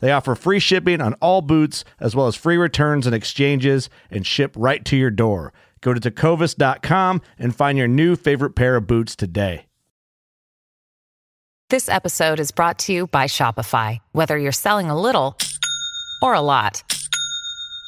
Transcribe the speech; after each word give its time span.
They 0.00 0.12
offer 0.12 0.34
free 0.34 0.58
shipping 0.58 1.00
on 1.00 1.14
all 1.14 1.42
boots, 1.42 1.84
as 2.00 2.16
well 2.16 2.26
as 2.26 2.34
free 2.34 2.56
returns 2.56 3.06
and 3.06 3.14
exchanges, 3.14 3.88
and 4.10 4.26
ship 4.26 4.52
right 4.56 4.84
to 4.86 4.96
your 4.96 5.10
door. 5.10 5.52
Go 5.80 5.94
to 5.94 6.00
tecovas.com 6.00 7.22
and 7.38 7.54
find 7.54 7.78
your 7.78 7.88
new 7.88 8.16
favorite 8.16 8.50
pair 8.50 8.76
of 8.76 8.86
boots 8.86 9.14
today. 9.16 9.66
This 11.70 11.88
episode 11.88 12.40
is 12.40 12.50
brought 12.50 12.80
to 12.80 12.92
you 12.92 13.06
by 13.06 13.26
Shopify. 13.26 14.00
Whether 14.10 14.36
you're 14.36 14.50
selling 14.50 14.90
a 14.90 15.00
little 15.00 15.38
or 16.20 16.34
a 16.34 16.40
lot, 16.40 16.82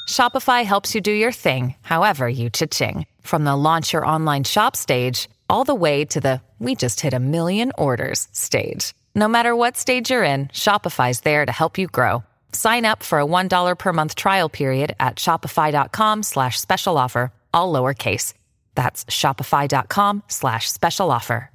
Shopify 0.08 0.64
helps 0.64 0.94
you 0.94 1.00
do 1.00 1.10
your 1.10 1.32
thing, 1.32 1.74
however 1.82 2.28
you 2.28 2.48
cha-ching. 2.48 3.06
From 3.22 3.42
the 3.42 3.56
launch 3.56 3.92
your 3.92 4.06
online 4.06 4.44
shop 4.44 4.76
stage, 4.76 5.28
all 5.50 5.64
the 5.64 5.74
way 5.74 6.04
to 6.04 6.20
the 6.20 6.40
we 6.60 6.76
just 6.76 7.00
hit 7.00 7.12
a 7.12 7.18
million 7.18 7.72
orders 7.76 8.28
stage. 8.30 8.94
No 9.14 9.28
matter 9.28 9.54
what 9.54 9.76
stage 9.76 10.10
you're 10.10 10.22
in, 10.24 10.46
Shopify's 10.48 11.20
there 11.20 11.44
to 11.44 11.52
help 11.52 11.76
you 11.78 11.86
grow. 11.86 12.24
Sign 12.52 12.84
up 12.84 13.02
for 13.02 13.18
a 13.20 13.26
$1 13.26 13.78
per 13.78 13.92
month 13.92 14.14
trial 14.14 14.48
period 14.48 14.94
at 15.00 15.16
shopify.com 15.16 16.22
slash 16.22 16.60
special 16.60 16.96
offer, 16.96 17.32
all 17.52 17.72
lowercase. 17.72 18.34
That's 18.74 19.04
shopify.com 19.06 20.22
slash 20.28 20.70
special 20.70 21.10
offer. 21.10 21.50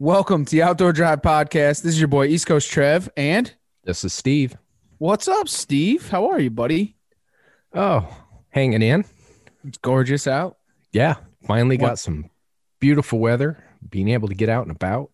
Welcome 0.00 0.46
to 0.46 0.50
the 0.50 0.62
Outdoor 0.62 0.92
Drive 0.94 1.20
Podcast. 1.20 1.82
This 1.82 1.92
is 1.92 2.00
your 2.00 2.08
boy 2.08 2.26
East 2.26 2.46
Coast 2.46 2.70
Trev, 2.70 3.10
and 3.18 3.52
This 3.84 4.02
is 4.02 4.14
Steve. 4.14 4.56
what's 4.98 5.28
up, 5.28 5.46
Steve? 5.46 6.08
How 6.08 6.30
are 6.30 6.40
you, 6.40 6.48
buddy? 6.50 6.96
Oh, 7.74 8.08
hanging 8.48 8.80
in. 8.82 9.04
It's 9.64 9.76
gorgeous 9.78 10.26
out. 10.26 10.56
Yeah, 10.90 11.16
finally 11.46 11.76
What- 11.76 11.88
got 11.88 11.98
some 11.98 12.30
beautiful 12.80 13.18
weather, 13.18 13.62
being 13.90 14.08
able 14.08 14.28
to 14.28 14.34
get 14.34 14.48
out 14.48 14.62
and 14.66 14.74
about. 14.74 15.10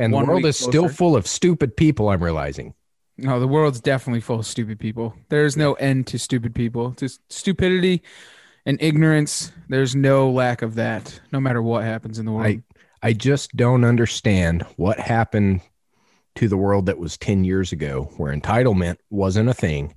And 0.00 0.14
One 0.14 0.24
the 0.24 0.32
world 0.32 0.46
is 0.46 0.56
still 0.56 0.88
full 0.88 1.14
of 1.14 1.26
stupid 1.26 1.76
people, 1.76 2.08
I'm 2.08 2.24
realizing. 2.24 2.72
No, 3.18 3.38
the 3.38 3.46
world's 3.46 3.82
definitely 3.82 4.22
full 4.22 4.38
of 4.38 4.46
stupid 4.46 4.80
people. 4.80 5.14
There's 5.28 5.58
no 5.58 5.74
end 5.74 6.06
to 6.06 6.18
stupid 6.18 6.54
people. 6.54 6.92
Just 6.92 7.20
stupidity 7.30 8.02
and 8.64 8.80
ignorance. 8.80 9.52
There's 9.68 9.94
no 9.94 10.30
lack 10.30 10.62
of 10.62 10.76
that, 10.76 11.20
no 11.32 11.38
matter 11.38 11.60
what 11.60 11.84
happens 11.84 12.18
in 12.18 12.24
the 12.24 12.32
world. 12.32 12.46
I 12.46 12.62
I 13.02 13.12
just 13.12 13.54
don't 13.54 13.84
understand 13.84 14.62
what 14.76 14.98
happened 14.98 15.60
to 16.36 16.48
the 16.48 16.56
world 16.56 16.86
that 16.86 16.98
was 16.98 17.18
10 17.18 17.44
years 17.44 17.70
ago 17.72 18.10
where 18.16 18.34
entitlement 18.34 18.96
wasn't 19.10 19.50
a 19.50 19.54
thing 19.54 19.94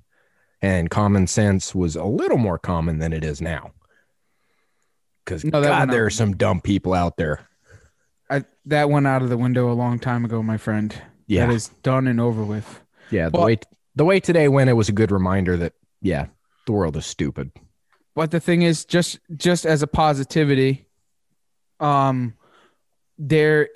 and 0.60 0.90
common 0.90 1.26
sense 1.26 1.74
was 1.74 1.96
a 1.96 2.04
little 2.04 2.38
more 2.38 2.58
common 2.58 2.98
than 2.98 3.14
it 3.14 3.24
is 3.24 3.40
now. 3.40 3.72
Cuz 5.24 5.44
No, 5.44 5.62
god 5.62 5.90
there 5.90 6.02
uh, 6.02 6.06
are 6.06 6.10
some 6.10 6.36
dumb 6.36 6.60
people 6.60 6.92
out 6.92 7.16
there. 7.16 7.48
I, 8.36 8.44
that 8.66 8.90
went 8.90 9.06
out 9.06 9.22
of 9.22 9.28
the 9.28 9.36
window 9.36 9.70
a 9.70 9.74
long 9.74 9.98
time 9.98 10.24
ago, 10.24 10.42
my 10.42 10.56
friend. 10.56 10.94
Yeah. 11.26 11.46
That 11.46 11.54
is 11.54 11.68
done 11.82 12.06
and 12.06 12.20
over 12.20 12.44
with. 12.44 12.80
Yeah, 13.10 13.28
the 13.30 13.38
Well- 13.38 13.46
way 13.46 13.58
the 13.96 14.04
way 14.04 14.18
today 14.20 14.48
went 14.48 14.68
it 14.70 14.74
was 14.74 14.88
a 14.88 14.92
good 14.92 15.12
reminder 15.12 15.56
that 15.56 15.72
yeah, 16.02 16.26
the 16.66 16.72
world 16.72 16.96
is 16.96 17.06
stupid. 17.06 17.52
But 18.14 18.30
the 18.30 18.40
thing 18.40 18.62
is, 18.62 18.84
just 18.84 19.18
just 19.36 19.64
as 19.66 19.82
a 19.82 19.86
positivity, 19.86 20.86
um, 21.80 22.34
there 23.18 23.68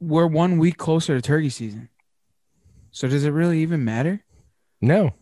we're 0.00 0.26
one 0.26 0.58
week 0.58 0.76
closer 0.78 1.14
to 1.14 1.22
turkey 1.22 1.50
season. 1.50 1.88
So 2.90 3.08
does 3.08 3.24
it 3.24 3.30
really 3.30 3.60
even 3.62 3.84
matter? 3.84 4.22
No, 4.80 5.14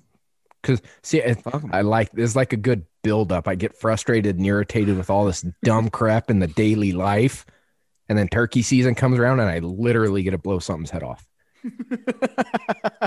because 0.63 0.83
see, 1.03 1.23
'em. 1.23 1.37
I 1.73 1.83
like 1.83 2.13
there's 2.13 2.37
like 2.37 2.53
a 2.53 2.57
good 2.57 2.85
buildup. 3.03 3.47
I 3.49 3.55
get 3.55 3.77
frustrated 3.77 4.37
and 4.37 4.45
irritated 4.47 4.97
with 4.97 5.11
all 5.11 5.25
this 5.25 5.45
dumb 5.65 5.89
crap 5.91 6.31
in 6.31 6.39
the 6.41 6.47
daily 6.47 6.93
life, 6.93 7.47
and 8.11 8.19
then 8.19 8.29
turkey 8.29 8.61
season 8.61 8.95
comes 8.95 9.19
around, 9.19 9.41
and 9.41 9.49
I 9.49 9.61
literally 9.61 10.23
get 10.23 10.33
to 10.33 10.39
blow 10.39 10.59
something's 10.59 10.91
head 10.91 11.03
off. 11.03 11.27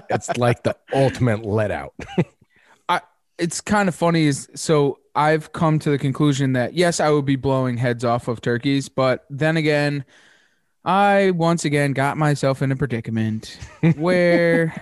It's 0.09 0.37
like 0.37 0.63
the 0.63 0.75
ultimate 0.93 1.43
let 1.43 1.71
out. 1.71 1.93
it's 3.37 3.61
kind 3.61 3.89
of 3.89 3.95
funny 3.95 4.25
is 4.25 4.47
so 4.55 4.99
I've 5.15 5.51
come 5.53 5.79
to 5.79 5.89
the 5.89 5.97
conclusion 5.97 6.53
that 6.53 6.73
yes, 6.73 6.99
I 6.99 7.09
would 7.09 7.25
be 7.25 7.35
blowing 7.35 7.77
heads 7.77 8.03
off 8.03 8.27
of 8.27 8.41
turkeys, 8.41 8.89
but 8.89 9.25
then 9.29 9.57
again, 9.57 10.05
I 10.85 11.31
once 11.31 11.65
again 11.65 11.93
got 11.93 12.17
myself 12.17 12.61
in 12.61 12.71
a 12.71 12.75
predicament 12.75 13.57
where 13.95 14.73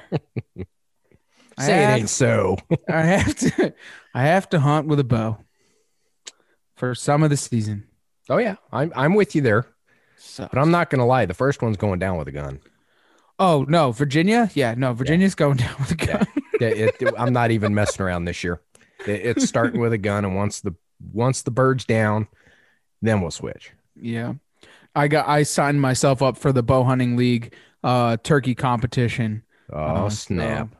I 1.57 1.65
Say 1.65 1.83
it 1.83 1.87
ain't 1.87 2.09
so. 2.09 2.57
I 2.89 3.01
have 3.01 3.35
to 3.35 3.73
I 4.13 4.23
have 4.23 4.49
to 4.49 4.59
hunt 4.59 4.87
with 4.87 4.99
a 4.99 5.03
bow 5.03 5.37
for 6.75 6.95
some 6.95 7.23
of 7.23 7.29
the 7.29 7.37
season. 7.37 7.87
Oh 8.29 8.37
yeah, 8.37 8.55
I'm 8.71 8.91
I'm 8.95 9.15
with 9.15 9.35
you 9.35 9.41
there, 9.41 9.67
So, 10.23 10.47
but 10.51 10.59
I'm 10.59 10.71
not 10.71 10.89
gonna 10.89 11.05
lie. 11.05 11.25
The 11.25 11.33
first 11.33 11.61
one's 11.61 11.77
going 11.77 11.99
down 11.99 12.17
with 12.17 12.27
a 12.27 12.31
gun. 12.31 12.59
oh 13.39 13.65
no, 13.67 13.91
Virginia? 13.91 14.49
Yeah, 14.53 14.75
no, 14.77 14.93
Virginia's 14.93 15.35
going 15.35 15.57
down 15.57 15.75
with 15.79 15.91
a 15.91 15.95
gun. 15.95 16.27
It- 16.61 16.95
it- 17.01 17.13
I'm 17.17 17.33
not 17.33 17.49
even 17.51 17.73
messing 17.73 18.05
around 18.05 18.25
this 18.25 18.43
year. 18.43 18.61
It, 19.07 19.25
it's 19.25 19.45
starting 19.47 19.81
with 19.81 19.93
a 19.93 19.97
gun, 19.97 20.23
and 20.25 20.35
once 20.35 20.61
the 20.61 20.75
once 21.11 21.41
the 21.41 21.49
bird's 21.51 21.85
down, 21.85 22.27
then 23.01 23.19
we'll 23.21 23.31
switch. 23.31 23.71
Yeah. 23.95 24.33
I 24.95 25.07
got 25.07 25.27
I 25.27 25.41
signed 25.43 25.81
myself 25.81 26.21
up 26.21 26.37
for 26.37 26.51
the 26.53 26.61
bow 26.61 26.83
hunting 26.83 27.17
league 27.17 27.53
uh 27.83 28.17
turkey 28.23 28.53
competition. 28.53 29.41
Oh 29.73 29.77
Uh, 29.79 30.09
so 30.09 30.15
snap! 30.15 30.75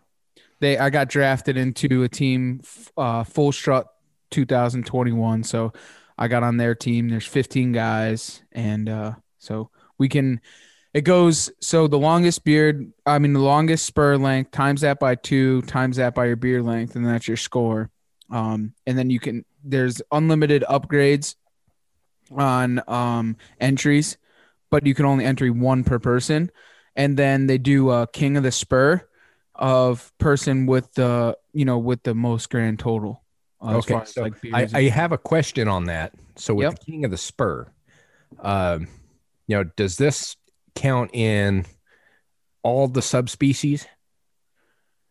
They 0.60 0.78
I 0.78 0.90
got 0.92 1.08
drafted 1.10 1.58
into 1.58 2.04
a 2.04 2.10
team 2.10 2.62
uh 2.96 3.24
full 3.24 3.52
strut 3.52 3.88
2021 4.30 5.44
so 5.44 5.74
I 6.18 6.28
got 6.28 6.44
on 6.44 6.58
their 6.58 6.76
team. 6.76 7.10
There's 7.10 7.26
15 7.26 7.72
guys 7.72 8.44
and 8.52 8.88
uh 8.90 9.14
so 9.42 9.70
we 9.98 10.08
can 10.08 10.40
it 10.94 11.02
goes 11.02 11.50
so 11.60 11.88
the 11.88 11.98
longest 11.98 12.44
beard 12.44 12.94
I 13.06 13.20
mean 13.20 13.34
the 13.34 13.40
longest 13.40 13.86
spur 13.86 14.16
length 14.18 14.52
times 14.52 14.82
that 14.82 15.00
by 15.00 15.16
2 15.16 15.64
times 15.64 15.98
that 15.98 16.16
by 16.16 16.26
your 16.28 16.36
beard 16.36 16.64
length 16.64 16.96
and 16.96 17.06
that's 17.06 17.28
your 17.28 17.38
score. 17.38 17.90
Um 18.30 18.74
and 18.86 18.98
then 18.98 19.10
you 19.10 19.20
can 19.20 19.44
there's 19.64 20.02
unlimited 20.12 20.64
upgrades 20.70 21.36
on 22.32 22.82
um 22.88 23.36
entries 23.60 24.18
but 24.70 24.86
you 24.86 24.94
can 24.94 25.06
only 25.06 25.26
entry 25.26 25.50
one 25.50 25.84
per 25.84 26.00
person 26.00 26.50
and 26.96 27.18
then 27.18 27.48
they 27.48 27.58
do 27.58 27.90
a 27.90 28.08
king 28.08 28.38
of 28.38 28.44
the 28.44 28.52
spur 28.52 29.02
of 29.56 30.12
person 30.18 30.66
with 30.66 30.94
the 30.94 31.36
you 31.54 31.66
know 31.66 31.78
with 31.78 32.04
the 32.04 32.14
most 32.16 32.50
grand 32.50 32.80
total 32.80 33.24
uh, 33.62 33.78
as 33.78 33.86
Okay, 33.86 34.02
so 34.06 34.22
like 34.24 34.34
I, 34.54 34.68
I 34.74 34.84
have 34.90 35.12
a 35.12 35.18
question 35.18 35.68
on 35.68 35.86
that. 35.86 36.14
So 36.36 36.56
with 36.56 36.64
Yep. 36.66 36.80
the 36.80 36.86
King 36.86 37.06
of 37.06 37.12
the 37.12 37.18
Spur, 37.18 37.72
um, 38.40 38.88
you 39.52 39.58
know, 39.58 39.64
does 39.76 39.98
this 39.98 40.36
count 40.76 41.12
in 41.14 41.66
all 42.64 42.88
the 42.88 43.02
subspecies? 43.02 43.86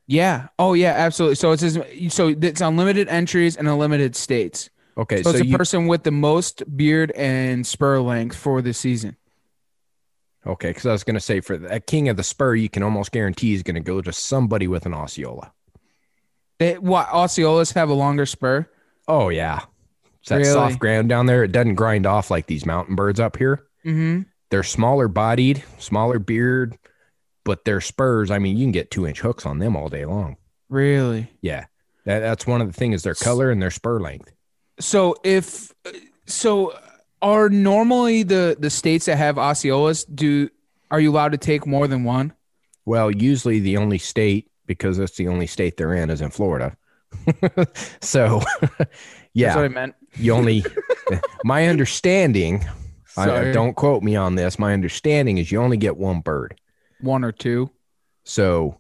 yeah 0.07 0.49
oh 0.59 0.73
yeah 0.75 0.91
absolutely 0.97 1.37
so 1.37 1.53
it's 1.53 2.15
so 2.15 2.35
it's 2.41 2.61
unlimited 2.61 3.07
entries 3.09 3.57
and 3.57 3.69
unlimited 3.69 4.17
states 4.17 4.69
Okay, 4.99 5.23
so, 5.23 5.31
so, 5.31 5.39
it's 5.39 5.49
a 5.49 5.57
person 5.57 5.87
with 5.87 6.03
the 6.03 6.11
most 6.11 6.65
beard 6.77 7.13
and 7.13 7.65
spur 7.65 8.01
length 8.01 8.37
for 8.37 8.61
the 8.61 8.73
season 8.75 9.17
okay? 10.45 10.71
Because 10.71 10.87
I 10.87 10.91
was 10.93 11.05
going 11.05 11.15
to 11.15 11.21
say 11.21 11.41
for 11.41 11.57
that 11.59 11.87
King 11.87 12.09
of 12.09 12.17
the 12.17 12.25
Spur, 12.25 12.57
you 12.57 12.69
can 12.69 12.83
almost 12.83 13.13
guarantee 13.13 13.55
is 13.55 13.63
going 13.63 13.77
to 13.77 13.81
go 13.81 14.01
to 14.01 14.13
somebody 14.13 14.67
with 14.67 14.85
an 14.85 14.95
Osceola. 14.95 15.53
they, 16.59 16.77
what 16.79 17.07
osceolas 17.09 17.75
have 17.75 17.89
a 17.89 17.95
longer 17.95 18.27
spur 18.27 18.67
Oh 19.07 19.29
yeah, 19.29 19.61
it's 20.21 20.29
that 20.31 20.39
Really? 20.39 20.53
soft 20.53 20.81
ground 20.81 21.09
down 21.09 21.27
there. 21.27 21.45
It 21.45 21.53
doesn't 21.53 21.77
grind 21.77 22.05
off 22.07 22.31
like 22.33 22.47
these 22.47 22.67
mountain 22.67 22.97
birds 22.97 23.21
up 23.21 23.37
here. 23.37 23.65
Mm-hmm 23.85 24.23
They're 24.51 24.63
smaller 24.63 25.09
bodied, 25.09 25.63
smaller 25.79 26.19
beard, 26.19 26.77
but 27.45 27.65
their 27.65 27.81
spurs. 27.81 28.31
I 28.31 28.39
mean, 28.39 28.57
you 28.57 28.65
can 28.65 28.73
get 28.73 28.91
two 28.91 29.07
inch 29.07 29.21
hooks 29.21 29.47
on 29.47 29.59
them 29.59 29.77
all 29.77 29.89
day 29.89 30.05
long. 30.05 30.37
really 30.69 31.31
Yeah. 31.41 31.67
That, 32.05 32.21
that's 32.21 32.47
one 32.47 32.61
of 32.61 32.67
the 32.67 32.73
things 32.73 32.97
is 32.97 33.03
their 33.03 33.15
color 33.15 33.51
and 33.51 33.61
their 33.61 33.71
spur 33.71 34.01
length. 34.01 34.33
So 34.79 35.15
if 35.23 35.73
so, 36.27 36.75
are 37.23 37.49
normally 37.51 38.23
the 38.23 38.57
the 38.59 38.71
states 38.71 39.07
that 39.07 39.17
have 39.17 39.37
Osceolas 39.37 40.07
do 40.15 40.49
are 40.91 41.01
you 41.01 41.11
allowed 41.11 41.33
to 41.33 41.39
take 41.39 41.67
more 41.67 41.87
than 41.87 42.05
one? 42.05 42.33
Well, 42.87 43.11
usually 43.11 43.61
the 43.61 43.77
only 43.77 43.99
state 43.99 44.51
because 44.67 44.97
that's 44.97 45.17
the 45.17 45.29
only 45.29 45.47
state 45.47 45.77
they're 45.77 45.95
in 45.95 46.11
is 46.11 46.21
in 46.21 46.31
Florida. 46.31 46.77
so, 48.01 48.41
yeah, 49.35 49.49
That's 49.49 49.57
what 49.57 49.65
I 49.65 49.69
meant. 49.69 49.95
you 50.15 50.33
only. 50.33 50.65
my 51.45 51.67
understanding, 51.67 52.65
I, 53.17 53.27
Sorry. 53.27 53.53
don't 53.53 53.75
quote 53.75 54.03
me 54.03 54.17
on 54.17 54.35
this. 54.37 54.59
My 54.59 54.73
understanding 54.73 55.39
is 55.39 55.51
you 55.51 55.61
only 55.61 55.77
get 55.77 55.97
one 55.97 56.21
bird. 56.21 56.61
One 57.01 57.25
or 57.25 57.33
two. 57.33 57.71
So, 58.25 58.79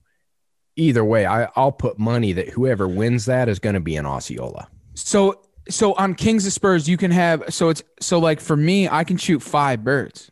either 0.76 1.04
way, 1.04 1.26
I, 1.26 1.48
I'll 1.56 1.72
put 1.72 1.98
money 1.98 2.32
that 2.34 2.48
whoever 2.50 2.86
wins 2.86 3.26
that 3.26 3.48
is 3.48 3.58
going 3.58 3.74
to 3.74 3.80
be 3.80 3.96
an 3.96 4.06
Osceola. 4.06 4.68
So 4.94 5.40
so 5.68 5.94
on 5.94 6.14
Kings 6.14 6.46
of 6.46 6.52
Spurs, 6.52 6.88
you 6.88 6.96
can 6.96 7.10
have 7.10 7.44
so 7.48 7.68
it's 7.68 7.82
so 8.00 8.18
like 8.18 8.40
for 8.40 8.56
me, 8.56 8.88
I 8.88 9.04
can 9.04 9.16
shoot 9.16 9.40
five 9.40 9.84
birds 9.84 10.30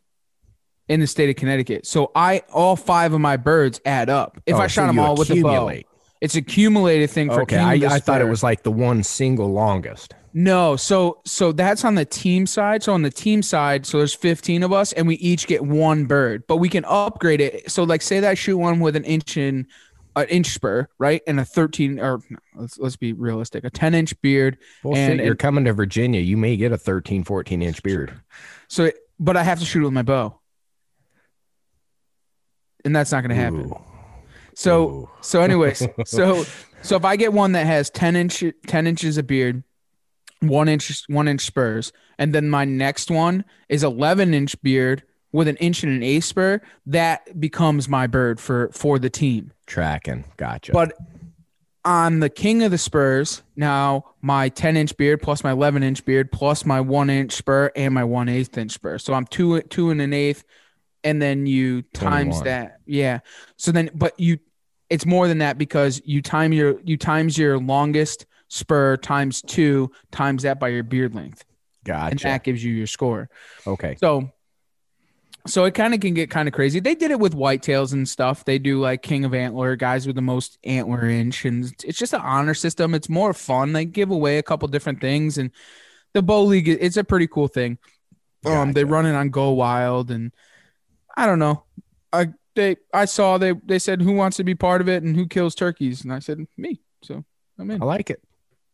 in 0.89 1.01
the 1.01 1.07
state 1.07 1.31
of 1.31 1.37
Connecticut. 1.37 1.87
So 1.87 2.11
I 2.15 2.43
all 2.53 2.77
five 2.77 3.13
of 3.13 3.21
my 3.21 3.37
birds 3.37 3.81
add 3.85 4.11
up. 4.11 4.41
If 4.47 4.55
Oh, 4.57 4.59
I 4.59 4.67
so 4.67 4.81
shot 4.83 4.87
them 4.89 4.99
all 4.99 5.17
with 5.17 5.29
the 5.29 5.43
bow. 5.43 5.71
It's 6.21 6.35
accumulated 6.35 7.11
thing 7.11 7.29
for 7.29 7.43
Okay, 7.43 7.59
I, 7.59 7.75
I 7.75 7.99
thought 8.01 8.21
it 8.21 8.29
was 8.29 8.43
like 8.43 8.63
the 8.63 8.73
one 8.73 9.03
single 9.03 9.53
longest. 9.53 10.15
No, 10.35 10.77
so 10.77 11.21
so 11.25 11.53
that's 11.53 11.85
on 11.85 11.95
the 11.95 12.05
team 12.05 12.47
side. 12.47 12.83
So 12.83 12.93
on 12.93 13.03
the 13.03 13.11
team 13.11 13.43
side, 13.43 13.87
so 13.87 13.99
there's 13.99 14.15
15 14.15 14.63
of 14.63 14.73
us, 14.73 14.93
and 14.93 15.07
we 15.09 15.15
each 15.17 15.47
get 15.47 15.65
one 15.65 16.05
bird, 16.05 16.45
but 16.47 16.57
we 16.57 16.69
can 16.69 16.85
upgrade 16.85 17.41
it. 17.41 17.71
So 17.71 17.85
like, 17.85 18.03
say 18.03 18.21
that 18.21 18.31
I 18.31 18.35
shoot 18.35 18.59
one 18.59 18.81
with 18.81 18.95
an 18.97 19.05
inch 19.05 19.37
in 19.37 19.67
an 20.17 20.27
inch 20.29 20.49
spur, 20.49 20.89
right, 20.99 21.23
and 21.27 21.41
a 21.41 21.45
13 21.45 21.99
or 22.01 22.21
let's 22.55 22.79
let's 22.79 22.97
be 22.97 23.13
realistic, 23.13 23.65
a 23.65 23.71
10 23.71 23.95
inch 23.95 24.21
beard. 24.21 24.59
Bullshit, 24.83 25.11
And- 25.13 25.21
you're 25.21 25.31
and- 25.31 25.39
coming 25.39 25.65
to 25.65 25.73
Virginia. 25.73 26.21
You 26.21 26.37
may 26.37 26.57
get 26.57 26.73
a 26.73 26.79
13, 26.79 27.25
14 27.25 27.63
inch 27.63 27.83
beard. 27.83 28.21
So, 28.69 28.91
but 29.19 29.37
I 29.37 29.43
have 29.45 29.61
to 29.61 29.65
shoot 29.65 29.81
it 29.81 29.85
with 29.85 29.95
my 29.95 30.03
bow, 30.03 30.39
and 32.85 32.95
that's 32.95 33.13
not 33.13 33.23
going 33.23 33.31
to 33.31 33.35
happen. 33.37 33.71
Ooh. 33.71 33.81
So 34.59 34.89
Ooh. 34.89 35.11
so 35.21 35.41
anyways, 35.41 35.87
so 36.05 36.45
so 36.83 36.97
if 36.97 37.05
I 37.05 37.15
get 37.15 37.33
one 37.33 37.53
that 37.53 37.65
has 37.65 37.91
10 37.91 38.17
inch 38.17 38.43
10 38.67 38.87
inches 38.89 39.17
of 39.17 39.29
beard, 39.29 39.63
one 40.41 40.69
inch 40.69 41.05
one 41.07 41.29
inch 41.29 41.43
spurs, 41.43 41.93
and 42.19 42.35
then 42.35 42.49
my 42.49 42.65
next 42.65 43.09
one 43.09 43.45
is 43.69 43.85
11 43.85 44.35
inch 44.35 44.61
beard 44.61 45.05
with 45.31 45.47
an 45.47 45.55
inch 45.59 45.85
and 45.85 45.93
an 45.93 46.03
A 46.03 46.19
spur, 46.19 46.61
that 46.87 47.39
becomes 47.39 47.89
my 47.89 48.09
bird 48.09 48.41
for 48.41 48.71
for 48.73 48.99
the 48.99 49.09
team. 49.09 49.53
Tracking. 49.67 50.25
Gotcha. 50.37 50.73
But 50.73 50.93
on 51.85 52.19
the 52.19 52.29
king 52.29 52.65
of 52.65 52.73
the 52.73 52.79
spurs, 52.79 53.43
now 53.55 54.07
my 54.23 54.49
10 54.49 54.77
inch 54.77 54.97
beard 54.97 55.23
plus 55.23 55.45
my 55.45 55.53
11 55.53 55.85
inch 55.85 56.05
beard 56.05 56.33
plus 56.33 56.65
my 56.65 56.81
one 56.81 57.11
inch 57.11 57.31
spur 57.31 57.71
and 57.77 57.95
my 57.95 58.03
one 58.03 58.29
eighth 58.29 58.59
inch 58.59 58.73
spur. 58.73 58.99
So 58.99 59.15
I'm 59.15 59.25
two 59.27 59.61
two 59.63 59.91
and 59.91 60.01
an 60.01 60.13
eighth, 60.13 60.43
and 61.05 61.23
then 61.23 61.47
you 61.47 61.83
times 61.83 62.41
21. 62.41 62.45
that. 62.45 62.81
Yeah. 62.87 63.21
So 63.57 63.71
then, 63.71 63.91
but 63.95 64.19
you, 64.19 64.39
it's 64.91 65.07
more 65.07 65.29
than 65.29 65.39
that 65.39 65.59
because 65.59 66.01
you 66.05 66.23
time 66.23 66.53
your 66.53 66.81
you 66.85 66.97
times 66.97 67.37
your 67.37 67.59
longest 67.59 68.27
spur 68.49 68.97
times 68.97 69.43
two 69.43 69.91
times 70.11 70.43
that 70.43 70.59
by 70.59 70.69
your 70.69 70.83
beard 70.83 71.15
length, 71.15 71.45
and 72.11 72.19
that 72.21 72.45
gives 72.45 72.65
you 72.65 72.73
your 72.73 72.87
score. 72.87 73.29
Okay. 73.67 73.97
So 74.01 74.31
so 75.47 75.65
it 75.65 75.75
kind 75.75 75.95
of 75.95 76.01
can 76.01 76.15
get 76.15 76.31
kind 76.31 76.47
of 76.47 76.55
crazy. 76.55 76.81
They 76.81 76.95
did 76.95 77.11
it 77.11 77.19
with 77.19 77.35
whitetails 77.35 77.93
and 77.93 78.09
stuff. 78.09 78.45
They 78.45 78.59
do 78.59 78.81
like 78.81 79.03
king 79.03 79.25
of 79.25 79.35
antler, 79.35 79.77
guys 79.77 80.07
with 80.07 80.17
the 80.17 80.23
most 80.23 80.59
antler 80.65 81.09
inch, 81.09 81.45
and 81.45 81.73
it's 81.85 81.99
just 81.99 82.13
an 82.13 82.21
honor 82.21 82.55
system. 82.55 82.95
It's 82.95 83.09
more 83.09 83.33
fun. 83.33 83.73
They 83.73 83.85
give 83.85 84.11
away 84.11 84.39
a 84.39 84.43
couple 84.43 84.69
different 84.69 85.01
things, 85.01 85.39
and 85.39 85.51
the 86.13 86.23
bow 86.23 86.45
league 86.45 86.69
it's 86.69 86.97
a 86.97 87.05
pretty 87.05 87.27
cool 87.27 87.49
thing. 87.49 87.79
Um, 88.45 88.73
they 88.73 88.83
Gotcha. 88.83 88.93
run 88.93 89.07
it 89.07 89.15
on 89.15 89.31
Go 89.31 89.51
Wild, 89.51 90.11
and 90.11 90.33
I 91.17 91.27
don't 91.27 91.39
know. 91.39 91.65
I 92.13 92.29
they 92.59 92.77
I 92.93 93.05
saw 93.07 93.39
they 93.39 93.53
they 93.65 93.79
said 93.79 94.03
who 94.03 94.13
wants 94.13 94.37
to 94.37 94.45
be 94.45 94.55
part 94.55 94.81
of 94.83 94.89
it 94.89 95.03
and 95.03 95.17
who 95.17 95.27
kills 95.27 95.55
turkeys, 95.55 96.03
and 96.05 96.13
I 96.13 96.19
said 96.19 96.47
me. 96.59 96.81
So 97.03 97.25
I'm 97.59 97.71
in 97.71 97.81
I 97.83 97.85
like 97.87 98.11
it. 98.11 98.21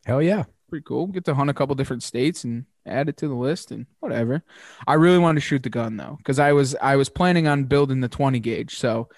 Hell 0.07 0.21
yeah. 0.23 0.45
pretty 0.69 0.85
cool. 0.85 1.07
Get 1.07 1.25
to 1.27 1.35
hunt 1.35 1.51
a 1.51 1.55
couple 1.55 1.75
different 1.77 2.03
states 2.03 2.43
and 2.45 2.65
add 2.87 3.09
it 3.09 3.17
to 3.19 3.29
the 3.29 3.35
list 3.35 3.71
and 3.71 3.87
whatever. 4.01 4.43
I 4.87 4.95
really 4.95 5.19
wanted 5.19 5.37
to 5.41 5.47
shoot 5.47 5.63
the 5.63 5.71
gun 5.71 5.97
though, 5.97 6.17
because 6.19 6.39
I 6.39 6.53
was 6.53 6.75
I 6.81 6.97
was 6.97 7.09
planning 7.09 7.47
on 7.47 7.65
building 7.65 8.01
the 8.01 8.09
20 8.09 8.41
gauge. 8.41 8.77
So 8.77 9.09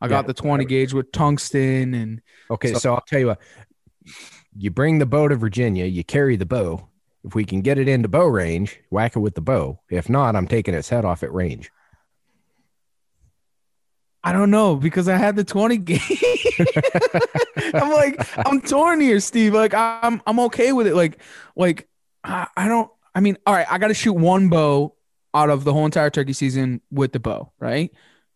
I 0.00 0.08
got 0.08 0.24
Yeah. 0.24 0.28
the 0.28 0.34
20 0.34 0.64
gauge 0.66 0.92
with 0.94 1.10
tungsten 1.12 1.94
and 1.94 2.20
Okay, 2.50 2.72
So- 2.72 2.78
so, 2.78 2.94
I'll 2.94 3.04
tell 3.06 3.20
you 3.20 3.26
what. 3.28 3.40
You 4.56 4.70
bring 4.70 4.98
the 4.98 5.06
bow 5.06 5.28
to 5.28 5.36
Virginia, 5.36 5.84
you 5.84 6.02
carry 6.04 6.36
the 6.36 6.46
bow. 6.46 6.88
If 7.24 7.34
we 7.34 7.44
can 7.44 7.60
get 7.60 7.78
it 7.78 7.86
into 7.88 8.08
bow 8.08 8.26
range, 8.26 8.80
whack 8.90 9.14
it 9.14 9.20
with 9.20 9.34
the 9.34 9.40
bow. 9.42 9.78
If 9.90 10.08
not, 10.08 10.34
I'm 10.36 10.48
taking 10.48 10.74
its 10.74 10.88
head 10.88 11.04
off 11.04 11.22
at 11.22 11.32
range. 11.32 11.70
I 14.22 14.32
don't 14.32 14.50
know 14.50 14.76
because 14.76 15.08
I 15.08 15.16
had 15.16 15.34
the 15.36 15.44
20 15.44 15.76
gauge. 15.78 16.60
I'm 17.74 17.90
like 17.90 18.16
I'm 18.46 18.60
torn 18.60 19.00
here, 19.00 19.20
Steve. 19.20 19.54
Like 19.54 19.74
I'm 19.74 20.20
I'm 20.26 20.38
okay 20.40 20.72
with 20.72 20.86
it. 20.86 20.94
Like 20.94 21.20
like 21.56 21.88
I, 22.22 22.46
I 22.56 22.68
don't. 22.68 22.90
I 23.14 23.20
mean, 23.20 23.38
all 23.46 23.54
right, 23.54 23.66
I 23.70 23.78
got 23.78 23.88
to 23.88 23.94
shoot 23.94 24.12
one 24.12 24.48
bow 24.48 24.94
out 25.34 25.50
of 25.50 25.64
the 25.64 25.72
whole 25.72 25.84
entire 25.84 26.10
turkey 26.10 26.32
season 26.32 26.80
with 26.90 27.12
the 27.12 27.18
bow, 27.20 27.52
right? 27.58 27.90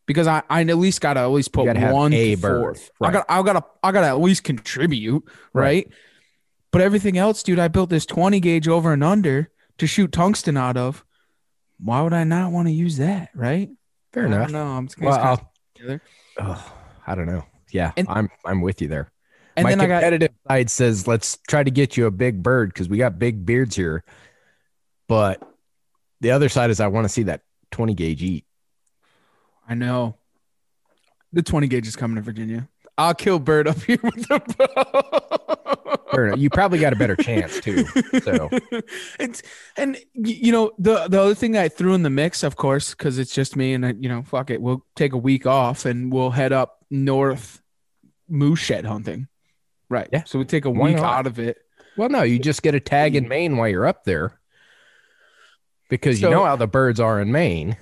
Because 0.07 0.27
I, 0.27 0.43
I 0.51 0.63
at 0.63 0.77
least 0.79 1.01
got 1.01 1.15
to 1.15 1.21
at 1.21 1.27
least 1.27 1.53
put 1.53 1.67
gotta 1.67 1.93
one 1.93 2.13
a 2.13 2.35
bird, 2.35 2.61
fourth. 2.61 2.91
I 3.03 3.13
got 3.13 3.27
I 3.29 3.43
got 3.43 3.53
to 3.55 3.65
I 3.83 3.93
got 3.93 4.01
to 4.01 4.07
at 4.09 4.21
least 4.21 4.45
contribute, 4.45 5.23
right? 5.53 5.89
But 6.71 6.81
everything 6.81 7.17
else, 7.19 7.43
dude, 7.43 7.59
I 7.59 7.69
built 7.69 7.91
this 7.91 8.05
20 8.07 8.41
gauge 8.41 8.67
over 8.69 8.93
and 8.93 9.05
under 9.05 9.51
to 9.79 9.87
shoot 9.87 10.13
tungsten 10.13 10.57
out 10.57 10.77
of. 10.77 11.05
Why 11.79 12.03
would 12.03 12.13
I 12.13 12.25
not 12.25 12.53
want 12.53 12.69
to 12.69 12.73
use 12.73 12.97
that, 12.97 13.31
right? 13.35 13.69
Fair 14.13 14.25
I 14.25 14.27
enough. 14.27 14.51
don't. 14.51 14.57
I'm 14.57 14.87
just 14.89 15.01
Well, 15.01 15.54
together. 15.85 16.03
oh, 16.41 16.73
I 17.07 17.15
don't 17.15 17.27
know. 17.27 17.45
Yeah, 17.71 17.93
And- 17.97 18.07
I'm 18.09 18.31
I'm 18.45 18.61
with 18.61 18.81
you 18.83 18.89
there. 18.89 19.11
And 19.57 19.65
My 19.65 19.71
then 19.71 19.81
I 19.81 19.87
got 19.87 20.01
competitive 20.03 20.31
side 20.49 20.69
says 20.71 21.07
let's 21.07 21.39
try 21.49 21.63
to 21.63 21.71
get 21.71 21.97
you 21.97 22.07
a 22.07 22.11
big 22.11 22.43
bird 22.43 22.71
because 22.71 22.89
we 22.89 22.99
got 22.99 23.19
big 23.21 23.47
beards 23.47 23.77
here. 23.77 24.03
But 25.07 25.41
the 26.21 26.33
other 26.33 26.49
side 26.49 26.71
is 26.71 26.81
I 26.81 26.89
want 26.89 27.05
to 27.05 27.09
see 27.09 27.25
that 27.25 27.43
20 27.71 27.95
gauge 27.95 28.23
eat. 28.23 28.45
I 29.69 29.75
know. 29.75 30.17
The 31.33 31.43
20 31.43 31.69
gauge 31.69 31.87
is 31.87 31.95
coming 31.95 32.17
to 32.17 32.23
Virginia. 32.23 32.69
I'll 32.97 33.15
kill 33.15 33.39
Bird 33.39 33.67
up 33.69 33.81
here 33.83 33.99
with 34.03 34.29
the 34.29 34.41
bow. 34.59 35.97
Fair. 36.13 36.37
You 36.37 36.49
probably 36.51 36.79
got 36.79 36.93
a 36.93 36.97
better 36.97 37.17
chance 37.17 37.59
too. 37.61 37.85
So 38.23 38.49
it's 39.19 39.43
and 39.77 39.97
you 40.15 40.53
know 40.53 40.71
the 40.79 41.09
the 41.09 41.21
other 41.21 41.35
thing 41.35 41.53
that 41.53 41.65
I 41.65 41.69
threw 41.69 41.95
in 41.95 42.03
the 42.03 42.11
mix, 42.11 42.43
of 42.45 42.55
course, 42.57 42.95
because 42.95 43.19
it's 43.19 43.35
just 43.35 43.57
me 43.57 43.75
and 43.75 43.85
I, 43.85 43.95
you 43.99 44.09
know, 44.09 44.23
fuck 44.23 44.51
it, 44.51 44.61
we'll 44.63 44.85
take 44.95 45.13
a 45.13 45.17
week 45.19 45.45
off 45.47 45.85
and 45.87 46.13
we'll 46.13 46.31
head 46.31 46.53
up 46.53 46.85
north 46.91 47.61
moose 48.29 48.61
shed 48.61 48.85
hunting. 48.87 49.27
Right. 49.89 50.09
Yeah. 50.13 50.23
So 50.25 50.39
we 50.39 50.45
take 50.45 50.65
a 50.65 50.71
Why 50.71 50.87
week 50.89 50.97
not? 50.97 51.05
out 51.05 51.27
of 51.27 51.39
it. 51.41 51.59
Well, 51.97 52.09
no, 52.09 52.23
you 52.23 52.39
just 52.39 52.63
get 52.63 52.75
a 52.75 52.81
tag 52.81 53.17
in 53.17 53.27
Maine 53.29 53.57
while 53.57 53.69
you're 53.69 53.87
up 53.87 54.05
there. 54.05 54.39
Because 55.91 56.21
So- 56.21 56.29
you 56.29 56.35
know 56.35 56.45
how 56.45 56.57
the 56.57 56.67
birds 56.67 57.01
are 57.01 57.21
in 57.21 57.33
Maine. 57.33 57.77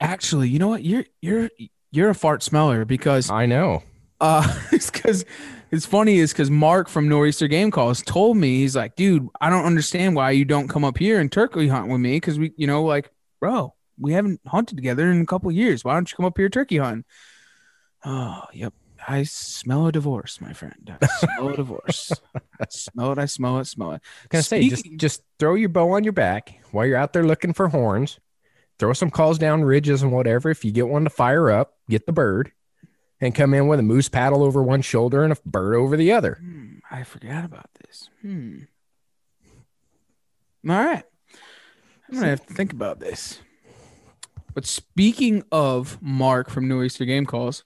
Actually, 0.00 0.48
you 0.48 0.58
know 0.58 0.68
what? 0.68 0.84
You're 0.84 1.04
you're 1.22 1.48
you're 1.94 2.10
a 2.10 2.14
fart 2.14 2.42
smeller 2.42 2.84
because 2.84 3.30
I 3.30 3.46
know. 3.46 3.82
Uh, 4.20 4.46
it's 4.72 4.90
because 4.90 5.24
it's 5.70 5.86
funny 5.86 6.18
is 6.18 6.32
because 6.32 6.50
Mark 6.50 6.88
from 6.88 7.08
Nor'easter 7.08 7.48
Game 7.48 7.70
Calls 7.70 8.02
told 8.02 8.36
me 8.36 8.58
he's 8.58 8.76
like, 8.76 8.96
dude, 8.96 9.28
I 9.40 9.48
don't 9.50 9.64
understand 9.64 10.16
why 10.16 10.32
you 10.32 10.44
don't 10.44 10.68
come 10.68 10.84
up 10.84 10.98
here 10.98 11.20
and 11.20 11.30
turkey 11.30 11.68
hunt 11.68 11.88
with 11.88 12.00
me 12.00 12.16
because 12.16 12.38
we, 12.38 12.52
you 12.56 12.66
know, 12.66 12.84
like, 12.84 13.10
bro, 13.40 13.74
we 13.98 14.12
haven't 14.12 14.40
hunted 14.46 14.76
together 14.76 15.10
in 15.10 15.20
a 15.20 15.26
couple 15.26 15.50
of 15.50 15.56
years. 15.56 15.84
Why 15.84 15.94
don't 15.94 16.10
you 16.10 16.16
come 16.16 16.26
up 16.26 16.36
here 16.36 16.48
turkey 16.48 16.78
hunting? 16.78 17.04
Oh, 18.04 18.42
yep. 18.52 18.74
I 19.06 19.24
smell 19.24 19.86
a 19.86 19.92
divorce, 19.92 20.40
my 20.40 20.52
friend. 20.52 20.96
I 21.00 21.06
smell 21.06 21.48
a 21.50 21.56
divorce. 21.56 22.12
I 22.58 22.66
smell 22.70 23.12
it. 23.12 23.18
I 23.18 23.26
smell 23.26 23.58
it. 23.58 23.66
Smell 23.66 23.92
it. 23.92 23.94
I 23.94 23.96
was 23.96 24.28
gonna 24.30 24.42
say 24.42 24.68
just 24.68 24.86
just 24.96 25.22
throw 25.38 25.54
your 25.54 25.68
bow 25.68 25.92
on 25.92 26.04
your 26.04 26.14
back 26.14 26.58
while 26.70 26.86
you're 26.86 26.96
out 26.96 27.12
there 27.12 27.24
looking 27.24 27.52
for 27.52 27.68
horns. 27.68 28.18
Throw 28.78 28.92
some 28.92 29.10
calls 29.10 29.38
down 29.38 29.64
ridges 29.64 30.02
and 30.02 30.12
whatever. 30.12 30.50
If 30.50 30.64
you 30.64 30.72
get 30.72 30.88
one 30.88 31.04
to 31.04 31.10
fire 31.10 31.50
up, 31.50 31.74
get 31.88 32.06
the 32.06 32.12
bird, 32.12 32.52
and 33.20 33.34
come 33.34 33.54
in 33.54 33.68
with 33.68 33.78
a 33.78 33.84
moose 33.84 34.08
paddle 34.08 34.42
over 34.42 34.62
one 34.62 34.82
shoulder 34.82 35.22
and 35.22 35.32
a 35.32 35.36
bird 35.46 35.76
over 35.76 35.96
the 35.96 36.12
other. 36.12 36.38
Hmm, 36.40 36.76
I 36.90 37.04
forgot 37.04 37.44
about 37.44 37.70
this. 37.80 38.10
Hmm. 38.22 38.62
All 40.68 40.76
right. 40.76 41.04
I'm 42.08 42.14
gonna 42.14 42.28
have 42.28 42.46
to 42.46 42.54
think 42.54 42.72
about 42.72 43.00
this. 43.00 43.40
But 44.54 44.66
speaking 44.66 45.42
of 45.50 46.00
Mark 46.00 46.48
from 46.48 46.68
Nor'easter 46.68 47.04
Game 47.04 47.26
Calls, 47.26 47.64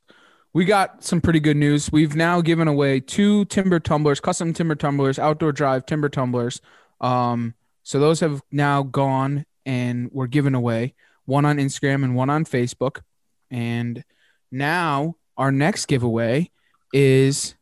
we 0.52 0.64
got 0.64 1.04
some 1.04 1.20
pretty 1.20 1.40
good 1.40 1.56
news. 1.56 1.92
We've 1.92 2.16
now 2.16 2.40
given 2.40 2.66
away 2.66 3.00
two 3.00 3.44
timber 3.46 3.78
tumblers, 3.78 4.20
custom 4.20 4.52
timber 4.52 4.74
tumblers, 4.74 5.18
outdoor 5.18 5.52
drive 5.52 5.86
timber 5.86 6.08
tumblers. 6.08 6.60
Um, 7.00 7.54
so 7.82 8.00
those 8.00 8.20
have 8.20 8.42
now 8.50 8.82
gone 8.82 9.44
and 9.68 10.10
were 10.10 10.26
given 10.26 10.54
away. 10.54 10.94
One 11.26 11.44
on 11.44 11.58
Instagram 11.58 12.02
and 12.02 12.16
one 12.16 12.30
on 12.30 12.46
Facebook. 12.46 13.02
And 13.50 14.02
now 14.50 15.16
our 15.36 15.52
next 15.52 15.86
giveaway 15.86 16.50
is 16.94 17.54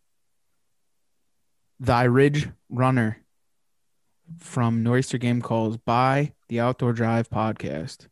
Thy 1.80 2.04
Ridge 2.04 2.48
Runner 2.70 3.18
from 4.38 4.84
Nor'easter 4.84 5.18
Game 5.18 5.42
Calls 5.42 5.78
by 5.78 6.32
the 6.48 6.60
Outdoor 6.60 6.92
Drive 6.92 7.28
podcast. 7.28 8.06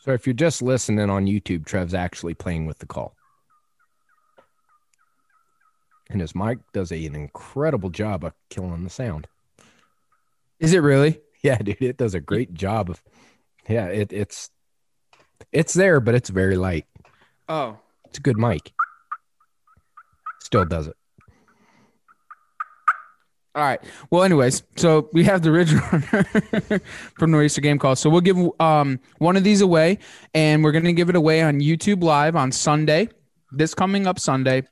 So 0.00 0.12
if 0.12 0.26
you're 0.26 0.34
just 0.34 0.60
listening 0.60 1.08
on 1.08 1.24
YouTube, 1.24 1.64
Trev's 1.64 1.94
actually 1.94 2.34
playing 2.34 2.66
with 2.66 2.78
the 2.78 2.86
call. 2.86 3.14
And 6.10 6.20
his 6.20 6.34
mic 6.34 6.58
does 6.74 6.90
an 6.90 7.14
incredible 7.14 7.88
job 7.88 8.22
of 8.22 8.34
killing 8.50 8.84
the 8.84 8.90
sound. 8.90 9.28
Is 10.62 10.72
it 10.72 10.78
really? 10.78 11.20
Yeah, 11.44 11.58
dude, 11.58 11.82
it 11.82 11.96
does 11.96 12.14
a 12.14 12.20
great 12.20 12.54
job 12.54 12.88
of 12.88 13.02
yeah, 13.68 13.86
it, 13.86 14.12
it's 14.12 14.48
it's 15.50 15.74
there, 15.74 15.98
but 15.98 16.14
it's 16.14 16.30
very 16.30 16.56
light. 16.56 16.86
Oh. 17.48 17.80
It's 18.04 18.18
a 18.18 18.20
good 18.20 18.38
mic. 18.38 18.72
Still 20.40 20.64
does 20.64 20.86
it. 20.86 20.94
All 23.56 23.62
right. 23.64 23.80
Well, 24.10 24.22
anyways, 24.22 24.62
so 24.76 25.10
we 25.12 25.24
have 25.24 25.42
the 25.42 25.50
Ridge 25.50 25.72
Runner 25.72 26.80
from 27.18 27.32
Nor'easter 27.32 27.60
Game 27.60 27.80
Call. 27.80 27.96
So 27.96 28.08
we'll 28.08 28.20
give 28.20 28.38
um 28.60 29.00
one 29.18 29.36
of 29.36 29.42
these 29.42 29.62
away, 29.62 29.98
and 30.34 30.62
we're 30.62 30.70
gonna 30.70 30.92
give 30.92 31.08
it 31.08 31.16
away 31.16 31.42
on 31.42 31.58
YouTube 31.58 32.04
Live 32.04 32.36
on 32.36 32.52
Sunday. 32.52 33.08
This 33.50 33.74
coming 33.74 34.06
up 34.06 34.20
Sunday, 34.20 34.62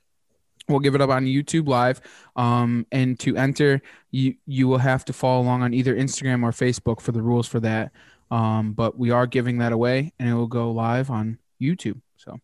we'll 0.70 0.80
give 0.80 0.94
it 0.94 1.00
up 1.00 1.10
on 1.10 1.24
YouTube 1.24 1.68
Live. 1.68 2.00
Um, 2.36 2.86
and 2.90 3.18
to 3.20 3.36
enter, 3.36 3.82
you 4.10 4.34
you 4.46 4.68
will 4.68 4.78
have 4.78 5.04
to 5.06 5.12
follow 5.12 5.42
along 5.42 5.62
on 5.62 5.74
either 5.74 5.94
Instagram 5.94 6.42
or 6.42 6.50
Facebook 6.50 7.00
for 7.00 7.12
the 7.12 7.22
rules 7.22 7.46
for 7.46 7.60
that. 7.60 7.92
Um, 8.30 8.72
but 8.72 8.98
we 8.98 9.10
are 9.10 9.26
giving 9.26 9.58
that 9.58 9.72
away, 9.72 10.12
and 10.18 10.28
it 10.28 10.34
will 10.34 10.46
go 10.46 10.70
live 10.70 11.10
on 11.10 11.38
YouTube. 11.60 12.00
So 12.16 12.38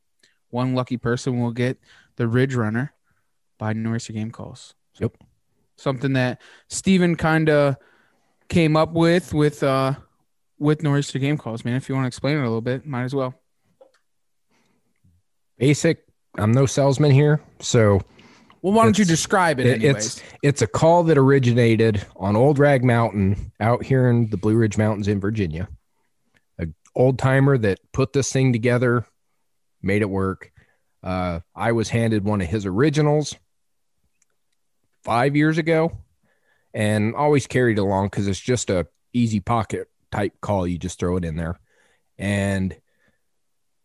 one 0.51 0.75
lucky 0.75 0.97
person 0.97 1.41
will 1.41 1.53
get 1.53 1.79
the 2.17 2.27
Ridge 2.27 2.55
Runner 2.55 2.93
by 3.59 3.73
Nor'easter 3.73 4.13
Game 4.13 4.31
Calls. 4.31 4.75
Yep 4.99 5.17
something 5.77 6.15
that 6.15 6.41
Steven 6.69 7.17
kind 7.17 7.49
of 7.49 7.77
came 8.49 8.77
up 8.77 8.93
with 8.93 9.33
with 9.33 9.63
uh 9.63 9.95
with 10.59 10.83
Nor'easter 10.83 11.19
game 11.19 11.37
calls, 11.37 11.65
man. 11.65 11.77
If 11.77 11.89
you 11.89 11.95
want 11.95 12.05
to 12.05 12.09
explain 12.09 12.37
it 12.37 12.41
a 12.41 12.45
little 12.45 12.63
bit, 12.63 12.87
might 12.87 13.05
as 13.05 13.15
well. 13.15 13.35
Basic. 15.59 16.03
I'm 16.39 16.53
no 16.53 16.67
salesman 16.67 17.11
here, 17.11 17.41
so. 17.61 18.01
Well, 18.67 18.75
why 18.75 18.83
don't 18.83 18.99
you 18.99 19.05
describe 19.05 19.61
it? 19.61 19.67
Anyways? 19.75 20.07
It's 20.07 20.23
it's 20.43 20.61
a 20.61 20.67
call 20.67 21.05
that 21.05 21.17
originated 21.17 22.05
on 22.17 22.35
Old 22.35 22.59
Rag 22.59 22.83
Mountain 22.83 23.53
out 23.61 23.85
here 23.85 24.11
in 24.11 24.29
the 24.29 24.37
Blue 24.37 24.57
Ridge 24.57 24.77
Mountains 24.77 25.07
in 25.07 25.21
Virginia. 25.21 25.69
A 26.59 26.67
old 26.93 27.17
timer 27.17 27.57
that 27.59 27.79
put 27.93 28.13
this 28.13 28.33
thing 28.33 28.53
together, 28.53 29.07
made 29.83 30.03
it 30.03 30.11
work. 30.11 30.51
Uh, 31.01 31.39
I 31.55 31.71
was 31.71 31.91
handed 31.91 32.25
one 32.25 32.41
of 32.41 32.49
his 32.49 32.67
originals 32.67 33.37
five 35.05 35.37
years 35.37 35.59
ago 35.59 35.99
and 36.75 37.15
always 37.15 37.47
carried 37.47 37.79
along 37.79 38.07
because 38.07 38.27
it's 38.27 38.41
just 38.41 38.69
a 38.69 38.89
easy 39.13 39.39
pocket 39.39 39.89
type 40.11 40.41
call. 40.41 40.67
You 40.67 40.77
just 40.77 40.99
throw 40.99 41.17
it 41.19 41.25
in 41.25 41.37
there. 41.37 41.61
And 42.19 42.77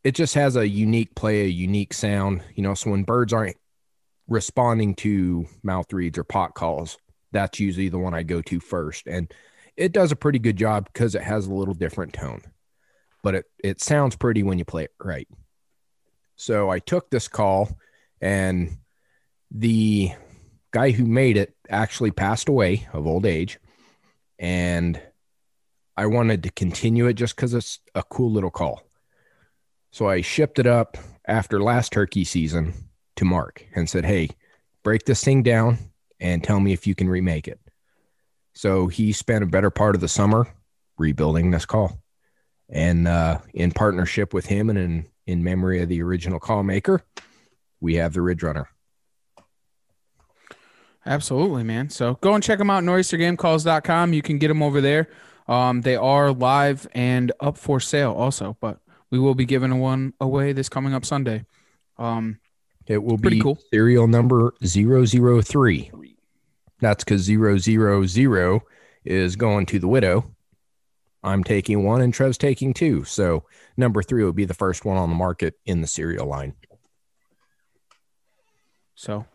it 0.03 0.15
just 0.15 0.33
has 0.33 0.55
a 0.55 0.67
unique 0.67 1.13
play, 1.13 1.41
a 1.41 1.50
unique 1.50 1.93
sound. 1.93 2.41
You 2.55 2.63
know, 2.63 2.73
so 2.73 2.89
when 2.89 3.03
birds 3.03 3.31
aren't 3.31 3.57
responding 4.31 4.95
to 4.95 5.45
mouth 5.61 5.91
reeds 5.91 6.17
or 6.17 6.23
pot 6.23 6.55
calls, 6.55 6.97
that's 7.33 7.59
usually 7.59 7.89
the 7.89 8.00
one 8.00 8.13
I 8.13 8.23
go 8.23 8.41
to 8.41 8.59
first. 8.61 9.05
And 9.05 9.31
it 9.75 9.91
does 9.91 10.13
a 10.13 10.15
pretty 10.15 10.39
good 10.39 10.55
job 10.55 10.89
because 10.91 11.15
it 11.15 11.21
has 11.21 11.45
a 11.45 11.53
little 11.53 11.73
different 11.73 12.13
tone. 12.13 12.41
But 13.23 13.35
it, 13.35 13.45
it 13.61 13.81
sounds 13.81 14.15
pretty 14.15 14.41
when 14.41 14.57
you 14.57 14.65
play 14.65 14.85
it 14.85 14.91
right. 15.00 15.27
So 16.38 16.69
I 16.69 16.79
took 16.79 17.09
this 17.09 17.27
call 17.27 17.77
and 18.21 18.77
the 19.51 20.11
guy 20.71 20.91
who 20.91 21.05
made 21.05 21.35
it 21.35 21.53
actually 21.69 22.11
passed 22.11 22.47
away 22.47 22.88
of 22.93 23.05
old 23.05 23.25
age. 23.25 23.59
And 24.39 25.00
I 25.97 26.05
wanted 26.05 26.43
to 26.43 26.51
continue 26.51 27.07
it 27.07 27.13
just 27.13 27.35
because 27.35 27.53
it's 27.53 27.79
a 27.93 28.01
cool 28.01 28.31
little 28.31 28.50
call. 28.50 28.81
So 29.91 30.07
I 30.07 30.21
shipped 30.21 30.57
it 30.57 30.67
up 30.67 30.97
after 31.27 31.61
last 31.61 31.91
turkey 31.91 32.23
season 32.23 32.90
to 33.22 33.25
Mark 33.25 33.66
and 33.75 33.90
said, 33.90 34.04
Hey, 34.04 34.30
break 34.84 35.06
this 35.06 35.24
thing 35.24 35.44
down 35.44 35.78
and 36.20 36.44
tell 36.44 36.60
me 36.60 36.74
if 36.74 36.86
you 36.86 36.96
can 36.96 37.08
remake 37.08 37.48
it. 37.48 37.60
So 38.54 38.88
he 38.88 39.13
spent 39.13 39.44
a 39.44 39.48
better 39.48 39.70
part 39.70 39.96
of 39.96 40.01
the 40.01 40.08
summer 40.08 40.48
rebuilding 40.98 41.51
this 41.51 41.66
call. 41.66 42.01
And 42.68 43.08
uh, 43.08 43.40
in 43.54 43.72
partnership 43.72 44.34
with 44.34 44.48
him 44.48 44.70
and 44.70 44.80
in, 44.80 45.06
in 45.28 45.44
memory 45.44 45.82
of 45.82 45.90
the 45.90 46.01
original 46.01 46.40
call 46.40 46.63
maker, 46.63 47.04
we 47.80 47.96
have 47.96 48.13
the 48.13 48.22
Ridge 48.22 48.42
Runner. 48.42 48.68
Absolutely, 51.06 51.63
man. 51.63 51.90
So 51.90 52.16
go 52.22 52.34
and 52.34 52.44
check 52.44 52.58
them 52.58 52.70
out, 52.70 52.84
nor'eastergamecalls.com. 52.84 54.13
You 54.13 54.22
can 54.22 54.40
get 54.40 54.48
them 54.48 54.63
over 54.63 54.82
there. 54.82 55.10
Um, 55.48 55.82
they 55.82 55.96
are 55.96 56.32
live 56.32 56.88
and 56.94 57.32
up 57.40 57.58
for 57.58 57.80
sale 57.80 58.13
also, 58.13 58.58
but 58.60 58.80
we 59.12 59.20
will 59.20 59.36
be 59.36 59.46
giving 59.46 59.80
one 59.80 60.13
away 60.20 60.54
this 60.54 60.70
coming 60.70 60.94
up 60.94 61.06
Sunday. 61.06 61.46
Um, 61.98 62.40
it 62.91 63.01
will 63.01 63.17
be 63.17 63.39
cool. 63.39 63.57
serial 63.71 64.05
number 64.05 64.53
003. 64.62 65.91
That's 66.81 67.03
because 67.03 67.24
000 67.24 68.62
is 69.05 69.36
going 69.38 69.65
to 69.67 69.79
the 69.79 69.88
widow. 69.88 70.36
I'm 71.24 71.43
taking 71.43 71.86
one 71.86 72.01
and 72.01 72.13
Trev's 72.13 72.38
taking 72.38 72.74
two. 72.74 73.05
So 73.05 73.45
number 73.77 74.03
three 74.03 74.24
will 74.25 74.33
be 74.33 74.45
the 74.45 74.53
first 74.53 74.83
one 74.83 74.98
on 74.98 75.10
the 75.10 75.15
market 75.15 75.57
in 75.65 75.79
the 75.79 75.88
serial 75.88 76.27
line. 76.27 76.53
So, 78.95 79.25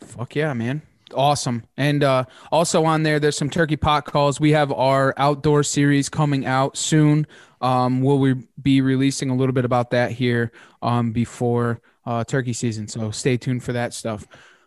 fuck 0.00 0.36
yeah, 0.36 0.52
man. 0.52 0.82
Awesome. 1.12 1.64
And 1.76 2.04
uh, 2.04 2.24
also 2.52 2.84
on 2.84 3.02
there, 3.02 3.18
there's 3.18 3.36
some 3.36 3.50
turkey 3.50 3.76
pot 3.76 4.04
calls. 4.04 4.38
We 4.38 4.52
have 4.52 4.70
our 4.70 5.14
outdoor 5.16 5.64
series 5.64 6.08
coming 6.08 6.46
out 6.46 6.76
soon. 6.76 7.26
Um, 7.60 8.02
will 8.02 8.18
we 8.18 8.46
be 8.62 8.80
releasing 8.80 9.30
a 9.30 9.34
little 9.34 9.52
bit 9.52 9.64
about 9.64 9.90
that 9.90 10.12
here 10.12 10.52
um, 10.80 11.10
before 11.12 11.80
uh, 12.10 12.24
turkey 12.24 12.52
season? 12.52 12.88
So 12.88 13.10
stay 13.10 13.36
tuned 13.36 13.62
for 13.62 13.72
that 13.72 13.94
stuff. 13.94 14.26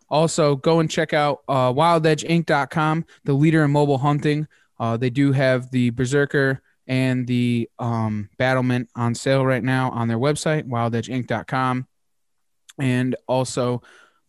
Also, 0.10 0.56
go 0.56 0.80
and 0.80 0.90
check 0.90 1.14
out 1.14 1.42
uh, 1.48 1.74
wildedgeinc.com, 1.74 3.06
the 3.26 3.34
leader 3.34 3.64
in 3.64 3.72
mobile 3.72 3.98
hunting. 3.98 4.48
Uh, 4.80 4.96
they 4.96 5.10
do 5.10 5.32
have 5.32 5.72
the 5.72 5.90
Berserker 5.90 6.62
and 6.88 7.26
the 7.28 7.70
um, 7.80 8.30
Battlement 8.38 8.90
on 8.96 9.16
sale 9.16 9.46
right 9.46 9.64
now 9.64 9.90
on 9.92 10.08
their 10.08 10.20
website, 10.20 10.68
wildedgeinc.com. 10.68 11.88
And 12.80 13.16
also, 13.28 13.82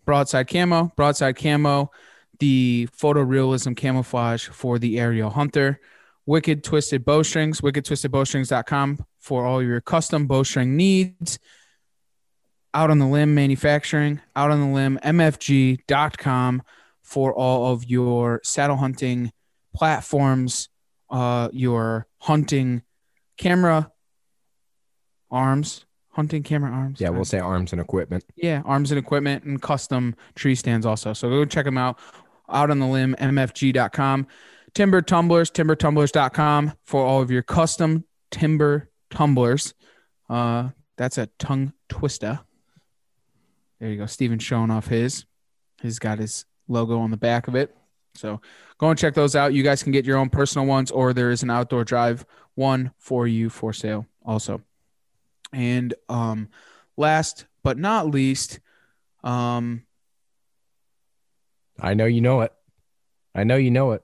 broadside 0.04 0.48
camo, 0.48 0.92
broadside 0.96 1.36
camo, 1.36 1.90
the 2.38 2.88
photorealism 2.96 3.76
camouflage 3.76 4.48
for 4.48 4.78
the 4.78 4.98
aerial 4.98 5.30
hunter, 5.30 5.80
wicked 6.26 6.64
twisted 6.64 7.04
bowstrings, 7.04 7.60
wickedtwistedbowstrings.com 7.60 9.04
for 9.18 9.46
all 9.46 9.62
your 9.62 9.80
custom 9.80 10.26
bowstring 10.26 10.76
needs. 10.76 11.38
Out 12.74 12.90
on 12.90 12.98
the 12.98 13.06
limb 13.06 13.34
manufacturing, 13.34 14.20
out 14.34 14.50
on 14.50 14.60
the 14.60 14.74
limb 14.74 14.98
mfg.com 15.04 16.62
for 17.02 17.32
all 17.32 17.72
of 17.72 17.84
your 17.84 18.40
saddle 18.42 18.76
hunting 18.76 19.32
platforms, 19.74 20.68
uh, 21.08 21.48
your 21.52 22.08
hunting 22.18 22.82
camera 23.36 23.92
arms, 25.30 25.86
hunting 26.10 26.42
camera 26.42 26.70
arms. 26.70 27.00
Yeah, 27.00 27.10
we'll 27.10 27.24
say 27.24 27.38
arms 27.38 27.72
and 27.72 27.80
equipment. 27.80 28.24
Yeah, 28.36 28.62
arms 28.64 28.90
and 28.90 28.98
equipment 28.98 29.44
and 29.44 29.60
custom 29.60 30.16
tree 30.34 30.54
stands 30.54 30.84
also. 30.86 31.12
So 31.12 31.28
go 31.28 31.44
check 31.44 31.64
them 31.64 31.78
out. 31.78 31.98
Out 32.48 32.70
on 32.70 32.78
the 32.78 32.86
limb, 32.86 33.14
mfg.com. 33.18 34.26
Timber 34.74 35.02
tumblers, 35.02 35.50
timbertumblers.com 35.50 36.72
for 36.84 37.04
all 37.04 37.22
of 37.22 37.30
your 37.30 37.42
custom 37.42 38.04
timber 38.30 38.90
tumblers. 39.10 39.74
Uh, 40.28 40.70
that's 40.96 41.18
a 41.18 41.26
tongue 41.38 41.72
twister. 41.88 42.40
There 43.84 43.92
you 43.92 43.98
go. 43.98 44.06
Steven 44.06 44.38
showing 44.38 44.70
off 44.70 44.86
his. 44.86 45.26
He's 45.82 45.98
got 45.98 46.18
his 46.18 46.46
logo 46.68 47.00
on 47.00 47.10
the 47.10 47.18
back 47.18 47.48
of 47.48 47.54
it. 47.54 47.76
So 48.14 48.40
go 48.78 48.88
and 48.88 48.98
check 48.98 49.12
those 49.12 49.36
out. 49.36 49.52
You 49.52 49.62
guys 49.62 49.82
can 49.82 49.92
get 49.92 50.06
your 50.06 50.16
own 50.16 50.30
personal 50.30 50.66
ones, 50.66 50.90
or 50.90 51.12
there 51.12 51.30
is 51.30 51.42
an 51.42 51.50
outdoor 51.50 51.84
drive 51.84 52.24
one 52.54 52.92
for 52.96 53.28
you 53.28 53.50
for 53.50 53.74
sale 53.74 54.06
also. 54.24 54.62
And 55.52 55.92
um, 56.08 56.48
last 56.96 57.44
but 57.62 57.76
not 57.76 58.06
least, 58.06 58.58
um, 59.22 59.84
I 61.78 61.92
know 61.92 62.06
you 62.06 62.22
know 62.22 62.40
it. 62.40 62.54
I 63.34 63.44
know 63.44 63.56
you 63.56 63.70
know 63.70 63.92
it. 63.92 64.02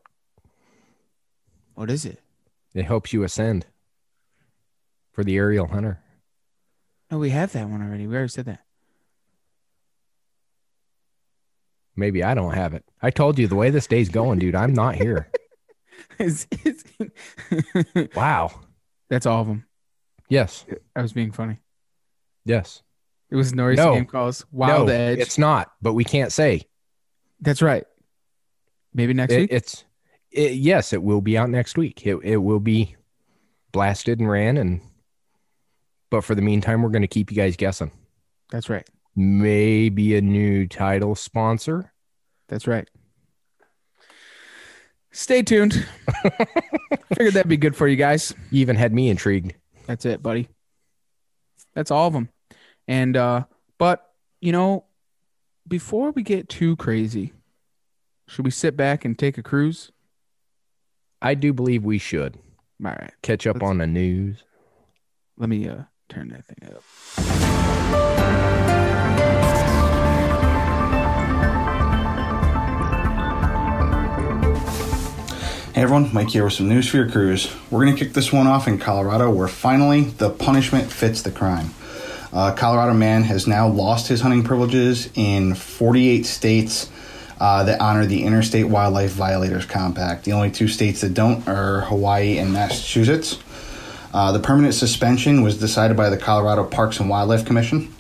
What 1.73 1.91
is 1.91 2.05
it? 2.05 2.21
It 2.75 2.85
helps 2.85 3.15
you 3.15 3.23
ascend 3.23 3.65
for 5.11 5.25
the 5.25 5.39
aerial 5.39 5.69
hunter. 5.69 6.03
No, 7.11 7.17
we 7.17 7.31
have 7.31 7.53
that 7.53 7.67
one 7.67 7.81
already. 7.81 8.07
We 8.07 8.15
already 8.15 8.29
said 8.29 8.45
that. 8.45 8.61
Maybe 11.97 12.23
I 12.23 12.35
don't 12.35 12.55
have 12.55 12.75
it. 12.75 12.85
I 13.03 13.11
told 13.11 13.39
you 13.39 13.47
the 13.47 13.57
way 13.57 13.71
this 13.71 13.87
day's 13.87 14.09
going, 14.09 14.39
dude. 14.39 14.55
I'm 14.55 14.73
not 14.73 14.95
here. 14.95 15.31
wow. 18.15 18.51
That's 19.09 19.27
all 19.27 19.41
of 19.43 19.47
them. 19.47 19.65
Yes. 20.29 20.65
I 20.95 21.03
was 21.03 21.13
being 21.13 21.33
funny. 21.33 21.59
Yes. 22.45 22.83
It 23.31 23.37
was 23.37 23.55
Norris 23.55 23.79
No. 23.79 23.95
game 23.95 24.07
calls. 24.07 24.45
Wild 24.51 24.89
no, 24.89 24.93
Edge. 24.93 25.19
it's 25.19 25.39
not. 25.39 25.73
But 25.83 25.95
we 25.95 26.05
can't 26.05 26.33
say 26.33 26.63
That's 27.41 27.63
right. 27.63 27.85
Maybe 28.93 29.15
next 29.15 29.33
it, 29.33 29.41
week. 29.43 29.53
it's. 29.53 29.85
It, 30.31 30.53
yes, 30.53 30.93
it 30.93 31.03
will 31.03 31.21
be 31.21 31.37
out 31.37 31.51
next 31.51 31.77
week. 31.77 32.07
It 32.07 32.17
it 32.23 32.37
will 32.37 32.61
be 32.61 32.97
blasted 33.73 34.21
and 34.21 34.29
ran 34.29 34.57
and. 34.57 34.81
But 36.11 36.25
for 36.25 36.35
the 36.35 36.43
meantime, 36.43 36.83
we're 36.83 36.91
going 36.91 37.03
to 37.03 37.09
keep 37.09 37.31
you 37.31 37.37
guys 37.37 37.57
guessing. 37.57 37.93
That's 38.51 38.69
right. 38.69 38.89
Maybe 39.17 40.17
a 40.17 40.21
new 40.21 40.67
title 40.67 41.15
sponsor. 41.15 41.93
That's 42.49 42.67
right. 42.67 42.89
Stay 45.13 45.43
tuned. 45.43 45.73
Figured 47.15 47.35
that'd 47.35 47.49
be 47.49 47.57
good 47.57 47.75
for 47.75 47.89
you 47.89 47.97
guys. 47.97 48.33
You 48.51 48.61
even 48.61 48.77
had 48.77 48.93
me 48.95 49.09
intrigued. 49.09 49.55
That's 49.87 50.05
it, 50.05 50.23
buddy. 50.23 50.49
That's 51.75 51.91
all 51.91 52.07
of 52.07 52.13
them. 52.13 52.29
And 52.87 53.17
uh 53.17 53.45
but 53.79 54.07
you 54.41 54.53
know, 54.53 54.85
before 55.67 56.13
we 56.13 56.23
get 56.23 56.49
too 56.49 56.77
crazy, 56.77 57.33
should 58.29 58.45
we 58.45 58.51
sit 58.51 58.77
back 58.77 59.05
and 59.05 59.19
take 59.19 59.37
a 59.39 59.43
cruise? 59.43 59.91
I 61.21 61.35
do 61.35 61.53
believe 61.53 61.85
we 61.85 61.99
should 61.99 62.37
All 62.85 62.91
right. 62.93 63.13
catch 63.23 63.47
up 63.47 63.57
Let's- 63.57 63.69
on 63.69 63.79
the 63.79 63.87
news. 63.87 64.45
Let 65.37 65.49
me 65.49 65.69
uh 65.69 65.83
turn 66.09 66.29
that 66.29 66.45
thing 66.47 66.75
up. 66.75 66.83
Hey 75.81 75.85
everyone, 75.85 76.13
Mike 76.13 76.29
here 76.29 76.45
with 76.45 76.53
some 76.53 76.69
news 76.69 76.91
for 76.91 76.99
your 76.99 77.09
cruise. 77.09 77.51
We're 77.71 77.83
going 77.83 77.97
to 77.97 78.05
kick 78.05 78.13
this 78.13 78.31
one 78.31 78.47
off 78.47 78.69
in 78.69 78.77
Colorado 78.77 79.31
where 79.31 79.49
finally 79.49 80.03
the 80.03 80.29
punishment 80.29 80.93
fits 80.93 81.23
the 81.23 81.31
crime. 81.31 81.71
A 82.35 82.53
Colorado 82.55 82.93
man 82.93 83.23
has 83.23 83.47
now 83.47 83.67
lost 83.67 84.07
his 84.09 84.21
hunting 84.21 84.45
privileges 84.45 85.09
in 85.15 85.55
48 85.55 86.27
states 86.27 86.91
uh, 87.41 87.65
that 87.65 87.81
honor 87.81 88.05
the 88.05 88.25
Interstate 88.25 88.69
Wildlife 88.69 89.13
Violators 89.13 89.65
Compact. 89.65 90.25
The 90.25 90.33
only 90.33 90.51
two 90.51 90.69
states 90.69 91.01
that 91.01 91.15
don't 91.15 91.49
are 91.49 91.81
Hawaii 91.81 92.37
and 92.37 92.53
Massachusetts. 92.53 93.39
Uh, 94.13 94.33
the 94.33 94.41
permanent 94.41 94.75
suspension 94.75 95.41
was 95.41 95.59
decided 95.59 95.97
by 95.97 96.11
the 96.11 96.19
Colorado 96.19 96.63
Parks 96.65 97.01
and 97.01 97.09
Wildlife 97.09 97.47
Commission. 97.47 97.91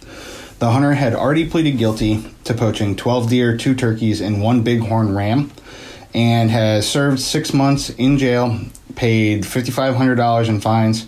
The 0.59 0.73
hunter 0.73 0.93
had 0.93 1.15
already 1.15 1.49
pleaded 1.49 1.79
guilty 1.79 2.23
to 2.45 2.53
poaching 2.53 2.95
12 2.95 3.31
deer, 3.31 3.57
two 3.57 3.75
turkeys, 3.75 4.21
and 4.21 4.43
one 4.43 4.63
bighorn 4.63 5.15
ram, 5.17 5.51
and 6.14 6.50
has 6.50 6.88
served 6.88 7.21
six 7.21 7.52
months 7.52 7.90
in 7.90 8.19
jail, 8.19 8.59
paid 8.97 9.43
$5,500 9.43 10.49
in 10.49 10.61
fines, 10.61 11.07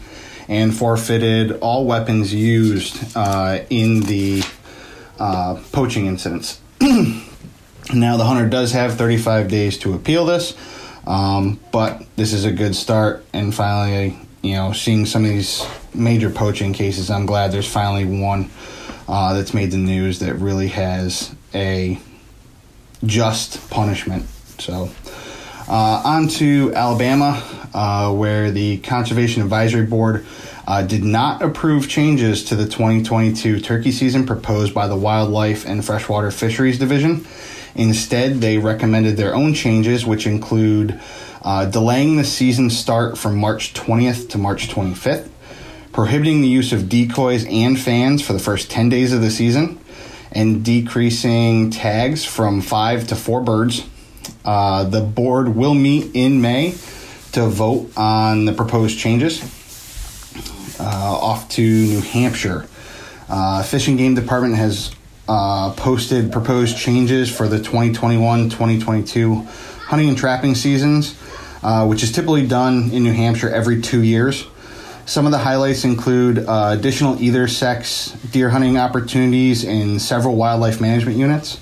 and 0.49 0.75
forfeited 0.75 1.52
all 1.61 1.87
weapons 1.87 2.32
used 2.32 3.16
uh, 3.16 3.61
in 3.71 4.00
the 4.00 4.42
uh, 5.18 5.61
poaching 5.73 6.06
incidents. 6.06 6.61
now, 6.80 8.16
the 8.16 8.25
hunter 8.25 8.49
does 8.49 8.73
have 8.73 8.94
35 8.94 9.49
days 9.49 9.78
to 9.78 9.94
appeal 9.94 10.25
this, 10.25 10.56
um, 11.06 11.59
but 11.73 12.04
this 12.16 12.32
is 12.32 12.44
a 12.44 12.52
good 12.52 12.75
start, 12.75 13.25
and 13.32 13.54
finally, 13.54 14.18
you 14.42 14.54
know, 14.54 14.73
seeing 14.73 15.06
some 15.06 15.25
of 15.25 15.30
these 15.30 15.66
major 15.94 16.30
poaching 16.30 16.73
cases, 16.73 17.11
I'm 17.11 17.26
glad 17.26 17.52
there's 17.52 17.71
finally 17.71 18.04
one 18.04 18.50
uh, 19.09 19.35
that's 19.35 19.54
made 19.54 19.71
the 19.71 19.76
news 19.76 20.18
that 20.21 20.35
really 20.35 20.68
has 20.68 21.35
a 21.54 21.99
just 23.04 23.71
punishment. 23.71 24.26
So, 24.62 24.88
uh, 25.66 26.02
on 26.04 26.28
to 26.28 26.73
Alabama, 26.73 27.42
uh, 27.75 28.14
where 28.14 28.52
the 28.52 28.78
Conservation 28.78 29.42
Advisory 29.42 29.87
Board 29.87 30.25
uh, 30.69 30.83
did 30.83 31.02
not 31.02 31.42
approve 31.42 31.88
changes 31.88 32.45
to 32.45 32.54
the 32.54 32.66
2022 32.66 33.59
turkey 33.59 33.90
season 33.90 34.25
proposed 34.25 34.73
by 34.73 34.87
the 34.87 34.95
Wildlife 34.95 35.66
and 35.66 35.85
Freshwater 35.85 36.31
Fisheries 36.31 36.78
Division. 36.78 37.26
Instead, 37.75 38.35
they 38.35 38.59
recommended 38.59 39.16
their 39.16 39.35
own 39.35 39.52
changes, 39.52 40.07
which 40.07 40.28
include 40.28 41.00
uh, 41.42 41.64
delaying 41.64 42.16
the 42.16 42.25
season 42.25 42.71
start 42.71 43.18
from 43.18 43.37
March 43.37 43.75
20th 43.75 44.29
to 44.29 44.38
March 44.38 44.68
25th, 44.68 45.29
prohibiting 45.92 46.40
the 46.40 46.46
use 46.46 46.72
of 46.72 46.88
decoys 46.88 47.44
and 47.46 47.81
fans 47.81 48.22
for 48.22 48.33
the 48.33 48.38
first 48.38 48.70
10 48.70 48.90
days 48.90 49.12
of 49.12 49.22
the 49.22 49.31
season, 49.31 49.81
and 50.31 50.64
decreasing 50.64 51.70
tags 51.70 52.25
from 52.25 52.61
five 52.61 53.09
to 53.09 53.16
four 53.16 53.40
birds. 53.40 53.88
Uh, 54.44 54.85
the 54.85 55.00
board 55.00 55.55
will 55.55 55.74
meet 55.74 56.11
in 56.14 56.40
May 56.40 56.72
to 57.33 57.46
vote 57.46 57.90
on 57.96 58.44
the 58.44 58.52
proposed 58.52 58.98
changes. 58.98 59.40
Uh, 60.81 60.85
off 60.85 61.48
to 61.50 61.62
New 61.62 62.00
Hampshire. 62.00 62.66
Uh, 63.28 63.62
Fish 63.62 63.88
and 63.88 63.96
Game 63.96 64.14
Department 64.14 64.57
has 64.57 64.94
uh, 65.28 65.72
posted 65.74 66.33
proposed 66.33 66.76
changes 66.76 67.35
for 67.35 67.46
the 67.46 67.59
2021 67.59 68.50
2022 68.50 69.35
hunting 69.35 70.09
and 70.09 70.18
trapping 70.18 70.55
seasons, 70.55 71.16
uh, 71.62 71.87
which 71.87 72.02
is 72.02 72.11
typically 72.11 72.46
done 72.46 72.90
in 72.90 73.05
New 73.05 73.12
Hampshire 73.12 73.48
every 73.50 73.81
two 73.81 74.02
years. 74.02 74.46
Some 75.05 75.26
of 75.26 75.33
the 75.33 75.38
highlights 75.38 75.85
include 75.85 76.38
uh, 76.38 76.74
additional 76.78 77.20
either 77.20 77.48
sex 77.48 78.12
deer 78.31 78.48
hunting 78.48 78.78
opportunities 78.78 79.64
in 79.64 79.98
several 79.98 80.37
wildlife 80.37 80.81
management 80.81 81.18
units, 81.18 81.61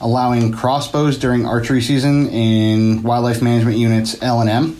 allowing 0.00 0.52
crossbows 0.52 1.18
during 1.18 1.46
archery 1.46 1.80
season 1.80 2.28
in 2.28 3.02
wildlife 3.02 3.42
management 3.42 3.78
units 3.78 4.20
L 4.22 4.40
and 4.40 4.50
M, 4.50 4.76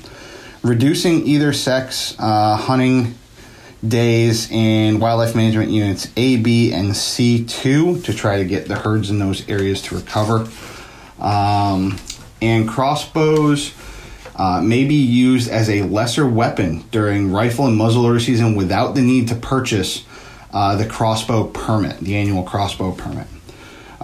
reducing 0.62 1.26
either 1.26 1.52
sex 1.52 2.14
uh, 2.18 2.56
hunting 2.56 3.14
days 3.86 4.50
in 4.50 4.98
wildlife 4.98 5.34
management 5.34 5.70
units 5.70 6.08
A, 6.16 6.36
B, 6.36 6.72
and 6.72 6.90
C2 6.90 8.04
to 8.04 8.14
try 8.14 8.38
to 8.38 8.44
get 8.44 8.68
the 8.68 8.76
herds 8.76 9.10
in 9.10 9.18
those 9.18 9.48
areas 9.48 9.82
to 9.82 9.96
recover. 9.96 10.48
Um, 11.18 11.98
and 12.40 12.68
crossbows 12.68 13.72
uh, 14.36 14.60
may 14.60 14.84
be 14.84 14.94
used 14.94 15.48
as 15.48 15.70
a 15.70 15.82
lesser 15.82 16.26
weapon 16.26 16.84
during 16.90 17.30
rifle 17.30 17.66
and 17.66 17.78
muzzleloader 17.78 18.20
season 18.20 18.54
without 18.54 18.94
the 18.94 19.02
need 19.02 19.28
to 19.28 19.34
purchase 19.34 20.04
uh, 20.52 20.76
the 20.76 20.86
crossbow 20.86 21.46
permit, 21.48 21.98
the 22.00 22.16
annual 22.16 22.42
crossbow 22.42 22.92
permit. 22.92 23.26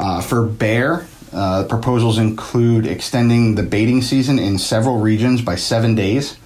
Uh, 0.00 0.22
for 0.22 0.46
bear, 0.46 1.06
uh, 1.30 1.64
proposals 1.64 2.16
include 2.16 2.86
extending 2.86 3.54
the 3.54 3.62
baiting 3.62 4.00
season 4.00 4.38
in 4.38 4.56
several 4.56 4.98
regions 4.98 5.42
by 5.42 5.54
seven 5.54 5.94
days 5.94 6.38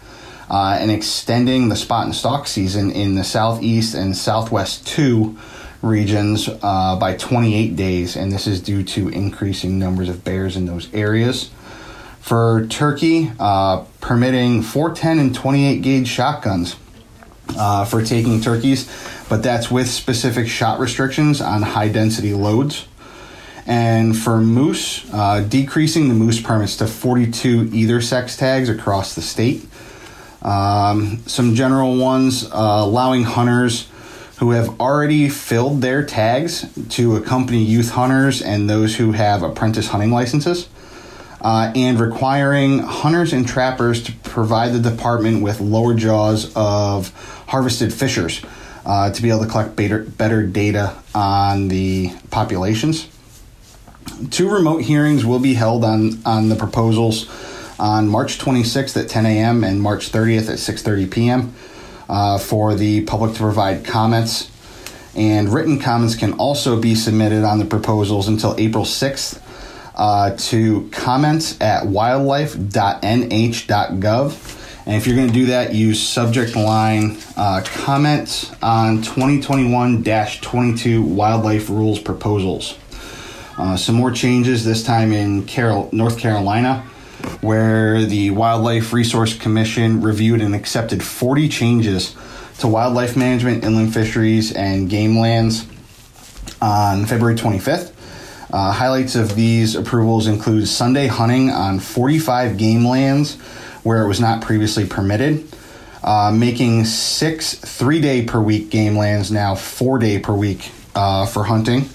uh, 0.50 0.76
and 0.80 0.90
extending 0.90 1.68
the 1.68 1.76
spot 1.76 2.04
and 2.04 2.16
stock 2.16 2.48
season 2.48 2.90
in 2.90 3.14
the 3.14 3.22
southeast 3.22 3.94
and 3.94 4.16
southwest 4.16 4.84
two 4.88 5.38
regions 5.82 6.48
uh, 6.62 6.96
by 6.98 7.14
28 7.16 7.76
days, 7.76 8.16
and 8.16 8.32
this 8.32 8.48
is 8.48 8.60
due 8.60 8.82
to 8.82 9.08
increasing 9.08 9.78
numbers 9.78 10.08
of 10.08 10.24
bears 10.24 10.56
in 10.56 10.66
those 10.66 10.92
areas. 10.92 11.50
For 12.20 12.66
turkey, 12.66 13.30
uh, 13.38 13.84
permitting 14.00 14.62
410 14.62 15.20
and 15.20 15.32
28 15.32 15.80
gauge 15.80 16.08
shotguns 16.08 16.74
uh, 17.56 17.84
for 17.84 18.02
taking 18.02 18.40
turkeys, 18.40 18.90
but 19.28 19.44
that's 19.44 19.70
with 19.70 19.88
specific 19.88 20.48
shot 20.48 20.80
restrictions 20.80 21.40
on 21.40 21.62
high 21.62 21.88
density 21.88 22.34
loads. 22.34 22.88
And 23.66 24.16
for 24.16 24.40
moose, 24.40 25.10
uh, 25.12 25.40
decreasing 25.40 26.08
the 26.08 26.14
moose 26.14 26.40
permits 26.40 26.76
to 26.78 26.86
42 26.86 27.70
either 27.72 28.00
sex 28.00 28.36
tags 28.36 28.68
across 28.68 29.14
the 29.14 29.22
state. 29.22 29.66
Um, 30.42 31.22
some 31.26 31.54
general 31.54 31.96
ones 31.96 32.44
uh, 32.44 32.50
allowing 32.52 33.22
hunters 33.22 33.88
who 34.38 34.50
have 34.50 34.80
already 34.80 35.28
filled 35.28 35.80
their 35.80 36.04
tags 36.04 36.66
to 36.90 37.16
accompany 37.16 37.62
youth 37.62 37.90
hunters 37.90 38.42
and 38.42 38.68
those 38.68 38.96
who 38.96 39.12
have 39.12 39.42
apprentice 39.42 39.88
hunting 39.88 40.10
licenses. 40.10 40.68
Uh, 41.40 41.70
and 41.74 42.00
requiring 42.00 42.78
hunters 42.78 43.34
and 43.34 43.46
trappers 43.46 44.02
to 44.02 44.12
provide 44.22 44.72
the 44.72 44.80
department 44.80 45.42
with 45.42 45.60
lower 45.60 45.94
jaws 45.94 46.50
of 46.56 47.10
harvested 47.46 47.92
fishers 47.92 48.42
uh, 48.86 49.10
to 49.10 49.22
be 49.22 49.28
able 49.28 49.40
to 49.40 49.46
collect 49.46 49.76
better, 49.76 50.04
better 50.04 50.46
data 50.46 50.96
on 51.14 51.68
the 51.68 52.10
populations. 52.30 53.08
Two 54.30 54.50
remote 54.50 54.82
hearings 54.82 55.24
will 55.24 55.40
be 55.40 55.54
held 55.54 55.84
on, 55.84 56.20
on 56.24 56.48
the 56.48 56.56
proposals 56.56 57.28
on 57.78 58.08
March 58.08 58.38
26th 58.38 59.00
at 59.00 59.08
10 59.08 59.26
a.m. 59.26 59.64
and 59.64 59.80
March 59.80 60.10
30th 60.10 60.48
at 60.48 60.58
6:30 60.58 61.10
p.m. 61.10 61.54
Uh, 62.08 62.38
for 62.38 62.74
the 62.74 63.02
public 63.02 63.32
to 63.32 63.38
provide 63.38 63.84
comments. 63.84 64.50
And 65.16 65.52
written 65.52 65.78
comments 65.78 66.16
can 66.16 66.32
also 66.34 66.80
be 66.80 66.94
submitted 66.94 67.44
on 67.44 67.58
the 67.58 67.64
proposals 67.64 68.28
until 68.28 68.54
April 68.58 68.84
6th 68.84 69.40
uh, 69.94 70.36
to 70.36 70.88
comments 70.90 71.60
at 71.60 71.84
wildlife.nh.gov. 71.84 74.60
And 74.86 74.96
if 74.96 75.06
you're 75.06 75.16
going 75.16 75.28
to 75.28 75.34
do 75.34 75.46
that, 75.46 75.74
use 75.74 76.02
subject 76.02 76.56
line 76.56 77.16
uh, 77.36 77.62
comments 77.64 78.52
on 78.62 78.98
2021 78.98 80.04
22 80.04 81.02
wildlife 81.02 81.70
rules 81.70 81.98
proposals. 81.98 82.76
Uh, 83.56 83.76
some 83.76 83.94
more 83.94 84.10
changes 84.10 84.64
this 84.64 84.82
time 84.82 85.12
in 85.12 85.44
Carol, 85.46 85.88
North 85.92 86.18
Carolina, 86.18 86.80
where 87.40 88.04
the 88.04 88.30
Wildlife 88.30 88.92
Resource 88.92 89.36
Commission 89.36 90.02
reviewed 90.02 90.40
and 90.40 90.54
accepted 90.54 91.02
40 91.02 91.48
changes 91.48 92.14
to 92.58 92.68
wildlife 92.68 93.16
management, 93.16 93.64
inland 93.64 93.94
fisheries, 93.94 94.52
and 94.52 94.88
game 94.90 95.18
lands. 95.18 95.66
on 96.60 97.04
February 97.06 97.36
25th. 97.36 97.92
Uh, 98.52 98.70
highlights 98.72 99.16
of 99.16 99.34
these 99.34 99.74
approvals 99.74 100.26
include 100.26 100.66
Sunday 100.68 101.06
hunting 101.08 101.50
on 101.50 101.78
45 101.80 102.56
game 102.56 102.86
lands 102.86 103.34
where 103.82 104.02
it 104.02 104.08
was 104.08 104.20
not 104.20 104.40
previously 104.42 104.86
permitted, 104.86 105.44
uh, 106.02 106.30
making 106.32 106.84
six 106.84 107.54
three 107.54 108.00
day 108.00 108.24
per 108.24 108.40
week 108.40 108.70
game 108.70 108.96
lands 108.96 109.30
now 109.30 109.54
four 109.54 109.98
day 109.98 110.18
per 110.18 110.32
week 110.32 110.70
uh, 110.94 111.26
for 111.26 111.44
hunting. 111.44 111.88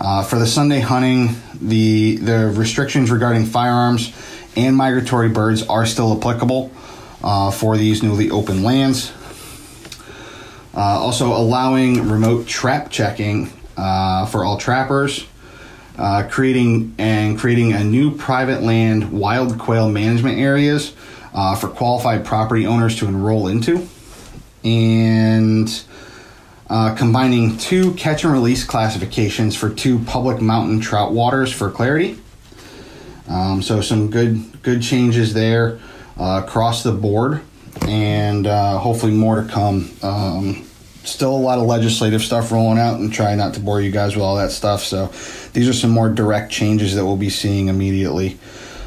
Uh, 0.00 0.22
for 0.22 0.38
the 0.38 0.46
Sunday 0.46 0.80
hunting, 0.80 1.36
the 1.60 2.16
the 2.16 2.50
restrictions 2.56 3.10
regarding 3.10 3.44
firearms 3.44 4.12
and 4.56 4.74
migratory 4.74 5.28
birds 5.28 5.62
are 5.62 5.84
still 5.84 6.16
applicable 6.16 6.72
uh, 7.22 7.50
for 7.50 7.76
these 7.76 8.02
newly 8.02 8.30
open 8.30 8.62
lands. 8.62 9.12
Uh, 10.74 10.80
also, 10.80 11.26
allowing 11.36 12.08
remote 12.08 12.46
trap 12.46 12.90
checking 12.90 13.52
uh, 13.76 14.24
for 14.24 14.42
all 14.42 14.56
trappers, 14.56 15.26
uh, 15.98 16.26
creating 16.30 16.94
and 16.96 17.38
creating 17.38 17.74
a 17.74 17.84
new 17.84 18.16
private 18.16 18.62
land 18.62 19.12
wild 19.12 19.58
quail 19.58 19.90
management 19.90 20.38
areas 20.38 20.94
uh, 21.34 21.54
for 21.54 21.68
qualified 21.68 22.24
property 22.24 22.66
owners 22.66 22.96
to 22.96 23.06
enroll 23.06 23.48
into, 23.48 23.86
and 24.64 25.84
uh, 26.70 26.94
combining 26.94 27.58
two 27.58 27.92
catch 27.94 28.24
and 28.24 28.32
release 28.32 28.64
classifications 28.64 29.56
for 29.56 29.68
two 29.68 29.98
public 29.98 30.40
mountain 30.40 30.80
trout 30.80 31.12
waters 31.12 31.52
for 31.52 31.70
clarity. 31.70 32.18
Um, 33.28 33.60
so 33.60 33.80
some 33.80 34.10
good 34.10 34.62
good 34.62 34.80
changes 34.82 35.34
there 35.34 35.78
uh, 36.18 36.42
across 36.44 36.82
the 36.82 36.92
board, 36.92 37.42
and 37.82 38.46
uh, 38.46 38.78
hopefully 38.78 39.12
more 39.12 39.42
to 39.42 39.48
come. 39.48 39.90
Um, 40.02 40.64
still 41.04 41.34
a 41.34 41.38
lot 41.38 41.58
of 41.58 41.64
legislative 41.64 42.22
stuff 42.22 42.52
rolling 42.52 42.78
out, 42.78 43.00
and 43.00 43.12
try 43.12 43.34
not 43.34 43.54
to 43.54 43.60
bore 43.60 43.80
you 43.80 43.90
guys 43.90 44.14
with 44.14 44.24
all 44.24 44.36
that 44.36 44.52
stuff. 44.52 44.82
So 44.82 45.06
these 45.52 45.68
are 45.68 45.72
some 45.72 45.90
more 45.90 46.08
direct 46.08 46.52
changes 46.52 46.94
that 46.94 47.04
we'll 47.04 47.16
be 47.16 47.30
seeing 47.30 47.68
immediately 47.68 48.38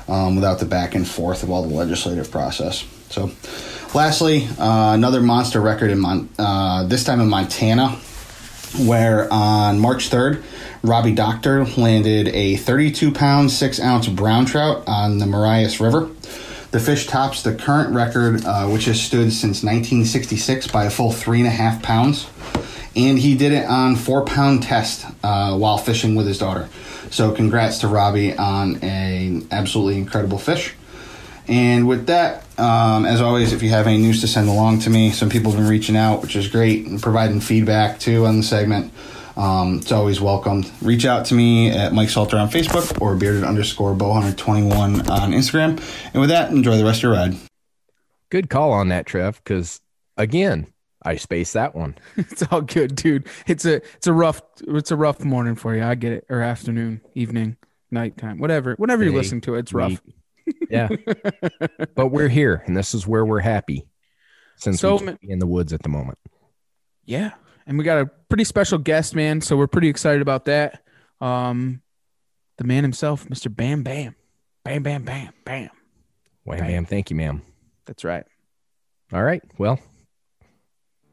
um, 0.08 0.36
without 0.36 0.60
the 0.60 0.66
back 0.66 0.96
and 0.96 1.08
forth 1.08 1.44
of 1.44 1.50
all 1.50 1.64
the 1.64 1.74
legislative 1.74 2.32
process. 2.32 2.86
So, 3.10 3.32
lastly, 3.94 4.48
uh, 4.60 4.94
another 4.94 5.22
monster 5.22 5.62
record 5.62 5.92
in 5.92 6.00
Mon- 6.00 6.30
uh, 6.38 6.84
this 6.86 7.04
time 7.04 7.20
in 7.20 7.30
Montana, 7.30 7.90
where 8.86 9.32
on 9.32 9.80
March 9.80 10.10
3rd, 10.10 10.44
Robbie 10.82 11.14
Doctor 11.14 11.66
landed 11.66 12.28
a 12.30 12.58
32 12.58 13.12
pound, 13.12 13.52
6 13.52 13.80
ounce 13.80 14.08
brown 14.08 14.46
trout 14.46 14.84
on 14.88 15.20
the 15.20 15.26
Marias 15.26 15.80
River. 15.80 16.10
The 16.72 16.80
fish 16.80 17.06
tops 17.06 17.44
the 17.44 17.54
current 17.54 17.94
record, 17.94 18.44
uh, 18.46 18.68
which 18.68 18.86
has 18.86 19.00
stood 19.00 19.32
since 19.32 19.64
1966 19.64 20.68
by 20.68 20.86
a 20.86 20.90
full 20.90 21.12
three 21.12 21.38
and 21.38 21.48
a 21.48 21.52
half 21.52 21.84
pounds. 21.84 22.28
And 22.96 23.18
he 23.20 23.36
did 23.36 23.52
it 23.52 23.66
on 23.66 23.96
four 23.96 24.26
pound 24.26 24.64
test 24.64 25.06
uh, 25.24 25.56
while 25.56 25.78
fishing 25.78 26.16
with 26.16 26.26
his 26.26 26.40
daughter. 26.40 26.68
So 27.12 27.32
congrats 27.32 27.80
to 27.80 27.88
Robbie 27.88 28.36
on 28.36 28.78
an 28.78 29.48
absolutely 29.52 29.98
incredible 29.98 30.40
fish. 30.40 30.74
And 31.48 31.88
with 31.88 32.08
that, 32.08 32.46
um, 32.60 33.06
as 33.06 33.22
always, 33.22 33.52
if 33.52 33.62
you 33.62 33.70
have 33.70 33.88
any 33.88 33.98
news 33.98 34.22
to 34.22 34.28
send 34.28 34.48
along 34.48 34.80
to 34.80 34.90
me, 34.90 35.12
some 35.12 35.30
people 35.30 35.52
have 35.52 35.60
been 35.60 35.70
reaching 35.70 35.98
out, 35.98 36.22
which 36.22 36.36
is 36.36 36.48
great, 36.48 36.86
and 36.86 37.02
providing 37.02 37.42
feedback 37.42 38.00
too 38.00 38.26
on 38.26 38.38
the 38.38 38.44
segment. 38.44 38.94
Um, 39.36 39.80
it's 39.80 39.92
always 39.92 40.22
welcomed. 40.22 40.72
Reach 40.82 41.06
out 41.06 41.26
to 41.28 41.34
me 41.34 41.70
at 41.70 41.94
Mike 41.94 42.10
Salter 42.10 42.38
on 42.38 42.50
Facebook 42.50 43.02
or 43.02 43.16
bearded 43.16 43.44
underscore 43.44 43.96
bowhunter21 43.96 45.10
on 45.10 45.32
Instagram. 45.32 45.82
And 46.14 46.22
with 46.22 46.30
that, 46.30 46.52
enjoy 46.52 46.78
the 46.78 46.86
rest 46.86 47.00
of 47.00 47.04
your 47.04 47.14
ride. 47.14 47.36
Good 48.30 48.50
call 48.50 48.72
on 48.72 48.90
that, 48.90 49.06
Trev, 49.06 49.42
because 49.44 49.82
again, 50.18 50.68
I 51.04 51.18
spaced 51.18 51.54
that 51.54 51.76
one. 51.76 51.96
it's 52.18 52.44
all 52.52 52.62
good, 52.62 52.96
dude. 52.96 53.28
It's 53.48 53.66
a 53.66 53.76
it's 53.96 54.08
a 54.08 54.14
rough 54.14 54.42
it's 54.68 54.92
a 54.92 54.96
rough 54.96 55.24
morning 55.24 55.56
for 55.56 55.76
you. 55.76 55.84
I 55.84 55.96
get 55.96 56.14
it. 56.14 56.26
Or 56.30 56.42
afternoon, 56.42 57.02
evening, 57.14 57.58
nighttime, 57.92 58.40
whatever. 58.40 58.76
Whenever 58.76 59.04
you're 59.04 59.14
listening 59.14 59.42
to 59.42 59.56
it, 59.56 59.60
it's 59.60 59.74
rough. 59.74 60.02
Yeah. 60.70 60.90
but 61.96 62.08
we're 62.08 62.30
here 62.30 62.64
and 62.66 62.76
this 62.76 62.94
is 62.94 63.08
where 63.08 63.26
we're 63.26 63.40
happy 63.40 63.88
since 64.58 64.80
So 64.80 64.98
we're 64.98 65.18
in 65.22 65.40
the 65.40 65.48
woods 65.48 65.74
at 65.74 65.82
the 65.84 65.90
moment. 65.90 66.18
Yeah. 67.06 67.32
And 67.66 67.78
we 67.78 67.84
got 67.84 68.00
a 68.02 68.06
pretty 68.30 68.44
special 68.44 68.78
guest, 68.78 69.16
man. 69.16 69.42
So 69.42 69.56
we're 69.56 69.68
pretty 69.68 69.90
excited 69.90 70.22
about 70.22 70.46
that. 70.46 70.84
Um 71.22 71.82
the 72.58 72.64
man 72.66 72.84
himself, 72.84 73.26
Mr. 73.28 73.54
Bam 73.54 73.84
Bam. 73.84 74.16
Bam 74.64 74.84
Bam 74.84 75.04
Bam 75.04 75.34
Bam. 75.46 75.70
Wham 76.44 76.60
Right. 76.60 76.68
bam. 76.68 76.86
Thank 76.86 77.10
you, 77.10 77.16
ma'am. 77.16 77.42
That's 77.86 78.04
right. 78.04 78.26
All 79.12 79.24
right. 79.24 79.42
Well, 79.58 79.80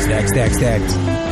Stack, 0.00 0.28
stack, 0.28 0.52
stack. 0.52 1.27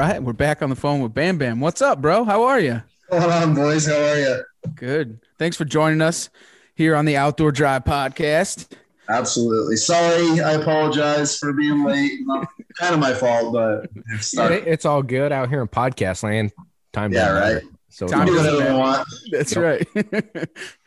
Right. 0.00 0.22
We're 0.22 0.32
back 0.32 0.62
on 0.62 0.70
the 0.70 0.76
phone 0.76 1.00
with 1.00 1.12
Bam 1.12 1.36
Bam. 1.36 1.60
What's 1.60 1.82
up, 1.82 2.00
bro? 2.00 2.24
How 2.24 2.44
are 2.44 2.58
you? 2.58 2.82
What's 3.08 3.26
going 3.26 3.42
on, 3.42 3.54
boys? 3.54 3.86
How 3.86 3.96
are 4.00 4.18
you? 4.18 4.42
Good. 4.74 5.20
Thanks 5.38 5.58
for 5.58 5.66
joining 5.66 6.00
us 6.00 6.30
here 6.74 6.96
on 6.96 7.04
the 7.04 7.18
Outdoor 7.18 7.52
Drive 7.52 7.84
podcast. 7.84 8.72
Absolutely. 9.10 9.76
Sorry, 9.76 10.40
I 10.40 10.52
apologize 10.52 11.36
for 11.36 11.52
being 11.52 11.84
late. 11.84 12.12
Not 12.22 12.46
kind 12.78 12.94
of 12.94 13.00
my 13.00 13.12
fault, 13.12 13.52
but 13.52 13.90
Yeah, 14.10 14.18
start 14.20 14.52
it- 14.52 14.66
it's 14.66 14.86
all 14.86 15.02
good 15.02 15.32
out 15.32 15.50
here 15.50 15.60
in 15.60 15.68
podcast 15.68 16.22
land. 16.22 16.52
Time. 16.94 17.10
To 17.10 17.16
yeah, 17.18 17.30
right. 17.32 17.54
matter. 17.54 17.66
So 17.90 18.06
Time 18.06 18.26
do 18.26 18.36
whatever 18.36 18.58
matter. 18.60 18.70
I 18.72 18.76
want. 18.76 19.08
That's 19.32 19.54
right. 19.56 19.86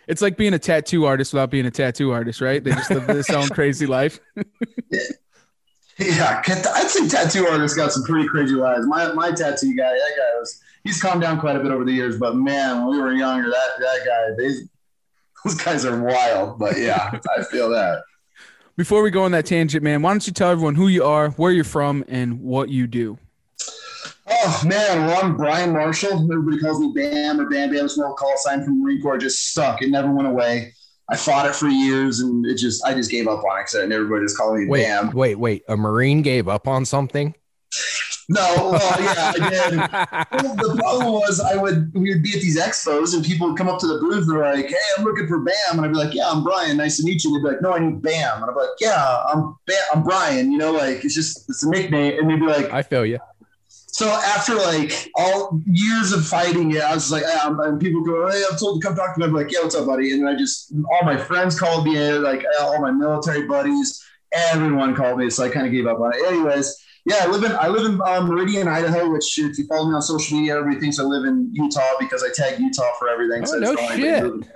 it's 0.08 0.22
like 0.24 0.38
being 0.38 0.54
a 0.56 0.60
tattoo 0.60 1.06
artist 1.06 1.34
without 1.34 1.52
being 1.52 1.66
a 1.68 1.72
tattoo 1.72 2.12
artist, 2.12 2.42
right? 2.42 2.64
They 2.64 2.72
just 2.72 2.90
live 2.90 3.06
this 3.08 3.30
own 3.30 3.48
crazy 3.50 3.86
life. 3.86 4.20
Yeah, 5.98 6.42
I'd 6.46 6.90
say 6.90 7.08
tattoo 7.08 7.46
artists 7.48 7.78
got 7.78 7.92
some 7.92 8.04
pretty 8.04 8.28
crazy 8.28 8.56
lives. 8.56 8.88
My 8.88 9.14
my 9.14 9.32
tattoo 9.32 9.76
guy, 9.76 9.90
that 9.90 10.12
guy 10.18 10.40
was 10.40 10.60
he's 10.84 11.02
calmed 11.02 11.22
down 11.22 11.40
quite 11.40 11.56
a 11.56 11.60
bit 11.60 11.72
over 11.72 11.86
the 11.86 11.92
years, 11.92 12.18
but 12.18 12.36
man, 12.36 12.86
when 12.86 12.96
we 12.96 13.02
were 13.02 13.14
younger, 13.14 13.50
that 13.50 13.70
that 13.80 14.00
guy, 14.06 14.36
they 14.38 14.54
those 15.44 15.56
guys 15.56 15.86
are 15.86 16.02
wild. 16.02 16.58
But 16.58 16.80
yeah, 16.80 17.12
I 17.38 17.44
feel 17.44 17.70
that. 17.70 18.04
Before 18.76 19.04
we 19.04 19.12
go 19.12 19.24
on 19.24 19.32
that 19.34 19.46
tangent, 19.46 19.84
man, 19.84 20.02
why 20.02 20.12
don't 20.12 20.26
you 20.26 20.34
tell 20.34 20.50
everyone 20.50 20.74
who 20.74 20.88
you 20.88 21.04
are, 21.04 21.30
where 21.32 21.52
you're 21.52 21.64
from, 21.64 22.04
and 22.08 22.42
what 22.42 22.70
you 22.70 22.88
do? 22.88 23.20
Oh 24.28 24.62
man, 24.66 25.06
well 25.06 25.24
I'm 25.24 25.38
Brian 25.38 25.74
Marshall. 25.74 26.14
Everybody 26.32 26.60
calls 26.60 26.80
me 26.80 26.92
Bam 26.96 27.40
or 27.40 27.50
Bam 27.50 27.72
Bam. 27.72 27.86
It's 27.86 27.98
an 27.98 28.04
old 28.04 28.18
call 28.18 28.34
sign 28.38 28.64
from 28.64 28.80
the 28.80 28.84
Marine 28.84 29.02
Corps. 29.02 29.18
Just 29.20 29.50
stuck. 29.50 29.82
It 29.84 29.92
never 29.92 30.12
went 30.12 30.28
away. 30.28 30.74
I 31.10 31.18
fought 31.18 31.46
it 31.46 31.56
for 31.56 31.68
years, 31.68 32.20
and 32.20 32.46
it 32.46 32.58
just 32.58 32.84
I 32.86 32.94
just 32.94 33.12
gave 33.12 33.28
up 33.28 33.44
on 33.44 33.62
it, 33.62 33.74
and 33.74 33.92
everybody 33.92 34.26
just 34.26 34.38
called 34.38 34.58
me 34.58 34.68
Wait, 34.68 34.84
Bam. 34.86 35.12
wait, 35.12 35.36
wait. 35.36 35.64
A 35.68 35.76
Marine 35.76 36.22
gave 36.22 36.48
up 36.48 36.68
on 36.68 36.86
something? 36.86 37.36
No, 38.30 38.70
well, 38.72 39.02
yeah, 39.02 39.34
I 39.36 39.50
did. 39.50 40.44
Well, 40.44 40.56
the 40.56 40.76
problem 40.78 41.14
was 41.14 41.40
I 41.42 41.56
would 41.56 41.94
we 41.94 42.14
would 42.14 42.24
be 42.24 42.34
at 42.34 42.42
these 42.42 42.58
expos 42.58 43.14
and 43.14 43.24
people 43.24 43.48
would 43.50 43.58
come 43.58 43.68
up 43.68 43.80
to 43.80 43.88
the 43.88 44.00
booth. 44.00 44.28
They're 44.28 44.40
like, 44.40 44.68
"Hey, 44.68 44.76
I'm 44.98 45.04
looking 45.04 45.28
for 45.28 45.40
Bam," 45.40 45.54
and 45.72 45.82
I'd 45.82 45.92
be 45.92 45.98
like, 45.98 46.14
"Yeah, 46.14 46.30
I'm 46.30 46.44
Brian. 46.44 46.78
Nice 46.78 46.98
to 46.98 47.04
meet 47.04 47.24
you." 47.24 47.36
And 47.36 47.44
they'd 47.44 47.50
be 47.50 47.54
like, 47.56 47.62
"No, 47.62 47.74
I 47.74 47.80
need 47.80 48.02
Bam," 48.02 48.42
and 48.42 48.50
I'd 48.50 48.54
be 48.54 48.60
like, 48.60 48.70
"Yeah, 48.80 49.24
I'm 49.28 49.56
Bam. 49.68 49.78
I'm 49.94 50.04
Brian." 50.04 50.52
You 50.52 50.58
know, 50.58 50.72
like 50.72 51.04
it's 51.04 51.14
just 51.16 51.50
it's 51.50 51.64
a 51.64 51.70
nickname, 51.70 52.20
and 52.20 52.30
they'd 52.30 52.40
be 52.40 52.46
like, 52.46 52.72
I 52.72 52.82
feel 52.82 53.06
you. 53.06 53.20
So 53.94 54.10
after 54.10 54.56
like 54.56 55.12
all 55.16 55.62
years 55.68 56.14
of 56.14 56.26
fighting 56.26 56.72
it, 56.72 56.82
I 56.82 56.96
was 56.96 57.12
like, 57.12 57.24
ah, 57.28 57.56
and 57.62 57.80
people 57.80 58.02
go, 58.02 58.28
hey, 58.28 58.44
I'm 58.50 58.58
told 58.58 58.82
to 58.82 58.88
come 58.88 58.96
talk 58.96 59.14
to 59.14 59.20
me. 59.20 59.28
I'm 59.28 59.34
like, 59.34 59.52
yeah, 59.52 59.60
what's 59.62 59.76
up, 59.76 59.86
buddy? 59.86 60.12
And 60.12 60.22
then 60.22 60.34
I 60.34 60.36
just, 60.36 60.74
all 60.92 61.04
my 61.04 61.16
friends 61.16 61.60
called 61.60 61.86
me, 61.86 62.12
like 62.14 62.44
all 62.60 62.82
my 62.82 62.90
military 62.90 63.46
buddies, 63.46 64.04
everyone 64.34 64.96
called 64.96 65.20
me. 65.20 65.30
So 65.30 65.44
I 65.44 65.50
kind 65.50 65.68
of 65.68 65.72
gave 65.72 65.86
up 65.86 66.00
on 66.00 66.12
it. 66.16 66.26
Anyways, 66.26 66.76
yeah, 67.06 67.18
I 67.22 67.28
live 67.28 67.44
in 67.44 67.52
I 67.52 67.68
live 67.68 67.86
in 67.86 68.02
um, 68.02 68.30
Meridian, 68.30 68.68
Idaho. 68.68 69.12
Which, 69.12 69.38
if 69.38 69.60
you 69.60 69.68
follow 69.68 69.88
me 69.90 69.94
on 69.94 70.02
social 70.02 70.40
media, 70.40 70.58
everybody 70.58 70.80
thinks 70.80 71.00
I 71.00 71.04
live 71.04 71.26
in 71.26 71.50
Utah 71.54 71.82
because 72.00 72.24
I 72.24 72.30
tag 72.34 72.60
Utah 72.60 72.94
for 72.98 73.10
everything. 73.10 73.44
Oh, 73.44 73.46
so 73.46 73.60
no 73.60 73.74
it's 73.74 73.94
shit. 73.94 74.50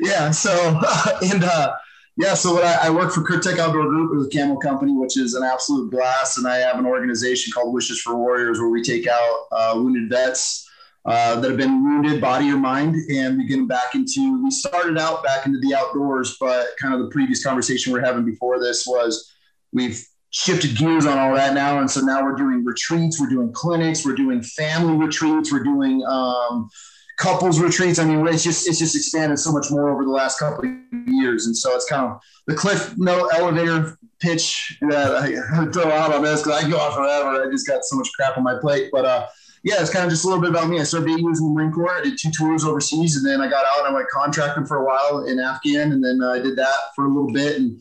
Yeah. 0.00 0.30
So 0.32 0.80
and 1.22 1.44
uh, 1.44 1.72
yeah, 2.16 2.34
so 2.34 2.52
what 2.52 2.64
I, 2.64 2.88
I 2.88 2.90
work 2.90 3.12
for 3.12 3.22
Kurtek 3.22 3.58
Outdoor 3.58 3.88
Group 3.88 4.14
with 4.14 4.30
Camel 4.30 4.58
Company, 4.58 4.92
which 4.92 5.16
is 5.16 5.34
an 5.34 5.42
absolute 5.42 5.90
blast, 5.90 6.36
and 6.36 6.46
I 6.46 6.56
have 6.56 6.78
an 6.78 6.84
organization 6.84 7.52
called 7.52 7.72
Wishes 7.72 8.00
for 8.00 8.16
Warriors 8.16 8.58
where 8.58 8.68
we 8.68 8.82
take 8.82 9.06
out 9.06 9.46
uh, 9.50 9.72
wounded 9.76 10.10
vets 10.10 10.68
uh, 11.06 11.40
that 11.40 11.48
have 11.48 11.56
been 11.56 11.82
wounded, 11.82 12.20
body 12.20 12.50
or 12.50 12.58
mind, 12.58 12.96
and 13.10 13.38
we 13.38 13.46
get 13.46 13.56
them 13.56 13.66
back 13.66 13.94
into. 13.94 14.42
We 14.42 14.50
started 14.50 14.98
out 14.98 15.24
back 15.24 15.46
into 15.46 15.58
the 15.60 15.74
outdoors, 15.74 16.36
but 16.38 16.68
kind 16.78 16.94
of 16.94 17.00
the 17.00 17.08
previous 17.08 17.42
conversation 17.42 17.92
we 17.92 17.98
are 17.98 18.04
having 18.04 18.26
before 18.26 18.60
this 18.60 18.86
was 18.86 19.32
we've 19.72 20.06
shifted 20.30 20.76
gears 20.76 21.06
on 21.06 21.16
all 21.16 21.34
that 21.34 21.54
now, 21.54 21.80
and 21.80 21.90
so 21.90 22.00
now 22.00 22.22
we're 22.22 22.36
doing 22.36 22.62
retreats, 22.62 23.18
we're 23.18 23.28
doing 23.30 23.52
clinics, 23.52 24.04
we're 24.04 24.14
doing 24.14 24.42
family 24.42 24.94
retreats, 24.94 25.50
we're 25.50 25.64
doing. 25.64 26.04
Um, 26.06 26.68
couples 27.18 27.60
retreats. 27.60 27.98
I 27.98 28.04
mean, 28.04 28.26
it's 28.26 28.42
just 28.42 28.68
it's 28.68 28.78
just 28.78 28.96
expanded 28.96 29.38
so 29.38 29.52
much 29.52 29.70
more 29.70 29.90
over 29.90 30.04
the 30.04 30.10
last 30.10 30.38
couple 30.38 30.64
of 30.64 31.08
years, 31.08 31.46
and 31.46 31.56
so 31.56 31.74
it's 31.74 31.84
kind 31.86 32.10
of 32.10 32.20
the 32.46 32.54
cliff 32.54 32.94
no 32.96 33.26
elevator 33.28 33.96
pitch 34.20 34.78
that 34.88 35.16
I 35.16 35.66
throw 35.72 35.90
out 35.90 36.14
on 36.14 36.22
this 36.22 36.42
because 36.42 36.64
I 36.64 36.70
go 36.70 36.78
on 36.78 36.92
forever. 36.92 37.46
I 37.46 37.50
just 37.50 37.66
got 37.66 37.84
so 37.84 37.96
much 37.96 38.08
crap 38.14 38.36
on 38.36 38.44
my 38.44 38.56
plate, 38.60 38.90
but 38.92 39.04
uh, 39.04 39.26
yeah, 39.64 39.80
it's 39.80 39.90
kind 39.90 40.04
of 40.04 40.10
just 40.10 40.24
a 40.24 40.28
little 40.28 40.40
bit 40.40 40.50
about 40.50 40.68
me. 40.68 40.80
I 40.80 40.84
started 40.84 41.06
being 41.06 41.18
using 41.18 41.46
the 41.46 41.54
Marine 41.54 41.72
Corps. 41.72 41.98
I 41.98 42.02
did 42.02 42.18
two 42.18 42.30
tours 42.30 42.64
overseas, 42.64 43.16
and 43.16 43.26
then 43.26 43.40
I 43.40 43.48
got 43.48 43.64
out 43.64 43.84
and 43.84 43.88
I 43.88 43.92
went 43.92 44.08
contracting 44.08 44.66
for 44.66 44.78
a 44.78 44.84
while 44.84 45.26
in 45.26 45.38
Afghan, 45.38 45.92
and 45.92 46.02
then 46.02 46.20
uh, 46.22 46.30
I 46.30 46.38
did 46.38 46.56
that 46.56 46.78
for 46.94 47.06
a 47.06 47.08
little 47.08 47.32
bit, 47.32 47.56
and 47.56 47.80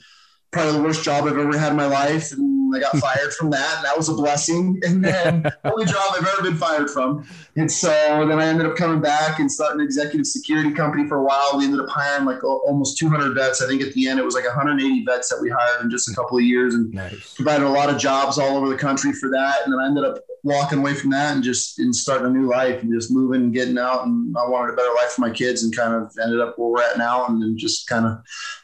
probably 0.51 0.73
the 0.73 0.83
worst 0.83 1.03
job 1.03 1.25
I've 1.25 1.37
ever 1.37 1.57
had 1.57 1.71
in 1.71 1.77
my 1.77 1.87
life. 1.87 2.31
And 2.31 2.50
I 2.73 2.79
got 2.79 2.95
fired 2.97 3.33
from 3.33 3.49
that. 3.51 3.77
And 3.77 3.85
that 3.85 3.95
was 3.95 4.09
a 4.09 4.13
blessing. 4.13 4.79
And 4.83 5.03
then 5.03 5.45
only 5.63 5.85
job 5.85 6.13
I've 6.13 6.27
ever 6.27 6.43
been 6.43 6.57
fired 6.57 6.89
from. 6.89 7.25
And 7.55 7.71
so 7.71 7.89
then 8.27 8.39
I 8.39 8.45
ended 8.45 8.65
up 8.65 8.75
coming 8.75 9.01
back 9.01 9.39
and 9.39 9.51
starting 9.51 9.81
an 9.81 9.85
executive 9.85 10.25
security 10.25 10.71
company 10.71 11.07
for 11.07 11.17
a 11.17 11.23
while. 11.23 11.57
We 11.57 11.65
ended 11.65 11.79
up 11.79 11.89
hiring 11.89 12.25
like 12.25 12.43
almost 12.43 12.97
200 12.97 13.35
vets. 13.35 13.61
I 13.61 13.67
think 13.67 13.81
at 13.81 13.93
the 13.93 14.07
end 14.07 14.19
it 14.19 14.25
was 14.25 14.35
like 14.35 14.45
180 14.45 15.05
vets 15.05 15.29
that 15.29 15.39
we 15.41 15.49
hired 15.49 15.83
in 15.83 15.89
just 15.89 16.09
a 16.09 16.15
couple 16.15 16.37
of 16.37 16.43
years 16.43 16.73
and 16.73 16.93
nice. 16.93 17.33
provided 17.33 17.65
a 17.65 17.69
lot 17.69 17.89
of 17.89 17.97
jobs 17.97 18.37
all 18.37 18.57
over 18.57 18.69
the 18.69 18.77
country 18.77 19.13
for 19.13 19.29
that. 19.29 19.63
And 19.63 19.73
then 19.73 19.79
I 19.79 19.87
ended 19.87 20.03
up 20.03 20.23
walking 20.43 20.79
away 20.79 20.93
from 20.93 21.11
that 21.11 21.35
and 21.35 21.43
just 21.43 21.79
and 21.79 21.95
starting 21.95 22.27
a 22.27 22.29
new 22.29 22.47
life 22.47 22.81
and 22.81 22.91
just 22.91 23.11
moving 23.11 23.43
and 23.43 23.53
getting 23.53 23.77
out. 23.77 24.05
And 24.05 24.35
I 24.37 24.47
wanted 24.47 24.73
a 24.73 24.75
better 24.75 24.93
life 24.95 25.11
for 25.11 25.21
my 25.21 25.29
kids 25.29 25.63
and 25.63 25.75
kind 25.75 25.93
of 25.93 26.11
ended 26.21 26.39
up 26.39 26.57
where 26.57 26.69
we're 26.69 26.81
at 26.81 26.97
now 26.97 27.25
and 27.27 27.41
then 27.41 27.57
just 27.57 27.87
kind 27.87 28.05
of 28.05 28.19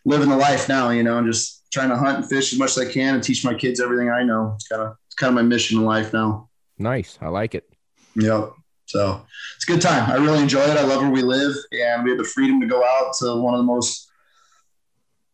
living 0.05 0.29
the 0.29 0.37
life 0.37 0.67
now, 0.67 0.89
you 0.89 1.03
know, 1.03 1.17
and 1.17 1.31
just 1.31 1.56
trying 1.77 1.89
to 1.89 1.97
hunt 1.97 2.17
and 2.17 2.27
fish 2.27 2.51
as 2.53 2.59
much 2.59 2.71
as 2.71 2.79
I 2.79 2.91
can 2.91 3.13
and 3.13 3.23
teach 3.23 3.45
my 3.45 3.53
kids 3.53 3.79
everything 3.79 4.09
I 4.09 4.23
know. 4.23 4.53
It's 4.55 4.67
kind 4.67 4.81
of 4.81 4.95
it's 5.05 5.15
kind 5.15 5.29
of 5.29 5.35
my 5.35 5.43
mission 5.43 5.77
in 5.77 5.85
life 5.85 6.11
now. 6.11 6.49
Nice. 6.79 7.19
I 7.21 7.27
like 7.27 7.53
it. 7.53 7.69
Yep. 8.15 8.53
So 8.85 9.25
it's 9.55 9.67
a 9.67 9.71
good 9.71 9.81
time. 9.81 10.09
I 10.09 10.15
really 10.15 10.41
enjoy 10.41 10.61
it. 10.61 10.77
I 10.77 10.83
love 10.83 11.01
where 11.01 11.11
we 11.11 11.21
live 11.21 11.53
and 11.71 12.03
we 12.03 12.09
have 12.09 12.17
the 12.17 12.23
freedom 12.23 12.59
to 12.61 12.67
go 12.67 12.83
out 12.83 13.13
to 13.19 13.35
one 13.35 13.53
of 13.53 13.59
the 13.59 13.65
most 13.65 14.09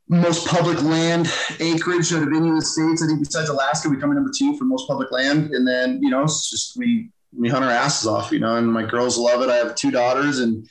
most 0.10 0.46
public 0.48 0.82
land 0.84 1.32
acreage 1.60 2.12
out 2.14 2.24
of 2.24 2.34
any 2.34 2.50
of 2.50 2.56
the 2.56 2.62
states. 2.62 3.02
I 3.02 3.08
think 3.08 3.20
besides 3.20 3.48
Alaska, 3.48 3.88
we 3.88 3.98
come 3.98 4.12
in 4.12 4.16
number 4.16 4.32
two 4.38 4.58
for 4.58 4.66
most 4.66 4.88
public 4.88 5.12
land. 5.12 5.52
And 5.52 5.66
then, 5.66 6.04
you 6.04 6.10
know, 6.10 6.24
it's 6.24 6.50
just 6.50 6.76
we 6.78 7.10
we 7.36 7.48
hunt 7.48 7.64
our 7.64 7.72
asses 7.72 8.06
off, 8.06 8.34
you 8.34 8.40
know, 8.40 8.58
and 8.58 8.72
my 8.72 8.86
girls 8.86 9.18
love 9.18 9.42
it. 9.42 9.50
I 9.50 9.56
have 9.56 9.76
two 9.76 9.92
daughters 9.92 10.40
and 10.40 10.68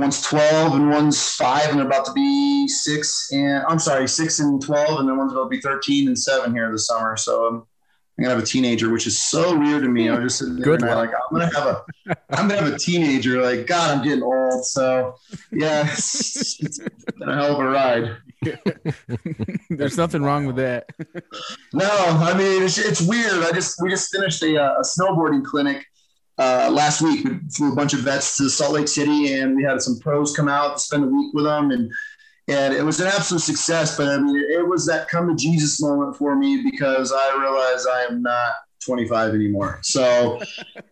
one's 0.00 0.22
12 0.22 0.74
and 0.74 0.90
one's 0.90 1.34
five 1.34 1.70
and 1.70 1.78
they're 1.78 1.86
about 1.86 2.04
to 2.06 2.12
be 2.12 2.68
six 2.68 3.30
and 3.32 3.64
I'm 3.68 3.78
sorry, 3.78 4.08
six 4.08 4.40
and 4.40 4.62
12. 4.62 5.00
And 5.00 5.08
then 5.08 5.16
one's 5.16 5.32
about 5.32 5.44
to 5.44 5.48
be 5.48 5.60
13 5.60 6.08
and 6.08 6.18
seven 6.18 6.54
here 6.54 6.70
this 6.70 6.86
summer. 6.86 7.16
So 7.16 7.46
I'm, 7.46 7.54
I'm 8.18 8.24
gonna 8.24 8.34
have 8.34 8.42
a 8.42 8.46
teenager, 8.46 8.90
which 8.90 9.06
is 9.06 9.22
so 9.22 9.58
weird 9.58 9.82
to 9.82 9.88
me. 9.88 10.08
I'm 10.08 10.22
just 10.22 10.38
sitting 10.38 10.56
there 10.56 10.78
like, 10.78 11.10
I'm 11.10 11.38
gonna 11.38 11.54
have 11.54 11.66
a, 11.66 11.84
I'm 12.30 12.48
gonna 12.48 12.62
have 12.62 12.72
a 12.72 12.78
teenager. 12.78 13.42
Like, 13.42 13.66
God, 13.66 13.98
I'm 13.98 14.02
getting 14.02 14.22
old. 14.22 14.64
So 14.64 15.16
yeah, 15.52 15.86
it's, 15.92 16.62
it's 16.62 16.78
been 16.78 17.28
a 17.28 17.34
hell 17.34 17.52
of 17.52 17.58
a 17.60 17.68
ride. 17.68 18.16
There's 19.70 19.98
nothing 19.98 20.22
wrong 20.22 20.46
with 20.46 20.56
that. 20.56 20.86
no, 21.74 21.88
I 21.90 22.36
mean 22.36 22.62
it's, 22.62 22.78
it's 22.78 23.02
weird. 23.02 23.42
I 23.42 23.52
just 23.52 23.82
we 23.82 23.90
just 23.90 24.10
finished 24.10 24.42
a, 24.42 24.62
uh, 24.62 24.78
a 24.78 24.82
snowboarding 24.82 25.44
clinic 25.44 25.84
uh, 26.38 26.70
last 26.72 27.00
week 27.00 27.24
we 27.24 27.38
flew 27.50 27.72
a 27.72 27.76
bunch 27.76 27.94
of 27.94 28.00
vets 28.00 28.36
to 28.36 28.48
Salt 28.48 28.74
Lake 28.74 28.88
City, 28.88 29.34
and 29.34 29.56
we 29.56 29.62
had 29.62 29.80
some 29.80 29.98
pros 29.98 30.34
come 30.34 30.48
out 30.48 30.76
to 30.76 30.82
spend 30.82 31.04
a 31.04 31.06
week 31.06 31.32
with 31.34 31.44
them, 31.44 31.70
and 31.70 31.90
and 32.48 32.74
it 32.74 32.84
was 32.84 33.00
an 33.00 33.08
absolute 33.08 33.40
success. 33.40 33.96
But 33.96 34.08
I 34.08 34.18
mean, 34.18 34.36
it 34.36 34.66
was 34.66 34.86
that 34.86 35.08
come 35.08 35.28
to 35.28 35.34
Jesus 35.34 35.80
moment 35.80 36.16
for 36.16 36.36
me 36.36 36.62
because 36.70 37.12
I 37.12 37.36
realized 37.38 37.88
I 37.88 38.02
am 38.10 38.22
not 38.22 38.52
25 38.84 39.34
anymore. 39.34 39.80
So 39.82 40.40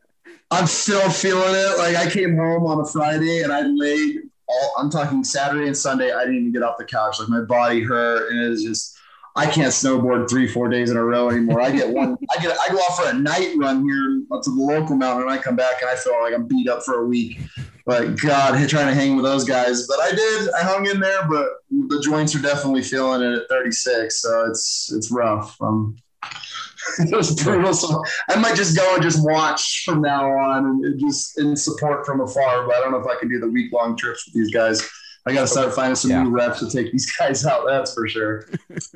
I'm 0.50 0.66
still 0.66 1.08
feeling 1.10 1.54
it. 1.54 1.78
Like 1.78 1.96
I 1.96 2.10
came 2.10 2.36
home 2.36 2.64
on 2.66 2.80
a 2.80 2.86
Friday 2.86 3.42
and 3.42 3.52
I 3.52 3.62
laid 3.62 4.20
all. 4.48 4.74
I'm 4.78 4.90
talking 4.90 5.24
Saturday 5.24 5.66
and 5.66 5.76
Sunday. 5.76 6.12
I 6.12 6.20
didn't 6.20 6.36
even 6.36 6.52
get 6.52 6.62
off 6.62 6.78
the 6.78 6.84
couch. 6.84 7.18
Like 7.20 7.28
my 7.28 7.42
body 7.42 7.82
hurt, 7.82 8.30
and 8.30 8.44
it 8.44 8.48
was 8.48 8.64
just 8.64 8.96
I 9.36 9.46
can't 9.46 9.72
snowboard 9.72 10.30
three, 10.30 10.46
four 10.46 10.68
days 10.68 10.90
in 10.90 10.96
a 10.96 11.04
row 11.04 11.28
anymore. 11.28 11.60
I 11.60 11.70
get 11.70 11.88
one, 11.88 12.16
I 12.36 12.40
get, 12.40 12.56
I 12.58 12.68
go 12.70 12.78
off 12.78 13.02
for 13.02 13.10
a 13.10 13.12
night 13.12 13.54
run 13.56 13.84
here 13.84 14.22
up 14.30 14.42
to 14.44 14.50
the 14.50 14.60
local 14.60 14.96
mountain, 14.96 15.22
and 15.22 15.30
I 15.30 15.38
come 15.42 15.56
back 15.56 15.82
and 15.82 15.90
I 15.90 15.96
feel 15.96 16.20
like 16.22 16.34
I'm 16.34 16.46
beat 16.46 16.68
up 16.68 16.84
for 16.84 17.02
a 17.02 17.06
week. 17.06 17.40
But 17.86 18.18
God, 18.20 18.68
trying 18.68 18.86
to 18.86 18.94
hang 18.94 19.14
with 19.14 19.24
those 19.24 19.44
guys. 19.44 19.86
But 19.86 20.00
I 20.00 20.10
did, 20.10 20.50
I 20.54 20.62
hung 20.62 20.86
in 20.86 21.00
there. 21.00 21.28
But 21.28 21.48
the 21.70 22.00
joints 22.02 22.34
are 22.34 22.40
definitely 22.40 22.82
feeling 22.82 23.22
it 23.22 23.38
at 23.40 23.48
36, 23.48 24.22
so 24.22 24.46
it's 24.46 24.90
it's 24.94 25.10
rough. 25.10 25.60
Um, 25.60 25.96
it 26.98 27.14
was 27.14 27.34
brutal. 27.42 27.74
So 27.74 28.02
I 28.30 28.36
might 28.36 28.56
just 28.56 28.76
go 28.76 28.94
and 28.94 29.02
just 29.02 29.24
watch 29.24 29.84
from 29.84 30.00
now 30.00 30.30
on 30.30 30.64
and 30.64 31.00
just 31.00 31.38
in 31.38 31.56
support 31.56 32.06
from 32.06 32.20
afar. 32.20 32.66
But 32.66 32.76
I 32.76 32.80
don't 32.80 32.92
know 32.92 32.98
if 32.98 33.06
I 33.06 33.18
can 33.18 33.28
do 33.28 33.38
the 33.38 33.48
week 33.48 33.72
long 33.72 33.96
trips 33.96 34.26
with 34.26 34.34
these 34.34 34.52
guys. 34.52 34.88
I 35.26 35.32
got 35.32 35.42
to 35.42 35.46
start 35.46 35.74
finding 35.74 35.96
some 35.96 36.10
yeah. 36.10 36.22
new 36.22 36.30
reps 36.30 36.60
to 36.60 36.70
take 36.70 36.92
these 36.92 37.10
guys 37.18 37.44
out. 37.46 37.66
That's 37.66 37.94
for 37.94 38.08
sure. 38.08 38.48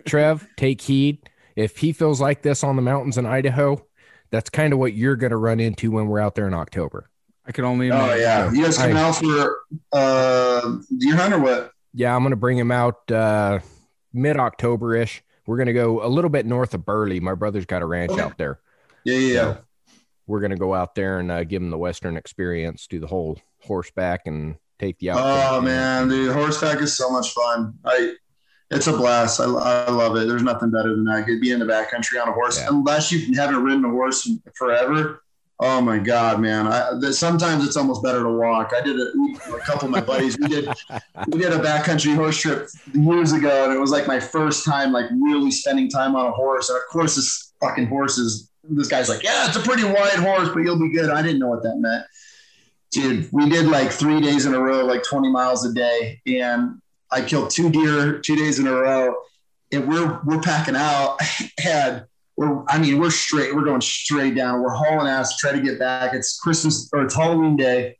Trev, 0.04 0.46
take 0.56 0.80
heed. 0.80 1.28
If 1.56 1.78
he 1.78 1.92
feels 1.92 2.20
like 2.20 2.42
this 2.42 2.62
on 2.62 2.76
the 2.76 2.82
mountains 2.82 3.18
in 3.18 3.26
Idaho, 3.26 3.84
that's 4.30 4.50
kind 4.50 4.72
of 4.72 4.78
what 4.78 4.94
you're 4.94 5.16
going 5.16 5.30
to 5.30 5.36
run 5.36 5.58
into 5.60 5.90
when 5.90 6.06
we're 6.06 6.20
out 6.20 6.34
there 6.34 6.46
in 6.46 6.54
October. 6.54 7.10
I 7.46 7.52
can 7.52 7.64
only. 7.64 7.88
Imagine. 7.88 8.10
Oh 8.10 8.14
yeah, 8.14 8.52
you 8.52 8.62
guys 8.62 8.76
come 8.76 8.96
I, 8.96 9.00
out 9.00 9.16
for 9.16 9.60
uh, 9.92 10.76
deer 10.98 11.16
hunt 11.16 11.34
or 11.34 11.40
what? 11.40 11.72
Yeah, 11.94 12.14
I'm 12.14 12.22
going 12.22 12.30
to 12.30 12.36
bring 12.36 12.58
him 12.58 12.70
out 12.70 13.10
uh, 13.10 13.60
mid 14.12 14.36
October 14.36 14.94
ish. 14.94 15.22
We're 15.46 15.56
going 15.56 15.68
to 15.68 15.72
go 15.72 16.04
a 16.04 16.08
little 16.08 16.28
bit 16.28 16.44
north 16.44 16.74
of 16.74 16.84
Burley. 16.84 17.20
My 17.20 17.34
brother's 17.34 17.64
got 17.64 17.80
a 17.80 17.86
ranch 17.86 18.12
okay. 18.12 18.20
out 18.20 18.36
there. 18.36 18.60
Yeah, 19.04 19.18
yeah. 19.18 19.32
So 19.54 19.58
we're 20.26 20.40
going 20.40 20.50
to 20.50 20.58
go 20.58 20.74
out 20.74 20.94
there 20.94 21.18
and 21.18 21.32
uh, 21.32 21.44
give 21.44 21.62
him 21.62 21.70
the 21.70 21.78
Western 21.78 22.18
experience, 22.18 22.86
do 22.86 23.00
the 23.00 23.06
whole 23.06 23.38
horseback 23.62 24.26
and 24.26 24.56
take 24.78 24.98
the 24.98 25.10
Oh 25.10 25.60
man, 25.60 26.08
the 26.08 26.32
horseback 26.32 26.80
is 26.80 26.96
so 26.96 27.10
much 27.10 27.32
fun. 27.32 27.74
I 27.84 28.14
it's 28.70 28.86
a 28.86 28.92
blast. 28.92 29.40
I, 29.40 29.44
I 29.44 29.90
love 29.90 30.16
it. 30.16 30.28
There's 30.28 30.42
nothing 30.42 30.70
better 30.70 30.94
than 30.94 31.04
that. 31.04 31.20
You 31.20 31.24
could 31.24 31.40
be 31.40 31.52
in 31.52 31.58
the 31.58 31.64
backcountry 31.64 32.20
on 32.20 32.28
a 32.28 32.32
horse, 32.32 32.58
yeah. 32.58 32.68
unless 32.68 33.10
you 33.10 33.34
haven't 33.34 33.62
ridden 33.62 33.84
a 33.84 33.90
horse 33.90 34.28
forever. 34.56 35.22
Oh 35.60 35.80
my 35.80 35.98
god, 35.98 36.40
man! 36.40 36.68
I, 36.68 37.10
sometimes 37.10 37.66
it's 37.66 37.76
almost 37.76 38.02
better 38.04 38.22
to 38.22 38.28
walk. 38.28 38.72
I 38.76 38.80
did 38.80 38.96
it. 38.96 39.08
A 39.52 39.58
couple 39.60 39.86
of 39.86 39.90
my 39.90 40.00
buddies. 40.00 40.38
We 40.38 40.46
did 40.46 40.68
we 41.28 41.40
did 41.40 41.52
a 41.52 41.58
backcountry 41.58 42.14
horse 42.14 42.40
trip 42.40 42.68
years 42.92 43.32
ago, 43.32 43.64
and 43.64 43.72
it 43.72 43.80
was 43.80 43.90
like 43.90 44.06
my 44.06 44.20
first 44.20 44.64
time, 44.64 44.92
like 44.92 45.06
really 45.10 45.50
spending 45.50 45.88
time 45.88 46.14
on 46.14 46.26
a 46.26 46.30
horse. 46.30 46.68
And 46.68 46.76
of 46.76 46.84
course, 46.90 47.16
this 47.16 47.54
fucking 47.60 47.86
horse 47.88 48.18
is. 48.18 48.50
This 48.70 48.88
guy's 48.88 49.08
like, 49.08 49.22
yeah, 49.22 49.46
it's 49.46 49.56
a 49.56 49.60
pretty 49.60 49.84
wide 49.84 50.18
horse, 50.18 50.50
but 50.50 50.58
you'll 50.58 50.78
be 50.78 50.92
good. 50.92 51.08
I 51.08 51.22
didn't 51.22 51.38
know 51.38 51.48
what 51.48 51.62
that 51.62 51.76
meant 51.78 52.04
dude, 52.90 53.28
we 53.32 53.48
did 53.48 53.66
like 53.66 53.90
three 53.90 54.20
days 54.20 54.46
in 54.46 54.54
a 54.54 54.60
row, 54.60 54.84
like 54.84 55.02
20 55.02 55.30
miles 55.30 55.64
a 55.64 55.72
day. 55.72 56.20
And 56.26 56.80
I 57.10 57.22
killed 57.22 57.50
two 57.50 57.70
deer 57.70 58.18
two 58.18 58.36
days 58.36 58.58
in 58.58 58.66
a 58.66 58.74
row. 58.74 59.16
And 59.72 59.88
we're 59.88 60.20
we're 60.24 60.40
packing 60.40 60.76
out 60.76 61.18
and 61.64 62.04
we're 62.36 62.64
I 62.68 62.78
mean, 62.78 62.98
we're 62.98 63.10
straight, 63.10 63.54
we're 63.54 63.64
going 63.64 63.80
straight 63.80 64.34
down. 64.34 64.62
We're 64.62 64.74
hauling 64.74 65.08
ass 65.08 65.36
try 65.36 65.52
to 65.52 65.60
get 65.60 65.78
back. 65.78 66.14
It's 66.14 66.38
Christmas 66.38 66.88
or 66.92 67.02
it's 67.02 67.14
Halloween 67.14 67.56
day. 67.56 67.98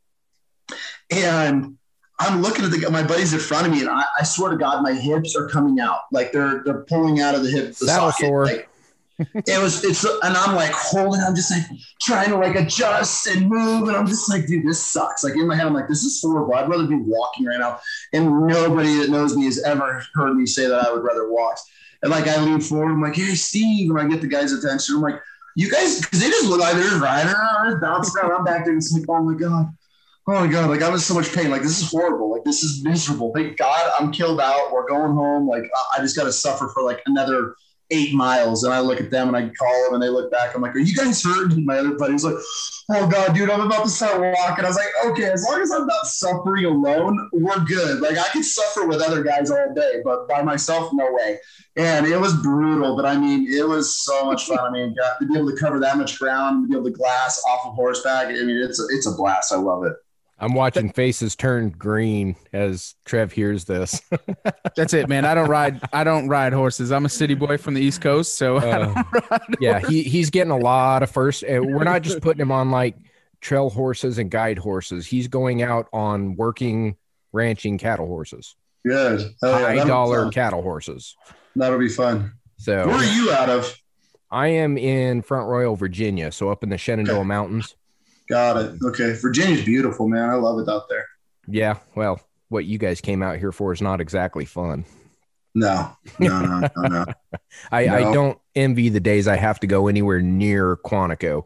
And 1.11 1.79
I'm 2.21 2.43
looking 2.43 2.65
at 2.65 2.71
the 2.71 2.91
my 2.91 3.03
buddies 3.03 3.33
in 3.33 3.39
front 3.39 3.67
of 3.67 3.73
me, 3.73 3.81
and 3.81 3.89
I, 3.89 4.05
I 4.19 4.25
swear 4.25 4.51
to 4.51 4.57
God, 4.57 4.83
my 4.83 4.93
hips 4.93 5.37
are 5.37 5.49
coming 5.49 5.79
out. 5.79 6.01
Like 6.11 6.33
they're 6.33 6.63
they're 6.65 6.85
pulling 6.85 7.21
out 7.21 7.35
of 7.35 7.45
the 7.45 7.51
hip. 7.51 7.75
The 7.77 8.11
sore. 8.13 8.47
Like, 8.47 8.69
it 9.19 9.61
was 9.61 9.85
it's 9.85 10.05
and 10.05 10.37
I'm 10.37 10.55
like 10.55 10.71
holding, 10.73 11.21
I'm 11.21 11.35
just 11.35 11.51
like 11.51 11.65
trying 12.01 12.31
to 12.31 12.37
like 12.37 12.55
adjust 12.55 13.27
and 13.27 13.49
move, 13.49 13.89
and 13.89 13.97
I'm 13.97 14.07
just 14.07 14.31
like, 14.31 14.47
dude, 14.47 14.67
this 14.67 14.81
sucks. 14.81 15.25
Like 15.25 15.35
in 15.35 15.47
my 15.47 15.57
head, 15.57 15.67
I'm 15.67 15.75
like, 15.75 15.89
this 15.89 16.05
is 16.05 16.21
horrible. 16.23 16.55
I'd 16.55 16.69
rather 16.69 16.87
be 16.87 16.97
walking 16.97 17.47
right 17.47 17.59
now. 17.59 17.81
And 18.13 18.47
nobody 18.47 18.99
that 18.99 19.11
knows 19.11 19.37
me 19.37 19.47
has 19.47 19.63
ever 19.63 20.03
heard 20.15 20.35
me 20.35 20.47
say 20.47 20.67
that 20.67 20.87
I 20.87 20.93
would 20.93 21.03
rather 21.03 21.31
walk. 21.31 21.59
And 22.03 22.13
like 22.13 22.29
I 22.29 22.41
lean 22.41 22.61
forward, 22.61 22.93
I'm 22.93 23.03
like, 23.03 23.17
hey 23.17 23.35
Steve, 23.35 23.91
and 23.91 24.01
I 24.01 24.07
get 24.07 24.21
the 24.21 24.29
guy's 24.29 24.53
attention. 24.53 24.97
I'm 24.97 25.03
like, 25.03 25.21
you 25.57 25.71
guys, 25.71 26.01
because 26.01 26.21
they 26.21 26.29
just 26.29 26.47
look 26.47 26.61
like 26.61 26.75
they're 26.77 27.01
riding 27.01 27.33
around, 27.33 27.81
bouncing 27.81 28.23
around. 28.23 28.39
I'm 28.39 28.45
back 28.45 28.65
there, 28.65 28.73
and 28.73 28.81
it's 28.81 28.93
like, 28.93 29.05
oh 29.09 29.23
my 29.23 29.37
god. 29.37 29.75
Oh 30.29 30.45
my 30.45 30.47
god! 30.47 30.69
Like 30.69 30.83
I'm 30.83 30.93
in 30.93 30.99
so 30.99 31.15
much 31.15 31.35
pain. 31.35 31.51
Like 31.51 31.63
this 31.63 31.81
is 31.81 31.91
horrible. 31.91 32.31
Like 32.31 32.45
this 32.45 32.63
is 32.63 32.85
miserable. 32.85 33.33
Thank 33.35 33.57
God 33.57 33.91
I'm 33.99 34.13
killed 34.13 34.43
out. 34.43 34.71
We're 34.73 34.87
going 34.87 35.15
home. 35.15 35.49
Like 35.49 35.63
I 35.97 36.01
just 36.01 36.17
got 36.17 36.25
to 36.25 36.33
suffer 36.33 36.69
for 36.69 36.83
like 36.83 37.01
another 37.07 37.55
eight 37.91 38.15
miles. 38.15 38.65
And 38.65 38.73
I 38.73 38.81
look 38.81 39.01
at 39.01 39.11
them 39.11 39.29
and 39.29 39.37
I 39.37 39.49
call 39.49 39.85
them 39.85 39.95
and 39.95 40.03
they 40.03 40.09
look 40.09 40.31
back. 40.31 40.55
I'm 40.55 40.63
like, 40.63 40.75
Are 40.75 40.79
you 40.79 40.95
guys 40.95 41.23
hurt? 41.23 41.53
And 41.53 41.65
my 41.65 41.79
other 41.79 41.95
buddy's 41.95 42.25
like, 42.25 42.37
Oh 42.91 43.07
God, 43.09 43.35
dude, 43.35 43.51
I'm 43.51 43.61
about 43.61 43.85
to 43.85 43.91
start 43.91 44.21
walking. 44.21 44.65
I 44.65 44.69
was 44.69 44.77
like, 44.77 45.13
Okay, 45.13 45.25
as 45.25 45.45
long 45.49 45.61
as 45.61 45.71
I'm 45.71 45.87
not 45.87 46.07
suffering 46.07 46.65
alone, 46.67 47.29
we're 47.33 47.65
good. 47.65 48.01
Like 48.01 48.19
I 48.19 48.29
could 48.29 48.45
suffer 48.45 48.87
with 48.87 49.01
other 49.01 49.23
guys 49.23 49.51
all 49.51 49.73
day, 49.75 50.01
but 50.05 50.29
by 50.29 50.43
myself, 50.43 50.93
no 50.93 51.09
way. 51.13 51.39
And 51.77 52.07
it 52.07 52.19
was 52.19 52.35
brutal, 52.35 52.97
but 52.97 53.07
I 53.07 53.17
mean, 53.17 53.51
it 53.53 53.67
was 53.67 53.95
so 53.95 54.25
much 54.25 54.47
fun. 54.47 54.59
I 54.59 54.71
mean, 54.71 54.95
to 55.21 55.27
be 55.27 55.39
able 55.39 55.51
to 55.51 55.57
cover 55.57 55.79
that 55.81 55.97
much 55.97 56.19
ground, 56.19 56.65
to 56.65 56.69
be 56.69 56.75
able 56.75 56.91
to 56.91 56.97
glass 56.97 57.43
off 57.49 57.67
of 57.67 57.75
horseback. 57.75 58.27
I 58.27 58.33
mean, 58.33 58.57
it's 58.57 58.81
a, 58.81 58.85
it's 58.91 59.07
a 59.07 59.13
blast. 59.13 59.53
I 59.53 59.57
love 59.57 59.85
it. 59.85 59.93
I'm 60.41 60.55
watching 60.55 60.91
faces 60.91 61.35
turn 61.35 61.71
green 61.71 62.37
as 62.53 62.95
Trev 63.05 63.33
hears 63.33 63.65
this. 63.65 64.01
That's 64.77 64.95
it, 64.95 65.09
man. 65.09 65.25
I 65.25 65.35
don't 65.35 65.49
ride. 65.49 65.81
I 65.93 66.05
don't 66.05 66.29
ride 66.29 66.53
horses. 66.53 66.93
I'm 66.93 67.05
a 67.05 67.09
city 67.09 67.35
boy 67.35 67.59
from 67.59 67.75
the 67.75 67.81
East 67.81 68.01
Coast, 68.01 68.37
so 68.37 68.59
uh, 68.59 69.03
yeah, 69.61 69.81
he 69.81 70.03
he's 70.03 70.31
getting 70.31 70.53
a 70.53 70.57
lot 70.59 71.03
of 71.03 71.11
first. 71.11 71.43
Uh, 71.43 71.61
we're 71.63 71.85
not 71.85 72.03
just 72.03 72.21
putting 72.21 72.41
him 72.41 72.53
on 72.53 72.71
like 72.71 72.97
trail 73.41 73.69
horses 73.69 74.19
and 74.19 74.31
guide 74.31 74.59
horses. 74.59 75.07
He's 75.07 75.27
going 75.27 75.63
out 75.63 75.89
on 75.93 76.37
working 76.37 76.97
ranching 77.33 77.79
cattle 77.79 78.07
horses. 78.07 78.55
Good, 78.87 79.35
high 79.43 79.85
dollar 79.85 80.31
cattle 80.31 80.63
horses. 80.63 81.17
That'll 81.57 81.79
be 81.79 81.89
fun. 81.89 82.35
So 82.59 82.87
where 82.87 82.97
are 82.97 83.05
you 83.05 83.33
out 83.33 83.49
of? 83.49 83.77
I 84.31 84.49
am 84.49 84.77
in 84.77 85.23
Front 85.23 85.49
Royal, 85.49 85.75
Virginia, 85.75 86.31
so 86.31 86.51
up 86.51 86.63
in 86.63 86.69
the 86.69 86.79
Shenandoah 86.79 87.21
okay. 87.21 87.27
Mountains. 87.27 87.75
Got 88.29 88.57
it. 88.59 88.75
Okay. 88.85 89.13
Virginia's 89.13 89.65
beautiful, 89.65 90.09
man. 90.09 90.29
I 90.29 90.35
love 90.35 90.59
it 90.59 90.69
out 90.69 90.89
there. 90.89 91.07
Yeah. 91.47 91.79
Well, 91.95 92.21
what 92.49 92.65
you 92.65 92.79
guys 92.79 93.01
came 93.01 93.23
out 93.23 93.39
here 93.39 93.53
for 93.53 93.73
is 93.73 93.81
not 93.81 94.01
exactly 94.01 94.45
fun. 94.45 94.85
No, 95.55 95.91
no, 96.21 96.41
no, 96.41 96.61
no, 96.61 96.89
no. 96.89 97.05
I, 97.73 97.87
no. 97.87 97.95
I 97.95 98.13
don't 98.13 98.39
envy 98.55 98.91
the 98.91 99.01
days 99.01 99.27
I 99.27 99.37
have 99.37 99.59
to 99.61 99.67
go 99.67 99.89
anywhere 99.89 100.21
near 100.21 100.77
Quantico. 100.77 101.45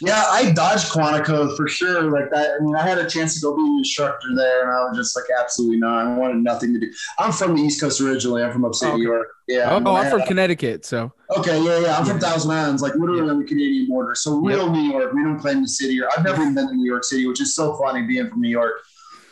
Yeah, 0.00 0.24
I 0.28 0.52
dodged 0.52 0.90
Quantico 0.90 1.56
for 1.56 1.68
sure. 1.68 2.10
Like 2.10 2.30
that. 2.30 2.56
I 2.58 2.64
mean, 2.64 2.74
I 2.76 2.86
had 2.86 2.98
a 2.98 3.08
chance 3.08 3.34
to 3.34 3.40
go 3.40 3.56
be 3.56 3.62
an 3.62 3.78
instructor 3.78 4.28
there, 4.34 4.62
and 4.62 4.70
I 4.70 4.84
was 4.84 4.96
just 4.96 5.16
like, 5.16 5.24
absolutely 5.40 5.78
not. 5.78 6.06
I 6.06 6.16
wanted 6.16 6.38
nothing 6.42 6.72
to 6.74 6.80
do. 6.80 6.92
I'm 7.18 7.32
from 7.32 7.56
the 7.56 7.62
East 7.62 7.80
Coast 7.80 8.00
originally. 8.00 8.42
I'm 8.42 8.52
from 8.52 8.64
upstate 8.64 8.90
okay. 8.90 8.98
New 8.98 9.04
York. 9.04 9.28
Yeah. 9.48 9.78
Oh, 9.84 9.94
I'm 9.94 10.10
from 10.10 10.22
Connecticut. 10.22 10.84
So. 10.84 11.12
Okay. 11.36 11.62
Yeah. 11.62 11.78
Yeah. 11.80 11.98
I'm 11.98 12.04
from 12.04 12.18
Thousand 12.18 12.50
Islands, 12.50 12.82
like 12.82 12.94
literally 12.94 13.24
yeah. 13.24 13.32
on 13.32 13.38
the 13.38 13.46
Canadian 13.46 13.86
border. 13.88 14.14
So 14.14 14.36
real 14.36 14.70
New 14.70 14.90
York. 14.90 15.12
We 15.12 15.22
don't 15.22 15.38
claim 15.38 15.62
the 15.62 15.68
city. 15.68 16.00
Or 16.00 16.08
I've 16.16 16.24
never 16.24 16.42
even 16.42 16.54
been 16.54 16.68
to 16.68 16.74
New 16.74 16.86
York 16.86 17.04
City, 17.04 17.26
which 17.26 17.40
is 17.40 17.54
so 17.54 17.76
funny 17.76 18.02
being 18.02 18.28
from 18.28 18.40
New 18.40 18.50
York. 18.50 18.72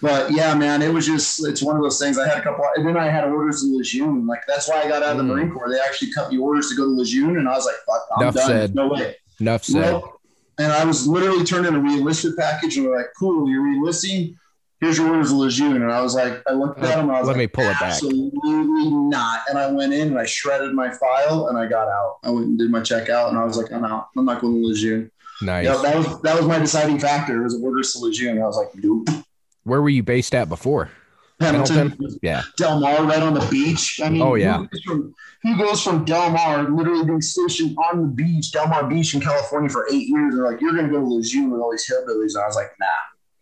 But 0.04 0.32
yeah, 0.32 0.54
man, 0.54 0.82
it 0.82 0.92
was 0.92 1.06
just 1.06 1.46
it's 1.46 1.62
one 1.62 1.76
of 1.76 1.82
those 1.82 1.98
things. 1.98 2.18
I 2.18 2.28
had 2.28 2.36
a 2.36 2.42
couple, 2.42 2.62
and 2.76 2.86
then 2.86 2.94
I 2.94 3.08
had 3.08 3.24
orders 3.24 3.62
to 3.62 3.74
Lejeune. 3.74 4.26
Like 4.26 4.42
that's 4.46 4.68
why 4.68 4.82
I 4.82 4.86
got 4.86 5.02
out 5.02 5.12
of 5.12 5.16
the 5.16 5.22
mm. 5.22 5.28
Marine 5.28 5.50
Corps. 5.50 5.70
They 5.70 5.80
actually 5.80 6.12
cut 6.12 6.30
me 6.30 6.36
orders 6.36 6.68
to 6.68 6.76
go 6.76 6.84
to 6.84 6.90
Lejeune, 6.90 7.38
and 7.38 7.48
I 7.48 7.52
was 7.52 7.64
like, 7.64 7.76
"Fuck, 7.86 8.06
I'm 8.14 8.22
Enough 8.22 8.34
done. 8.34 8.46
Said. 8.46 8.74
No 8.74 8.88
way." 8.88 9.16
Enough 9.40 9.64
said. 9.64 10.02
And 10.58 10.72
I 10.72 10.84
was 10.84 11.06
literally 11.06 11.44
turned 11.44 11.66
in 11.66 11.74
a 11.74 11.78
reenlistment 11.78 12.36
package, 12.36 12.76
and 12.76 12.86
they're 12.86 12.96
like, 12.96 13.12
"Cool, 13.18 13.48
you're 13.48 13.62
reenlisting. 13.62 14.36
Here's 14.80 14.98
your 14.98 15.08
orders 15.08 15.30
of 15.30 15.38
Lejeune." 15.38 15.82
And 15.82 15.92
I 15.92 16.00
was 16.02 16.14
like, 16.14 16.42
I 16.46 16.52
looked 16.52 16.78
at 16.80 16.96
them. 16.96 17.10
I 17.10 17.18
was 17.18 17.28
Let 17.28 17.36
like, 17.36 17.38
me 17.38 17.46
pull 17.46 17.64
it 17.64 17.72
back. 17.74 17.82
Absolutely 17.82 18.90
not. 18.90 19.40
And 19.48 19.58
I 19.58 19.70
went 19.70 19.92
in 19.92 20.08
and 20.08 20.18
I 20.18 20.24
shredded 20.24 20.74
my 20.74 20.90
file, 20.90 21.48
and 21.48 21.58
I 21.58 21.66
got 21.66 21.88
out. 21.88 22.18
I 22.24 22.30
went 22.30 22.46
and 22.46 22.58
did 22.58 22.70
my 22.70 22.80
checkout, 22.80 23.28
and 23.30 23.38
I 23.38 23.44
was 23.44 23.56
like, 23.56 23.72
I'm 23.72 23.84
out. 23.84 24.08
I'm 24.16 24.24
not 24.24 24.40
going 24.40 24.60
to 24.60 24.66
Lejeune. 24.66 25.10
Nice. 25.42 25.64
Yeah, 25.64 25.76
that 25.76 25.96
was 25.96 26.22
that 26.22 26.36
was 26.36 26.46
my 26.46 26.58
deciding 26.58 26.98
factor. 26.98 27.40
It 27.40 27.44
was 27.44 27.60
orders 27.60 27.92
to 27.92 27.98
Lejeune. 28.00 28.40
I 28.40 28.46
was 28.46 28.56
like, 28.56 28.70
nope. 28.74 29.08
Where 29.64 29.80
were 29.80 29.88
you 29.88 30.02
based 30.02 30.34
at 30.34 30.48
before? 30.48 30.90
Hamilton, 31.40 31.90
Pendleton? 31.90 32.18
yeah, 32.22 32.42
Del 32.56 32.80
Mar, 32.80 33.04
right 33.04 33.22
on 33.22 33.34
the 33.34 33.46
beach. 33.50 34.00
I 34.02 34.08
mean, 34.08 34.22
oh 34.22 34.34
yeah. 34.34 34.58
Who 34.58 34.68
goes, 34.68 34.82
from, 34.82 35.14
who 35.42 35.58
goes 35.58 35.82
from 35.82 36.04
Del 36.04 36.30
Mar, 36.30 36.70
literally 36.70 37.04
being 37.04 37.20
stationed 37.20 37.76
on 37.76 38.02
the 38.02 38.08
beach, 38.08 38.52
Del 38.52 38.68
Mar 38.68 38.88
Beach 38.88 39.14
in 39.14 39.20
California 39.20 39.68
for 39.68 39.86
eight 39.92 40.08
years? 40.08 40.34
They're 40.34 40.50
like, 40.50 40.60
you're 40.60 40.72
going 40.72 40.86
to 40.86 40.92
go 40.92 41.00
to 41.00 41.06
Lejeune 41.06 41.50
with 41.50 41.60
all 41.60 41.70
these 41.70 41.90
hillbillies. 41.90 42.34
And 42.34 42.44
I 42.44 42.46
was 42.46 42.56
like, 42.56 42.70
nah. 42.78 42.86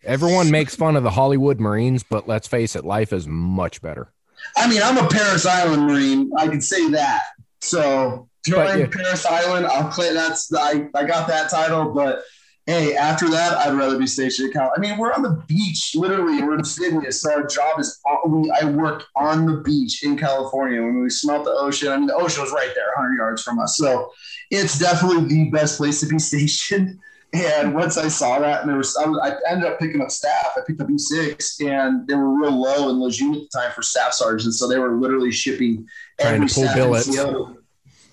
Everyone 0.05 0.51
makes 0.51 0.75
fun 0.75 0.97
of 0.97 1.05
the 1.05 1.11
Hollywood 1.11 1.61
Marines, 1.61 2.03
but 2.03 2.27
let's 2.27 2.49
face 2.49 2.75
it, 2.75 2.85
life 2.85 3.13
is 3.13 3.29
much 3.29 3.81
better. 3.83 4.13
I 4.57 4.69
mean, 4.69 4.83
I'm 4.83 4.99
a 4.99 5.09
Parris 5.09 5.47
Island 5.47 5.87
Marine. 5.87 6.31
I 6.37 6.49
can 6.49 6.61
say 6.61 6.91
that. 6.91 7.23
So 7.61 8.29
join 8.45 8.81
yeah. 8.81 8.87
Parris 8.87 9.25
Island. 9.25 9.67
I'll 9.67 9.89
claim 9.91 10.15
that's 10.15 10.53
I, 10.53 10.89
I 10.95 11.05
got 11.05 11.29
that 11.29 11.51
title, 11.51 11.93
but 11.93 12.25
hey, 12.67 12.95
after 12.95 13.29
that, 13.31 13.59
I'd 13.59 13.75
rather 13.75 13.99
be 13.99 14.07
stationed 14.07 14.49
in 14.49 14.53
Cal. 14.53 14.73
I 14.77 14.81
mean, 14.81 14.97
we're 14.97 15.13
on 15.13 15.23
the 15.23 15.43
beach, 15.49 15.95
literally. 15.97 16.43
We're 16.43 16.59
in 16.59 16.65
Sydney, 16.65 17.11
so 17.11 17.33
our 17.33 17.47
job 17.47 17.81
is 17.81 18.01
uh, 18.09 18.29
we, 18.29 18.51
I 18.51 18.65
work 18.65 19.05
on 19.17 19.47
the 19.47 19.59
beach 19.59 20.05
in 20.05 20.17
California. 20.17 20.81
When 20.81 21.03
we 21.03 21.11
smelt 21.11 21.45
the 21.45 21.53
ocean, 21.53 21.89
I 21.89 21.97
mean, 21.97 22.07
the 22.07 22.15
ocean 22.15 22.43
was 22.43 22.53
right 22.53 22.71
there, 22.75 22.87
100 22.97 23.17
yards 23.17 23.43
from 23.43 23.59
us. 23.59 23.77
So 23.77 24.13
it's 24.51 24.79
definitely 24.79 25.27
the 25.27 25.51
best 25.51 25.79
place 25.79 26.01
to 26.01 26.07
be 26.07 26.19
stationed. 26.21 26.99
And 27.35 27.75
once 27.75 27.97
I 27.97 28.09
saw 28.09 28.39
that, 28.41 28.61
and 28.61 28.69
there 28.69 28.77
was, 28.77 28.95
I, 28.97 29.07
was, 29.07 29.19
I 29.23 29.51
ended 29.51 29.67
up 29.67 29.79
picking 29.79 30.03
up 30.03 30.11
staff. 30.11 30.53
I 30.55 30.61
picked 30.67 30.83
up 30.83 30.89
E6, 30.89 31.67
and 31.67 32.07
they 32.07 32.15
were 32.15 32.39
real 32.39 32.61
low 32.61 32.91
in 32.91 33.01
Lejeune 33.01 33.35
at 33.35 33.41
the 33.41 33.59
time 33.59 33.73
for 33.73 33.81
staff 33.81 34.13
sergeants. 34.13 34.59
So 34.59 34.69
they 34.69 34.79
were 34.79 34.97
literally 34.97 35.33
shipping 35.33 35.87
Trying 36.21 36.35
every 36.35 36.49
to 36.49 36.55
pull 36.55 36.75
billets. 36.75 37.17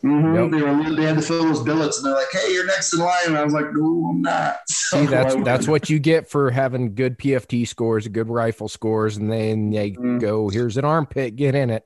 Mm-hmm. 0.04 0.36
Yep. 0.36 0.52
They 0.52 0.62
were 0.62 0.96
they 0.96 1.04
had 1.04 1.16
to 1.18 1.22
fill 1.22 1.44
those 1.44 1.62
billets, 1.62 1.98
and 1.98 2.06
they're 2.06 2.14
like, 2.14 2.32
"Hey, 2.32 2.54
you're 2.54 2.66
next 2.66 2.94
in 2.94 3.00
line." 3.00 3.28
And 3.28 3.38
I 3.38 3.44
was 3.44 3.54
like, 3.54 3.66
"No, 3.74 4.08
I'm 4.10 4.22
not." 4.22 4.58
So 4.90 5.02
See, 5.02 5.06
that's 5.06 5.36
that's 5.44 5.68
what 5.68 5.88
you 5.88 6.00
get 6.00 6.28
for 6.28 6.50
having 6.50 6.96
good 6.96 7.20
PFT 7.20 7.68
scores, 7.68 8.08
good 8.08 8.28
rifle 8.28 8.68
scores, 8.68 9.18
and 9.18 9.32
then 9.32 9.70
they 9.70 9.92
mm-hmm. 9.92 10.18
go, 10.18 10.50
"Here's 10.50 10.78
an 10.78 10.86
armpit, 10.86 11.36
get 11.36 11.54
in 11.54 11.70
it." 11.70 11.86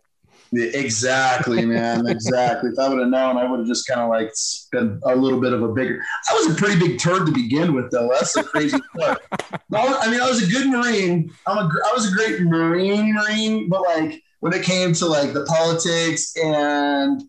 Exactly, 0.54 1.66
man. 1.66 2.08
exactly. 2.08 2.70
If 2.70 2.80
I 2.80 2.88
would 2.90 3.00
have 3.00 3.10
known, 3.10 3.38
I 3.38 3.50
would 3.50 3.60
have 3.60 3.68
just 3.68 3.88
kind 3.88 4.02
of 4.02 4.10
like 4.10 4.32
been 4.72 5.00
a 5.04 5.16
little 5.16 5.42
bit 5.42 5.54
of 5.54 5.64
a 5.64 5.70
bigger. 5.70 6.02
I 6.30 6.34
was 6.34 6.52
a 6.52 6.56
pretty 6.56 6.80
big 6.80 7.00
turd 7.00 7.26
to 7.26 7.32
begin 7.32 7.74
with, 7.74 7.92
though. 7.92 8.10
That's 8.12 8.36
a 8.38 8.44
crazy 8.44 8.78
part. 8.98 9.22
I 9.74 10.10
mean, 10.10 10.22
I 10.22 10.30
was 10.30 10.48
a 10.48 10.52
good 10.52 10.68
Marine. 10.68 11.32
I'm 11.48 11.58
a 11.58 11.62
I 11.62 11.94
was 11.94 12.12
a 12.12 12.16
great 12.16 12.42
Marine, 12.42 13.14
Marine, 13.14 13.70
but 13.70 13.82
like 13.82 14.22
when 14.40 14.54
it 14.54 14.64
came 14.64 14.94
to 14.94 15.06
like 15.06 15.34
the 15.34 15.46
politics 15.46 16.36
and 16.38 17.24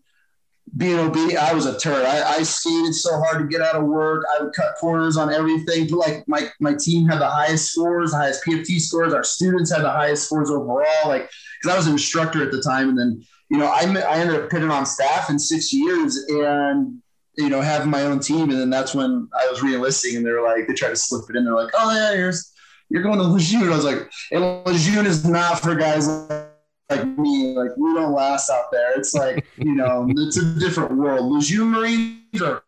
being 0.77 0.99
obedient. 0.99 1.37
I 1.37 1.53
was 1.53 1.65
a 1.65 1.77
turd. 1.77 2.05
I, 2.05 2.37
I 2.37 2.43
skated 2.43 2.93
so 2.93 3.17
hard 3.19 3.39
to 3.39 3.47
get 3.47 3.65
out 3.65 3.75
of 3.75 3.85
work. 3.85 4.25
I 4.33 4.43
would 4.43 4.53
cut 4.53 4.75
corners 4.79 5.15
on 5.17 5.33
everything. 5.33 5.87
But 5.87 5.97
like 5.97 6.27
my 6.27 6.49
my 6.59 6.73
team 6.73 7.07
had 7.07 7.19
the 7.19 7.29
highest 7.29 7.71
scores, 7.71 8.11
the 8.11 8.17
highest 8.17 8.45
PFT 8.45 8.79
scores. 8.79 9.13
Our 9.13 9.23
students 9.23 9.71
had 9.71 9.83
the 9.83 9.91
highest 9.91 10.25
scores 10.25 10.49
overall. 10.49 11.07
Like 11.07 11.29
because 11.61 11.73
I 11.73 11.77
was 11.77 11.87
an 11.87 11.93
instructor 11.93 12.43
at 12.43 12.51
the 12.51 12.61
time, 12.61 12.89
and 12.89 12.99
then 12.99 13.25
you 13.49 13.57
know 13.57 13.67
I 13.67 13.81
I 13.81 14.19
ended 14.19 14.41
up 14.41 14.49
pitting 14.49 14.71
on 14.71 14.85
staff 14.85 15.29
in 15.29 15.39
six 15.39 15.71
years, 15.71 16.17
and 16.27 17.01
you 17.37 17.49
know 17.49 17.61
having 17.61 17.89
my 17.89 18.01
own 18.01 18.19
team, 18.19 18.49
and 18.49 18.59
then 18.59 18.69
that's 18.69 18.93
when 18.93 19.29
I 19.39 19.47
was 19.49 19.59
reenlisting, 19.61 20.17
and 20.17 20.25
they're 20.25 20.43
like 20.43 20.67
they 20.67 20.73
tried 20.73 20.89
to 20.89 20.95
slip 20.97 21.29
it 21.29 21.37
in. 21.37 21.45
They're 21.45 21.55
like, 21.55 21.73
oh 21.73 21.93
yeah, 21.93 22.13
here's 22.15 22.51
you're 22.89 23.03
going 23.03 23.17
to 23.17 23.23
Lejeune. 23.23 23.71
I 23.71 23.75
was 23.75 23.85
like, 23.85 24.11
and 24.31 24.65
Lejeune 24.65 25.05
is 25.05 25.25
not 25.25 25.59
for 25.59 25.73
guys. 25.75 26.07
Like, 26.07 26.49
like 26.89 27.05
me, 27.17 27.55
like 27.55 27.75
we 27.77 27.93
don't 27.93 28.13
last 28.13 28.49
out 28.49 28.71
there. 28.71 28.97
It's 28.97 29.13
like, 29.13 29.45
you 29.57 29.73
know, 29.73 30.07
it's 30.17 30.37
a 30.37 30.45
different 30.59 30.95
world. 30.95 31.31
Lejeune 31.31 31.69
Marines 31.69 32.41
are 32.41 32.63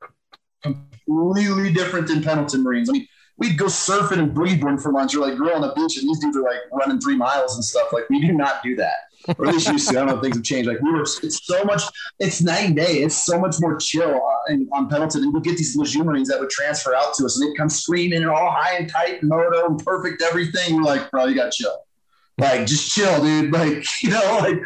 completely 0.64 1.72
different 1.72 2.08
than 2.08 2.24
Pendleton 2.24 2.64
Marines. 2.64 2.90
I 2.90 2.94
mean, 2.94 3.08
we'd 3.38 3.58
go 3.58 3.66
surfing 3.66 4.18
and 4.18 4.36
boogie 4.36 4.60
boarding 4.60 4.80
for 4.80 4.92
lunch 4.92 5.14
or 5.16 5.20
like 5.20 5.38
grill 5.38 5.56
on 5.56 5.62
the 5.62 5.72
beach 5.76 5.98
and 5.98 6.10
these 6.10 6.20
dudes 6.20 6.36
are 6.36 6.42
like 6.42 6.58
running 6.72 7.00
three 7.00 7.16
miles 7.16 7.56
and 7.56 7.64
stuff. 7.64 7.94
Like 7.94 8.10
we 8.10 8.20
do 8.20 8.34
not 8.34 8.64
do 8.64 8.76
that. 8.78 8.96
Or 9.38 9.48
at 9.48 9.54
least 9.54 9.68
used 9.68 9.90
to. 9.90 9.98
I 9.98 10.00
don't 10.00 10.08
know 10.08 10.16
if 10.16 10.22
things 10.22 10.38
have 10.38 10.46
changed. 10.46 10.70
Like 10.70 10.82
we 10.82 10.92
were, 10.92 11.02
it's 11.02 11.46
so 11.46 11.64
much, 11.64 11.84
it's 12.20 12.42
night 12.42 12.66
and 12.68 12.76
day. 12.76 13.04
It's 13.04 13.26
so 13.26 13.40
much 13.40 13.56
more 13.60 13.78
chill 13.78 14.22
in, 14.50 14.68
on 14.72 14.90
Pendleton. 14.90 15.24
And 15.24 15.34
we 15.34 15.42
get 15.42 15.58
these 15.58 15.76
Lejeune 15.76 16.06
Marines 16.06 16.30
that 16.30 16.40
would 16.40 16.50
transfer 16.50 16.96
out 16.96 17.14
to 17.16 17.26
us 17.26 17.40
and 17.40 17.48
they'd 17.48 17.58
come 17.58 17.70
screaming 17.70 18.22
and 18.22 18.30
all 18.30 18.50
high 18.50 18.78
and 18.78 18.90
tight, 18.90 19.22
moto 19.22 19.68
and 19.68 19.84
perfect 19.84 20.24
everything. 20.24 20.78
We're 20.78 20.84
like, 20.84 21.12
bro, 21.12 21.26
you 21.26 21.36
got 21.36 21.52
chill 21.52 21.78
like 22.40 22.68
just 22.68 22.94
chill, 22.94 23.24
dude. 23.24 23.52
Like 23.58 23.86
you 24.04 24.12
know, 24.12 24.38
like 24.42 24.62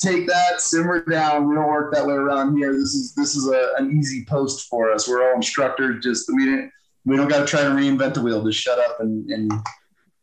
take 0.00 0.26
that, 0.26 0.60
simmer 0.60 1.04
down. 1.04 1.48
We 1.48 1.54
don't 1.54 1.68
work 1.68 1.94
that 1.94 2.06
way 2.06 2.14
around 2.14 2.56
here. 2.56 2.72
This 2.72 2.94
is 2.94 3.14
this 3.14 3.34
is 3.36 3.48
a, 3.48 3.72
an 3.78 3.96
easy 3.96 4.24
post 4.26 4.68
for 4.68 4.92
us. 4.92 5.08
We're 5.08 5.28
all 5.28 5.36
instructors. 5.36 6.02
Just 6.02 6.28
we 6.34 6.44
didn't 6.44 6.70
we 7.04 7.16
don't 7.16 7.28
got 7.28 7.40
to 7.40 7.46
try 7.46 7.62
to 7.62 7.70
reinvent 7.70 8.14
the 8.14 8.22
wheel. 8.22 8.44
Just 8.44 8.60
shut 8.60 8.78
up 8.78 9.00
and 9.00 9.30
and 9.30 9.50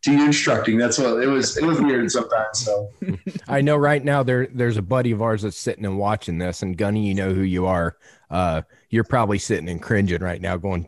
do 0.04 0.14
your 0.14 0.26
instructing. 0.26 0.78
That's 0.78 0.98
what 0.98 1.24
it 1.24 1.28
was. 1.28 1.58
It 1.58 1.66
was 1.66 1.80
weird 1.82 2.12
sometimes. 2.12 2.60
So 2.60 2.90
I 3.48 3.62
know 3.62 3.78
right 3.78 4.04
now 4.04 4.24
there 4.24 4.48
there's 4.48 4.78
a 4.78 4.84
buddy 4.84 5.12
of 5.12 5.22
ours 5.22 5.42
that's 5.42 5.58
sitting 5.58 5.86
and 5.86 5.98
watching 5.98 6.38
this, 6.38 6.62
and 6.62 6.78
Gunny, 6.78 7.08
you 7.08 7.16
know 7.16 7.34
who 7.34 7.42
you 7.42 7.66
are. 7.66 7.98
Uh, 8.30 8.62
you're 8.90 9.04
probably 9.04 9.40
sitting 9.40 9.70
and 9.70 9.82
cringing 9.82 10.22
right 10.22 10.42
now, 10.42 10.58
going, 10.58 10.88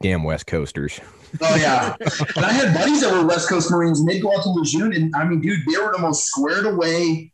"Damn 0.00 0.24
West 0.24 0.46
Coasters." 0.46 1.00
Oh 1.40 1.56
yeah, 1.56 1.96
and 2.36 2.44
I 2.44 2.52
had 2.52 2.74
buddies 2.74 3.00
that 3.00 3.12
were 3.12 3.26
West 3.26 3.48
Coast 3.48 3.70
Marines, 3.70 4.00
and 4.00 4.08
they'd 4.08 4.20
go 4.20 4.36
out 4.36 4.42
to 4.42 4.50
Lejeune, 4.50 4.92
and 4.92 5.14
I 5.16 5.24
mean, 5.24 5.40
dude, 5.40 5.60
they 5.66 5.78
were 5.78 5.92
the 5.92 5.98
most 5.98 6.26
squared 6.26 6.66
away 6.66 7.32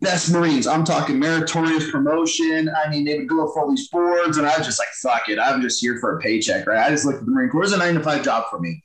best 0.00 0.32
Marines. 0.32 0.66
I'm 0.66 0.84
talking 0.84 1.18
meritorious 1.18 1.90
promotion. 1.90 2.70
I 2.84 2.88
mean, 2.88 3.04
they 3.04 3.18
would 3.18 3.28
go 3.28 3.46
up 3.46 3.52
for 3.52 3.62
all 3.62 3.70
these 3.70 3.88
boards, 3.88 4.38
and 4.38 4.46
I 4.46 4.56
was 4.56 4.66
just 4.66 4.78
like, 4.78 4.88
fuck 4.88 5.28
it, 5.28 5.38
I'm 5.38 5.60
just 5.60 5.80
here 5.80 5.98
for 6.00 6.16
a 6.16 6.20
paycheck, 6.20 6.66
right? 6.66 6.86
I 6.86 6.90
just 6.90 7.04
looked 7.04 7.18
at 7.18 7.24
the 7.24 7.30
Marine 7.30 7.50
Corps. 7.50 7.64
as 7.64 7.72
a 7.72 7.78
nine 7.78 7.94
to 7.94 8.02
five 8.02 8.24
job 8.24 8.44
for 8.50 8.58
me. 8.58 8.82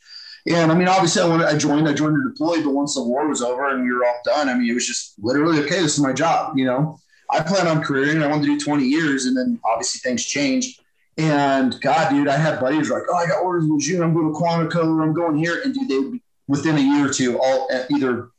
And 0.49 0.71
I 0.71 0.75
mean, 0.75 0.88
obviously, 0.88 1.21
I, 1.21 1.27
wanted, 1.27 1.47
I 1.47 1.57
joined, 1.57 1.88
I 1.88 1.93
joined 1.93 2.15
to 2.15 2.29
deploy, 2.29 2.63
but 2.63 2.71
once 2.71 2.95
the 2.95 3.03
war 3.03 3.27
was 3.27 3.41
over 3.41 3.69
and 3.69 3.83
we 3.83 3.91
were 3.91 4.05
all 4.05 4.19
done, 4.23 4.47
I 4.47 4.53
mean, 4.53 4.69
it 4.69 4.73
was 4.73 4.88
just 4.88 5.15
literally 5.19 5.59
okay. 5.59 5.81
This 5.81 5.97
is 5.97 6.03
my 6.03 6.13
job, 6.13 6.57
you 6.57 6.65
know. 6.65 6.99
I 7.29 7.41
plan 7.41 7.67
on 7.67 7.83
careering. 7.83 8.23
I 8.23 8.27
wanted 8.27 8.45
to 8.45 8.57
do 8.57 8.59
20 8.59 8.85
years, 8.85 9.25
and 9.25 9.35
then 9.35 9.59
obviously 9.65 9.99
things 9.99 10.25
changed. 10.25 10.81
And 11.18 11.80
God, 11.82 12.11
dude, 12.11 12.28
I 12.28 12.38
had 12.38 12.59
buddies 12.59 12.91
like, 12.91 13.03
oh, 13.09 13.15
I 13.15 13.28
got 13.28 13.43
orders 13.43 13.65
in 13.65 13.80
June. 13.80 14.03
I'm 14.03 14.13
going 14.13 14.32
to 14.32 14.39
Quantico. 14.39 15.01
I'm 15.01 15.13
going 15.13 15.38
here, 15.38 15.61
and 15.63 15.74
dude, 15.74 15.89
they 15.89 15.97
would 15.97 16.11
be 16.11 16.22
within 16.47 16.78
a 16.78 16.82
year 16.82 17.09
or 17.09 17.13
two, 17.13 17.39
all 17.39 17.68
uh, 17.74 17.84
either 17.89 18.30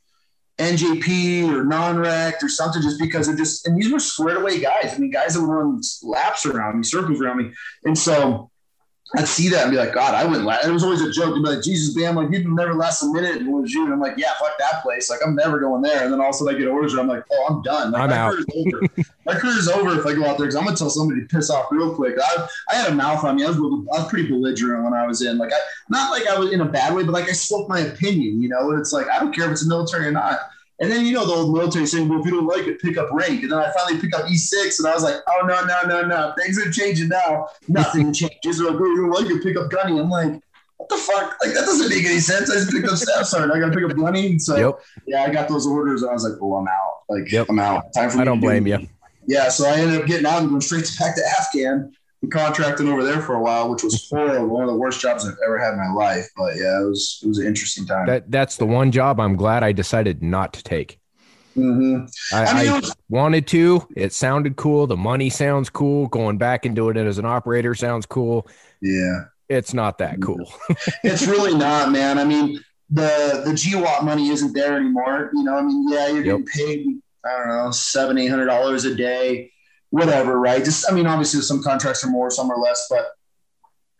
NJP 0.57 1.49
or 1.49 1.65
non-rect 1.65 2.41
or 2.41 2.49
something, 2.49 2.81
just 2.81 2.99
because 2.99 3.27
of 3.27 3.37
just. 3.37 3.67
And 3.67 3.77
these 3.77 3.91
were 3.91 3.99
squared 3.99 4.37
away 4.37 4.61
guys. 4.61 4.93
I 4.93 4.97
mean, 4.97 5.11
guys 5.11 5.33
that 5.33 5.41
would 5.41 5.49
run 5.49 5.81
laps 6.03 6.45
around 6.45 6.77
me, 6.77 6.83
circles 6.83 7.21
around 7.21 7.37
me, 7.37 7.51
and 7.83 7.97
so 7.97 8.49
I'd 9.17 9.27
see 9.27 9.49
that 9.49 9.63
and 9.63 9.71
be 9.71 9.77
like, 9.77 9.93
God, 9.93 10.13
I 10.13 10.23
wouldn't 10.23 10.45
last. 10.45 10.67
It 10.67 10.71
was 10.71 10.83
always 10.83 11.01
a 11.01 11.11
joke 11.11 11.33
to 11.33 11.41
be 11.41 11.49
like, 11.49 11.63
Jesus, 11.63 11.95
man, 11.95 12.13
like 12.13 12.29
you'd 12.29 12.47
never 12.47 12.75
last 12.75 13.01
a 13.01 13.07
minute 13.11 13.37
in 13.37 13.59
Lejeune. 13.59 13.85
And 13.85 13.93
I'm 13.93 13.99
like, 13.99 14.17
yeah, 14.17 14.33
fuck 14.39 14.55
that 14.59 14.83
place. 14.83 15.09
Like 15.09 15.21
I'm 15.25 15.35
never 15.35 15.59
going 15.59 15.81
there. 15.81 16.03
And 16.03 16.13
then 16.13 16.21
all 16.21 16.29
of 16.29 16.35
a 16.35 16.37
sudden 16.37 16.55
I 16.55 16.59
get 16.59 16.67
orders 16.67 16.93
and 16.93 17.01
I'm 17.01 17.07
like, 17.07 17.23
oh, 17.31 17.47
I'm 17.49 17.61
done. 17.63 17.91
Like, 17.91 18.03
I'm 18.03 18.09
my 18.11 18.17
out. 18.17 18.31
Career's 18.31 18.45
over. 18.55 19.07
my 19.25 19.33
career's 19.33 19.67
over 19.67 19.99
if 19.99 20.05
I 20.05 20.13
go 20.13 20.25
out 20.25 20.37
there 20.37 20.45
because 20.45 20.55
I'm 20.55 20.65
gonna 20.65 20.77
tell 20.77 20.91
somebody 20.91 21.21
to 21.21 21.27
piss 21.27 21.49
off 21.49 21.71
real 21.71 21.95
quick. 21.95 22.17
I, 22.23 22.47
I 22.69 22.75
had 22.75 22.91
a 22.91 22.95
mouth 22.95 23.23
on 23.23 23.37
me. 23.37 23.45
I 23.45 23.49
was 23.49 23.57
I 23.57 24.01
was 24.01 24.09
pretty 24.09 24.29
belligerent 24.29 24.83
when 24.83 24.93
I 24.93 25.07
was 25.07 25.23
in. 25.23 25.39
Like 25.39 25.53
I 25.53 25.59
not 25.89 26.11
like 26.11 26.27
I 26.27 26.37
was 26.37 26.51
in 26.51 26.61
a 26.61 26.65
bad 26.65 26.93
way, 26.93 27.03
but 27.03 27.13
like 27.13 27.29
I 27.29 27.33
spoke 27.33 27.67
my 27.67 27.79
opinion, 27.79 28.41
you 28.43 28.49
know. 28.49 28.69
And 28.71 28.79
it's 28.79 28.93
like 28.93 29.07
I 29.09 29.19
don't 29.19 29.33
care 29.33 29.45
if 29.45 29.51
it's 29.51 29.65
a 29.65 29.67
military 29.67 30.05
or 30.07 30.11
not. 30.11 30.39
And 30.81 30.89
then 30.91 31.05
you 31.05 31.11
know 31.13 31.25
the 31.25 31.33
old 31.33 31.53
military 31.53 31.85
saying, 31.85 32.07
"Well, 32.07 32.19
if 32.21 32.25
you 32.25 32.31
don't 32.31 32.47
like 32.47 32.65
it, 32.67 32.79
pick 32.81 32.97
up 32.97 33.09
rank." 33.11 33.43
And 33.43 33.51
then 33.51 33.59
I 33.59 33.69
finally 33.77 33.99
pick 33.99 34.15
up 34.15 34.25
E6, 34.25 34.79
and 34.79 34.87
I 34.87 34.93
was 34.93 35.03
like, 35.03 35.15
"Oh 35.27 35.45
no, 35.45 35.65
no, 35.65 35.81
no, 35.87 36.07
no! 36.07 36.33
Things 36.37 36.57
are 36.57 36.71
changing 36.71 37.09
now. 37.09 37.47
Nothing 37.67 38.13
changes. 38.19 38.61
Like, 38.61 38.75
oh, 38.75 38.85
you 38.85 38.97
don't 38.97 39.11
like 39.11 39.29
it, 39.29 39.43
pick 39.43 39.57
up 39.57 39.69
gunny." 39.69 39.99
I'm 39.99 40.09
like, 40.09 40.39
"What 40.77 40.87
the 40.89 40.95
fuck? 40.95 41.37
Like 41.43 41.53
that 41.53 41.65
doesn't 41.65 41.89
make 41.89 42.05
any 42.05 42.19
sense." 42.19 42.49
I 42.49 42.55
just 42.55 42.71
picked 42.71 42.87
up 42.87 42.97
staff 42.97 43.25
sergeant. 43.25 43.51
I 43.53 43.59
got 43.59 43.73
to 43.73 43.77
pick 43.79 43.89
up 43.91 43.97
gunny. 43.97 44.27
And 44.31 44.41
so 44.41 44.55
Yep. 44.55 44.79
yeah, 45.07 45.23
I 45.23 45.29
got 45.31 45.49
those 45.49 45.67
orders, 45.67 46.01
and 46.01 46.11
I 46.11 46.13
was 46.13 46.23
like, 46.23 46.39
"Oh, 46.41 46.55
I'm 46.55 46.67
out. 46.67 46.93
Like, 47.09 47.29
Yep. 47.31 47.47
I'm 47.49 47.59
out. 47.59 47.93
Time 47.93 48.09
for 48.09 48.17
me 48.17 48.21
I 48.21 48.25
don't 48.25 48.37
to 48.37 48.41
do- 48.41 48.47
blame 48.47 48.65
you. 48.67 48.87
Yeah, 49.27 49.49
so 49.49 49.67
I 49.67 49.73
ended 49.73 49.99
up 50.01 50.07
getting 50.07 50.25
out 50.25 50.39
and 50.41 50.49
going 50.49 50.61
straight 50.61 50.89
back 50.97 51.13
to 51.15 51.21
Afghan 51.39 51.91
contracting 52.31 52.87
over 52.89 53.03
there 53.03 53.21
for 53.21 53.35
a 53.35 53.41
while, 53.41 53.69
which 53.69 53.83
was 53.83 54.07
horrible. 54.11 54.47
One 54.47 54.63
of 54.63 54.69
the 54.69 54.75
worst 54.77 54.99
jobs 55.01 55.27
I've 55.27 55.35
ever 55.45 55.57
had 55.57 55.73
in 55.73 55.79
my 55.79 55.91
life. 55.93 56.27
But 56.35 56.55
yeah, 56.57 56.81
it 56.81 56.85
was 56.87 57.19
it 57.23 57.27
was 57.27 57.37
an 57.39 57.47
interesting 57.47 57.85
time. 57.85 58.07
That 58.07 58.29
that's 58.31 58.57
the 58.57 58.65
one 58.65 58.91
job 58.91 59.19
I'm 59.19 59.35
glad 59.35 59.63
I 59.63 59.71
decided 59.71 60.21
not 60.21 60.53
to 60.53 60.63
take. 60.63 60.99
hmm 61.55 62.05
I, 62.33 62.45
I 62.45 62.61
mean, 62.63 62.71
I 62.73 62.79
was- 62.79 62.95
wanted 63.09 63.47
to. 63.47 63.87
It 63.95 64.13
sounded 64.13 64.55
cool. 64.55 64.87
The 64.87 64.97
money 64.97 65.29
sounds 65.29 65.69
cool. 65.69 66.07
Going 66.07 66.37
back 66.37 66.65
and 66.65 66.75
doing 66.75 66.97
it 66.97 67.05
as 67.07 67.17
an 67.17 67.25
operator 67.25 67.73
sounds 67.75 68.05
cool. 68.05 68.47
Yeah. 68.81 69.25
It's 69.49 69.73
not 69.73 69.97
that 69.97 70.21
cool. 70.21 70.51
it's 71.03 71.25
really 71.25 71.55
not, 71.57 71.91
man. 71.91 72.19
I 72.19 72.23
mean, 72.23 72.63
the 72.91 73.41
the 73.45 73.51
GWOT 73.51 74.03
money 74.03 74.29
isn't 74.29 74.53
there 74.53 74.75
anymore. 74.75 75.31
You 75.33 75.43
know, 75.43 75.57
I 75.57 75.61
mean, 75.63 75.87
yeah, 75.89 76.07
you're 76.09 76.21
getting 76.21 76.45
paid, 76.45 76.85
I 77.25 77.29
don't 77.37 77.47
know, 77.47 77.71
seven, 77.71 78.17
eight 78.19 78.27
hundred 78.27 78.45
dollars 78.45 78.85
a 78.85 78.93
day, 78.93 79.51
whatever, 79.91 80.39
right? 80.39 80.63
Just 80.63 80.89
I 80.89 80.93
mean, 80.93 81.07
obviously 81.07 81.41
some 81.41 81.63
contracts 81.63 82.03
are 82.03 82.09
more, 82.09 82.29
some 82.29 82.51
are 82.51 82.57
less, 82.59 82.87
but 82.89 83.07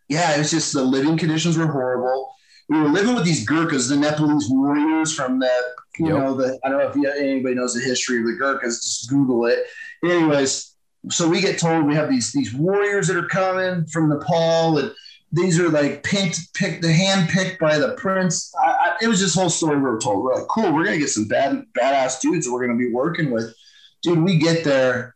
yeah, 0.08 0.40
it's 0.40 0.52
just 0.52 0.74
the 0.74 0.84
living 0.84 1.18
conditions 1.18 1.58
were 1.58 1.68
horrible. 1.68 2.34
We 2.68 2.80
were 2.80 2.90
living 2.90 3.16
with 3.16 3.26
these 3.26 3.46
Gurkhas, 3.48 3.90
the 3.90 3.96
Nepalese 3.98 4.48
warriors 4.50 5.14
from 5.14 5.40
the, 5.40 5.50
you 5.98 6.08
Yep. 6.08 6.18
know, 6.18 6.34
the 6.36 6.60
I 6.64 6.70
don't 6.70 6.80
know 6.80 6.88
if 6.90 6.96
you, 6.96 7.10
anybody 7.10 7.56
knows 7.56 7.74
the 7.74 7.82
history 7.82 8.20
of 8.20 8.26
the 8.26 8.34
Gurkhas, 8.34 8.84
just 8.84 9.10
Google 9.10 9.46
it. 9.46 9.66
Anyways, 10.04 10.76
so 11.10 11.28
we 11.28 11.42
get 11.42 11.60
told 11.60 11.86
we 11.86 11.96
have 11.96 12.10
these 12.10 12.32
these 12.32 12.54
warriors 12.54 13.08
that 13.08 13.18
are 13.18 13.28
coming 13.28 13.86
from 13.88 14.10
Nepal 14.10 14.78
and 14.78 14.92
these 15.32 15.60
are 15.60 15.70
like 15.70 16.02
picked, 16.04 16.54
picked, 16.56 16.82
the 16.82 16.92
hand 16.92 17.30
picked 17.30 17.60
by 17.60 17.78
the 17.78 17.94
prince. 17.94 18.52
I, 18.60 18.70
I, 18.72 18.96
it 19.02 19.08
was 19.08 19.20
this 19.20 19.36
whole 19.36 19.50
story 19.50 19.76
we 19.78 19.84
were 19.84 20.00
told. 20.00 20.24
We're 20.24 20.36
like, 20.36 20.48
cool, 20.48 20.74
we're 20.74 20.86
gonna 20.86 20.98
get 20.98 21.10
some 21.10 21.28
bad, 21.28 21.66
badass 21.80 22.20
dudes 22.20 22.46
that 22.48 22.52
we're 22.52 22.66
gonna 22.66 22.80
be 22.80 22.92
working 22.92 23.30
with. 23.30 23.54
Dude, 24.02 24.24
we 24.24 24.38
get 24.38 24.64
there. 24.64 25.16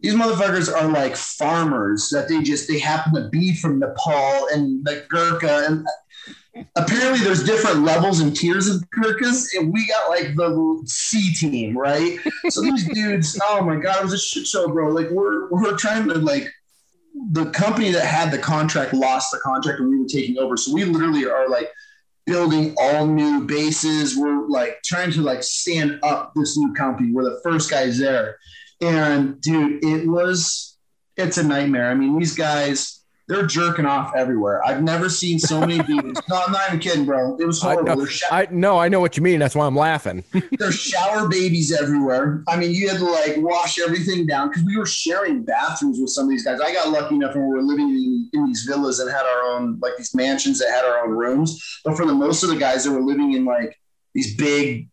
These 0.00 0.14
motherfuckers 0.14 0.72
are 0.74 0.88
like 0.88 1.14
farmers 1.14 2.08
that 2.10 2.28
they 2.28 2.42
just 2.42 2.68
they 2.68 2.78
happen 2.78 3.14
to 3.14 3.28
be 3.28 3.54
from 3.54 3.78
Nepal 3.78 4.48
and 4.52 4.84
the 4.84 5.04
Gurkha 5.08 5.64
and 5.66 5.86
apparently 6.76 7.20
there's 7.24 7.44
different 7.44 7.82
levels 7.82 8.20
and 8.20 8.34
tiers 8.34 8.68
of 8.68 8.82
Gurkhas 8.90 9.54
and 9.54 9.72
we 9.72 9.86
got 9.86 10.08
like 10.08 10.34
the 10.34 10.82
C 10.86 11.32
team, 11.34 11.76
right? 11.76 12.18
So 12.48 12.62
these 12.62 12.88
dudes, 12.94 13.38
oh 13.48 13.62
my 13.62 13.76
god, 13.76 13.98
it 13.98 14.04
was 14.04 14.12
a 14.12 14.18
shit 14.18 14.46
show, 14.46 14.68
bro. 14.68 14.88
Like 14.88 15.10
we're 15.10 15.48
we're 15.50 15.76
trying 15.76 16.08
to 16.08 16.14
like 16.14 16.48
the 17.32 17.50
company 17.50 17.90
that 17.92 18.06
had 18.06 18.30
the 18.30 18.38
contract 18.38 18.94
lost 18.94 19.30
the 19.30 19.38
contract 19.38 19.80
and 19.80 19.90
we 19.90 19.98
were 19.98 20.06
taking 20.06 20.38
over. 20.38 20.56
So 20.56 20.72
we 20.72 20.84
literally 20.84 21.26
are 21.26 21.48
like 21.48 21.70
building 22.26 22.74
all 22.78 23.06
new 23.06 23.44
bases. 23.44 24.16
We're 24.16 24.46
like 24.46 24.80
trying 24.84 25.12
to 25.12 25.22
like 25.22 25.42
stand 25.42 25.98
up 26.02 26.32
this 26.34 26.56
new 26.56 26.72
company. 26.74 27.12
We're 27.12 27.24
the 27.24 27.40
first 27.42 27.70
guys 27.70 27.98
there. 27.98 28.38
And 28.80 29.40
dude, 29.40 29.84
it 29.84 30.08
was 30.08 30.76
it's 31.16 31.38
a 31.38 31.42
nightmare. 31.42 31.90
I 31.90 31.94
mean, 31.94 32.18
these 32.18 32.34
guys, 32.34 33.04
they're 33.28 33.46
jerking 33.46 33.84
off 33.84 34.12
everywhere. 34.16 34.64
I've 34.66 34.82
never 34.82 35.08
seen 35.10 35.38
so 35.38 35.60
many 35.60 35.78
dudes. 35.82 36.20
No, 36.28 36.42
I'm 36.46 36.50
not 36.52 36.68
even 36.68 36.80
kidding, 36.80 37.04
bro. 37.04 37.36
It 37.38 37.44
was 37.46 37.62
I 37.62 37.72
horrible. 37.74 37.96
know, 37.96 38.04
They're 38.06 38.32
I 38.32 38.48
no, 38.50 38.78
I 38.78 38.88
know 38.88 39.00
what 39.00 39.16
you 39.16 39.22
mean. 39.22 39.38
That's 39.38 39.54
why 39.54 39.66
I'm 39.66 39.76
laughing. 39.76 40.24
there's 40.58 40.74
shower 40.80 41.28
babies 41.28 41.72
everywhere. 41.72 42.42
I 42.48 42.56
mean, 42.56 42.72
you 42.72 42.88
had 42.88 42.98
to 42.98 43.04
like 43.04 43.34
wash 43.36 43.78
everything 43.78 44.26
down 44.26 44.48
because 44.48 44.64
we 44.64 44.76
were 44.76 44.86
sharing 44.86 45.44
bathrooms 45.44 46.00
with 46.00 46.10
some 46.10 46.24
of 46.24 46.30
these 46.30 46.44
guys. 46.44 46.60
I 46.60 46.72
got 46.72 46.88
lucky 46.88 47.16
enough 47.16 47.34
when 47.34 47.46
we 47.48 47.54
were 47.54 47.62
living 47.62 47.88
in, 47.90 48.30
in 48.32 48.46
these 48.46 48.62
villas 48.62 48.98
and 48.98 49.10
had 49.10 49.24
our 49.26 49.42
own, 49.52 49.78
like 49.80 49.96
these 49.96 50.14
mansions 50.14 50.58
that 50.58 50.70
had 50.70 50.84
our 50.84 51.04
own 51.04 51.10
rooms. 51.10 51.80
But 51.84 51.96
for 51.96 52.06
the 52.06 52.14
most 52.14 52.42
of 52.42 52.48
the 52.48 52.56
guys 52.56 52.84
that 52.84 52.92
were 52.92 53.02
living 53.02 53.32
in 53.34 53.44
like 53.44 53.78
these 54.14 54.36
big 54.36 54.88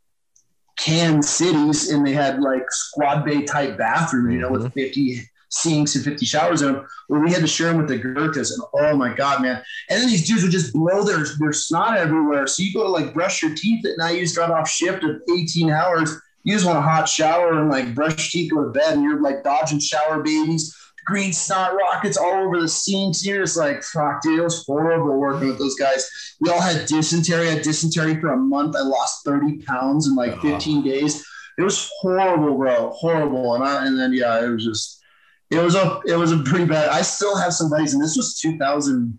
can 0.77 1.21
cities 1.21 1.89
and 1.89 2.05
they 2.05 2.13
had 2.13 2.39
like 2.39 2.69
squad 2.69 3.25
bay 3.25 3.43
type 3.43 3.77
bathrooms, 3.77 4.33
you 4.33 4.39
know, 4.39 4.51
with 4.51 4.61
mm-hmm. 4.61 4.79
50 4.79 5.29
sinks 5.49 5.95
and 5.95 6.03
50 6.03 6.25
showers 6.25 6.61
in 6.61 6.73
them, 6.73 6.87
where 7.07 7.19
we 7.19 7.31
had 7.31 7.41
to 7.41 7.47
share 7.47 7.67
them 7.67 7.77
with 7.77 7.87
the 7.87 7.97
Gurkhas. 7.97 8.51
And 8.51 8.63
oh 8.73 8.95
my 8.95 9.13
God, 9.13 9.41
man. 9.41 9.61
And 9.89 10.01
then 10.01 10.07
these 10.07 10.27
dudes 10.27 10.43
would 10.43 10.51
just 10.51 10.73
blow 10.73 11.03
their, 11.03 11.25
their 11.39 11.53
snot 11.53 11.97
everywhere. 11.97 12.47
So 12.47 12.63
you 12.63 12.73
go 12.73 12.83
to 12.83 12.89
like 12.89 13.13
brush 13.13 13.41
your 13.41 13.55
teeth 13.55 13.85
at 13.85 13.97
night, 13.97 14.15
you 14.15 14.21
just 14.21 14.35
got 14.35 14.51
off 14.51 14.69
shift 14.69 15.03
of 15.03 15.21
18 15.33 15.69
hours. 15.69 16.15
You 16.43 16.53
just 16.53 16.65
want 16.65 16.77
a 16.77 16.81
hot 16.81 17.09
shower 17.09 17.59
and 17.59 17.69
like 17.69 17.93
brush 17.93 18.33
your 18.33 18.43
teeth, 18.43 18.51
go 18.51 18.63
to 18.63 18.69
bed, 18.69 18.93
and 18.93 19.03
you're 19.03 19.21
like 19.21 19.43
dodging 19.43 19.79
shower 19.79 20.21
babies, 20.21 20.73
green 21.07 21.31
snot 21.31 21.73
rockets 21.73 22.17
all 22.17 22.43
over 22.43 22.59
the 22.59 22.67
sinks. 22.67 23.25
You're 23.25 23.43
just 23.43 23.57
like, 23.57 23.81
fuck, 23.81 24.21
dude, 24.21 24.39
it 24.39 24.43
was 24.43 24.65
horrible 24.65 25.17
working 25.17 25.47
with 25.47 25.57
those 25.57 25.75
guys. 25.75 26.07
We 26.41 26.49
all 26.49 26.61
had 26.61 26.85
dysentery. 26.85 27.47
I 27.47 27.53
had 27.53 27.63
dysentery 27.63 28.19
for 28.19 28.33
a 28.33 28.37
month. 28.37 28.75
I 28.75 28.81
lost 28.81 29.25
30 29.25 29.63
pounds 29.63 30.07
in 30.07 30.15
like 30.15 30.33
uh-huh. 30.33 30.55
15 30.55 30.83
days. 30.83 31.25
It 31.57 31.63
was 31.63 31.89
horrible, 32.01 32.57
bro. 32.57 32.91
Horrible. 32.91 33.55
And 33.55 33.63
I, 33.63 33.87
and 33.87 33.97
then 33.97 34.13
yeah, 34.13 34.43
it 34.43 34.49
was 34.49 34.65
just 34.65 35.01
it 35.49 35.59
was 35.59 35.75
a 35.75 36.01
it 36.05 36.17
was 36.17 36.33
a 36.33 36.43
pretty 36.43 36.65
bad. 36.65 36.89
I 36.89 37.01
still 37.01 37.37
have 37.37 37.53
some 37.53 37.69
buddies, 37.69 37.93
and 37.93 38.03
this 38.03 38.17
was 38.17 38.37
2000, 38.39 39.17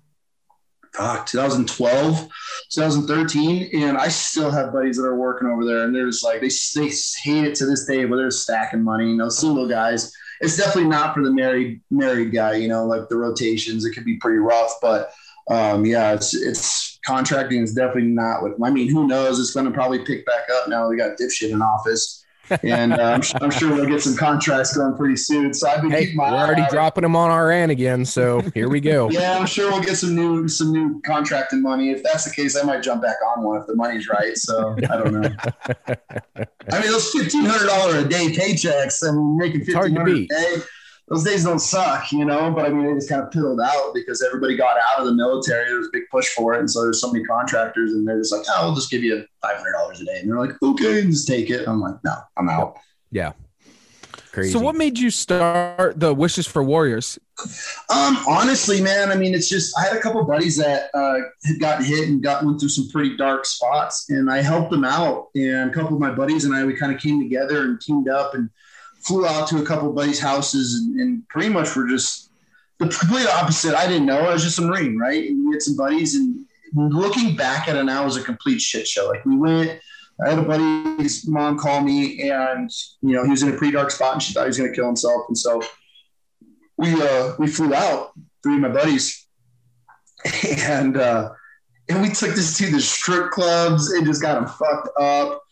fuck, 0.94 1.26
2012, 1.26 2.28
2013, 2.70 3.70
and 3.82 3.96
I 3.96 4.08
still 4.08 4.50
have 4.50 4.74
buddies 4.74 4.98
that 4.98 5.04
are 5.04 5.16
working 5.16 5.48
over 5.48 5.64
there, 5.64 5.84
and 5.84 5.94
they're 5.94 6.06
just 6.06 6.22
like 6.22 6.42
they 6.42 6.50
they 6.76 6.92
hate 7.22 7.44
it 7.44 7.54
to 7.56 7.66
this 7.66 7.86
day, 7.86 8.04
but 8.04 8.16
they're 8.16 8.30
stacking 8.30 8.84
money. 8.84 9.08
You 9.08 9.16
know, 9.16 9.30
single 9.30 9.66
guys. 9.66 10.12
It's 10.40 10.56
definitely 10.56 10.90
not 10.90 11.14
for 11.14 11.22
the 11.22 11.32
married 11.32 11.80
married 11.90 12.32
guy. 12.32 12.54
You 12.54 12.68
know, 12.68 12.86
like 12.86 13.08
the 13.08 13.16
rotations, 13.16 13.84
it 13.84 13.92
could 13.92 14.04
be 14.04 14.16
pretty 14.18 14.38
rough, 14.38 14.74
but 14.80 15.12
um, 15.50 15.84
yeah, 15.84 16.12
it's 16.12 16.34
it's 16.34 16.98
contracting 17.04 17.62
is 17.62 17.74
definitely 17.74 18.10
not 18.10 18.42
what 18.42 18.54
I 18.62 18.70
mean. 18.70 18.90
Who 18.90 19.06
knows? 19.06 19.40
It's 19.40 19.52
going 19.52 19.66
to 19.66 19.72
probably 19.72 20.04
pick 20.04 20.26
back 20.26 20.42
up 20.54 20.68
now. 20.68 20.88
We 20.88 20.96
got 20.96 21.18
dipshit 21.18 21.50
in 21.50 21.62
office. 21.62 22.17
And 22.62 22.92
uh, 22.94 22.96
I'm, 23.02 23.22
I'm 23.42 23.50
sure 23.50 23.72
we'll 23.74 23.86
get 23.86 24.02
some 24.02 24.16
contracts 24.16 24.76
going 24.76 24.96
pretty 24.96 25.16
soon. 25.16 25.52
So 25.54 25.68
I've 25.68 25.82
been 25.82 25.90
Hey, 25.90 26.14
we're 26.16 26.24
eye 26.24 26.46
already 26.46 26.62
out. 26.62 26.70
dropping 26.70 27.02
them 27.02 27.16
on 27.16 27.30
our 27.30 27.50
end 27.50 27.70
again. 27.72 28.04
So 28.04 28.40
here 28.54 28.68
we 28.68 28.80
go. 28.80 29.08
Yeah, 29.18 29.36
I'm 29.38 29.46
sure 29.46 29.70
we'll 29.70 29.82
get 29.82 29.96
some 29.96 30.14
new 30.14 30.46
some 30.48 30.72
new 30.72 31.00
contracting 31.02 31.62
money. 31.62 31.90
If 31.90 32.02
that's 32.02 32.24
the 32.24 32.30
case, 32.34 32.56
I 32.56 32.62
might 32.62 32.82
jump 32.82 33.02
back 33.02 33.16
on 33.36 33.42
one 33.42 33.60
if 33.60 33.66
the 33.66 33.74
money's 33.74 34.08
right. 34.08 34.36
So 34.36 34.76
I 34.90 34.96
don't 34.96 35.20
know. 35.20 35.28
I 36.72 36.80
mean, 36.80 36.90
those 36.92 37.10
fifteen 37.10 37.44
hundred 37.44 37.66
dollar 37.66 37.98
a 37.98 38.04
day 38.08 38.28
paychecks. 38.28 39.02
Mean, 39.02 39.36
making 39.36 39.64
fifteen 39.64 39.96
a 39.96 40.26
day. 40.26 40.28
Those 41.10 41.24
days 41.24 41.44
don't 41.44 41.58
suck, 41.58 42.12
you 42.12 42.24
know. 42.24 42.50
But 42.50 42.66
I 42.66 42.68
mean, 42.68 42.86
they 42.86 42.94
just 42.94 43.08
kind 43.08 43.22
of 43.22 43.30
piddled 43.30 43.64
out 43.64 43.94
because 43.94 44.22
everybody 44.22 44.56
got 44.56 44.76
out 44.76 45.00
of 45.00 45.06
the 45.06 45.14
military. 45.14 45.66
There 45.66 45.78
was 45.78 45.88
a 45.88 45.92
big 45.92 46.04
push 46.10 46.28
for 46.28 46.54
it, 46.54 46.60
and 46.60 46.70
so 46.70 46.82
there's 46.82 47.00
so 47.00 47.10
many 47.12 47.24
contractors, 47.24 47.92
and 47.92 48.06
they're 48.06 48.18
just 48.18 48.32
like, 48.32 48.44
"Oh, 48.50 48.66
we'll 48.66 48.74
just 48.74 48.90
give 48.90 49.02
you 49.02 49.24
five 49.40 49.56
hundred 49.56 49.72
dollars 49.72 50.00
a 50.00 50.04
day," 50.04 50.20
and 50.20 50.30
they're 50.30 50.38
like, 50.38 50.60
"Okay, 50.62 51.02
just 51.02 51.26
take 51.26 51.50
it." 51.50 51.66
I'm 51.66 51.80
like, 51.80 51.96
"No, 52.04 52.14
I'm 52.36 52.48
out." 52.48 52.78
Yeah. 53.10 53.32
Crazy. 54.32 54.52
So 54.52 54.58
what 54.60 54.74
made 54.74 54.98
you 54.98 55.10
start 55.10 55.98
the 55.98 56.12
Wishes 56.12 56.46
for 56.46 56.62
Warriors? 56.62 57.18
Um, 57.88 58.18
honestly, 58.28 58.80
man, 58.80 59.10
I 59.10 59.14
mean, 59.14 59.34
it's 59.34 59.48
just 59.48 59.76
I 59.78 59.82
had 59.82 59.96
a 59.96 60.00
couple 60.00 60.22
buddies 60.24 60.56
that 60.58 60.90
uh, 60.94 61.18
had 61.44 61.58
gotten 61.58 61.84
hit 61.84 62.08
and 62.08 62.22
got 62.22 62.44
went 62.44 62.60
through 62.60 62.68
some 62.68 62.88
pretty 62.90 63.16
dark 63.16 63.46
spots, 63.46 64.10
and 64.10 64.30
I 64.30 64.42
helped 64.42 64.70
them 64.70 64.84
out. 64.84 65.28
And 65.34 65.70
a 65.70 65.74
couple 65.74 65.94
of 65.94 66.00
my 66.00 66.10
buddies 66.10 66.44
and 66.44 66.54
I, 66.54 66.64
we 66.64 66.74
kind 66.74 66.94
of 66.94 67.00
came 67.00 67.20
together 67.20 67.62
and 67.64 67.80
teamed 67.80 68.08
up 68.08 68.34
and 68.34 68.50
flew 69.00 69.26
out 69.26 69.48
to 69.48 69.62
a 69.62 69.64
couple 69.64 69.92
buddies' 69.92 70.20
houses, 70.20 70.74
and, 70.74 71.00
and 71.00 71.28
pretty 71.28 71.48
much 71.48 71.74
were 71.74 71.88
just 71.88 72.30
the 72.78 72.88
complete 72.88 73.26
opposite. 73.26 73.74
I 73.74 73.86
didn't 73.86 74.06
know 74.06 74.18
I 74.18 74.32
was 74.32 74.44
just 74.44 74.58
a 74.58 74.62
marine, 74.62 74.98
right? 74.98 75.28
And 75.28 75.46
we 75.46 75.54
had 75.54 75.62
some 75.62 75.76
buddies, 75.76 76.14
and 76.14 76.44
looking 76.74 77.36
back 77.36 77.68
at 77.68 77.76
it 77.76 77.84
now, 77.84 78.04
was 78.04 78.16
a 78.16 78.22
complete 78.22 78.60
shit 78.60 78.86
show. 78.86 79.08
Like 79.08 79.24
we 79.24 79.36
went 79.36 79.80
I 80.24 80.30
had 80.30 80.38
a 80.38 80.42
buddy's 80.42 81.28
mom 81.28 81.58
call 81.58 81.80
me, 81.80 82.28
and 82.28 82.70
you 83.02 83.14
know 83.14 83.24
he 83.24 83.30
was 83.30 83.42
in 83.42 83.54
a 83.54 83.56
pretty 83.56 83.72
dark 83.72 83.90
spot, 83.90 84.14
and 84.14 84.22
she 84.22 84.32
thought 84.32 84.42
he 84.42 84.48
was 84.48 84.58
going 84.58 84.70
to 84.70 84.74
kill 84.74 84.86
himself, 84.86 85.26
and 85.28 85.38
so 85.38 85.62
we 86.76 86.92
uh, 87.00 87.34
we 87.38 87.46
flew 87.46 87.72
out, 87.72 88.12
three 88.42 88.56
of 88.56 88.60
my 88.60 88.68
buddies, 88.68 89.26
and 90.64 90.96
uh, 90.96 91.30
and 91.88 92.02
we 92.02 92.08
took 92.08 92.30
this 92.30 92.58
to 92.58 92.70
the 92.70 92.80
strip 92.80 93.30
clubs 93.30 93.92
and 93.92 94.06
just 94.06 94.20
got 94.20 94.38
him 94.38 94.48
fucked 94.48 94.88
up. 94.98 95.42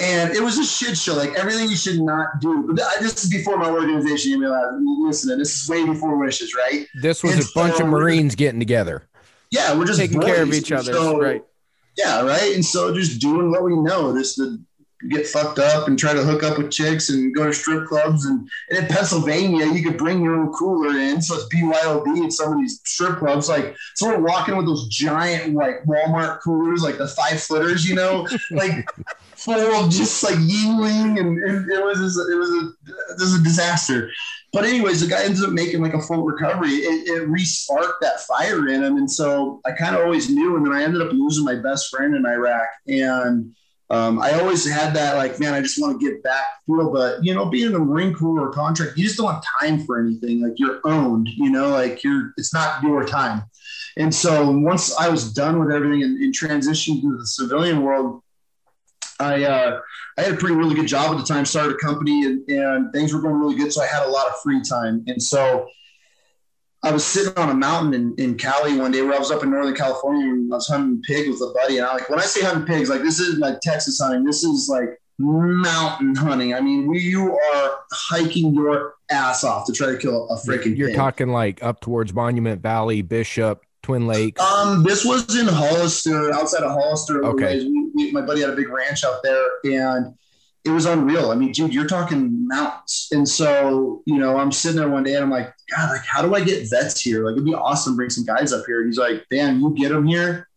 And 0.00 0.34
it 0.34 0.42
was 0.42 0.58
a 0.58 0.64
shit 0.64 0.96
show, 0.96 1.14
like 1.14 1.34
everything 1.34 1.68
you 1.68 1.76
should 1.76 2.00
not 2.00 2.40
do. 2.40 2.64
But 2.66 2.76
this 3.00 3.22
is 3.22 3.30
before 3.30 3.58
my 3.58 3.68
organization. 3.68 4.32
You 4.32 4.40
realize, 4.40 4.72
listen, 4.80 5.38
this 5.38 5.62
is 5.62 5.68
way 5.68 5.84
before 5.84 6.16
wishes, 6.16 6.54
right? 6.54 6.86
This 7.02 7.22
was 7.22 7.34
and 7.34 7.42
a 7.42 7.46
bunch 7.54 7.80
of 7.80 7.86
Marines 7.86 8.34
getting 8.34 8.58
together. 8.58 9.06
Yeah, 9.50 9.76
we're 9.76 9.86
just 9.86 9.98
taking 9.98 10.20
care 10.20 10.42
of 10.42 10.54
each 10.54 10.72
other, 10.72 10.92
so, 10.92 11.20
right? 11.20 11.44
Yeah, 11.98 12.22
right. 12.22 12.54
And 12.54 12.64
so 12.64 12.94
just 12.94 13.20
doing 13.20 13.50
what 13.50 13.62
we 13.62 13.76
know, 13.76 14.16
just 14.16 14.36
the 14.36 14.64
get 15.08 15.26
fucked 15.26 15.58
up 15.58 15.88
and 15.88 15.98
try 15.98 16.12
to 16.12 16.22
hook 16.22 16.42
up 16.42 16.58
with 16.58 16.70
chicks 16.70 17.08
and 17.08 17.34
go 17.34 17.46
to 17.46 17.52
strip 17.52 17.88
clubs. 17.88 18.26
And, 18.26 18.48
and 18.68 18.78
in 18.78 18.86
Pennsylvania, 18.86 19.66
you 19.66 19.82
could 19.82 19.96
bring 19.96 20.22
your 20.22 20.34
own 20.34 20.52
cooler 20.52 20.98
in. 20.98 21.22
So 21.22 21.36
it's 21.36 21.54
BYOB 21.54 22.24
at 22.24 22.32
some 22.32 22.52
of 22.52 22.58
these 22.58 22.80
strip 22.84 23.18
clubs. 23.18 23.48
Like, 23.48 23.74
so 23.94 24.08
we're 24.08 24.20
walking 24.20 24.56
with 24.56 24.66
those 24.66 24.88
giant, 24.88 25.54
like 25.54 25.84
Walmart 25.84 26.40
coolers, 26.42 26.82
like 26.82 26.98
the 26.98 27.08
five 27.08 27.40
footers, 27.42 27.88
you 27.88 27.94
know, 27.94 28.26
like 28.50 28.88
full 29.36 29.54
of 29.54 29.90
just 29.90 30.22
like 30.22 30.36
Yuengling. 30.36 31.18
And, 31.18 31.38
and 31.42 31.70
it 31.70 31.84
was, 31.84 31.98
just, 31.98 32.30
it 32.30 32.36
was 32.36 32.50
a, 32.50 33.12
it 33.12 33.20
was 33.20 33.34
a 33.34 33.42
disaster. 33.42 34.10
But 34.52 34.64
anyways, 34.64 35.00
the 35.00 35.06
guy 35.06 35.24
ends 35.24 35.42
up 35.42 35.50
making 35.50 35.80
like 35.80 35.94
a 35.94 36.00
full 36.00 36.24
recovery. 36.24 36.70
It, 36.70 37.08
it 37.08 37.28
re-sparked 37.28 38.00
that 38.00 38.20
fire 38.22 38.68
in 38.68 38.82
him. 38.82 38.96
And 38.96 39.10
so 39.10 39.60
I 39.64 39.72
kind 39.72 39.94
of 39.94 40.02
always 40.02 40.28
knew. 40.28 40.56
And 40.56 40.66
then 40.66 40.72
I 40.72 40.82
ended 40.82 41.00
up 41.00 41.12
losing 41.12 41.44
my 41.44 41.54
best 41.54 41.88
friend 41.88 42.16
in 42.16 42.26
Iraq. 42.26 42.66
And 42.88 43.54
um, 43.90 44.20
I 44.20 44.32
always 44.34 44.68
had 44.68 44.94
that 44.94 45.16
like, 45.16 45.40
man, 45.40 45.52
I 45.52 45.60
just 45.60 45.80
want 45.80 46.00
to 46.00 46.06
get 46.06 46.22
back 46.22 46.44
feel, 46.64 46.92
but 46.92 47.24
you 47.24 47.34
know, 47.34 47.46
being 47.46 47.66
in 47.66 47.72
the 47.72 47.78
Marine 47.80 48.14
Corps 48.14 48.40
or 48.40 48.52
contract, 48.52 48.96
you 48.96 49.04
just 49.04 49.16
don't 49.16 49.32
have 49.32 49.42
time 49.60 49.84
for 49.84 50.00
anything. 50.00 50.42
Like 50.42 50.54
you're 50.56 50.80
owned, 50.84 51.28
you 51.28 51.50
know, 51.50 51.70
like 51.70 52.04
you're, 52.04 52.32
it's 52.36 52.54
not 52.54 52.82
your 52.82 53.04
time. 53.04 53.42
And 53.96 54.14
so 54.14 54.50
once 54.50 54.96
I 54.96 55.08
was 55.08 55.32
done 55.32 55.58
with 55.58 55.72
everything 55.74 56.04
and, 56.04 56.22
and 56.22 56.32
transitioned 56.32 57.02
to 57.02 57.18
the 57.18 57.26
civilian 57.26 57.82
world, 57.82 58.22
I, 59.18 59.44
uh, 59.44 59.80
I 60.16 60.22
had 60.22 60.34
a 60.34 60.36
pretty 60.36 60.54
really 60.54 60.76
good 60.76 60.86
job 60.86 61.12
at 61.12 61.18
the 61.18 61.24
time, 61.24 61.44
started 61.44 61.74
a 61.74 61.78
company 61.78 62.24
and, 62.24 62.48
and 62.48 62.92
things 62.92 63.12
were 63.12 63.20
going 63.20 63.34
really 63.34 63.56
good. 63.56 63.72
So 63.72 63.82
I 63.82 63.86
had 63.86 64.04
a 64.04 64.08
lot 64.08 64.28
of 64.28 64.40
free 64.42 64.62
time. 64.62 65.04
And 65.08 65.20
so 65.20 65.66
I 66.82 66.92
was 66.92 67.04
sitting 67.04 67.36
on 67.36 67.50
a 67.50 67.54
mountain 67.54 67.94
in, 67.94 68.14
in 68.16 68.36
Cali 68.36 68.76
one 68.76 68.90
day 68.90 69.02
where 69.02 69.14
I 69.14 69.18
was 69.18 69.30
up 69.30 69.42
in 69.42 69.50
Northern 69.50 69.74
California 69.74 70.26
and 70.26 70.50
I 70.52 70.56
was 70.56 70.66
hunting 70.66 71.02
pigs 71.02 71.28
with 71.28 71.50
a 71.50 71.52
buddy. 71.52 71.76
And 71.76 71.86
I 71.86 71.92
like, 71.92 72.08
when 72.08 72.18
I 72.18 72.22
say 72.22 72.42
hunting 72.42 72.64
pigs, 72.64 72.88
like 72.88 73.02
this 73.02 73.20
is 73.20 73.38
like 73.38 73.60
Texas 73.60 74.00
hunting, 74.00 74.24
this 74.24 74.42
is 74.42 74.68
like 74.68 74.98
mountain 75.18 76.14
hunting. 76.14 76.54
I 76.54 76.60
mean, 76.60 76.92
you 76.94 77.38
are 77.38 77.80
hiking 77.92 78.54
your 78.54 78.94
ass 79.10 79.44
off 79.44 79.66
to 79.66 79.72
try 79.72 79.88
to 79.88 79.98
kill 79.98 80.28
a 80.30 80.36
freaking 80.36 80.76
You're 80.76 80.88
pig. 80.88 80.96
talking 80.96 81.28
like 81.28 81.62
up 81.62 81.80
towards 81.80 82.14
Monument 82.14 82.62
Valley, 82.62 83.02
Bishop, 83.02 83.62
Twin 83.82 84.06
Lakes. 84.06 84.40
Um, 84.40 84.82
this 84.82 85.04
was 85.04 85.38
in 85.38 85.46
Hollister, 85.46 86.32
outside 86.32 86.62
of 86.62 86.70
Hollister. 86.70 87.24
Okay. 87.24 87.58
We, 87.58 87.90
we, 87.94 88.12
my 88.12 88.22
buddy 88.22 88.40
had 88.40 88.50
a 88.50 88.56
big 88.56 88.70
ranch 88.70 89.04
out 89.04 89.22
there 89.22 89.46
and 89.64 90.14
it 90.64 90.70
was 90.70 90.84
unreal. 90.84 91.30
I 91.30 91.36
mean, 91.36 91.52
dude, 91.52 91.72
you're 91.72 91.86
talking 91.86 92.46
mountains. 92.46 93.08
And 93.12 93.26
so, 93.26 94.02
you 94.04 94.18
know, 94.18 94.36
I'm 94.36 94.52
sitting 94.52 94.78
there 94.78 94.90
one 94.90 95.04
day 95.04 95.14
and 95.14 95.24
I'm 95.24 95.30
like, 95.30 95.52
God, 95.74 95.90
like, 95.90 96.04
how 96.04 96.20
do 96.20 96.34
I 96.34 96.44
get 96.44 96.68
vets 96.68 97.00
here? 97.00 97.24
Like, 97.24 97.32
it'd 97.32 97.44
be 97.44 97.54
awesome 97.54 97.96
bring 97.96 98.10
some 98.10 98.24
guys 98.24 98.52
up 98.52 98.64
here. 98.66 98.80
And 98.80 98.88
he's 98.88 98.98
like, 98.98 99.24
Dan, 99.30 99.60
you 99.60 99.74
get 99.74 99.88
them 99.88 100.06
here. 100.06 100.48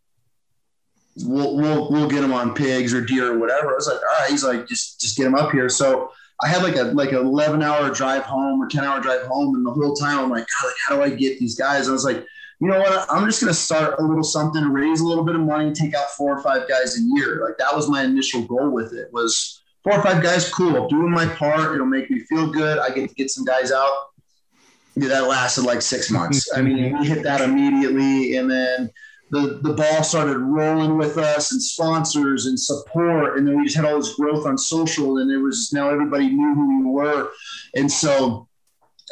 We'll, 1.24 1.56
we'll, 1.56 1.90
we'll 1.90 2.10
get 2.10 2.22
them 2.22 2.34
on 2.34 2.54
pigs 2.54 2.94
or 2.94 3.00
deer 3.00 3.34
or 3.34 3.40
whatever. 3.40 3.72
I 3.72 3.76
was 3.76 3.88
like, 3.88 3.98
all 3.98 4.22
right. 4.22 4.30
He's 4.30 4.44
like, 4.44 4.68
just, 4.68 5.00
just 5.00 5.16
get 5.16 5.24
them 5.24 5.36
up 5.36 5.52
here. 5.52 5.70
So 5.70 6.12
I 6.42 6.50
had 6.50 6.64
like 6.64 6.76
a, 6.76 6.84
like 6.84 7.12
an 7.12 7.20
11 7.20 7.64
hour 7.64 7.90
drive 7.90 8.24
home 8.24 8.62
or 8.62 8.68
10 8.68 8.84
hour 8.84 9.00
drive 9.00 9.26
home. 9.28 9.56
And 9.56 9.66
the 9.66 9.72
whole 9.72 9.96
time 9.96 10.20
I'm 10.20 10.30
like, 10.30 10.46
God, 10.60 10.68
like, 10.68 10.76
how 10.86 10.96
do 10.96 11.02
I 11.02 11.16
get 11.16 11.40
these 11.40 11.56
guys? 11.56 11.88
I 11.88 11.94
was 11.94 12.04
like, 12.04 12.26
you 12.60 12.68
know 12.68 12.80
what? 12.80 13.06
I'm 13.10 13.26
just 13.26 13.40
going 13.42 13.54
to 13.54 13.58
start 13.60 14.00
a 14.00 14.04
little 14.04 14.24
something, 14.24 14.64
raise 14.66 15.00
a 15.00 15.06
little 15.06 15.24
bit 15.24 15.36
of 15.36 15.42
money, 15.42 15.72
take 15.72 15.94
out 15.96 16.10
four 16.18 16.38
or 16.38 16.42
five 16.42 16.68
guys 16.68 16.98
a 16.98 17.02
year. 17.16 17.42
Like 17.46 17.58
that 17.58 17.74
was 17.74 17.90
my 17.90 18.04
initial 18.04 18.42
goal 18.44 18.70
with 18.70 18.94
it 18.94 19.08
was, 19.14 19.63
four 19.84 20.00
or 20.00 20.04
five 20.04 20.24
guys, 20.24 20.50
cool. 20.50 20.88
Doing 20.88 21.12
my 21.12 21.26
part, 21.26 21.74
it'll 21.74 21.86
make 21.86 22.10
me 22.10 22.20
feel 22.22 22.52
good. 22.52 22.80
I 22.80 22.90
get 22.90 23.10
to 23.10 23.16
get 23.16 23.30
some 23.30 23.46
guys 23.46 23.72
out. 23.72 23.92
Yeah, 24.96 25.10
that 25.10 25.28
lasted 25.28 25.64
like 25.64 25.82
six 25.82 26.12
months. 26.12 26.56
I 26.56 26.62
mean, 26.62 26.98
we 26.98 27.08
hit 27.08 27.24
that 27.24 27.42
immediately, 27.42 28.38
and 28.38 28.50
then 28.50 28.92
the 29.32 29.60
the 29.64 29.74
ball 29.74 30.04
started 30.04 30.38
rolling 30.38 30.98
with 30.98 31.18
us 31.18 31.52
and 31.52 31.62
sponsors 31.62 32.46
and 32.46 32.60
support, 32.60 33.38
and 33.38 33.48
then 33.48 33.58
we 33.58 33.64
just 33.64 33.76
had 33.76 33.86
all 33.86 33.98
this 33.98 34.14
growth 34.14 34.46
on 34.46 34.58
social, 34.58 35.18
and 35.18 35.32
it 35.32 35.38
was 35.38 35.72
now 35.74 35.90
everybody 35.90 36.30
knew 36.30 36.54
who 36.54 36.84
we 36.84 36.92
were, 36.92 37.32
and 37.76 37.92
so 37.92 38.48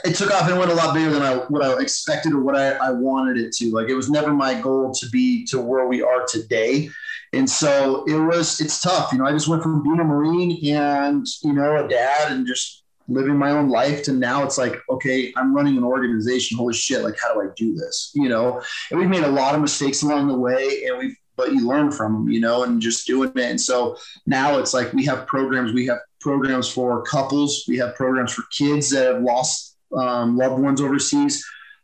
it 0.05 0.15
took 0.15 0.31
off 0.31 0.49
and 0.49 0.57
went 0.57 0.71
a 0.71 0.75
lot 0.75 0.93
bigger 0.93 1.11
than 1.11 1.21
I 1.21 1.37
what 1.49 1.63
I 1.63 1.79
expected 1.81 2.33
or 2.33 2.41
what 2.41 2.55
I, 2.55 2.73
I 2.73 2.91
wanted 2.91 3.37
it 3.37 3.51
to. 3.53 3.71
Like 3.71 3.89
it 3.89 3.95
was 3.95 4.09
never 4.09 4.31
my 4.31 4.59
goal 4.59 4.93
to 4.93 5.09
be 5.09 5.45
to 5.47 5.59
where 5.59 5.87
we 5.87 6.01
are 6.01 6.25
today. 6.27 6.89
And 7.33 7.49
so 7.49 8.03
it 8.07 8.17
was, 8.17 8.59
it's 8.59 8.81
tough. 8.81 9.11
You 9.11 9.19
know, 9.19 9.25
I 9.25 9.31
just 9.31 9.47
went 9.47 9.63
from 9.63 9.83
being 9.83 9.99
a 9.99 10.03
Marine 10.03 10.75
and, 10.75 11.25
you 11.43 11.53
know, 11.53 11.85
a 11.85 11.87
dad 11.87 12.31
and 12.31 12.45
just 12.45 12.83
living 13.07 13.37
my 13.37 13.51
own 13.51 13.69
life 13.69 14.03
to 14.03 14.13
now 14.13 14.43
it's 14.43 14.57
like, 14.57 14.75
okay, 14.89 15.33
I'm 15.37 15.55
running 15.55 15.77
an 15.77 15.83
organization. 15.83 16.57
Holy 16.57 16.73
shit. 16.73 17.03
Like, 17.03 17.15
how 17.21 17.33
do 17.33 17.41
I 17.41 17.53
do 17.55 17.73
this? 17.73 18.11
You 18.13 18.29
know, 18.29 18.61
and 18.89 18.99
we've 18.99 19.09
made 19.09 19.23
a 19.23 19.31
lot 19.31 19.55
of 19.55 19.61
mistakes 19.61 20.01
along 20.01 20.27
the 20.27 20.37
way 20.37 20.85
and 20.87 20.97
we've, 20.97 21.15
but 21.37 21.53
you 21.53 21.65
learn 21.65 21.91
from 21.91 22.13
them, 22.13 22.29
you 22.29 22.41
know, 22.41 22.63
and 22.63 22.81
just 22.81 23.07
doing 23.07 23.31
it. 23.33 23.37
And 23.37 23.59
so 23.59 23.97
now 24.25 24.59
it's 24.59 24.73
like 24.73 24.91
we 24.93 25.05
have 25.05 25.25
programs, 25.25 25.73
we 25.73 25.87
have 25.87 25.99
programs 26.19 26.69
for 26.69 27.01
couples, 27.03 27.63
we 27.67 27.77
have 27.77 27.95
programs 27.95 28.33
for 28.33 28.43
kids 28.51 28.89
that 28.91 29.07
have 29.07 29.23
lost 29.23 29.77
um, 29.97 30.37
loved 30.37 30.61
ones 30.61 30.81
overseas 30.81 31.43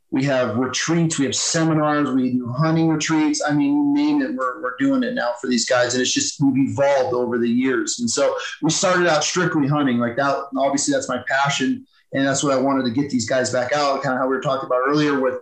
we 0.09 0.23
have 0.23 0.57
retreats, 0.57 1.19
we 1.19 1.25
have 1.25 1.35
seminars, 1.35 2.09
we 2.11 2.31
do 2.31 2.47
hunting 2.47 2.87
retreats. 2.87 3.41
I 3.45 3.51
mean, 3.51 3.75
you 3.75 3.93
name 3.93 4.21
it, 4.21 4.33
we're, 4.35 4.61
we're 4.61 4.77
doing 4.79 5.03
it 5.03 5.13
now 5.13 5.33
for 5.41 5.47
these 5.47 5.67
guys. 5.67 5.93
And 5.93 6.01
it's 6.01 6.13
just, 6.13 6.41
we've 6.41 6.69
evolved 6.69 7.13
over 7.13 7.37
the 7.37 7.49
years. 7.49 7.99
And 7.99 8.09
so 8.09 8.35
we 8.61 8.69
started 8.69 9.07
out 9.07 9.23
strictly 9.23 9.67
hunting 9.67 9.97
like 9.97 10.15
that. 10.15 10.45
Obviously, 10.57 10.93
that's 10.93 11.09
my 11.09 11.23
passion. 11.27 11.85
And 12.13 12.25
that's 12.25 12.41
what 12.41 12.53
I 12.53 12.57
wanted 12.57 12.85
to 12.85 12.91
get 12.91 13.09
these 13.09 13.27
guys 13.27 13.51
back 13.51 13.73
out, 13.73 14.01
kind 14.01 14.15
of 14.15 14.21
how 14.21 14.27
we 14.27 14.35
were 14.35 14.41
talking 14.41 14.65
about 14.65 14.83
earlier 14.87 15.19
with, 15.19 15.41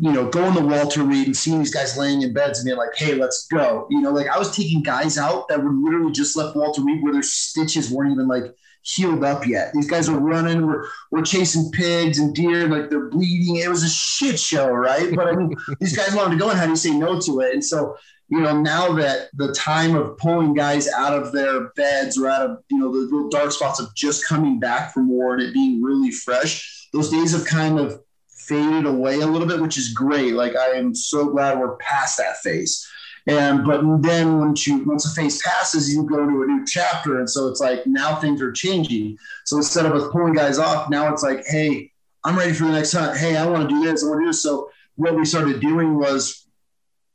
you 0.00 0.12
know, 0.12 0.28
going 0.28 0.54
to 0.54 0.60
Walter 0.60 1.02
Reed 1.02 1.26
and 1.26 1.36
seeing 1.36 1.58
these 1.58 1.72
guys 1.72 1.96
laying 1.96 2.20
in 2.20 2.34
beds 2.34 2.58
and 2.58 2.66
being 2.66 2.76
like, 2.76 2.94
hey, 2.94 3.14
let's 3.14 3.46
go. 3.46 3.86
You 3.90 4.02
know, 4.02 4.10
like 4.10 4.28
I 4.28 4.38
was 4.38 4.54
taking 4.54 4.82
guys 4.82 5.16
out 5.16 5.48
that 5.48 5.62
were 5.62 5.72
literally 5.72 6.12
just 6.12 6.36
left 6.36 6.56
Walter 6.56 6.82
Reed 6.82 7.02
where 7.02 7.12
their 7.14 7.22
stitches 7.22 7.90
weren't 7.90 8.12
even 8.12 8.28
like 8.28 8.54
healed 8.84 9.24
up 9.24 9.46
yet. 9.46 9.72
These 9.72 9.88
guys 9.88 10.08
are 10.08 10.18
running, 10.18 10.66
we're, 10.66 10.86
we're 11.10 11.22
chasing 11.22 11.70
pigs 11.72 12.18
and 12.18 12.34
deer, 12.34 12.68
like 12.68 12.90
they're 12.90 13.08
bleeding. 13.08 13.56
It 13.56 13.68
was 13.68 13.82
a 13.82 13.88
shit 13.88 14.38
show, 14.38 14.68
right? 14.68 15.14
But 15.14 15.26
I 15.26 15.32
mean, 15.32 15.54
these 15.80 15.96
guys 15.96 16.14
wanted 16.14 16.32
to 16.32 16.36
go, 16.40 16.50
and 16.50 16.58
how 16.58 16.64
do 16.64 16.70
you 16.70 16.76
say 16.76 16.90
no 16.90 17.18
to 17.20 17.40
it? 17.40 17.54
And 17.54 17.64
so, 17.64 17.96
you 18.28 18.40
know, 18.40 18.60
now 18.60 18.92
that 18.94 19.30
the 19.34 19.52
time 19.52 19.94
of 19.96 20.18
pulling 20.18 20.54
guys 20.54 20.86
out 20.88 21.14
of 21.14 21.32
their 21.32 21.70
beds 21.70 22.18
or 22.18 22.28
out 22.28 22.42
of, 22.42 22.58
you 22.70 22.78
know, 22.78 22.92
the 22.92 22.98
little 22.98 23.28
dark 23.30 23.52
spots 23.52 23.80
of 23.80 23.94
just 23.94 24.26
coming 24.26 24.60
back 24.60 24.92
from 24.92 25.08
war 25.08 25.34
and 25.34 25.42
it 25.42 25.54
being 25.54 25.82
really 25.82 26.10
fresh, 26.10 26.88
those 26.92 27.10
days 27.10 27.32
have 27.32 27.46
kind 27.46 27.78
of 27.78 28.02
faded 28.28 28.84
away 28.84 29.20
a 29.20 29.26
little 29.26 29.48
bit, 29.48 29.60
which 29.60 29.78
is 29.78 29.94
great. 29.94 30.34
Like, 30.34 30.56
I 30.56 30.72
am 30.72 30.94
so 30.94 31.30
glad 31.30 31.58
we're 31.58 31.76
past 31.76 32.18
that 32.18 32.36
phase. 32.38 32.86
And 33.26 33.64
but 33.64 33.80
then 34.02 34.38
once 34.38 34.66
you 34.66 34.84
once 34.84 35.06
a 35.06 35.14
phase 35.14 35.40
passes, 35.42 35.94
you 35.94 36.02
go 36.04 36.16
to 36.16 36.42
a 36.42 36.46
new 36.46 36.64
chapter, 36.66 37.18
and 37.18 37.28
so 37.28 37.48
it's 37.48 37.60
like 37.60 37.86
now 37.86 38.16
things 38.16 38.42
are 38.42 38.52
changing. 38.52 39.16
So 39.46 39.56
instead 39.56 39.86
of 39.86 39.92
us 39.92 40.10
pulling 40.12 40.34
guys 40.34 40.58
off, 40.58 40.90
now 40.90 41.10
it's 41.10 41.22
like, 41.22 41.42
hey, 41.46 41.90
I'm 42.22 42.36
ready 42.36 42.52
for 42.52 42.64
the 42.64 42.72
next 42.72 42.92
hunt. 42.92 43.16
Hey, 43.16 43.36
I 43.36 43.46
want 43.46 43.68
to 43.68 43.74
do 43.74 43.82
this. 43.82 44.04
I 44.04 44.08
want 44.08 44.20
to 44.20 44.24
do 44.24 44.30
this. 44.30 44.42
So 44.42 44.70
what 44.96 45.14
we 45.14 45.24
started 45.24 45.60
doing 45.60 45.98
was 45.98 46.46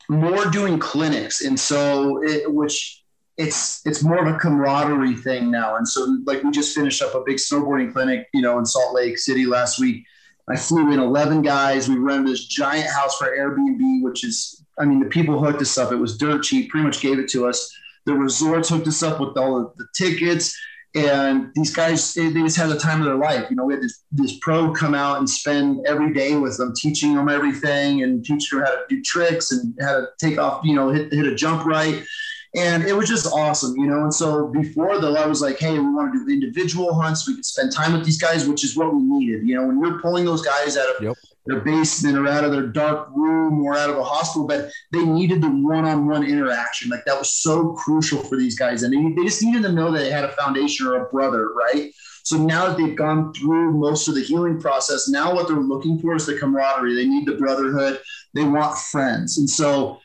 more 0.10 0.46
doing 0.46 0.80
clinics, 0.80 1.42
and 1.42 1.60
so 1.60 2.24
it, 2.24 2.52
which 2.52 3.04
it's 3.38 3.86
it's 3.86 4.04
more 4.04 4.18
of 4.18 4.34
a 4.34 4.38
camaraderie 4.38 5.16
thing 5.16 5.52
now. 5.52 5.78
And 5.78 5.88
so 5.88 6.18
like 6.26 6.44
we 6.44 6.50
just 6.50 6.76
finished 6.76 7.04
up 7.04 7.14
a 7.14 7.24
big 7.24 7.38
snowboarding 7.38 7.94
clinic, 7.94 8.28
you 8.34 8.42
know, 8.42 8.58
in 8.58 8.66
Salt 8.66 8.96
Lake 8.96 9.18
City 9.18 9.46
last 9.46 9.80
week. 9.80 10.06
I 10.50 10.56
flew 10.56 10.92
in 10.92 11.00
11 11.00 11.44
guys. 11.44 11.88
We 11.88 11.98
rented 11.98 12.34
this 12.34 12.46
giant 12.46 12.90
house 12.90 13.18
for 13.20 13.28
Airbnb, 13.28 14.02
which 14.02 14.24
is 14.24 14.59
I 14.80 14.86
mean, 14.86 15.00
the 15.00 15.06
people 15.08 15.40
hooked 15.40 15.62
us 15.62 15.78
up. 15.78 15.92
It 15.92 15.98
was 15.98 16.18
dirt 16.18 16.44
cheap, 16.44 16.70
pretty 16.70 16.86
much 16.86 17.02
gave 17.02 17.20
it 17.20 17.30
to 17.30 17.48
us. 17.48 17.72
The 18.06 18.14
resorts 18.14 18.70
hooked 18.70 18.88
us 18.88 19.04
up 19.04 19.20
with 19.20 19.38
all 19.38 19.74
the 19.78 19.88
tickets. 19.96 20.58
And 20.96 21.52
these 21.54 21.76
guys, 21.76 22.14
they, 22.14 22.30
they 22.30 22.42
just 22.42 22.58
had 22.58 22.70
the 22.70 22.80
time 22.80 23.00
of 23.00 23.06
their 23.06 23.16
life. 23.16 23.46
You 23.50 23.56
know, 23.56 23.66
we 23.66 23.74
had 23.76 23.84
this, 23.84 24.04
this 24.12 24.40
pro 24.40 24.72
come 24.72 24.96
out 24.96 25.20
and 25.20 25.30
spend 25.30 25.86
every 25.86 26.14
day 26.14 26.36
with 26.36 26.58
them, 26.58 26.74
teaching 26.76 27.14
them 27.14 27.30
everything 27.30 28.02
and 28.02 28.26
teaching 28.26 28.58
them 28.58 28.66
how 28.66 28.74
to 28.74 28.84
do 28.90 29.02
tricks 29.04 29.52
and 29.52 29.76
how 29.82 30.00
to 30.00 30.08
take 30.20 30.40
off, 30.40 30.62
you 30.64 30.76
know, 30.76 30.90
hit, 30.90 31.14
hit 31.14 31.28
a 31.28 31.36
jump 31.36 31.66
right. 31.66 32.04
And 32.56 32.84
it 32.86 32.94
was 32.94 33.08
just 33.08 33.28
awesome, 33.28 33.78
you 33.78 33.86
know. 33.86 34.02
And 34.02 34.14
so 34.14 34.48
before 34.48 35.00
though, 35.00 35.16
I 35.16 35.28
was 35.28 35.42
like, 35.42 35.60
hey, 35.60 35.74
we 35.74 35.94
want 35.94 36.12
to 36.12 36.20
do 36.20 36.26
the 36.26 36.34
individual 36.34 36.96
hunts. 36.96 37.28
We 37.28 37.36
could 37.36 37.46
spend 37.46 37.72
time 37.72 37.94
with 37.94 38.04
these 38.04 38.20
guys, 38.20 38.48
which 38.48 38.64
is 38.64 38.76
what 38.76 38.92
we 38.92 39.04
needed. 39.04 39.48
You 39.48 39.56
know, 39.56 39.68
when 39.68 39.80
you're 39.80 40.02
pulling 40.02 40.26
those 40.26 40.42
guys 40.42 40.76
out 40.76 40.96
of 40.96 41.04
yep 41.04 41.16
their 41.50 41.62
basement 41.62 42.18
or 42.18 42.28
out 42.28 42.44
of 42.44 42.52
their 42.52 42.68
dark 42.68 43.10
room 43.16 43.62
or 43.64 43.76
out 43.76 43.90
of 43.90 43.98
a 43.98 44.04
hospital 44.04 44.48
bed. 44.48 44.72
They 44.92 45.04
needed 45.04 45.42
the 45.42 45.50
one-on-one 45.50 46.24
interaction. 46.24 46.90
Like 46.90 47.06
that 47.06 47.18
was 47.18 47.34
so 47.34 47.74
crucial 47.74 48.20
for 48.20 48.38
these 48.38 48.58
guys, 48.58 48.84
and 48.84 48.94
they, 48.94 49.16
they 49.16 49.28
just 49.28 49.44
needed 49.44 49.64
to 49.64 49.72
know 49.72 49.92
that 49.92 50.00
they 50.00 50.12
had 50.12 50.26
a 50.26 50.32
foundation 50.32 50.88
or 50.88 51.06
a 51.06 51.10
brother, 51.10 51.54
right? 51.54 51.92
So 52.24 52.38
now 52.38 52.68
that 52.68 52.78
they've 52.78 52.96
gone 52.96 53.34
through 53.34 53.74
most 53.74 54.08
of 54.08 54.16
the 54.16 54.22
healing 54.22 54.60
process, 54.62 55.10
now 55.10 55.34
what 55.34 55.48
they're 55.48 55.58
looking 55.58 55.98
for 56.00 56.16
is 56.16 56.26
the 56.26 56.38
camaraderie. 56.38 56.96
They 56.96 57.08
need 57.08 57.26
the 57.26 57.36
brotherhood. 57.36 58.00
They 58.36 58.44
want 58.44 58.78
friends, 58.78 59.38
and 59.40 59.50
so 59.50 60.00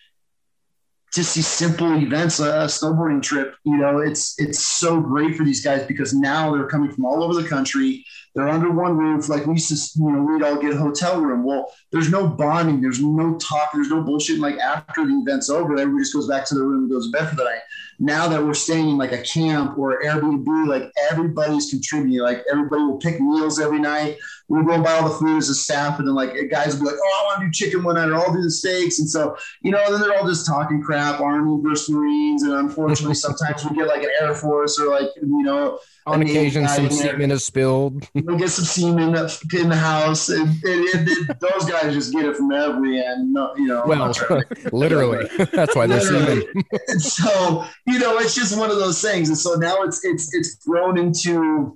just 1.14 1.36
these 1.36 1.47
simple 1.47 1.95
events, 1.97 2.40
a 2.40 2.66
snowboarding 2.66 3.22
trip, 3.22 3.55
you 3.64 3.76
know, 3.76 3.99
it's 3.99 4.34
it's 4.38 4.59
so 4.59 5.01
great 5.01 5.36
for 5.36 5.45
these 5.45 5.62
guys 5.62 5.86
because 5.86 6.12
now 6.12 6.53
they're 6.53 6.66
coming 6.66 6.90
from 6.90 7.05
all 7.05 7.22
over 7.22 7.40
the 7.40 7.49
country. 7.49 8.05
They're 8.35 8.49
under 8.49 8.70
one 8.70 8.97
roof. 8.97 9.28
Like 9.28 9.47
we 9.47 9.55
used 9.55 9.68
to, 9.68 10.03
you 10.03 10.11
know, 10.11 10.22
we'd 10.22 10.43
all 10.43 10.61
get 10.61 10.72
a 10.72 10.76
hotel 10.76 11.20
room. 11.20 11.45
Well, 11.45 11.72
there's 11.95 12.11
no 12.11 12.26
bonding. 12.26 12.80
There's 12.80 13.01
no 13.01 13.38
talk. 13.38 13.70
There's 13.72 13.88
no 13.88 14.03
bullshit. 14.03 14.40
Like 14.40 14.59
after 14.59 15.07
the 15.07 15.12
event's 15.12 15.49
over, 15.49 15.78
everybody 15.78 16.03
just 16.03 16.12
goes 16.12 16.26
back 16.26 16.45
to 16.47 16.55
their 16.57 16.64
room 16.64 16.82
and 16.82 16.90
goes 16.90 17.07
to 17.07 17.12
bed 17.12 17.30
for 17.30 17.36
the 17.36 17.45
night. 17.45 17.61
Now 18.01 18.26
that 18.26 18.42
we're 18.42 18.55
staying 18.55 18.88
in 18.88 18.99
like 18.99 19.12
a 19.12 19.22
camp 19.22 19.78
or 19.78 20.03
Airbnb, 20.03 20.66
like 20.66 20.90
everybody's 21.09 21.70
contributing. 21.70 22.18
Like 22.18 22.42
everybody 22.51 22.82
will 22.82 22.99
pick 22.99 23.20
meals 23.20 23.61
every 23.61 23.78
night. 23.78 24.18
We'll 24.49 24.64
go 24.64 24.82
buy 24.82 24.95
all 24.95 25.09
the 25.09 25.14
food 25.14 25.38
as 25.38 25.49
a 25.49 25.55
staff, 25.55 26.01
and 26.01 26.09
then 26.09 26.16
like 26.16 26.34
guys 26.51 26.74
will 26.74 26.82
be 26.82 26.90
like, 26.90 26.99
"Oh, 27.01 27.20
I 27.20 27.24
want 27.24 27.40
to 27.40 27.47
do 27.47 27.53
chicken 27.53 27.84
one 27.84 27.95
night, 27.95 28.09
or 28.09 28.16
I'll 28.16 28.32
do 28.32 28.42
the 28.42 28.51
steaks." 28.51 28.99
And 28.99 29.09
so, 29.09 29.36
you 29.62 29.70
know, 29.70 29.90
then 29.90 30.01
they're 30.01 30.18
all 30.18 30.26
just 30.26 30.47
talking 30.47 30.82
crap, 30.82 31.20
Army 31.20 31.62
versus 31.62 31.88
Marines, 31.88 32.42
and 32.42 32.53
unfortunately, 32.53 33.14
sometimes 33.14 33.64
we 33.64 33.76
get 33.76 33.86
like 33.86 34.03
an 34.03 34.11
Air 34.20 34.34
Force 34.34 34.80
or 34.80 34.90
like 34.90 35.11
you 35.16 35.42
know 35.45 35.78
on 36.07 36.20
occasion, 36.20 36.68
some 36.68 36.90
semen 36.90 37.30
is 37.30 37.45
spilled. 37.45 38.09
We'll 38.14 38.36
get 38.36 38.51
some 38.51 38.66
semen 38.66 39.14
in 39.14 39.68
the 39.70 39.76
house, 39.76 40.28
and, 40.28 40.62
and, 40.62 40.88
and, 40.88 41.09
those 41.40 41.64
guys 41.64 41.84
just 41.91 42.12
get 42.12 42.24
it 42.24 42.37
from 42.37 42.53
every 42.53 43.05
end. 43.05 43.32
No, 43.32 43.55
you 43.57 43.66
know, 43.66 43.85
well, 43.87 44.12
literally, 44.72 45.28
that's 45.53 45.74
why 45.74 45.87
they're 45.87 46.01
so 46.99 47.64
you 47.87 47.99
know, 47.99 48.18
it's 48.18 48.35
just 48.35 48.59
one 48.59 48.70
of 48.70 48.76
those 48.76 49.01
things, 49.01 49.28
and 49.28 49.39
so 49.39 49.55
now 49.55 49.82
it's 49.82 50.05
it's 50.05 50.35
it's 50.35 50.57
grown 50.57 50.99
into. 50.99 51.72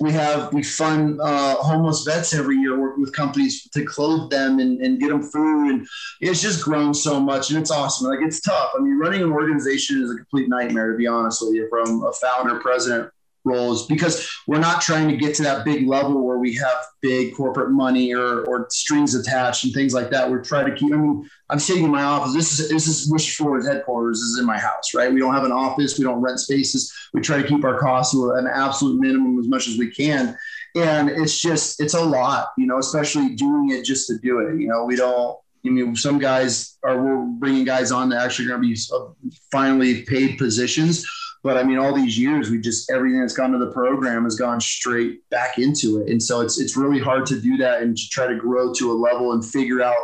We 0.00 0.10
have 0.10 0.52
we 0.52 0.64
fund 0.64 1.20
uh, 1.20 1.54
homeless 1.54 2.02
vets 2.02 2.34
every 2.34 2.56
year, 2.56 2.76
work 2.80 2.96
with 2.96 3.12
companies 3.12 3.68
to 3.70 3.84
clothe 3.84 4.28
them 4.28 4.58
and, 4.58 4.80
and 4.80 4.98
get 4.98 5.10
them 5.10 5.22
food, 5.22 5.70
and 5.70 5.86
it's 6.20 6.42
just 6.42 6.64
grown 6.64 6.92
so 6.92 7.20
much, 7.20 7.50
and 7.50 7.60
it's 7.60 7.70
awesome. 7.70 8.08
Like 8.08 8.18
it's 8.20 8.40
tough. 8.40 8.72
I 8.76 8.80
mean, 8.80 8.98
running 8.98 9.22
an 9.22 9.30
organization 9.30 10.02
is 10.02 10.10
a 10.10 10.16
complete 10.16 10.48
nightmare, 10.48 10.90
to 10.90 10.98
be 10.98 11.06
honest 11.06 11.42
with 11.42 11.54
you. 11.54 11.68
From 11.70 12.02
a 12.02 12.12
founder, 12.12 12.58
president, 12.58 13.08
roles 13.44 13.86
because 13.86 14.28
we're 14.46 14.58
not 14.58 14.80
trying 14.80 15.08
to 15.08 15.16
get 15.16 15.34
to 15.36 15.42
that 15.42 15.64
big 15.64 15.86
level 15.86 16.24
where 16.24 16.38
we 16.38 16.54
have 16.54 16.86
big 17.02 17.34
corporate 17.34 17.70
money 17.70 18.14
or, 18.14 18.44
or 18.46 18.66
strings 18.70 19.14
attached 19.14 19.64
and 19.64 19.74
things 19.74 19.92
like 19.92 20.10
that. 20.10 20.30
We're 20.30 20.42
trying 20.42 20.66
to 20.66 20.74
keep, 20.74 20.92
I 20.92 20.96
mean, 20.96 21.28
I'm 21.50 21.58
sitting 21.58 21.84
in 21.84 21.90
my 21.90 22.02
office. 22.02 22.34
This 22.34 22.58
is, 22.58 22.68
this 22.70 22.88
is 22.88 23.10
Wish 23.10 23.36
Forward 23.36 23.64
headquarters 23.64 24.18
this 24.18 24.28
is 24.30 24.38
in 24.38 24.46
my 24.46 24.58
house, 24.58 24.94
right? 24.94 25.12
We 25.12 25.20
don't 25.20 25.34
have 25.34 25.44
an 25.44 25.52
office. 25.52 25.98
We 25.98 26.04
don't 26.04 26.22
rent 26.22 26.40
spaces. 26.40 26.92
We 27.12 27.20
try 27.20 27.40
to 27.40 27.46
keep 27.46 27.64
our 27.64 27.78
costs 27.78 28.14
to 28.14 28.32
an 28.32 28.46
absolute 28.46 29.00
minimum 29.00 29.38
as 29.38 29.48
much 29.48 29.68
as 29.68 29.76
we 29.76 29.90
can. 29.90 30.36
And 30.74 31.10
it's 31.10 31.40
just, 31.40 31.80
it's 31.80 31.94
a 31.94 32.02
lot, 32.02 32.48
you 32.58 32.66
know, 32.66 32.78
especially 32.78 33.34
doing 33.36 33.70
it 33.70 33.84
just 33.84 34.08
to 34.08 34.18
do 34.18 34.40
it. 34.40 34.58
You 34.58 34.68
know, 34.68 34.84
we 34.84 34.96
don't, 34.96 35.38
I 35.66 35.70
mean, 35.70 35.94
some 35.94 36.18
guys 36.18 36.76
are, 36.82 37.00
we're 37.00 37.24
bringing 37.24 37.64
guys 37.64 37.92
on 37.92 38.08
that 38.10 38.22
actually 38.22 38.48
going 38.48 38.60
to 38.60 38.68
be 38.68 38.76
uh, 38.92 39.30
finally 39.52 40.02
paid 40.02 40.36
positions 40.36 41.06
but 41.44 41.58
I 41.58 41.62
mean, 41.62 41.78
all 41.78 41.94
these 41.94 42.18
years, 42.18 42.50
we 42.50 42.58
just 42.58 42.90
everything 42.90 43.20
that's 43.20 43.34
gone 43.34 43.52
to 43.52 43.58
the 43.58 43.70
program 43.70 44.24
has 44.24 44.34
gone 44.34 44.62
straight 44.62 45.28
back 45.28 45.58
into 45.58 46.00
it, 46.00 46.10
and 46.10 46.20
so 46.20 46.40
it's 46.40 46.58
it's 46.58 46.74
really 46.74 46.98
hard 46.98 47.26
to 47.26 47.38
do 47.38 47.58
that 47.58 47.82
and 47.82 47.96
to 47.96 48.08
try 48.08 48.26
to 48.26 48.34
grow 48.34 48.72
to 48.72 48.90
a 48.90 48.94
level 48.94 49.32
and 49.32 49.44
figure 49.44 49.82
out 49.82 49.94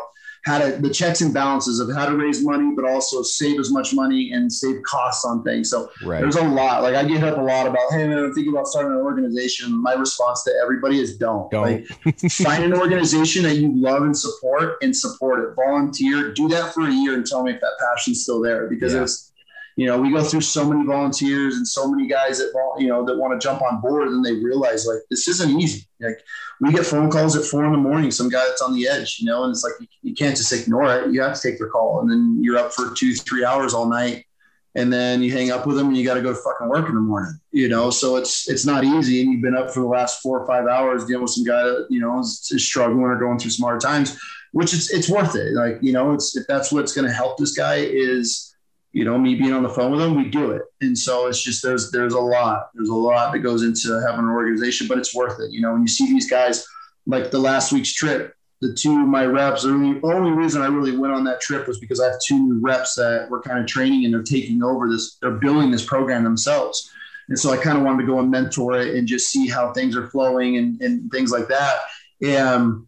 how 0.45 0.59
to 0.59 0.76
the 0.80 0.91
checks 0.91 1.22
and 1.22 1.32
balances 1.34 1.80
of 1.80 1.95
how 1.95 2.07
to 2.07 2.16
raise 2.16 2.45
money, 2.45 2.72
but 2.76 2.84
also 2.84 3.22
save 3.22 3.59
as 3.59 3.70
much 3.70 3.95
money 3.95 4.32
and 4.32 4.53
save 4.53 4.82
costs 4.82 5.24
on 5.24 5.43
things. 5.43 5.70
So 5.70 5.91
right. 6.05 6.20
there's 6.20 6.36
a 6.36 6.47
lot. 6.47 6.82
Like 6.82 6.95
I 6.95 7.05
get 7.05 7.24
up 7.24 7.38
a 7.38 7.43
lot 7.43 7.66
about, 7.66 7.91
hey 7.91 8.07
man, 8.07 8.18
I'm 8.18 8.34
thinking 8.34 8.53
about 8.53 8.66
starting 8.66 8.93
an 8.93 8.99
organization. 8.99 9.80
My 9.82 9.95
response 9.95 10.43
to 10.45 10.53
everybody 10.62 11.01
is 11.01 11.16
don't. 11.16 11.51
don't. 11.51 11.86
Like 12.05 12.20
find 12.32 12.64
an 12.64 12.74
organization 12.74 13.43
that 13.45 13.57
you 13.57 13.72
love 13.74 14.03
and 14.03 14.16
support 14.16 14.76
and 14.82 14.95
support 14.95 15.41
it. 15.41 15.55
Volunteer, 15.57 16.32
do 16.32 16.49
that 16.49 16.74
for 16.74 16.86
a 16.86 16.93
year 16.93 17.14
and 17.14 17.26
tell 17.26 17.43
me 17.43 17.53
if 17.53 17.61
that 17.61 17.76
passion's 17.78 18.22
still 18.22 18.41
there 18.41 18.66
because 18.66 18.95
yeah. 18.95 19.03
it's 19.03 19.30
you 19.77 19.87
know, 19.87 20.01
we 20.01 20.12
go 20.12 20.23
through 20.23 20.43
so 20.43 20.68
many 20.68 20.85
volunteers 20.85 21.57
and 21.57 21.66
so 21.66 21.91
many 21.91 22.09
guys 22.09 22.39
that 22.39 22.53
you 22.79 22.89
know 22.89 23.05
that 23.05 23.16
want 23.16 23.39
to 23.39 23.45
jump 23.45 23.62
on 23.62 23.81
board, 23.81 24.09
and 24.09 24.25
they 24.25 24.35
realize 24.35 24.87
like 24.87 24.99
this 25.11 25.29
isn't 25.29 25.61
easy. 25.61 25.87
Like 26.01 26.21
we 26.61 26.73
get 26.73 26.87
phone 26.87 27.11
calls 27.11 27.37
at 27.37 27.45
four 27.45 27.64
in 27.64 27.73
the 27.73 27.79
morning, 27.79 28.11
some 28.11 28.29
guy 28.29 28.45
that's 28.47 28.62
on 28.62 28.75
the 28.75 28.89
edge, 28.89 29.18
you 29.21 29.27
know, 29.27 29.45
and 29.45 29.51
it's 29.51 29.64
like 29.64 29.75
you, 29.81 29.87
you 30.03 30.14
can't 30.14 30.37
just 30.37 30.53
ignore 30.53 30.95
it. 30.95 31.12
You 31.12 31.23
have 31.23 31.35
to 31.35 31.41
take 31.41 31.59
their 31.59 31.68
call, 31.68 32.01
and 32.01 32.11
then 32.11 32.39
you're 32.43 32.59
up 32.59 32.73
for 32.73 32.93
two, 32.95 33.14
three 33.14 33.45
hours 33.45 33.73
all 33.73 33.87
night, 33.87 34.27
and 34.75 34.93
then 34.93 35.23
you 35.23 35.33
hang 35.33 35.51
up 35.51 35.66
with 35.66 35.77
them, 35.77 35.89
and 35.89 35.97
you 35.97 36.05
got 36.05 36.14
to 36.14 36.23
go 36.23 36.33
to 36.33 36.39
fucking 36.39 36.68
work 36.68 36.89
in 36.89 36.95
the 36.95 37.01
morning, 37.01 37.39
you 37.53 37.68
know. 37.68 37.91
So 37.91 38.16
it's 38.16 38.49
it's 38.49 38.66
not 38.66 38.85
easy, 38.85 39.23
and 39.23 39.33
you've 39.33 39.43
been 39.43 39.57
up 39.57 39.71
for 39.71 39.81
the 39.81 39.87
last 39.87 40.21
four 40.21 40.41
or 40.41 40.47
five 40.47 40.66
hours 40.66 41.07
dealing 41.07 41.23
with 41.23 41.33
some 41.33 41.45
guy 41.45 41.62
that 41.62 41.87
you 41.91 42.01
know 42.01 42.18
is, 42.18 42.49
is 42.51 42.64
struggling 42.64 43.05
or 43.05 43.18
going 43.18 43.39
through 43.39 43.53
some 43.53 43.64
hard 43.64 43.81
times, 43.81 44.18
which 44.53 44.75
it's 44.75 44.93
it's 44.93 45.09
worth 45.09 45.37
it. 45.37 45.53
Like 45.55 45.79
you 45.81 45.93
know, 45.93 46.12
it's 46.12 46.37
if 46.37 46.47
that's 46.47 46.73
what's 46.73 46.93
going 46.93 47.07
to 47.07 47.14
help 47.14 47.39
this 47.39 47.53
guy 47.53 47.77
is 47.77 48.50
you 48.93 49.05
know, 49.05 49.16
me 49.16 49.36
being 49.36 49.53
on 49.53 49.62
the 49.62 49.68
phone 49.68 49.93
with 49.93 50.01
them, 50.01 50.16
we 50.16 50.28
do 50.28 50.51
it. 50.51 50.62
And 50.80 50.97
so 50.97 51.26
it's 51.28 51.43
just 51.43 51.62
there's 51.62 51.91
there's 51.91 52.14
a 52.14 52.20
lot. 52.20 52.70
There's 52.74 52.88
a 52.88 52.95
lot 52.95 53.32
that 53.32 53.38
goes 53.41 53.62
into 53.62 54.01
having 54.07 54.24
an 54.24 54.30
organization, 54.30 54.88
but 54.88 54.99
it's 54.99 55.14
worth 55.14 55.38
it. 55.41 55.53
You 55.53 55.61
know, 55.61 55.72
when 55.72 55.82
you 55.82 55.88
see 55.88 56.07
these 56.07 56.28
guys 56.28 56.66
like 57.07 57.30
the 57.30 57.38
last 57.38 57.72
week's 57.72 57.93
trip, 57.93 58.34
the 58.61 58.74
two 58.74 59.01
of 59.01 59.09
my 59.09 59.24
reps, 59.24 59.62
the 59.62 60.01
only 60.03 60.30
reason 60.32 60.61
I 60.61 60.66
really 60.66 60.97
went 60.97 61.14
on 61.14 61.24
that 61.24 61.41
trip 61.41 61.66
was 61.66 61.78
because 61.78 62.01
I 62.01 62.07
have 62.07 62.20
two 62.20 62.59
reps 62.61 62.95
that 62.97 63.28
were 63.30 63.41
kind 63.41 63.59
of 63.59 63.66
training 63.66 64.05
and 64.05 64.12
they're 64.12 64.22
taking 64.22 64.62
over 64.62 64.91
this, 64.91 65.16
they're 65.20 65.30
building 65.30 65.70
this 65.70 65.84
program 65.84 66.24
themselves. 66.24 66.91
And 67.28 67.38
so 67.38 67.53
I 67.53 67.57
kind 67.57 67.78
of 67.78 67.84
wanted 67.84 68.03
to 68.03 68.07
go 68.07 68.18
and 68.18 68.30
mentor 68.30 68.78
it 68.78 68.97
and 68.97 69.07
just 69.07 69.30
see 69.30 69.49
how 69.49 69.72
things 69.72 69.97
are 69.97 70.09
flowing 70.09 70.57
and, 70.57 70.80
and 70.82 71.11
things 71.11 71.30
like 71.30 71.49
that. 71.49 71.78
And 72.20 72.86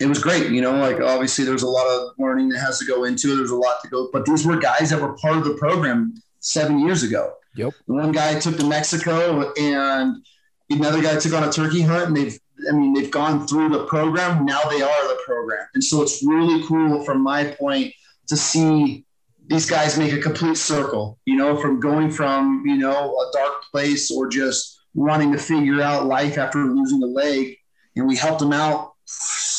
it 0.00 0.06
was 0.06 0.22
great. 0.22 0.50
You 0.50 0.60
know, 0.60 0.72
like 0.72 1.00
obviously 1.00 1.44
there's 1.44 1.62
a 1.62 1.68
lot 1.68 1.86
of 1.86 2.10
learning 2.18 2.48
that 2.50 2.58
has 2.60 2.78
to 2.78 2.86
go 2.86 3.04
into 3.04 3.32
it. 3.32 3.36
There's 3.36 3.50
a 3.50 3.56
lot 3.56 3.76
to 3.82 3.88
go, 3.88 4.08
but 4.12 4.24
these 4.24 4.46
were 4.46 4.56
guys 4.56 4.90
that 4.90 5.00
were 5.00 5.14
part 5.14 5.36
of 5.36 5.44
the 5.44 5.54
program 5.54 6.14
seven 6.40 6.78
years 6.80 7.02
ago. 7.02 7.34
Yep. 7.56 7.74
One 7.86 8.12
guy 8.12 8.38
took 8.38 8.56
to 8.58 8.66
Mexico 8.66 9.52
and 9.58 10.24
another 10.70 11.02
guy 11.02 11.16
took 11.16 11.32
on 11.32 11.48
a 11.48 11.52
turkey 11.52 11.82
hunt 11.82 12.08
and 12.08 12.16
they've, 12.16 12.38
I 12.68 12.72
mean, 12.72 12.94
they've 12.94 13.10
gone 13.10 13.46
through 13.46 13.70
the 13.70 13.84
program. 13.86 14.44
Now 14.44 14.62
they 14.64 14.82
are 14.82 15.08
the 15.08 15.18
program. 15.24 15.66
And 15.74 15.82
so 15.82 16.02
it's 16.02 16.22
really 16.24 16.64
cool 16.66 17.04
from 17.04 17.22
my 17.22 17.44
point 17.44 17.92
to 18.28 18.36
see 18.36 19.04
these 19.48 19.68
guys 19.68 19.98
make 19.98 20.12
a 20.12 20.20
complete 20.20 20.56
circle, 20.56 21.18
you 21.24 21.36
know, 21.36 21.56
from 21.56 21.80
going 21.80 22.10
from, 22.10 22.62
you 22.66 22.76
know, 22.76 23.16
a 23.16 23.30
dark 23.32 23.62
place 23.70 24.10
or 24.10 24.28
just 24.28 24.80
wanting 24.94 25.32
to 25.32 25.38
figure 25.38 25.80
out 25.80 26.06
life 26.06 26.36
after 26.38 26.58
losing 26.64 27.02
a 27.02 27.06
leg. 27.06 27.56
And 27.96 28.06
we 28.06 28.16
helped 28.16 28.40
them 28.40 28.52
out 28.52 28.92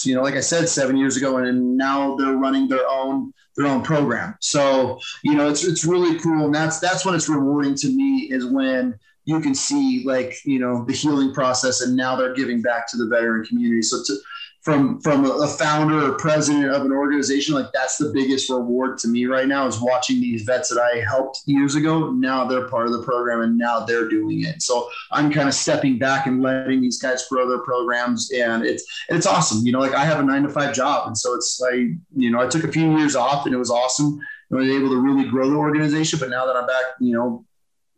you 0.05 0.15
know, 0.15 0.21
like 0.21 0.35
I 0.35 0.39
said, 0.39 0.69
seven 0.69 0.97
years 0.97 1.17
ago, 1.17 1.37
and 1.37 1.77
now 1.77 2.15
they're 2.15 2.37
running 2.37 2.67
their 2.67 2.87
own 2.87 3.33
their 3.57 3.67
own 3.67 3.81
program. 3.83 4.35
So 4.39 4.99
you 5.23 5.35
know, 5.35 5.49
it's 5.49 5.63
it's 5.63 5.85
really 5.85 6.19
cool, 6.19 6.45
and 6.45 6.55
that's 6.55 6.79
that's 6.79 7.05
when 7.05 7.15
it's 7.15 7.29
rewarding 7.29 7.75
to 7.75 7.87
me 7.87 8.29
is 8.31 8.45
when 8.45 8.97
you 9.25 9.39
can 9.39 9.53
see 9.53 10.03
like 10.05 10.35
you 10.45 10.59
know 10.59 10.85
the 10.85 10.93
healing 10.93 11.33
process, 11.33 11.81
and 11.81 11.95
now 11.95 12.15
they're 12.15 12.33
giving 12.33 12.61
back 12.61 12.89
to 12.91 12.97
the 12.97 13.07
veteran 13.07 13.45
community. 13.45 13.81
So 13.81 14.01
to 14.05 14.17
from 14.69 15.01
from 15.01 15.25
a 15.25 15.47
founder 15.47 16.11
or 16.11 16.13
president 16.13 16.65
of 16.65 16.85
an 16.85 16.91
organization 16.91 17.55
like 17.55 17.71
that's 17.73 17.97
the 17.97 18.11
biggest 18.13 18.51
reward 18.51 18.99
to 18.99 19.07
me 19.07 19.25
right 19.25 19.47
now 19.47 19.65
is 19.65 19.81
watching 19.81 20.21
these 20.21 20.43
vets 20.43 20.69
that 20.69 20.79
i 20.79 20.99
helped 20.99 21.41
years 21.47 21.73
ago. 21.73 22.11
Now 22.11 22.45
they're 22.45 22.67
part 22.67 22.85
of 22.85 22.93
the 22.93 23.01
program 23.01 23.41
and 23.41 23.57
now 23.57 23.79
they're 23.79 24.07
doing 24.07 24.45
it. 24.45 24.61
So 24.61 24.87
i'm 25.11 25.31
kind 25.31 25.47
of 25.47 25.55
stepping 25.55 25.97
back 25.97 26.27
and 26.27 26.43
letting 26.43 26.81
these 26.81 27.01
guys 27.01 27.27
grow 27.27 27.49
their 27.49 27.63
programs. 27.63 28.31
And 28.31 28.63
it's 28.63 28.85
it's 29.09 29.25
awesome. 29.25 29.65
You 29.65 29.71
know 29.71 29.79
like 29.79 29.95
i 29.95 30.05
have 30.05 30.19
a 30.19 30.23
nine 30.23 30.43
to 30.43 30.49
five 30.49 30.75
job. 30.75 31.07
And 31.07 31.17
so 31.17 31.33
it's 31.33 31.59
like 31.59 31.89
you 32.15 32.29
know 32.29 32.39
i 32.39 32.47
took 32.47 32.63
a 32.63 32.71
few 32.71 32.95
years 32.95 33.15
off 33.15 33.47
and 33.47 33.55
it 33.55 33.57
was 33.57 33.71
awesome. 33.71 34.19
I 34.51 34.55
was 34.55 34.69
able 34.69 34.89
to 34.89 34.97
really 34.97 35.27
grow 35.27 35.49
the 35.49 35.55
organization. 35.55 36.19
But 36.19 36.29
now 36.29 36.45
that 36.45 36.55
i'm 36.55 36.67
back 36.67 36.85
you 36.99 37.13
know 37.13 37.43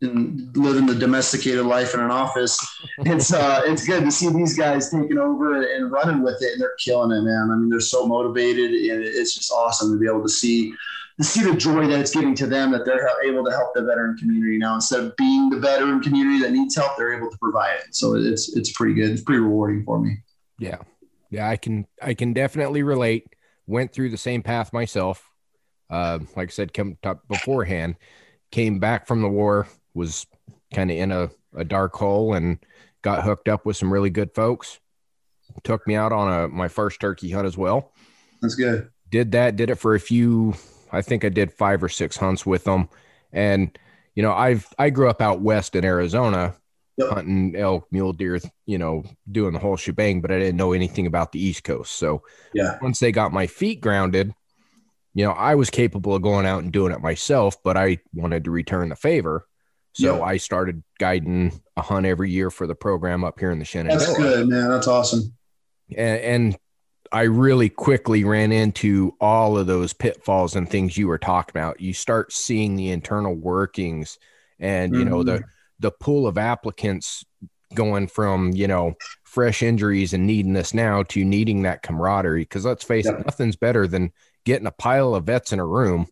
and 0.02 0.54
living 0.56 0.86
the 0.86 0.94
domesticated 0.94 1.64
life 1.64 1.94
in 1.94 2.00
an 2.00 2.10
office. 2.10 2.58
It's 2.98 3.32
uh, 3.32 3.62
it's 3.64 3.86
good 3.86 4.04
to 4.04 4.10
see 4.10 4.28
these 4.30 4.56
guys 4.56 4.90
taking 4.90 5.18
over 5.18 5.62
and 5.62 5.90
running 5.90 6.22
with 6.22 6.42
it, 6.42 6.52
and 6.52 6.60
they're 6.60 6.74
killing 6.78 7.16
it, 7.16 7.22
man. 7.22 7.50
I 7.50 7.56
mean, 7.56 7.68
they're 7.68 7.80
so 7.80 8.06
motivated, 8.06 8.72
and 8.72 9.02
it's 9.02 9.34
just 9.34 9.52
awesome 9.52 9.92
to 9.92 9.98
be 9.98 10.06
able 10.06 10.22
to 10.22 10.28
see 10.28 10.74
to 11.18 11.24
see 11.24 11.42
the 11.42 11.56
joy 11.56 11.86
that 11.86 12.00
it's 12.00 12.12
giving 12.12 12.34
to 12.34 12.46
them 12.46 12.72
that 12.72 12.84
they're 12.84 13.08
able 13.24 13.44
to 13.44 13.50
help 13.50 13.74
the 13.74 13.82
veteran 13.82 14.16
community 14.16 14.58
now 14.58 14.74
instead 14.74 15.00
of 15.00 15.16
being 15.16 15.50
the 15.50 15.58
veteran 15.58 16.00
community 16.00 16.40
that 16.40 16.52
needs 16.52 16.74
help, 16.74 16.96
they're 16.96 17.14
able 17.14 17.30
to 17.30 17.38
provide 17.38 17.76
it. 17.76 17.94
So 17.94 18.14
it's 18.14 18.56
it's 18.56 18.72
pretty 18.72 18.94
good. 18.94 19.10
It's 19.10 19.22
pretty 19.22 19.40
rewarding 19.40 19.84
for 19.84 20.00
me. 20.00 20.18
Yeah, 20.58 20.78
yeah, 21.30 21.48
I 21.48 21.56
can 21.56 21.86
I 22.00 22.14
can 22.14 22.32
definitely 22.32 22.82
relate. 22.82 23.28
Went 23.68 23.92
through 23.92 24.10
the 24.10 24.18
same 24.18 24.42
path 24.42 24.72
myself. 24.72 25.24
Uh, 25.88 26.18
like 26.34 26.48
I 26.48 26.50
said, 26.50 26.74
come 26.74 26.96
top 27.02 27.28
beforehand, 27.28 27.96
came 28.50 28.80
back 28.80 29.06
from 29.06 29.22
the 29.22 29.28
war 29.28 29.68
was 29.94 30.26
kind 30.74 30.90
of 30.90 30.96
in 30.96 31.12
a, 31.12 31.30
a 31.56 31.64
dark 31.64 31.94
hole 31.94 32.34
and 32.34 32.58
got 33.02 33.24
hooked 33.24 33.48
up 33.48 33.66
with 33.66 33.76
some 33.76 33.92
really 33.92 34.10
good 34.10 34.34
folks 34.34 34.78
took 35.64 35.86
me 35.86 35.94
out 35.94 36.12
on 36.12 36.32
a 36.32 36.48
my 36.48 36.68
first 36.68 37.00
turkey 37.00 37.30
hunt 37.30 37.46
as 37.46 37.56
well. 37.56 37.92
That's 38.40 38.54
good. 38.54 38.88
Did 39.10 39.32
that, 39.32 39.56
did 39.56 39.70
it 39.70 39.76
for 39.76 39.94
a 39.94 40.00
few, 40.00 40.54
I 40.90 41.02
think 41.02 41.24
I 41.24 41.28
did 41.28 41.52
five 41.52 41.82
or 41.82 41.88
six 41.88 42.16
hunts 42.16 42.46
with 42.46 42.64
them. 42.64 42.88
And, 43.32 43.76
you 44.14 44.22
know, 44.22 44.32
I've 44.32 44.66
I 44.78 44.90
grew 44.90 45.08
up 45.08 45.20
out 45.20 45.40
west 45.40 45.74
in 45.76 45.84
Arizona 45.84 46.56
Yep. 46.98 47.08
hunting 47.08 47.56
elk, 47.56 47.86
mule 47.90 48.12
deer, 48.12 48.38
you 48.66 48.76
know, 48.76 49.02
doing 49.30 49.54
the 49.54 49.58
whole 49.58 49.78
shebang, 49.78 50.20
but 50.20 50.30
I 50.30 50.38
didn't 50.38 50.58
know 50.58 50.72
anything 50.72 51.06
about 51.06 51.32
the 51.32 51.42
East 51.42 51.64
Coast. 51.64 51.92
So 51.92 52.22
Yeah. 52.52 52.76
once 52.82 52.98
they 52.98 53.12
got 53.12 53.32
my 53.32 53.46
feet 53.46 53.80
grounded, 53.80 54.34
you 55.14 55.24
know, 55.24 55.32
I 55.32 55.54
was 55.54 55.70
capable 55.70 56.14
of 56.14 56.20
going 56.20 56.44
out 56.44 56.62
and 56.62 56.70
doing 56.70 56.92
it 56.92 57.00
myself, 57.00 57.56
but 57.62 57.78
I 57.78 57.98
wanted 58.12 58.44
to 58.44 58.50
return 58.50 58.90
the 58.90 58.96
favor. 58.96 59.46
So 59.94 60.18
Yeah. 60.18 60.22
I 60.22 60.36
started 60.38 60.82
guiding 60.98 61.60
a 61.76 61.82
hunt 61.82 62.06
every 62.06 62.30
year 62.30 62.50
for 62.50 62.66
the 62.66 62.74
program 62.74 63.24
up 63.24 63.38
here 63.38 63.50
in 63.50 63.58
the 63.58 63.64
Shenandoah. 63.64 63.98
That's 63.98 64.16
good, 64.16 64.48
man. 64.48 64.70
That's 64.70 64.86
awesome. 64.88 65.34
And, 65.96 66.20
and 66.20 66.56
I 67.12 67.22
really 67.22 67.68
quickly 67.68 68.24
ran 68.24 68.52
into 68.52 69.14
all 69.20 69.58
of 69.58 69.66
those 69.66 69.92
pitfalls 69.92 70.56
and 70.56 70.68
things 70.68 70.96
you 70.96 71.08
were 71.08 71.18
talking 71.18 71.52
about. 71.52 71.80
You 71.80 71.92
start 71.92 72.32
seeing 72.32 72.76
the 72.76 72.90
internal 72.90 73.34
workings 73.34 74.18
and, 74.58 74.94
you 74.94 75.04
know, 75.04 75.22
the, 75.22 75.32
mm-hmm. 75.38 75.48
the 75.80 75.90
pool 75.90 76.26
of 76.26 76.38
applicants 76.38 77.24
going 77.74 78.06
from, 78.06 78.52
you 78.52 78.66
know, 78.66 78.94
fresh 79.24 79.62
injuries 79.62 80.14
and 80.14 80.26
needing 80.26 80.54
this 80.54 80.72
now 80.72 81.02
to 81.04 81.24
needing 81.24 81.62
that 81.62 81.82
camaraderie. 81.82 82.46
Cause 82.46 82.64
let's 82.64 82.84
face 82.84 83.04
Yep. 83.06 83.20
it, 83.20 83.26
nothing's 83.26 83.56
better 83.56 83.86
than 83.86 84.12
getting 84.44 84.66
a 84.66 84.72
pile 84.72 85.14
of 85.14 85.24
vets 85.24 85.52
in 85.52 85.58
a 85.58 85.66
room 85.66 86.06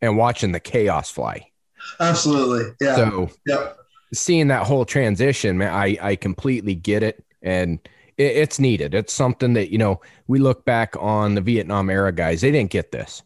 and 0.00 0.16
watching 0.16 0.52
the 0.52 0.60
chaos 0.60 1.10
fly. 1.10 1.51
Absolutely. 2.00 2.74
Yeah. 2.80 2.96
So 2.96 3.30
yep. 3.46 3.78
seeing 4.12 4.48
that 4.48 4.66
whole 4.66 4.84
transition, 4.84 5.58
man, 5.58 5.72
I, 5.72 5.98
I 6.00 6.16
completely 6.16 6.74
get 6.74 7.02
it. 7.02 7.24
And 7.42 7.78
it, 8.16 8.36
it's 8.36 8.58
needed. 8.58 8.94
It's 8.94 9.12
something 9.12 9.54
that, 9.54 9.70
you 9.70 9.78
know, 9.78 10.00
we 10.26 10.38
look 10.38 10.64
back 10.64 10.94
on 10.98 11.34
the 11.34 11.40
Vietnam 11.40 11.90
era 11.90 12.12
guys, 12.12 12.40
they 12.40 12.50
didn't 12.50 12.70
get 12.70 12.92
this. 12.92 13.22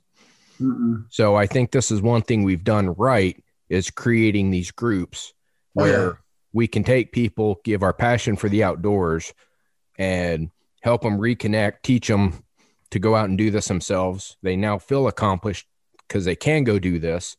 Mm-mm. 0.61 1.05
So 1.11 1.37
I 1.37 1.47
think 1.47 1.71
this 1.71 1.91
is 1.91 2.01
one 2.01 2.23
thing 2.23 2.43
we've 2.43 2.65
done 2.65 2.95
right 2.95 3.43
is 3.69 3.91
creating 3.91 4.51
these 4.51 4.71
groups 4.71 5.33
Oh, 5.79 5.85
yeah. 5.85 5.93
where 5.93 6.21
we 6.53 6.67
can 6.67 6.85
take 6.85 7.13
people, 7.13 7.61
give 7.65 7.83
our 7.83 7.93
passion 7.93 8.37
for 8.37 8.49
the 8.49 8.65
outdoors 8.65 9.35
and 9.99 10.51
help 10.83 11.03
them 11.03 11.19
reconnect, 11.19 11.83
teach 11.83 12.09
them 12.09 12.43
to 12.91 12.99
go 12.99 13.15
out 13.15 13.29
and 13.29 13.37
do 13.37 13.51
this 13.51 13.69
themselves. 13.69 14.37
They 14.43 14.57
now 14.57 14.79
feel 14.79 15.09
accomplished 15.09 15.67
because 16.09 16.25
they 16.25 16.37
can 16.37 16.65
go 16.65 16.79
do 16.79 16.99
this 16.99 17.37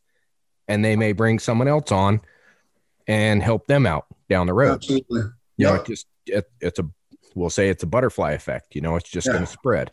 and 0.68 0.84
they 0.84 0.96
may 0.96 1.12
bring 1.12 1.38
someone 1.38 1.68
else 1.68 1.90
on 1.92 2.20
and 3.06 3.42
help 3.42 3.66
them 3.66 3.86
out 3.86 4.06
down 4.28 4.46
the 4.46 4.52
road. 4.54 4.74
Absolutely. 4.74 5.22
You 5.56 5.66
know, 5.66 5.72
Yep. 5.74 5.80
it 5.80 5.86
just, 5.86 6.06
it, 6.26 6.50
it's 6.60 6.78
a, 6.78 6.88
we'll 7.34 7.50
say 7.50 7.68
it's 7.68 7.82
a 7.82 7.86
butterfly 7.86 8.32
effect, 8.32 8.74
you 8.74 8.80
know, 8.80 8.96
it's 8.96 9.08
just 9.08 9.26
Yeah. 9.26 9.34
going 9.34 9.44
to 9.46 9.50
spread. 9.50 9.90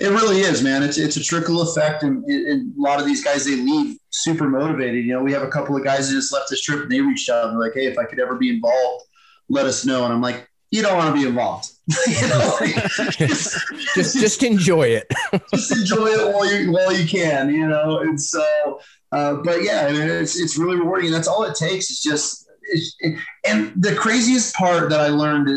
It 0.00 0.08
really 0.08 0.40
is, 0.40 0.64
man. 0.64 0.82
It's 0.82 0.98
it's 0.98 1.16
a 1.16 1.22
trickle 1.22 1.60
effect, 1.62 2.02
and, 2.02 2.24
and 2.24 2.76
a 2.76 2.80
lot 2.80 2.98
of 2.98 3.06
these 3.06 3.22
guys 3.22 3.44
they 3.44 3.54
leave 3.54 3.96
super 4.10 4.48
motivated. 4.48 5.04
You 5.04 5.12
know, 5.12 5.22
we 5.22 5.30
have 5.30 5.42
a 5.44 5.48
couple 5.48 5.76
of 5.76 5.84
guys 5.84 6.08
that 6.08 6.14
just 6.16 6.32
left 6.32 6.50
this 6.50 6.60
trip, 6.60 6.80
and 6.82 6.90
they 6.90 7.00
reached 7.00 7.28
out 7.30 7.44
and 7.44 7.52
they're 7.52 7.68
like, 7.68 7.74
"Hey, 7.74 7.86
if 7.86 7.96
I 7.96 8.04
could 8.04 8.18
ever 8.18 8.34
be 8.34 8.50
involved, 8.50 9.04
let 9.48 9.64
us 9.64 9.84
know." 9.86 10.02
And 10.04 10.12
I'm 10.12 10.20
like, 10.20 10.48
"You 10.72 10.82
don't 10.82 10.96
want 10.96 11.14
to 11.14 11.20
be 11.22 11.28
involved. 11.28 11.68
you 12.08 12.26
know, 12.26 12.56
like, 12.60 12.74
just, 13.12 13.56
Just, 13.94 14.18
just 14.18 14.42
enjoy 14.42 14.88
it. 14.88 15.06
just 15.54 15.70
enjoy 15.70 16.06
it 16.08 16.34
while 16.34 16.52
you 16.52 16.72
while 16.72 16.92
you 16.92 17.06
can. 17.06 17.48
You 17.50 17.68
know, 17.68 17.98
and 18.00 18.20
so, 18.20 18.80
uh, 19.16 19.34
but 19.46 19.58
yeah, 19.68 19.86
I 19.88 19.92
mean, 19.92 20.08
it's 20.22 20.36
it's 20.42 20.56
really 20.58 20.78
rewarding. 20.82 21.06
And 21.06 21.14
that's 21.16 21.28
all 21.28 21.44
it 21.44 21.56
takes. 21.56 21.90
Is 21.90 22.00
just, 22.10 22.26
it's, 22.74 22.88
it, 23.00 23.12
and 23.50 23.72
the 23.86 23.94
craziest 23.94 24.54
part 24.54 24.90
that 24.90 25.00
I 25.00 25.08
learned 25.08 25.48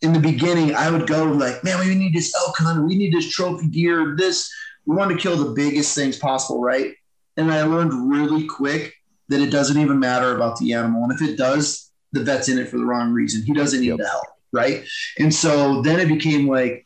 in 0.00 0.12
the 0.12 0.24
beginning, 0.32 0.74
I 0.74 0.90
would 0.90 1.06
go 1.06 1.24
like, 1.24 1.62
man, 1.62 1.78
we 1.78 1.94
need 1.94 2.14
this 2.14 2.34
elk 2.34 2.56
hunt, 2.58 2.86
we 2.90 2.96
need 2.96 3.12
this 3.14 3.28
trophy 3.30 3.68
deer, 3.68 4.16
this. 4.16 4.50
We 4.84 4.96
want 4.96 5.12
to 5.12 5.16
kill 5.16 5.36
the 5.36 5.52
biggest 5.54 5.94
things 5.94 6.16
possible, 6.18 6.60
right? 6.60 6.90
And 7.36 7.52
I 7.52 7.62
learned 7.62 7.92
really 8.10 8.44
quick 8.48 8.92
that 9.28 9.40
it 9.40 9.50
doesn't 9.50 9.80
even 9.80 9.98
matter 10.00 10.34
about 10.34 10.58
the 10.58 10.72
animal, 10.74 11.04
and 11.04 11.12
if 11.12 11.22
it 11.22 11.38
does, 11.38 11.92
the 12.10 12.24
vet's 12.24 12.48
in 12.48 12.58
it 12.58 12.68
for 12.68 12.78
the 12.78 12.84
wrong 12.84 13.12
reason. 13.12 13.42
He 13.46 13.54
doesn't 13.54 13.80
need 13.80 13.96
the 13.96 14.08
help, 14.08 14.26
right? 14.52 14.84
And 15.18 15.32
so 15.32 15.82
then 15.82 16.00
it 16.00 16.08
became 16.08 16.48
like, 16.48 16.84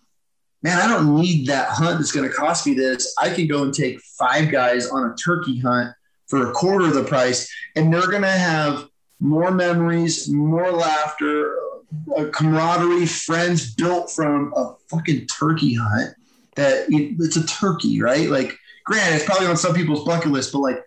man, 0.67 0.81
I 0.81 0.89
don't 0.89 1.14
need 1.14 1.47
that 1.47 1.69
hunt 1.69 1.99
that's 1.99 2.11
going 2.11 2.29
to 2.29 2.35
cost 2.35 2.67
me 2.67 2.75
this. 2.75 3.14
I 3.19 3.31
can 3.31 3.47
go 3.47 3.62
and 3.62 3.73
take 3.73 4.01
five 4.19 4.51
guys 4.51 4.89
on 4.89 5.09
a 5.09 5.14
turkey 5.14 5.61
hunt 5.61 5.95
for 6.27 6.51
a 6.51 6.53
quarter 6.53 6.87
of 6.87 6.95
the 6.95 7.05
price, 7.05 7.49
and 7.77 7.95
they're 7.95 8.09
going 8.09 8.23
to 8.23 8.29
have 8.29 8.89
more 9.21 9.53
memories, 9.53 10.29
more 10.29 10.73
laughter, 10.73 11.57
a 12.17 12.27
camaraderie, 12.27 13.07
friends 13.07 13.75
built 13.75 14.11
from 14.11 14.53
a 14.57 14.75
fucking 14.91 15.29
turkey 15.29 15.75
hunt. 15.75 16.17
That 16.57 16.87
it's 16.89 17.37
a 17.37 17.47
turkey, 17.47 18.03
right? 18.03 18.29
Like, 18.29 18.59
granted, 18.85 19.17
it's 19.17 19.25
probably 19.25 19.47
on 19.47 19.57
some 19.57 19.73
people's 19.73 20.05
bucket 20.05 20.33
list, 20.33 20.53
but 20.53 20.61
like, 20.61 20.85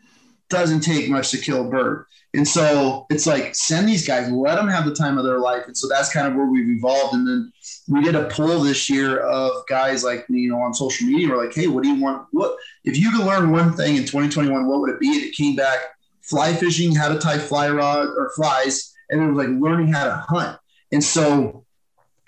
doesn't 0.50 0.82
take 0.82 1.10
much 1.10 1.32
to 1.32 1.38
kill 1.38 1.66
a 1.66 1.70
bird. 1.70 2.06
And 2.36 2.48
so 2.48 3.08
it's 3.10 3.26
like 3.26 3.56
send 3.56 3.90
these 3.90 4.06
guys, 4.06 4.32
let 4.32 4.56
them 4.56 4.68
have 4.68 4.86
the 4.86 4.94
time 4.94 5.18
of 5.18 5.24
their 5.24 5.40
life. 5.40 5.64
And 5.66 5.76
so 5.76 5.88
that's 5.88 6.14
kind 6.14 6.28
of 6.28 6.36
where 6.36 6.46
we've 6.46 6.70
evolved. 6.70 7.16
And 7.16 7.28
then 7.28 7.52
we 7.88 8.04
did 8.04 8.16
a 8.16 8.30
poll 8.30 8.60
this 8.60 8.88
year 8.88 9.20
of 9.22 9.66
guys 9.68 10.04
like 10.04 10.30
me, 10.30 10.42
you 10.42 10.52
know 10.52 10.60
on 10.60 10.74
social 10.74 11.08
media. 11.08 11.28
We're 11.28 11.44
like, 11.44 11.56
hey, 11.56 11.68
what 11.68 11.84
do 11.84 11.90
you 11.90 12.00
want? 12.00 12.28
What 12.32 12.56
if 12.84 12.98
you 12.98 13.12
could 13.12 13.26
learn 13.26 13.52
one 13.52 13.74
thing 13.74 13.96
in 13.96 14.04
2021? 14.04 14.68
What 14.68 14.80
would 14.82 14.92
it 14.92 15.00
be? 15.00 15.12
And 15.12 15.24
it 15.24 15.36
came 15.36 15.56
back 15.56 15.80
fly 16.22 16.54
fishing, 16.54 16.94
how 16.94 17.10
to 17.10 17.18
tie 17.18 17.40
fly 17.40 17.70
rod 17.70 18.10
or 18.10 18.32
flies, 18.36 18.94
and 19.10 19.22
it 19.22 19.26
was 19.26 19.36
like 19.36 19.60
learning 19.60 19.92
how 19.92 20.04
to 20.06 20.24
hunt. 20.30 20.60
And 20.92 21.04
so 21.04 21.66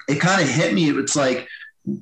it 0.10 0.20
kind 0.20 0.41
of 0.41 0.49
hit 0.49 0.74
me. 0.74 0.89
It's 0.89 1.16
like 1.16 1.47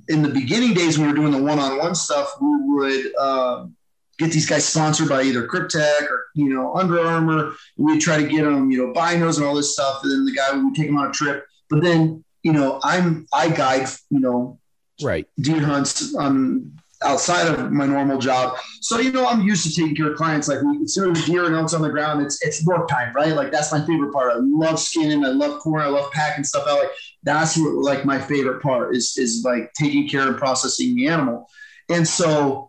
in 0.08 0.22
the 0.22 0.30
beginning 0.30 0.74
days 0.74 0.98
when 0.98 1.08
we 1.08 1.14
were 1.14 1.20
doing 1.20 1.34
the 1.34 1.44
one-on-one 1.44 1.96
stuff, 1.96 2.34
we 2.40 2.48
would. 2.48 3.16
Um, 3.16 3.76
get 4.20 4.32
these 4.32 4.48
guys 4.48 4.68
sponsored 4.68 5.10
by 5.10 5.24
either 5.24 5.48
Kryptek 5.48 6.04
or 6.04 6.28
you 6.36 6.50
know 6.54 6.76
Under 6.76 7.00
Armour. 7.00 7.54
We 7.78 7.98
try 7.98 8.22
to 8.22 8.28
get 8.28 8.44
them, 8.44 8.70
you 8.70 8.78
know, 8.86 8.94
binos 8.94 9.38
and 9.38 9.46
all 9.46 9.56
this 9.56 9.74
stuff. 9.74 10.02
And 10.04 10.12
then 10.12 10.26
the 10.26 10.34
guy 10.34 10.52
would 10.56 10.76
take 10.76 10.88
them 10.88 10.98
on 10.98 11.10
a 11.10 11.12
trip. 11.14 11.46
But 11.70 11.82
then 11.82 12.24
you 12.44 12.54
know, 12.54 12.80
I'm 12.84 13.26
I 13.34 13.50
guide, 13.50 13.88
you 14.10 14.20
know, 14.20 14.60
Right. 15.02 15.28
deer 15.40 15.62
hunts 15.62 16.14
um, 16.16 16.74
outside 17.02 17.48
of 17.48 17.72
my 17.72 17.86
normal 17.86 18.18
job. 18.18 18.58
So 18.82 19.00
you 19.00 19.12
know, 19.14 19.26
I'm 19.28 19.42
used 19.42 19.64
to 19.64 19.74
taking 19.74 19.96
care 19.96 20.12
of 20.12 20.18
clients. 20.18 20.48
Like 20.50 20.60
as 20.84 20.94
soon 20.94 21.12
as 21.16 21.26
deer 21.26 21.46
and 21.46 21.56
elk's 21.56 21.74
on 21.74 21.82
the 21.82 21.90
ground, 21.90 22.22
it's 22.22 22.44
it's 22.46 22.66
work 22.66 22.88
time, 22.90 23.14
right? 23.16 23.34
Like 23.34 23.52
that's 23.52 23.72
my 23.72 23.86
favorite 23.86 24.12
part. 24.12 24.34
I 24.34 24.40
love 24.40 24.80
skinning, 24.80 25.24
I 25.26 25.30
love 25.30 25.60
corn, 25.60 25.82
I 25.82 25.88
love 25.88 26.12
packing 26.12 26.44
stuff 26.44 26.68
out. 26.68 26.80
Like 26.80 26.92
that's 27.24 27.58
what, 27.58 27.74
like 27.76 28.04
my 28.06 28.20
favorite 28.20 28.62
part 28.62 28.96
is 28.96 29.18
is 29.18 29.44
like 29.46 29.72
taking 29.74 30.08
care 30.10 30.28
and 30.28 30.38
processing 30.38 30.96
the 30.96 31.08
animal. 31.08 31.48
And 31.90 32.08
so 32.08 32.69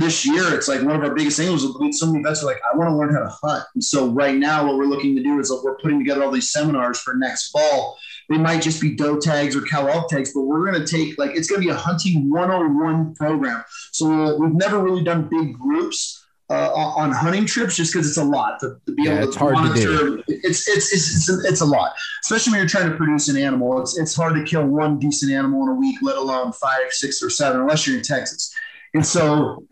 this 0.00 0.26
year, 0.26 0.54
it's 0.54 0.66
like 0.66 0.82
one 0.82 0.96
of 0.96 1.02
our 1.02 1.14
biggest 1.14 1.36
things 1.36 1.62
so 1.62 2.06
many 2.10 2.22
vets 2.24 2.42
are 2.42 2.46
like, 2.46 2.60
I 2.72 2.76
want 2.76 2.88
to 2.90 2.96
learn 2.96 3.12
how 3.14 3.20
to 3.20 3.28
hunt. 3.42 3.64
And 3.74 3.84
so 3.84 4.08
right 4.08 4.34
now, 4.34 4.66
what 4.66 4.76
we're 4.76 4.86
looking 4.86 5.14
to 5.16 5.22
do 5.22 5.38
is 5.38 5.50
like, 5.50 5.62
we're 5.62 5.76
putting 5.76 5.98
together 5.98 6.24
all 6.24 6.30
these 6.30 6.50
seminars 6.50 6.98
for 6.98 7.14
next 7.14 7.50
fall. 7.50 7.98
They 8.30 8.38
might 8.38 8.62
just 8.62 8.80
be 8.80 8.96
doe 8.96 9.18
tags 9.18 9.54
or 9.54 9.62
cow 9.62 9.86
elk 9.88 10.08
tags, 10.08 10.32
but 10.32 10.42
we're 10.42 10.64
going 10.70 10.84
to 10.84 10.86
take 10.90 11.18
like 11.18 11.32
it's 11.36 11.48
going 11.48 11.60
to 11.60 11.66
be 11.66 11.70
a 11.72 11.76
hunting 11.76 12.30
101 12.30 13.14
program. 13.14 13.62
So 13.92 14.36
we've 14.38 14.54
never 14.54 14.78
really 14.82 15.04
done 15.04 15.28
big 15.28 15.58
groups 15.58 16.24
uh, 16.48 16.72
on 16.72 17.12
hunting 17.12 17.46
trips 17.46 17.76
just 17.76 17.92
because 17.92 18.08
it's 18.08 18.16
a 18.16 18.24
lot 18.24 18.58
to, 18.60 18.76
to 18.86 18.92
be 18.92 19.04
Yeah, 19.04 19.16
able 19.16 19.24
it's 19.24 19.34
to 19.34 19.38
hard 19.40 19.56
to 19.56 19.62
monitor. 19.62 19.96
do. 19.96 20.22
It's, 20.28 20.68
it's 20.68 20.92
it's 20.92 21.28
it's 21.28 21.44
it's 21.44 21.60
a 21.60 21.66
lot, 21.66 21.92
especially 22.24 22.52
when 22.52 22.60
you're 22.60 22.68
trying 22.68 22.90
to 22.90 22.96
produce 22.96 23.28
an 23.28 23.36
animal. 23.36 23.80
It's 23.80 23.98
it's 23.98 24.14
hard 24.14 24.34
to 24.34 24.44
kill 24.44 24.64
one 24.66 24.98
decent 24.98 25.30
animal 25.32 25.62
in 25.64 25.68
a 25.68 25.74
week, 25.74 25.96
let 26.02 26.16
alone 26.16 26.52
five, 26.52 26.90
six, 26.90 27.22
or 27.22 27.30
seven, 27.30 27.60
unless 27.60 27.86
you're 27.86 27.96
in 27.98 28.02
Texas. 28.02 28.52
And 28.94 29.06
so 29.06 29.64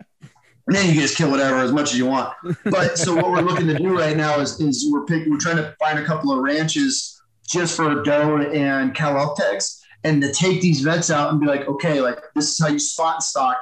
and 0.68 0.76
then 0.76 0.86
you 0.86 0.92
can 0.92 1.00
just 1.00 1.16
kill 1.16 1.30
whatever 1.30 1.56
as 1.56 1.72
much 1.72 1.92
as 1.92 1.98
you 1.98 2.04
want. 2.04 2.34
But 2.64 2.98
so 2.98 3.14
what 3.14 3.30
we're 3.30 3.40
looking 3.40 3.66
to 3.68 3.78
do 3.78 3.96
right 3.96 4.14
now 4.14 4.38
is, 4.38 4.60
is 4.60 4.86
we're 4.92 5.06
picking, 5.06 5.32
we're 5.32 5.38
trying 5.38 5.56
to 5.56 5.74
find 5.80 5.98
a 5.98 6.04
couple 6.04 6.30
of 6.30 6.40
ranches 6.40 7.22
just 7.48 7.74
for 7.74 8.02
doe 8.02 8.36
and 8.36 8.94
cow 8.94 9.16
elk 9.16 9.38
tags, 9.38 9.82
and 10.04 10.20
to 10.20 10.30
take 10.30 10.60
these 10.60 10.82
vets 10.82 11.10
out 11.10 11.30
and 11.30 11.40
be 11.40 11.46
like, 11.46 11.66
okay, 11.66 12.02
like 12.02 12.18
this 12.34 12.50
is 12.50 12.58
how 12.58 12.68
you 12.68 12.78
spot 12.78 13.14
and 13.14 13.22
stock. 13.22 13.56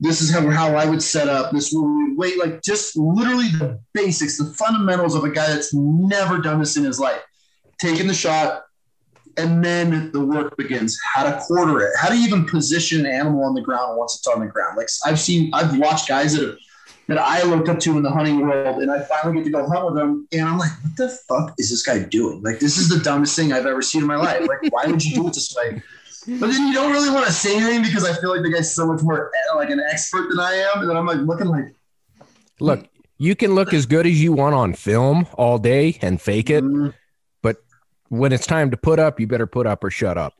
This 0.00 0.20
is 0.20 0.32
how, 0.32 0.48
how 0.50 0.74
I 0.74 0.84
would 0.84 1.02
set 1.02 1.28
up. 1.28 1.52
This 1.52 1.72
will 1.72 1.86
we 1.86 2.14
wait, 2.16 2.38
like 2.38 2.60
just 2.62 2.96
literally 2.96 3.48
the 3.50 3.80
basics, 3.94 4.36
the 4.36 4.46
fundamentals 4.46 5.14
of 5.14 5.22
a 5.22 5.30
guy 5.30 5.46
that's 5.46 5.72
never 5.72 6.38
done 6.38 6.58
this 6.58 6.76
in 6.76 6.82
his 6.82 6.98
life. 6.98 7.22
Taking 7.80 8.08
the 8.08 8.14
shot, 8.14 8.62
and 9.38 9.64
then 9.64 10.10
the 10.12 10.20
work 10.20 10.56
begins. 10.56 10.98
How 11.14 11.24
to 11.24 11.40
quarter 11.40 11.80
it. 11.80 11.92
How 11.98 12.08
to 12.08 12.14
even 12.14 12.44
position 12.44 13.00
an 13.00 13.06
animal 13.06 13.44
on 13.44 13.54
the 13.54 13.62
ground 13.62 13.96
once 13.96 14.16
it's 14.16 14.26
on 14.26 14.40
the 14.40 14.46
ground. 14.46 14.76
Like 14.76 14.88
I've 15.04 15.20
seen, 15.20 15.50
I've 15.54 15.78
watched 15.78 16.08
guys 16.08 16.34
that 16.34 16.46
have, 16.46 16.56
that 17.06 17.18
I 17.18 17.42
looked 17.42 17.68
up 17.68 17.78
to 17.80 17.96
in 17.96 18.02
the 18.02 18.10
hunting 18.10 18.40
world, 18.40 18.82
and 18.82 18.90
I 18.90 19.00
finally 19.00 19.36
get 19.36 19.44
to 19.44 19.50
go 19.50 19.66
hunt 19.66 19.86
with 19.86 19.94
them, 19.94 20.28
and 20.30 20.42
I'm 20.42 20.58
like, 20.58 20.70
what 20.82 20.96
the 20.96 21.08
fuck 21.08 21.54
is 21.56 21.70
this 21.70 21.82
guy 21.82 22.00
doing? 22.00 22.42
Like 22.42 22.58
this 22.58 22.76
is 22.76 22.88
the 22.90 22.98
dumbest 22.98 23.34
thing 23.34 23.52
I've 23.52 23.64
ever 23.64 23.80
seen 23.80 24.02
in 24.02 24.06
my 24.06 24.16
life. 24.16 24.46
Like 24.46 24.70
why 24.70 24.86
would 24.86 25.02
you 25.02 25.14
do 25.14 25.26
it 25.28 25.34
this 25.34 25.54
way? 25.56 25.82
But 26.26 26.48
then 26.48 26.66
you 26.66 26.74
don't 26.74 26.92
really 26.92 27.08
want 27.08 27.24
to 27.26 27.32
say 27.32 27.56
anything 27.56 27.82
because 27.82 28.04
I 28.04 28.12
feel 28.20 28.28
like 28.28 28.42
the 28.42 28.52
guy's 28.52 28.74
so 28.74 28.86
much 28.86 29.02
more 29.02 29.30
like 29.56 29.70
an 29.70 29.80
expert 29.90 30.28
than 30.28 30.38
I 30.38 30.52
am, 30.54 30.82
and 30.82 30.90
then 30.90 30.96
I'm 30.96 31.06
like 31.06 31.20
looking 31.20 31.46
like, 31.46 31.74
Look, 32.60 32.86
you 33.16 33.34
can 33.34 33.54
look 33.54 33.72
as 33.72 33.86
good 33.86 34.06
as 34.06 34.22
you 34.22 34.32
want 34.32 34.54
on 34.54 34.74
film 34.74 35.26
all 35.34 35.58
day 35.58 35.98
and 36.02 36.20
fake 36.20 36.50
it, 36.50 36.62
mm, 36.62 36.88
but 36.88 36.94
when 38.08 38.32
it's 38.32 38.46
time 38.46 38.70
to 38.70 38.76
put 38.76 38.98
up, 38.98 39.20
you 39.20 39.26
better 39.26 39.46
put 39.46 39.66
up 39.66 39.84
or 39.84 39.90
shut 39.90 40.16
up. 40.18 40.34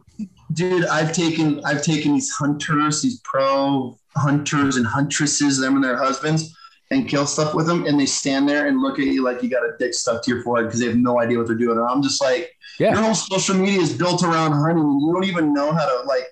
dude, 0.52 0.84
I've 0.86 1.12
taken 1.12 1.60
I've 1.64 1.82
taken 1.82 2.12
these 2.14 2.30
hunters, 2.30 3.02
these 3.02 3.20
pro 3.20 3.98
hunters 4.16 4.76
and 4.76 4.86
huntresses, 4.86 5.58
them 5.58 5.74
and 5.76 5.84
their 5.84 5.96
husbands, 5.96 6.56
and 6.90 7.06
kill 7.08 7.26
stuff 7.26 7.54
with 7.54 7.66
them, 7.66 7.84
and 7.86 8.00
they 8.00 8.06
stand 8.06 8.48
there 8.48 8.66
and 8.66 8.80
look 8.80 8.98
at 8.98 9.06
you 9.06 9.22
like 9.22 9.42
you 9.42 9.50
got 9.50 9.62
a 9.62 9.72
dick 9.78 9.94
stuck 9.94 10.22
to 10.24 10.30
your 10.32 10.42
forehead 10.42 10.66
because 10.66 10.80
they 10.80 10.86
have 10.86 10.96
no 10.96 11.20
idea 11.20 11.38
what 11.38 11.46
they're 11.46 11.56
doing. 11.56 11.78
And 11.78 11.86
I'm 11.86 12.02
just 12.02 12.20
like, 12.22 12.50
Yeah. 12.80 12.92
your 12.94 13.02
whole 13.02 13.14
social 13.14 13.54
media 13.54 13.80
is 13.80 13.92
built 13.92 14.22
around 14.22 14.52
hunting, 14.52 14.82
and 14.84 15.00
you 15.00 15.12
don't 15.12 15.24
even 15.24 15.52
know 15.52 15.72
how 15.72 15.84
to 15.86 16.06
like. 16.06 16.24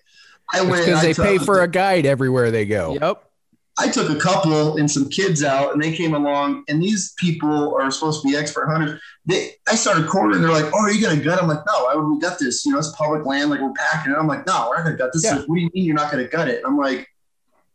I 0.52 0.62
went. 0.62 0.84
because 0.86 1.00
I 1.00 1.06
they 1.08 1.12
took- 1.12 1.24
pay 1.26 1.38
for 1.38 1.60
a 1.62 1.68
guide 1.68 2.06
everywhere 2.06 2.50
they 2.50 2.64
go. 2.66 2.96
Yep. 3.00 3.25
I 3.78 3.88
took 3.88 4.08
a 4.08 4.18
couple 4.18 4.78
and 4.78 4.90
some 4.90 5.08
kids 5.10 5.42
out, 5.44 5.72
and 5.74 5.82
they 5.82 5.94
came 5.94 6.14
along. 6.14 6.64
And 6.68 6.82
these 6.82 7.12
people 7.18 7.76
are 7.76 7.90
supposed 7.90 8.22
to 8.22 8.28
be 8.28 8.34
expert 8.36 8.66
hunters. 8.68 9.00
They, 9.26 9.50
I 9.68 9.74
started 9.74 10.08
quartering. 10.08 10.40
They're 10.40 10.50
like, 10.50 10.72
"Oh, 10.72 10.78
are 10.80 10.90
you 10.90 11.00
gonna 11.06 11.22
gut?" 11.22 11.42
I'm 11.42 11.48
like, 11.48 11.64
"No, 11.66 11.84
why 11.84 11.94
would 11.94 12.08
we 12.08 12.18
gut 12.18 12.38
this? 12.38 12.64
You 12.64 12.72
know, 12.72 12.78
it's 12.78 12.90
public 12.92 13.26
land. 13.26 13.50
Like 13.50 13.60
we're 13.60 13.72
packing 13.72 14.12
it." 14.12 14.16
I'm 14.18 14.26
like, 14.26 14.46
"No, 14.46 14.68
we're 14.70 14.76
not 14.78 14.84
gonna 14.84 14.96
gut 14.96 15.12
this." 15.12 15.24
Yeah. 15.24 15.36
Like, 15.36 15.48
what 15.48 15.56
do 15.56 15.60
you 15.60 15.70
mean 15.74 15.84
you're 15.84 15.94
not 15.94 16.10
gonna 16.10 16.26
gut 16.28 16.48
it? 16.48 16.62
I'm 16.66 16.78
like, 16.78 17.06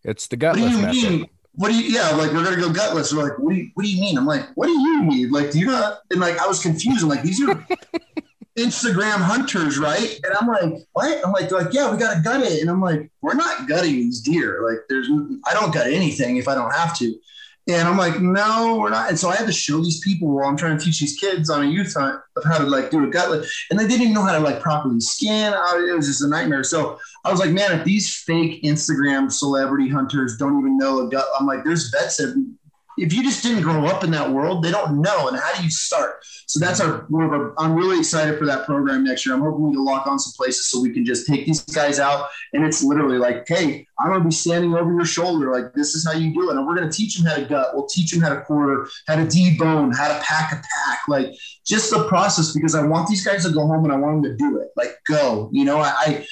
It's 0.03 0.27
the 0.27 0.37
gut. 0.37 0.55
"What 0.57 0.69
do 0.69 0.69
gutless 0.69 0.95
you 0.95 1.01
method. 1.03 1.19
mean? 1.19 1.29
What 1.53 1.69
do 1.69 1.75
you? 1.75 1.93
Yeah, 1.93 2.09
like 2.15 2.31
we're 2.31 2.43
gonna 2.43 2.55
go 2.57 2.71
gutless." 2.73 3.11
They're 3.11 3.21
like, 3.23 3.37
"What 3.37 3.51
do 3.51 3.57
you? 3.57 3.69
What 3.75 3.83
do 3.83 3.89
you 3.91 4.01
mean?" 4.01 4.17
I'm 4.17 4.25
like, 4.25 4.47
"What 4.55 4.67
do 4.67 4.73
you 4.73 5.03
mean? 5.03 5.29
Like, 5.31 5.51
do 5.51 5.59
you 5.59 5.67
not?" 5.67 5.99
And 6.09 6.19
like, 6.19 6.39
I 6.39 6.47
was 6.47 6.61
confused. 6.61 7.03
I'm 7.03 7.09
like, 7.09 7.21
"These 7.21 7.43
are." 7.43 7.67
Instagram 8.57 9.17
hunters, 9.21 9.77
right? 9.79 10.19
And 10.23 10.33
I'm 10.39 10.47
like, 10.47 10.83
what? 10.93 11.25
I'm 11.25 11.31
like, 11.31 11.49
they're 11.49 11.61
like, 11.61 11.73
yeah, 11.73 11.89
we 11.91 11.97
gotta 11.97 12.21
gut 12.21 12.41
it. 12.43 12.61
And 12.61 12.69
I'm 12.69 12.81
like, 12.81 13.09
we're 13.21 13.33
not 13.33 13.67
gutting 13.67 13.93
these 13.95 14.21
deer. 14.21 14.61
Like, 14.69 14.79
there's, 14.89 15.07
I 15.47 15.53
don't 15.53 15.73
gut 15.73 15.87
anything 15.87 16.37
if 16.37 16.47
I 16.47 16.55
don't 16.55 16.73
have 16.73 16.97
to. 16.99 17.15
And 17.69 17.87
I'm 17.87 17.97
like, 17.97 18.19
no, 18.19 18.79
we're 18.81 18.89
not. 18.89 19.09
And 19.09 19.17
so 19.17 19.29
I 19.29 19.35
had 19.35 19.45
to 19.45 19.53
show 19.53 19.77
these 19.81 20.01
people 20.01 20.27
while 20.29 20.45
I'm 20.49 20.57
trying 20.57 20.77
to 20.77 20.83
teach 20.83 20.99
these 20.99 21.17
kids 21.17 21.49
on 21.49 21.63
a 21.63 21.67
youth 21.69 21.93
hunt 21.95 22.19
of 22.35 22.43
how 22.43 22.57
to 22.57 22.65
like 22.65 22.89
do 22.89 23.05
a 23.05 23.09
gutless. 23.09 23.49
And 23.69 23.79
they 23.79 23.85
didn't 23.87 24.01
even 24.01 24.13
know 24.13 24.23
how 24.23 24.33
to 24.33 24.39
like 24.39 24.59
properly. 24.59 24.99
I- 25.23 25.87
It 25.89 25.95
was 25.95 26.07
just 26.07 26.23
a 26.23 26.27
nightmare. 26.27 26.63
So 26.63 26.99
I 27.23 27.31
was 27.31 27.39
like, 27.39 27.51
man, 27.51 27.71
if 27.79 27.85
these 27.85 28.13
fake 28.15 28.63
Instagram 28.63 29.31
celebrity 29.31 29.87
hunters 29.87 30.37
don't 30.37 30.59
even 30.59 30.77
know 30.77 31.05
a 31.05 31.09
gut, 31.09 31.25
I'm 31.39 31.45
like, 31.45 31.63
there's 31.63 31.91
vets 31.91 32.17
that 32.17 32.33
if 32.97 33.13
you 33.13 33.23
just 33.23 33.43
didn't 33.43 33.61
grow 33.63 33.85
up 33.85 34.03
in 34.03 34.11
that 34.11 34.29
world, 34.29 34.63
they 34.63 34.71
don't 34.71 35.01
know. 35.01 35.27
And 35.27 35.37
how 35.37 35.53
do 35.55 35.63
you 35.63 35.69
start? 35.69 36.23
So 36.47 36.59
that's 36.59 36.79
our 36.79 37.07
our. 37.13 37.53
I'm 37.57 37.73
really 37.75 37.99
excited 37.99 38.37
for 38.37 38.45
that 38.45 38.65
program 38.65 39.03
next 39.03 39.25
year. 39.25 39.35
I'm 39.35 39.41
hoping 39.41 39.69
we 39.69 39.73
can 39.73 39.85
lock 39.85 40.07
on 40.07 40.19
some 40.19 40.33
places 40.35 40.67
so 40.67 40.81
we 40.81 40.91
can 40.91 41.05
just 41.05 41.25
take 41.25 41.45
these 41.45 41.63
guys 41.63 41.99
out, 41.99 42.27
and 42.53 42.65
it's 42.65 42.83
literally 42.83 43.17
like, 43.17 43.45
hey, 43.47 43.87
I'm 43.99 44.11
gonna 44.11 44.23
be 44.23 44.31
standing 44.31 44.73
over 44.73 44.91
your 44.91 45.05
shoulder, 45.05 45.51
like 45.51 45.73
this 45.73 45.95
is 45.95 46.05
how 46.05 46.11
you 46.11 46.33
do 46.33 46.49
it, 46.49 46.57
and 46.57 46.67
we're 46.67 46.75
gonna 46.75 46.91
teach 46.91 47.17
them 47.17 47.25
how 47.25 47.35
to 47.35 47.45
gut. 47.45 47.69
We'll 47.73 47.87
teach 47.87 48.11
them 48.11 48.21
how 48.21 48.29
to 48.29 48.41
quarter, 48.41 48.89
how 49.07 49.15
to 49.15 49.25
debone, 49.25 49.95
how 49.95 50.09
to 50.09 50.21
pack 50.23 50.51
a 50.51 50.55
pack, 50.55 50.99
like 51.07 51.33
just 51.65 51.89
the 51.91 52.05
process. 52.07 52.53
Because 52.53 52.75
I 52.75 52.85
want 52.85 53.07
these 53.07 53.25
guys 53.25 53.45
to 53.45 53.51
go 53.51 53.65
home 53.65 53.85
and 53.85 53.93
I 53.93 53.95
want 53.95 54.21
them 54.21 54.31
to 54.31 54.37
do 54.37 54.59
it, 54.59 54.69
like 54.75 54.97
go. 55.07 55.49
You 55.53 55.65
know, 55.65 55.79
I. 55.79 55.93
I 55.97 56.25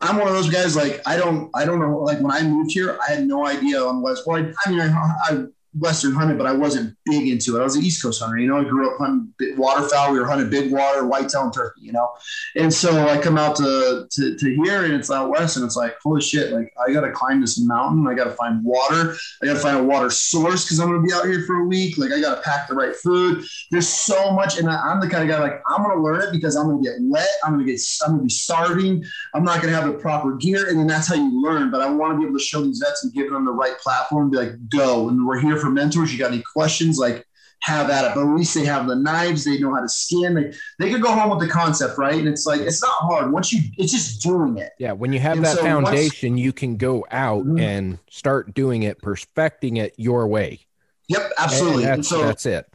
I'm 0.00 0.18
one 0.18 0.28
of 0.28 0.34
those 0.34 0.50
guys. 0.50 0.76
Like 0.76 1.00
I 1.06 1.16
don't, 1.16 1.50
I 1.54 1.64
don't 1.64 1.80
know. 1.80 1.96
Like 2.00 2.20
when 2.20 2.30
I 2.30 2.42
moved 2.42 2.72
here, 2.72 2.98
I 3.08 3.12
had 3.12 3.26
no 3.26 3.46
idea 3.46 3.82
on 3.82 4.02
West. 4.02 4.24
I, 4.28 4.52
I 4.66 4.70
mean, 4.70 4.80
I, 4.80 5.14
I 5.24 5.44
Western 5.78 6.12
hunted, 6.12 6.38
but 6.38 6.46
I 6.46 6.52
wasn't 6.52 6.96
big 7.04 7.28
into 7.28 7.56
it. 7.56 7.60
I 7.60 7.64
was 7.64 7.76
an 7.76 7.82
East 7.82 8.02
Coast 8.02 8.22
hunter. 8.22 8.38
You 8.38 8.48
know, 8.48 8.58
I 8.58 8.64
grew 8.64 8.90
up 8.90 8.98
hunting 8.98 9.32
waterfowl. 9.56 10.12
We 10.12 10.20
were 10.20 10.26
hunting 10.26 10.48
big 10.48 10.72
water, 10.72 11.04
whitetail, 11.04 11.44
and 11.44 11.52
turkey. 11.52 11.82
You 11.82 11.92
know, 11.92 12.10
and 12.56 12.72
so 12.72 13.08
I 13.08 13.20
come 13.20 13.36
out 13.36 13.56
to, 13.56 14.06
to 14.10 14.36
to 14.36 14.54
here, 14.64 14.84
and 14.84 14.94
it's 14.94 15.10
out 15.10 15.30
west, 15.30 15.56
and 15.56 15.66
it's 15.66 15.76
like, 15.76 15.96
holy 16.02 16.20
shit! 16.20 16.52
Like 16.52 16.72
I 16.86 16.92
got 16.92 17.00
to 17.00 17.10
climb 17.10 17.40
this 17.40 17.60
mountain. 17.60 18.06
I 18.06 18.14
got 18.14 18.24
to 18.24 18.32
find 18.32 18.64
water. 18.64 19.16
I 19.42 19.46
got 19.46 19.54
to 19.54 19.60
find 19.60 19.76
a 19.76 19.82
water 19.82 20.10
source 20.10 20.64
because 20.64 20.78
I'm 20.78 20.90
to 20.92 21.06
be 21.06 21.12
out 21.12 21.26
here 21.26 21.44
for 21.44 21.56
a 21.56 21.66
week. 21.66 21.98
Like 21.98 22.12
I 22.12 22.20
got 22.20 22.36
to 22.36 22.42
pack 22.42 22.68
the 22.68 22.74
right 22.74 22.94
food. 22.94 23.44
There's 23.70 23.88
so 23.88 24.30
much, 24.30 24.58
and 24.58 24.70
I, 24.70 24.76
I'm 24.76 25.00
the 25.00 25.08
kind 25.08 25.28
of 25.28 25.28
guy 25.28 25.42
like 25.42 25.60
I'm 25.68 25.84
to 25.84 26.00
learn 26.00 26.22
it 26.22 26.32
because 26.32 26.56
I'm 26.56 26.68
to 26.68 26.82
get 26.82 26.96
wet. 27.00 27.28
I'm 27.44 27.58
to 27.58 27.64
get. 27.64 27.80
I'm 28.06 28.18
to 28.18 28.22
be 28.22 28.30
starving. 28.30 29.04
I'm 29.34 29.44
not 29.44 29.60
to 29.62 29.70
have 29.70 29.86
the 29.86 29.98
proper 29.98 30.36
gear, 30.36 30.68
and 30.68 30.78
then 30.78 30.86
that's 30.86 31.08
how 31.08 31.14
you 31.14 31.42
learn. 31.42 31.70
But 31.70 31.80
I 31.80 31.90
want 31.90 32.12
to 32.12 32.18
be 32.18 32.24
able 32.24 32.38
to 32.38 32.44
show 32.44 32.62
these 32.62 32.78
vets 32.78 33.04
and 33.04 33.12
give 33.12 33.30
them 33.30 33.44
the 33.44 33.52
right 33.52 33.78
platform. 33.78 34.30
Be 34.30 34.36
like, 34.38 34.68
go, 34.68 35.08
and 35.08 35.26
we're 35.26 35.40
here 35.40 35.58
for 35.58 35.63
mentors. 35.70 36.12
You 36.12 36.18
got 36.18 36.32
any 36.32 36.42
questions? 36.54 36.98
Like, 36.98 37.24
have 37.60 37.88
at 37.88 38.04
it. 38.04 38.12
But 38.14 38.22
at 38.28 38.36
least 38.36 38.54
they 38.54 38.66
have 38.66 38.86
the 38.86 38.94
knives. 38.96 39.44
They 39.44 39.58
know 39.58 39.72
how 39.74 39.80
to 39.80 39.88
skin. 39.88 40.34
They 40.34 40.52
they 40.78 40.90
could 40.92 41.00
go 41.00 41.12
home 41.12 41.30
with 41.30 41.40
the 41.40 41.48
concept, 41.52 41.96
right? 41.96 42.14
And 42.16 42.28
it's 42.28 42.44
like 42.44 42.60
it's 42.60 42.82
not 42.82 42.92
hard 42.92 43.32
once 43.32 43.52
you. 43.54 43.62
It's 43.78 43.90
just 43.92 44.22
doing 44.22 44.58
it. 44.58 44.72
Yeah, 44.78 44.92
when 44.92 45.12
you 45.14 45.20
have 45.20 45.36
And 45.36 45.46
that 45.46 45.56
so 45.56 45.62
once- 45.64 45.88
foundation, 45.88 46.36
you 46.36 46.52
can 46.52 46.76
go 46.76 47.06
out 47.10 47.46
Mhm. 47.46 47.60
and 47.60 47.98
start 48.10 48.52
doing 48.52 48.82
it, 48.82 49.00
perfecting 49.00 49.78
it 49.78 49.94
your 49.96 50.26
way. 50.26 50.60
Yep, 51.08 51.32
absolutely. 51.38 51.84
And 51.84 51.98
that's, 52.00 52.08
so 52.08 52.22
that's 52.22 52.44
it. 52.46 52.66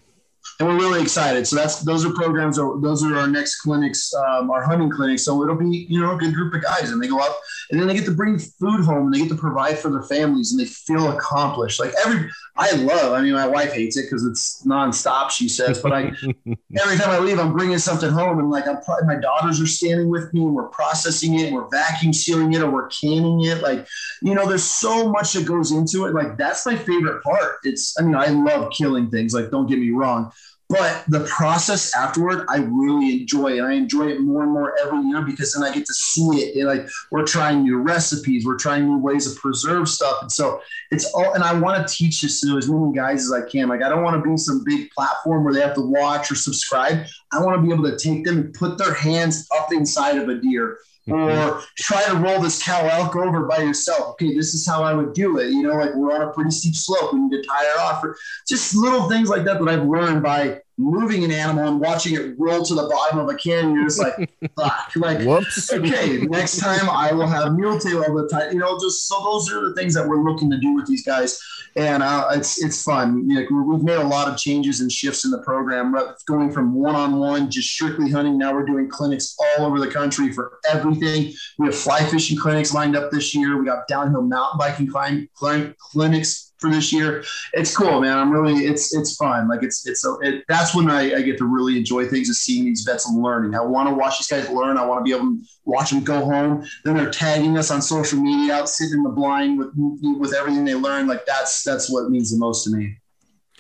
And 0.60 0.68
we're 0.68 0.76
really 0.76 1.01
excited. 1.01 1.47
So 1.47 1.55
that's 1.55 1.82
those 1.84 2.05
are 2.05 2.12
programs. 2.12 2.57
Those 2.57 3.01
are 3.03 3.16
our 3.16 3.28
next 3.28 3.62
clinics, 3.62 4.14
um, 4.14 4.51
our 4.51 4.62
hunting 4.62 4.89
clinics. 4.89 5.24
So 5.24 5.41
it'll 5.41 5.55
be 5.55 5.88
you 5.89 6.01
know 6.01 6.16
a 6.16 6.18
good 6.18 6.34
group 6.34 6.53
of 6.53 6.62
guys, 6.62 6.91
and 6.91 7.01
they 7.01 7.07
go 7.07 7.22
out, 7.22 7.34
and 7.72 7.80
then 7.80 7.88
they 7.88 7.93
get 7.93 8.03
to 8.05 8.12
bring 8.12 8.38
food 8.38 8.84
home, 8.84 9.05
and 9.05 9.14
they 9.14 9.20
get 9.20 9.30
to 9.30 9.36
provide 9.36 9.80
for 9.80 9.89
their 9.89 10.03
families, 10.03 10.51
and 10.51 10.60
they 10.60 10.66
feel 10.66 11.12
accomplished. 11.12 11.80
Like 11.80 11.93
every, 12.05 12.30
I 12.57 12.72
love. 12.74 13.14
I 13.14 13.22
mean, 13.22 13.34
my 13.34 13.47
wife 13.47 13.72
hates 13.72 13.95
it 13.95 14.03
because 14.03 14.26
it's 14.26 14.62
nonstop. 14.66 15.30
She 15.30 15.47
says, 15.47 15.82
but 15.82 15.93
I 15.93 16.12
every 16.78 16.97
time 16.97 17.10
I 17.10 17.20
leave, 17.20 17.39
I'm 17.39 17.53
bringing 17.53 17.78
something 17.78 18.10
home, 18.10 18.39
and 18.39 18.49
like 18.49 18.68
I'm, 18.68 18.80
my 19.05 19.16
daughters 19.16 19.62
are 19.62 19.68
standing 19.68 20.10
with 20.10 20.34
me, 20.34 20.41
and 20.41 20.53
we're 20.53 20.68
processing 20.68 21.39
it, 21.39 21.47
and 21.47 21.55
we're 21.55 21.70
vacuum 21.70 22.12
sealing 22.12 22.51
it, 22.51 22.62
or 22.62 22.70
we're 22.70 22.89
canning 22.89 23.45
it. 23.45 23.62
Like, 23.62 23.88
you 24.22 24.36
know, 24.36 24.45
there's 24.45 24.64
so 24.64 25.10
much 25.10 25.32
that 25.34 25.45
goes 25.45 25.72
into 25.72 26.05
it. 26.05 26.14
Like 26.14 26.36
that's 26.38 26.66
my 26.66 26.76
favorite 26.76 27.24
part. 27.24 27.60
It's, 27.64 27.97
I 27.97 28.03
mean, 28.03 28.16
I 28.16 28.26
love 28.28 28.74
killing 28.74 29.10
things. 29.10 29.34
Like, 29.34 29.51
don't 29.51 29.68
get 29.68 29.80
me 29.80 29.91
wrong, 29.91 30.34
but 30.70 31.03
the 31.07 31.22
process 31.22 31.95
afterward, 31.95 32.45
I 32.47 32.57
really 32.57 33.22
enjoy, 33.22 33.57
and 33.57 33.65
I 33.65 33.74
enjoy 33.74 34.09
it 34.09 34.22
more 34.22 34.43
and 34.43 34.51
more 34.51 34.76
every 34.80 35.01
year 35.01 35.24
because 35.24 35.53
then 35.53 35.63
I 35.63 35.74
get 35.74 35.86
to 35.88 35.93
see 35.93 36.28
it. 36.43 36.55
And 36.55 36.67
like, 36.67 36.88
we're 37.09 37.26
trying 37.26 37.63
new 37.63 37.80
recipes, 37.80 38.45
we're 38.45 38.57
trying 38.57 38.86
new 38.86 38.99
ways 38.99 39.32
to 39.32 39.39
preserve 39.39 39.89
stuff, 39.89 40.22
and 40.22 40.32
so 40.32 40.61
it's 40.91 41.11
all. 41.13 41.34
And 41.34 41.43
I 41.43 41.53
want 41.59 41.88
to 41.88 41.93
teach 41.93 42.22
this 42.22 42.39
to 42.41 42.57
as 42.57 42.70
many 42.70 42.93
guys 42.95 43.26
as 43.26 43.32
I 43.32 43.49
can. 43.49 43.67
Like, 43.67 43.82
I 43.82 43.89
don't 43.89 44.03
want 44.03 44.24
to 44.24 44.30
be 44.30 44.38
some 44.38 44.63
big 44.63 44.91
platform 44.91 45.43
where 45.43 45.53
they 45.53 45.61
have 45.61 45.74
to 45.74 45.82
watch 45.82 46.32
or 46.32 46.36
subscribe. 46.36 47.05
I 47.32 47.41
want 47.41 47.57
to 47.57 47.67
be 47.67 47.74
able 47.74 47.89
to 47.89 47.97
take 47.97 48.24
them 48.24 48.38
and 48.38 48.53
put 48.53 48.78
their 48.78 48.93
hands 48.93 49.47
up 49.57 49.74
inside 49.74 50.17
of 50.17 50.30
a 50.30 50.36
deer 50.36 50.78
or 51.12 51.30
mm-hmm. 51.30 51.60
try 51.78 52.03
to 52.05 52.16
roll 52.16 52.41
this 52.41 52.62
cow 52.62 52.88
elk 52.88 53.16
over 53.16 53.45
by 53.45 53.57
yourself. 53.57 54.12
Okay, 54.12 54.34
this 54.34 54.53
is 54.53 54.68
how 54.68 54.84
I 54.84 54.93
would 54.93 55.14
do 55.14 55.38
it. 55.39 55.49
You 55.49 55.64
know, 55.64 55.76
like 55.76 55.93
we're 55.95 56.14
on 56.14 56.22
a 56.22 56.32
pretty 56.32 56.51
steep 56.51 56.76
slope. 56.76 57.14
We 57.14 57.20
need 57.20 57.41
to 57.41 57.47
tie 57.47 57.66
her 57.66 57.82
off. 57.82 58.03
Or 58.03 58.18
just 58.47 58.76
little 58.76 59.10
things 59.10 59.30
like 59.30 59.43
that 59.45 59.60
that 59.60 59.68
I've 59.68 59.86
learned 59.86 60.24
by 60.24 60.62
moving 60.80 61.26
an 61.26 61.32
animal 61.32 61.68
and 61.68 61.80
watching 61.80 62.16
it 62.16 62.36
roll 62.38 62.64
to 62.64 62.74
the 62.74 62.88
bottom 62.88 63.20
of 63.20 63.28
a 63.28 63.36
canyon. 63.36 63.76
You're 63.76 63.86
just 63.86 63.99
like, 63.99 64.32
fuck. 64.55 64.91
Like, 64.95 65.26
Whoops. 65.28 65.74
okay, 65.74 66.20
next 66.22 66.60
time 66.60 66.89
I 66.89 67.12
will 67.12 67.28
have 67.28 67.53
mule 67.53 67.78
tail 67.78 68.03
all 68.03 68.16
the 68.16 68.30
time. 68.30 68.53
You 68.53 68.60
know, 68.60 68.80
just 68.80 69.07
so 69.07 69.22
those 69.22 69.51
are 69.51 69.70
the 69.70 69.76
things 69.76 69.93
that 69.95 70.07
we're 70.07 70.24
looking 70.24 70.49
to 70.51 70.57
do 70.57 70.74
with 70.74 70.88
these 70.88 71.05
guys, 71.05 71.39
and 71.80 72.03
uh, 72.03 72.27
it's 72.34 72.61
it's 72.61 72.84
fun. 72.84 73.27
Like, 73.34 73.49
we- 73.49 73.61
we've 73.61 73.84
made 73.84 73.97
a 73.97 74.03
lot 74.03 74.27
of 74.27 74.38
changes 74.38 74.82
and 74.82 74.91
shifts 74.91 75.23
in 75.23 75.32
the 75.32 75.41
program, 75.43 75.95
going 76.27 76.51
from 76.51 76.73
one 76.73 76.93
on 76.95 77.15
one, 77.17 77.49
just 77.49 77.69
strictly 77.69 78.11
hunting. 78.11 78.38
Now 78.38 78.53
we're 78.53 78.65
doing 78.65 78.89
clinics 78.89 79.38
all 79.57 79.65
over 79.65 79.80
the 79.80 79.88
country 79.89 80.32
for 80.34 80.59
everything. 80.69 81.34
We 81.57 81.67
have 81.67 81.75
fly 81.75 81.99
fishing 82.03 82.38
clinics 82.38 82.73
lined 82.73 82.95
up 82.97 83.11
this 83.11 83.34
year. 83.34 83.57
We 83.57 83.65
got 83.65 83.88
downhill 83.88 84.23
mountain 84.23 84.57
biking 84.57 84.88
climb, 84.88 85.30
climb 85.36 85.73
clinics 85.80 86.48
for 86.60 86.70
this 86.70 86.91
year. 86.91 87.24
It's 87.53 87.76
cool, 87.76 88.01
man. 88.01 88.18
I'm 88.18 88.32
really 88.32 88.66
it's 88.66 88.95
it's 88.95 89.16
fun. 89.16 89.47
Like 89.47 89.64
it's 89.64 89.88
it's 89.88 90.01
so 90.01 90.20
it, 90.22 90.43
that's 90.47 90.76
when 90.76 90.89
I, 90.89 91.16
I 91.16 91.22
get 91.22 91.38
to 91.39 91.45
really 91.45 91.78
enjoy 91.78 92.07
things 92.07 92.30
is 92.30 92.41
seeing 92.41 92.66
these 92.66 92.82
vets 92.82 93.10
and 93.10 93.22
learning. 93.22 93.55
I 93.55 93.62
want 93.62 93.89
to 93.89 93.95
watch 93.95 94.20
these 94.20 94.28
guys 94.28 94.49
learn. 94.49 94.78
I 94.78 94.86
want 94.86 94.99
to 94.99 95.03
be 95.03 95.16
able 95.16 95.36
to 95.36 95.41
watch 95.66 95.89
them 95.91 96.03
go 96.03 96.24
home. 96.26 96.66
Then 96.84 96.97
they're 96.97 97.12
tagging 97.12 97.57
us 97.57 97.72
on 97.72 97.82
social 97.82 98.20
media, 98.20 98.53
out 98.55 98.70
sitting 98.70 98.99
in 98.99 99.03
the 99.03 99.10
blind 99.10 99.57
with 99.57 99.72
with 100.20 100.34
everything 100.34 100.66
they 100.66 100.76
learn. 100.76 101.07
Like 101.07 101.26
that's 101.26 101.64
that's 101.64 101.89
what 101.89 102.10
means 102.10 102.32
the 102.32 102.38
most 102.38 102.64
to 102.66 102.72
me. 102.72 102.97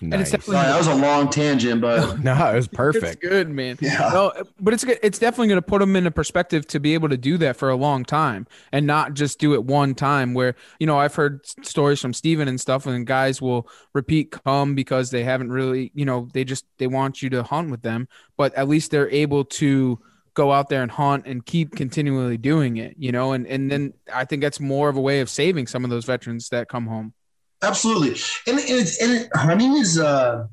And 0.01 0.13
it's 0.13 0.19
Nice. 0.19 0.31
definitely 0.31 0.55
Sorry, 0.55 0.67
that 0.67 0.77
was 0.77 0.87
a 0.87 0.95
long 0.95 1.29
tangent, 1.29 1.81
but 1.81 2.19
No, 2.23 2.33
it 2.51 2.55
was 2.55 2.65
It's 2.65 2.73
perfect. 2.75 3.21
good, 3.21 3.49
man. 3.49 3.77
Yeah. 3.81 4.09
No, 4.13 4.33
but 4.59 4.73
it's 4.73 4.83
good. 4.83 4.99
It's 5.03 5.19
definitely 5.19 5.47
going 5.47 5.57
to 5.61 5.67
put 5.67 5.79
them 5.79 5.95
in 5.95 6.07
a 6.07 6.11
perspective 6.11 6.65
to 6.67 6.79
be 6.79 6.93
able 6.93 7.09
to 7.09 7.17
do 7.17 7.37
that 7.37 7.55
for 7.57 7.69
a 7.69 7.75
long 7.75 8.05
time 8.05 8.47
and 8.71 8.85
not 8.87 9.13
just 9.13 9.39
do 9.39 9.53
it 9.53 9.63
one 9.63 9.95
time. 9.95 10.33
Where 10.33 10.55
you 10.79 10.87
know 10.87 10.97
I've 10.97 11.15
heard 11.15 11.41
stories 11.65 11.99
from 12.01 12.13
Steven 12.13 12.47
and 12.47 12.59
stuff, 12.59 12.85
and 12.85 13.05
guys 13.05 13.41
will 13.41 13.67
repeat 13.93 14.31
come 14.31 14.75
because 14.75 15.11
they 15.11 15.23
haven't 15.23 15.51
really, 15.51 15.91
you 15.93 16.05
know, 16.05 16.27
they 16.33 16.43
just 16.43 16.65
they 16.77 16.87
want 16.87 17.21
you 17.21 17.29
to 17.31 17.43
hunt 17.43 17.71
with 17.71 17.81
them, 17.81 18.07
but 18.37 18.53
at 18.55 18.67
least 18.67 18.91
they're 18.91 19.09
able 19.09 19.43
to 19.45 19.99
go 20.35 20.53
out 20.53 20.69
there 20.69 20.81
and 20.83 20.91
hunt 20.91 21.25
and 21.25 21.45
keep 21.45 21.75
continually 21.75 22.37
doing 22.37 22.77
it, 22.77 22.95
you 22.97 23.11
know, 23.11 23.33
and 23.33 23.45
and 23.47 23.69
then 23.69 23.93
I 24.13 24.23
think 24.25 24.41
that's 24.41 24.59
more 24.59 24.87
of 24.87 24.95
a 24.95 25.01
way 25.01 25.19
of 25.19 25.29
saving 25.29 25.67
some 25.67 25.83
of 25.83 25.89
those 25.89 26.05
veterans 26.05 26.49
that 26.49 26.69
come 26.69 26.87
home. 26.87 27.13
Absolutely. 27.61 28.09
And, 28.47 28.59
and, 28.59 28.79
it's, 28.79 29.01
and 29.01 29.11
it, 29.11 29.29
hunting 29.35 29.75
is, 29.77 29.99
uh, 29.99 30.45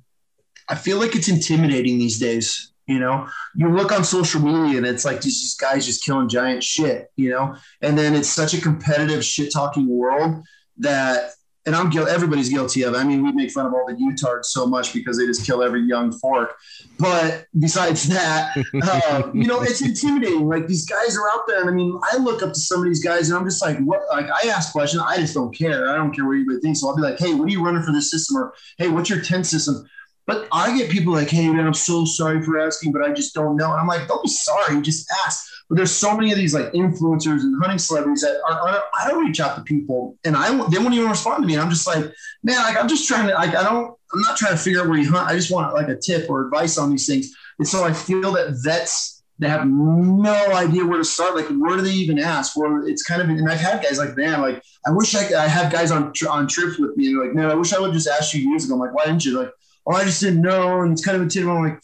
I 0.68 0.74
feel 0.74 0.98
like 0.98 1.14
it's 1.14 1.28
intimidating 1.28 1.98
these 1.98 2.18
days. 2.18 2.72
You 2.86 3.00
know, 3.00 3.26
you 3.56 3.68
look 3.68 3.90
on 3.90 4.04
social 4.04 4.40
media 4.40 4.78
and 4.78 4.86
it's 4.86 5.04
like 5.04 5.20
these, 5.20 5.40
these 5.40 5.56
guys 5.56 5.86
just 5.86 6.04
killing 6.04 6.28
giant 6.28 6.62
shit, 6.62 7.10
you 7.16 7.30
know, 7.30 7.56
and 7.82 7.98
then 7.98 8.14
it's 8.14 8.28
such 8.28 8.54
a 8.54 8.60
competitive 8.60 9.24
shit 9.24 9.52
talking 9.52 9.88
world 9.88 10.44
that 10.78 11.30
and 11.66 11.74
I'm 11.74 11.90
guilty. 11.90 12.10
Everybody's 12.12 12.48
guilty 12.48 12.82
of. 12.82 12.94
it. 12.94 12.98
I 12.98 13.04
mean, 13.04 13.22
we 13.22 13.32
make 13.32 13.50
fun 13.50 13.66
of 13.66 13.74
all 13.74 13.84
the 13.86 13.94
Utards 13.94 14.46
so 14.46 14.66
much 14.66 14.94
because 14.94 15.18
they 15.18 15.26
just 15.26 15.44
kill 15.44 15.62
every 15.62 15.82
young 15.82 16.12
fork. 16.12 16.56
But 16.98 17.46
besides 17.58 18.08
that, 18.08 18.56
uh, 18.82 19.30
you 19.34 19.46
know, 19.46 19.62
it's 19.62 19.82
intimidating. 19.82 20.48
Like 20.48 20.68
these 20.68 20.86
guys 20.86 21.16
are 21.16 21.28
out 21.34 21.42
there, 21.48 21.60
and 21.60 21.68
I 21.68 21.72
mean, 21.72 21.98
I 22.10 22.18
look 22.18 22.42
up 22.42 22.52
to 22.52 22.58
some 22.58 22.80
of 22.80 22.86
these 22.86 23.02
guys, 23.02 23.28
and 23.28 23.38
I'm 23.38 23.44
just 23.44 23.60
like, 23.60 23.78
what? 23.80 24.02
Like 24.10 24.28
I 24.30 24.48
ask 24.48 24.72
questions, 24.72 25.02
I 25.04 25.16
just 25.16 25.34
don't 25.34 25.54
care. 25.54 25.90
I 25.90 25.96
don't 25.96 26.14
care 26.14 26.24
what 26.24 26.34
anybody 26.34 26.60
thinks. 26.60 26.80
So 26.80 26.88
I'll 26.88 26.96
be 26.96 27.02
like, 27.02 27.18
hey, 27.18 27.34
what 27.34 27.48
are 27.48 27.52
you 27.52 27.64
running 27.64 27.82
for 27.82 27.92
this 27.92 28.10
system? 28.10 28.36
Or 28.36 28.54
hey, 28.78 28.88
what's 28.88 29.10
your 29.10 29.20
tent 29.20 29.46
system? 29.46 29.88
But 30.26 30.48
I 30.50 30.76
get 30.76 30.90
people 30.90 31.12
like, 31.12 31.28
hey, 31.28 31.48
man, 31.48 31.66
I'm 31.66 31.74
so 31.74 32.04
sorry 32.04 32.42
for 32.42 32.58
asking, 32.58 32.92
but 32.92 33.02
I 33.02 33.12
just 33.12 33.32
don't 33.32 33.56
know. 33.56 33.70
And 33.70 33.80
I'm 33.80 33.86
like, 33.86 34.08
don't 34.08 34.22
be 34.22 34.28
sorry, 34.28 34.80
just 34.82 35.10
ask. 35.24 35.46
But 35.68 35.76
there's 35.76 35.92
so 35.92 36.16
many 36.16 36.32
of 36.32 36.38
these 36.38 36.54
like 36.54 36.72
influencers 36.72 37.40
and 37.40 37.60
hunting 37.60 37.78
celebrities 37.78 38.22
that 38.22 38.40
are, 38.48 38.68
are 38.68 38.82
I 39.00 39.08
don't 39.08 39.24
reach 39.24 39.40
out 39.40 39.56
to 39.56 39.62
people 39.62 40.16
and 40.24 40.36
I 40.36 40.48
they 40.68 40.78
won't 40.78 40.94
even 40.94 41.10
respond 41.10 41.42
to 41.42 41.46
me. 41.46 41.54
And 41.54 41.62
I'm 41.62 41.70
just 41.70 41.86
like, 41.86 42.04
man, 42.44 42.62
like 42.62 42.76
I'm 42.76 42.88
just 42.88 43.08
trying 43.08 43.26
to 43.28 43.34
like 43.34 43.54
I 43.54 43.64
don't 43.64 43.96
I'm 44.12 44.20
not 44.20 44.36
trying 44.36 44.52
to 44.52 44.58
figure 44.58 44.80
out 44.80 44.88
where 44.88 44.98
you 44.98 45.10
hunt. 45.10 45.28
I 45.28 45.34
just 45.34 45.50
want 45.50 45.74
like 45.74 45.88
a 45.88 45.96
tip 45.96 46.30
or 46.30 46.44
advice 46.44 46.78
on 46.78 46.90
these 46.90 47.06
things. 47.06 47.34
And 47.58 47.66
so 47.66 47.84
I 47.84 47.92
feel 47.92 48.32
that 48.32 48.60
vets 48.62 49.16
they 49.38 49.48
have 49.48 49.66
no 49.66 50.32
idea 50.54 50.84
where 50.86 50.98
to 50.98 51.04
start. 51.04 51.36
Like, 51.36 51.48
where 51.48 51.76
do 51.76 51.82
they 51.82 51.90
even 51.90 52.18
ask? 52.18 52.56
Well, 52.56 52.84
it's 52.86 53.02
kind 53.02 53.20
of, 53.20 53.28
and 53.28 53.50
I've 53.50 53.60
had 53.60 53.82
guys 53.82 53.98
like, 53.98 54.16
man, 54.16 54.40
like, 54.40 54.62
I 54.86 54.90
wish 54.90 55.14
I, 55.14 55.42
I 55.42 55.46
have 55.46 55.70
guys 55.70 55.90
on 55.90 56.12
on 56.28 56.48
trips 56.48 56.78
with 56.78 56.96
me, 56.96 57.08
and 57.08 57.20
like, 57.20 57.34
man, 57.34 57.50
I 57.50 57.54
wish 57.54 57.74
I 57.74 57.78
would 57.78 57.92
just 57.92 58.08
ask 58.08 58.32
you 58.32 58.48
years 58.48 58.64
ago. 58.64 58.74
I'm 58.74 58.80
like, 58.80 58.94
why 58.94 59.04
didn't 59.04 59.24
you? 59.24 59.38
Like, 59.38 59.50
oh, 59.86 59.92
I 59.92 60.04
just 60.04 60.20
didn't 60.20 60.42
know, 60.42 60.82
and 60.82 60.92
it's 60.92 61.04
kind 61.04 61.16
of 61.16 61.22
a 61.22 61.24
intimidating. 61.24 61.56
I'm 61.56 61.72
like, 61.72 61.82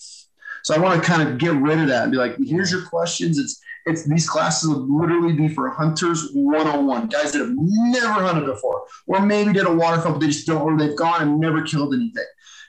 so 0.65 0.75
I 0.75 0.79
want 0.79 1.03
to 1.03 1.09
kind 1.09 1.29
of 1.29 1.39
get 1.39 1.55
rid 1.55 1.79
of 1.81 1.89
that 1.89 2.05
and 2.05 2.13
be 2.13 2.19
like, 2.19 2.37
here's 2.39 2.71
your 2.71 2.87
questions. 2.87 3.39
It's 3.39 3.61
it's 3.85 4.05
these 4.05 4.29
classes 4.29 4.69
would 4.69 4.89
literally 4.89 5.33
be 5.33 5.49
for 5.49 5.69
hunters 5.71 6.31
101, 6.35 7.09
guys 7.09 7.33
that 7.33 7.41
have 7.41 7.53
never 7.53 8.23
hunted 8.23 8.47
before, 8.47 8.85
or 9.09 9.21
maybe 9.21 9.53
did 9.53 9.67
a 9.67 9.75
waterfowl, 9.75 10.13
but 10.13 10.21
they 10.21 10.29
just 10.29 10.47
don't, 10.47 10.63
or 10.63 10.79
they've 10.79 10.97
gone 10.97 11.23
and 11.23 11.41
never 11.41 11.63
killed 11.63 11.93
anything. 11.93 12.25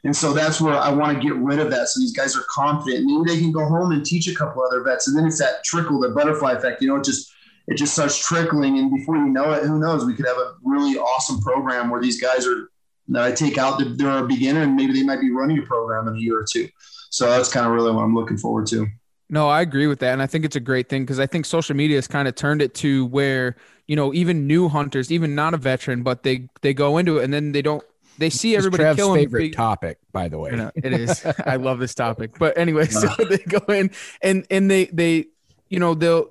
And 0.06 0.16
so 0.16 0.34
that's 0.34 0.60
where 0.60 0.74
I 0.74 0.92
want 0.92 1.16
to 1.16 1.24
get 1.24 1.36
rid 1.36 1.60
of 1.60 1.70
that. 1.72 1.88
So 1.88 2.00
these 2.00 2.14
guys 2.14 2.36
are 2.36 2.44
confident. 2.50 3.06
Maybe 3.06 3.36
they 3.36 3.40
can 3.40 3.52
go 3.52 3.66
home 3.66 3.92
and 3.92 4.06
teach 4.06 4.28
a 4.28 4.36
couple 4.36 4.62
other 4.64 4.82
vets. 4.84 5.08
And 5.08 5.18
then 5.18 5.26
it's 5.26 5.40
that 5.40 5.64
trickle, 5.64 6.00
the 6.00 6.10
butterfly 6.10 6.54
effect. 6.54 6.82
You 6.82 6.90
know, 6.90 6.98
it 6.98 7.06
just 7.06 7.32
it 7.68 7.78
just 7.78 7.94
starts 7.94 8.18
trickling. 8.18 8.80
And 8.80 8.92
before 8.92 9.16
you 9.16 9.30
know 9.30 9.54
it, 9.54 9.64
who 9.64 9.80
knows? 9.80 10.04
We 10.04 10.14
could 10.14 10.26
have 10.26 10.38
a 10.38 10.56
really 10.64 10.98
awesome 10.98 11.40
program 11.40 11.90
where 11.90 12.02
these 12.02 12.20
guys 12.20 12.46
are 12.46 12.70
that 13.10 13.24
I 13.24 13.32
take 13.32 13.58
out 13.58 13.82
they're 13.98 14.24
a 14.24 14.28
beginner 14.28 14.62
and 14.62 14.76
maybe 14.76 14.94
they 14.94 15.04
might 15.04 15.22
be 15.22 15.32
running 15.32 15.60
a 15.60 15.64
program 15.64 16.08
in 16.08 16.16
a 16.16 16.20
year 16.20 16.40
or 16.40 16.46
two. 16.50 16.70
So 17.10 17.30
that's 17.30 17.52
kind 17.52 17.66
of 17.66 17.74
really 17.74 17.92
what 17.92 18.04
I'm 18.04 18.16
looking 18.16 18.38
forward 18.38 18.66
to. 18.68 18.88
No, 19.30 19.50
I 19.50 19.62
agree 19.62 19.88
with 19.88 20.00
that. 20.00 20.14
And 20.14 20.22
I 20.22 20.28
think 20.28 20.46
it's 20.46 20.56
a 20.56 20.60
great 20.60 20.90
thing 20.90 21.04
because 21.04 21.20
I 21.20 21.26
think 21.26 21.46
social 21.46 21.76
media 21.76 21.98
has 21.98 22.08
kind 22.08 22.28
of 22.28 22.36
turned 22.36 22.62
it 22.62 22.74
to 22.76 23.06
where, 23.08 23.56
you 23.88 23.96
know, 23.96 24.14
even 24.14 24.48
new 24.48 24.70
hunters, 24.70 25.12
even 25.12 25.36
not 25.36 25.54
a 25.54 25.58
veteran, 25.58 26.04
but 26.04 26.24
they 26.24 26.50
they 26.62 26.74
go 26.74 26.98
into 26.98 27.18
it 27.18 27.24
and 27.24 27.34
then 27.34 27.52
they 27.52 27.62
don't 27.62 27.84
they 28.18 28.30
see 28.30 28.56
everybody 28.56 28.84
Trev's 28.84 28.98
killing 28.98 29.22
favorite 29.22 29.40
big- 29.40 29.56
topic, 29.56 29.98
by 30.12 30.28
the 30.28 30.38
way. 30.38 30.52
You 30.52 30.58
know, 30.58 30.72
it 30.76 30.94
is. 30.94 31.26
I 31.46 31.56
love 31.56 31.80
this 31.80 31.96
topic. 31.96 32.32
But 32.40 32.58
anyway, 32.58 32.88
so 32.88 33.08
they 33.30 33.38
go 33.38 33.74
in 33.74 33.92
and 34.22 34.46
and 34.50 34.70
they 34.70 34.86
they 34.86 35.26
you 35.70 35.80
know 35.80 35.94
they'll 35.94 36.30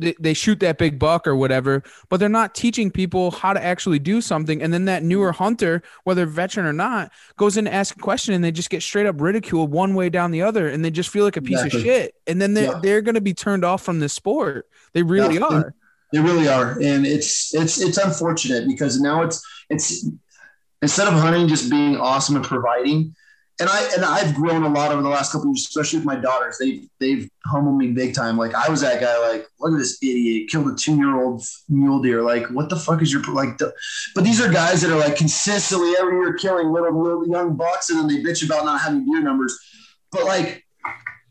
they, 0.00 0.14
they 0.18 0.34
shoot 0.34 0.60
that 0.60 0.78
big 0.78 0.98
buck 0.98 1.26
or 1.26 1.36
whatever, 1.36 1.82
but 2.08 2.18
they're 2.18 2.28
not 2.28 2.54
teaching 2.54 2.90
people 2.90 3.30
how 3.30 3.52
to 3.52 3.62
actually 3.62 3.98
do 3.98 4.20
something. 4.20 4.62
And 4.62 4.72
then 4.72 4.86
that 4.86 5.02
newer 5.02 5.32
hunter, 5.32 5.82
whether 6.04 6.26
veteran 6.26 6.66
or 6.66 6.72
not, 6.72 7.12
goes 7.36 7.56
in 7.56 7.66
to 7.66 7.72
ask 7.72 7.96
a 7.96 8.00
question 8.00 8.34
and 8.34 8.42
they 8.42 8.50
just 8.52 8.70
get 8.70 8.82
straight 8.82 9.06
up 9.06 9.20
ridiculed 9.20 9.70
one 9.70 9.94
way 9.94 10.08
down 10.08 10.30
the 10.30 10.42
other, 10.42 10.68
and 10.68 10.84
they 10.84 10.90
just 10.90 11.10
feel 11.10 11.24
like 11.24 11.36
a 11.36 11.42
piece 11.42 11.58
Exactly. 11.62 11.80
of 11.80 11.84
shit. 11.86 12.14
And 12.26 12.40
then 12.40 12.54
they're 12.54 12.64
Yeah. 12.72 12.80
they're 12.82 13.02
going 13.02 13.14
to 13.14 13.20
be 13.20 13.34
turned 13.34 13.64
off 13.64 13.82
from 13.82 14.00
this 14.00 14.12
sport. 14.12 14.66
They 14.92 15.02
really 15.02 15.36
Yeah. 15.36 15.46
are. 15.46 15.74
They 16.12 16.18
really 16.18 16.48
are, 16.48 16.72
and 16.82 17.06
it's 17.06 17.54
it's 17.54 17.80
it's 17.80 17.96
unfortunate 17.96 18.66
because 18.66 19.00
now 19.00 19.22
it's 19.22 19.40
it's 19.68 20.08
instead 20.82 21.06
of 21.06 21.14
hunting 21.14 21.46
just 21.46 21.70
being 21.70 21.96
awesome 21.96 22.34
and 22.34 22.44
providing. 22.44 23.14
And 23.60 23.68
I 23.68 23.90
and 23.94 24.04
I've 24.04 24.34
grown 24.34 24.62
a 24.62 24.68
lot 24.68 24.90
over 24.90 25.02
the 25.02 25.08
last 25.08 25.32
couple 25.32 25.50
of 25.50 25.56
years, 25.56 25.66
especially 25.68 25.98
with 25.98 26.06
my 26.06 26.16
daughters. 26.16 26.56
They've 26.58 26.88
they've 26.98 27.30
humbled 27.46 27.76
me 27.76 27.88
big 27.88 28.14
time. 28.14 28.36
Like 28.36 28.54
I 28.54 28.68
was 28.70 28.80
that 28.80 29.00
guy. 29.00 29.18
Like 29.28 29.46
look 29.60 29.72
at 29.72 29.78
this 29.78 30.02
idiot 30.02 30.48
killed 30.50 30.68
a 30.68 30.74
two 30.74 30.96
year 30.96 31.22
old 31.22 31.42
mule 31.68 32.00
deer. 32.00 32.22
Like 32.22 32.46
what 32.48 32.70
the 32.70 32.76
fuck 32.76 33.02
is 33.02 33.12
your 33.12 33.22
like? 33.24 33.58
The, 33.58 33.72
but 34.14 34.24
these 34.24 34.40
are 34.40 34.50
guys 34.50 34.80
that 34.80 34.90
are 34.90 34.98
like 34.98 35.16
consistently 35.16 35.92
every 35.98 36.16
year 36.16 36.34
killing 36.34 36.72
little, 36.72 37.02
little 37.02 37.28
young 37.28 37.56
bucks, 37.56 37.90
and 37.90 38.00
then 38.00 38.08
they 38.08 38.22
bitch 38.28 38.44
about 38.44 38.64
not 38.64 38.80
having 38.80 39.04
deer 39.04 39.20
numbers. 39.20 39.58
But 40.10 40.24
like 40.24 40.64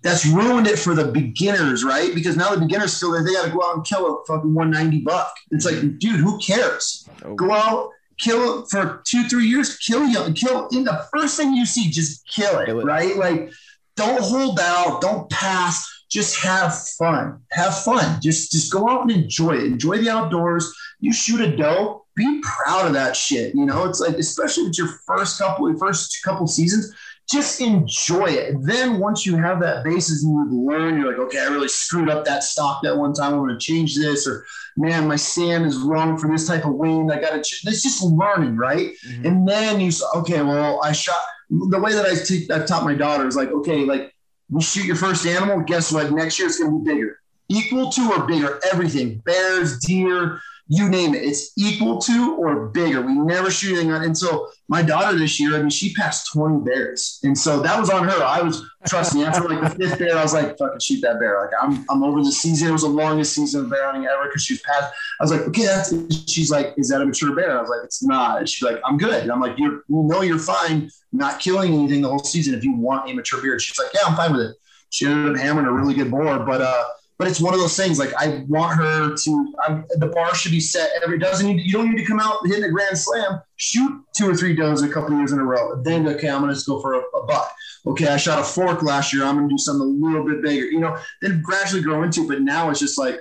that's 0.01 0.25
ruined 0.25 0.67
it 0.67 0.79
for 0.79 0.95
the 0.95 1.05
beginners, 1.05 1.83
right? 1.83 2.13
Because 2.15 2.37
now 2.37 2.53
the 2.53 2.61
beginners 2.61 2.97
feel 2.97 3.11
that 3.11 3.23
they 3.23 3.33
got 3.33 3.45
to 3.45 3.51
go 3.51 3.63
out 3.63 3.75
and 3.75 3.85
kill 3.85 4.05
a 4.05 4.25
fucking 4.25 4.53
190 4.53 5.01
buck. 5.01 5.33
It's 5.51 5.65
like, 5.65 5.99
dude, 5.99 6.19
who 6.19 6.37
cares? 6.39 7.07
Go 7.35 7.51
out, 7.51 7.89
kill 8.19 8.65
for 8.65 9.01
two, 9.05 9.23
three 9.27 9.45
years, 9.47 9.77
kill 9.77 10.05
you, 10.07 10.31
kill 10.33 10.67
in 10.69 10.83
the 10.83 11.05
first 11.15 11.37
thing 11.37 11.53
you 11.53 11.65
see, 11.65 11.89
just 11.89 12.27
kill 12.27 12.59
it, 12.59 12.65
Kill 12.67 12.81
it. 12.81 12.85
right? 12.85 13.15
Like, 13.15 13.51
don't 13.95 14.21
hold 14.21 14.59
out, 14.59 15.01
don't 15.01 15.29
pass, 15.29 15.87
just 16.09 16.39
have 16.39 16.77
fun. 16.97 17.41
Have 17.51 17.83
fun. 17.83 18.19
Just 18.21 18.51
just 18.51 18.71
go 18.71 18.89
out 18.89 19.01
and 19.03 19.11
enjoy 19.11 19.51
it. 19.51 19.65
Enjoy 19.65 19.97
the 19.97 20.09
outdoors. 20.09 20.73
You 20.99 21.13
shoot 21.13 21.39
a 21.41 21.55
doe, 21.55 22.05
be 22.15 22.41
proud 22.41 22.87
of 22.87 22.93
that 22.93 23.15
shit. 23.15 23.53
You 23.53 23.65
know, 23.65 23.85
it's 23.85 23.99
like, 23.99 24.15
especially 24.17 24.63
with 24.65 24.77
your 24.77 24.87
first 25.05 25.37
couple, 25.37 25.71
first 25.77 26.17
couple 26.23 26.47
seasons, 26.47 26.93
just 27.31 27.61
enjoy 27.61 28.25
it. 28.25 28.55
Then 28.61 28.99
once 28.99 29.25
you 29.25 29.37
have 29.37 29.59
that 29.61 29.83
basis 29.83 30.23
and 30.23 30.33
you 30.51 30.65
learn, 30.65 30.99
you're 30.99 31.09
like, 31.09 31.19
okay, 31.27 31.39
I 31.39 31.45
really 31.45 31.67
screwed 31.67 32.09
up 32.09 32.25
that 32.25 32.43
stock 32.43 32.81
that 32.83 32.97
one 32.97 33.13
time. 33.13 33.33
I'm 33.33 33.39
going 33.39 33.51
to 33.51 33.57
change 33.57 33.95
this, 33.95 34.27
or 34.27 34.45
man, 34.77 35.07
my 35.07 35.15
stand 35.15 35.65
is 35.65 35.77
wrong 35.77 36.17
for 36.17 36.29
this 36.29 36.47
type 36.47 36.65
of 36.65 36.73
wind. 36.73 37.11
I 37.11 37.19
got 37.19 37.31
to. 37.31 37.41
Ch-. 37.41 37.65
It's 37.67 37.83
just 37.83 38.03
learning, 38.03 38.57
right? 38.57 38.91
Mm-hmm. 39.07 39.25
And 39.25 39.47
then 39.47 39.79
you, 39.79 39.91
okay, 40.15 40.41
well, 40.41 40.81
I 40.83 40.91
shot 40.91 41.19
the 41.49 41.79
way 41.79 41.93
that 41.93 42.05
I 42.05 42.15
te- 42.15 42.49
I've 42.51 42.65
taught 42.65 42.83
my 42.83 42.95
daughter 42.95 43.27
is 43.27 43.35
like, 43.35 43.49
okay, 43.49 43.85
like 43.85 44.13
you 44.49 44.61
shoot 44.61 44.85
your 44.85 44.95
first 44.95 45.25
animal. 45.25 45.61
Guess 45.61 45.91
what? 45.91 46.11
Next 46.11 46.39
year 46.39 46.47
it's 46.47 46.59
going 46.59 46.71
to 46.71 46.83
be 46.83 46.93
bigger, 46.93 47.19
equal 47.47 47.91
to 47.91 48.11
or 48.11 48.25
bigger. 48.25 48.59
Everything, 48.71 49.19
bears, 49.19 49.79
deer. 49.79 50.41
You 50.71 50.87
name 50.87 51.15
it, 51.15 51.23
it's 51.23 51.51
equal 51.57 51.97
to 51.99 52.35
or 52.37 52.69
bigger. 52.69 53.01
We 53.01 53.13
never 53.13 53.49
shoot 53.49 53.73
anything 53.73 53.91
on. 53.91 54.03
And 54.03 54.17
so 54.17 54.49
my 54.67 54.83
daughter 54.83 55.17
this 55.17 55.39
year, 55.39 55.55
I 55.55 55.59
mean, 55.59 55.71
she 55.71 55.93
passed 55.95 56.31
20 56.31 56.63
bears. 56.63 57.19
And 57.23 57.35
so 57.35 57.59
that 57.61 57.79
was 57.79 57.89
on 57.89 58.07
her. 58.07 58.23
I 58.23 58.41
was 58.41 58.63
trusting 58.87 59.23
after 59.23 59.49
like 59.49 59.61
the 59.61 59.75
fifth 59.75 59.97
bear, 59.97 60.15
I 60.15 60.21
was 60.21 60.33
like, 60.33 60.57
fucking 60.59 60.79
shoot 60.79 61.01
that 61.01 61.19
bear. 61.19 61.41
Like 61.41 61.49
I'm, 61.59 61.85
I'm 61.89 62.03
over 62.03 62.21
the 62.21 62.31
season. 62.31 62.69
It 62.69 62.71
was 62.71 62.83
the 62.83 62.87
longest 62.87 63.33
season 63.33 63.65
of 63.65 63.71
bear 63.71 63.85
hunting 63.85 64.05
ever 64.05 64.27
because 64.27 64.43
she 64.43 64.53
was 64.53 64.61
past. 64.61 64.93
I 65.19 65.23
was 65.23 65.31
like, 65.31 65.41
okay, 65.41 65.65
that's 65.65 65.91
she's 66.31 66.51
like, 66.51 66.75
is 66.77 66.89
that 66.89 67.01
a 67.01 67.05
mature 67.05 67.35
bear? 67.35 67.57
I 67.57 67.61
was 67.61 67.69
like, 67.69 67.81
it's 67.83 68.03
not. 68.03 68.37
And 68.37 68.47
she's 68.47 68.63
like, 68.63 68.79
I'm 68.85 68.97
good. 68.97 69.23
And 69.23 69.31
I'm 69.31 69.41
like, 69.41 69.57
you're 69.57 69.83
you 69.87 70.03
know 70.03 70.21
you're 70.21 70.39
fine 70.39 70.89
not 71.11 71.39
killing 71.39 71.73
anything 71.73 72.01
the 72.01 72.09
whole 72.09 72.19
season 72.19 72.53
if 72.53 72.63
you 72.63 72.75
want 72.75 73.09
a 73.09 73.13
mature 73.13 73.41
bear. 73.41 73.57
She's 73.59 73.77
like, 73.79 73.91
yeah, 73.93 74.01
I'm 74.05 74.15
fine 74.15 74.31
with 74.31 74.41
it. 74.41 74.55
She 74.91 75.05
ended 75.05 75.35
up 75.35 75.41
hammering 75.41 75.65
a 75.65 75.71
really 75.71 75.93
good 75.93 76.11
boar, 76.11 76.39
but 76.39 76.61
uh 76.61 76.83
but 77.19 77.27
it's 77.27 77.41
one 77.41 77.53
of 77.53 77.59
those 77.59 77.75
things 77.75 77.99
like 77.99 78.13
I 78.17 78.45
want 78.47 78.77
her 78.77 79.13
to. 79.13 79.53
I'm, 79.67 79.85
the 79.97 80.07
bar 80.07 80.33
should 80.33 80.53
be 80.53 80.61
set 80.61 80.89
every 81.03 81.19
doesn't 81.19 81.45
need, 81.45 81.61
you 81.65 81.73
don't 81.73 81.91
need 81.91 81.97
to 81.97 82.05
come 82.05 82.21
out 82.21 82.37
hitting 82.45 82.63
a 82.63 82.69
grand 82.69 82.97
slam. 82.97 83.41
Shoot 83.57 84.01
two 84.15 84.29
or 84.29 84.35
three 84.35 84.55
does 84.55 84.81
a 84.83 84.89
couple 84.89 85.15
years 85.17 85.33
in 85.33 85.39
a 85.39 85.43
row. 85.43 85.81
Then 85.83 86.07
okay, 86.07 86.29
I'm 86.29 86.39
gonna 86.39 86.53
just 86.53 86.65
go 86.65 86.81
for 86.81 86.93
a, 86.93 86.99
a 86.99 87.25
buck. 87.25 87.51
Okay, 87.85 88.07
I 88.07 88.15
shot 88.15 88.39
a 88.39 88.43
fork 88.43 88.83
last 88.83 89.13
year. 89.13 89.25
I'm 89.25 89.35
gonna 89.35 89.49
do 89.49 89.57
something 89.57 89.81
a 89.81 90.07
little 90.07 90.25
bit 90.25 90.41
bigger. 90.41 90.67
You 90.67 90.79
know, 90.79 90.97
then 91.21 91.41
gradually 91.41 91.83
grow 91.83 92.03
into. 92.03 92.21
it. 92.21 92.27
But 92.29 92.41
now 92.41 92.69
it's 92.69 92.79
just 92.79 92.97
like 92.97 93.19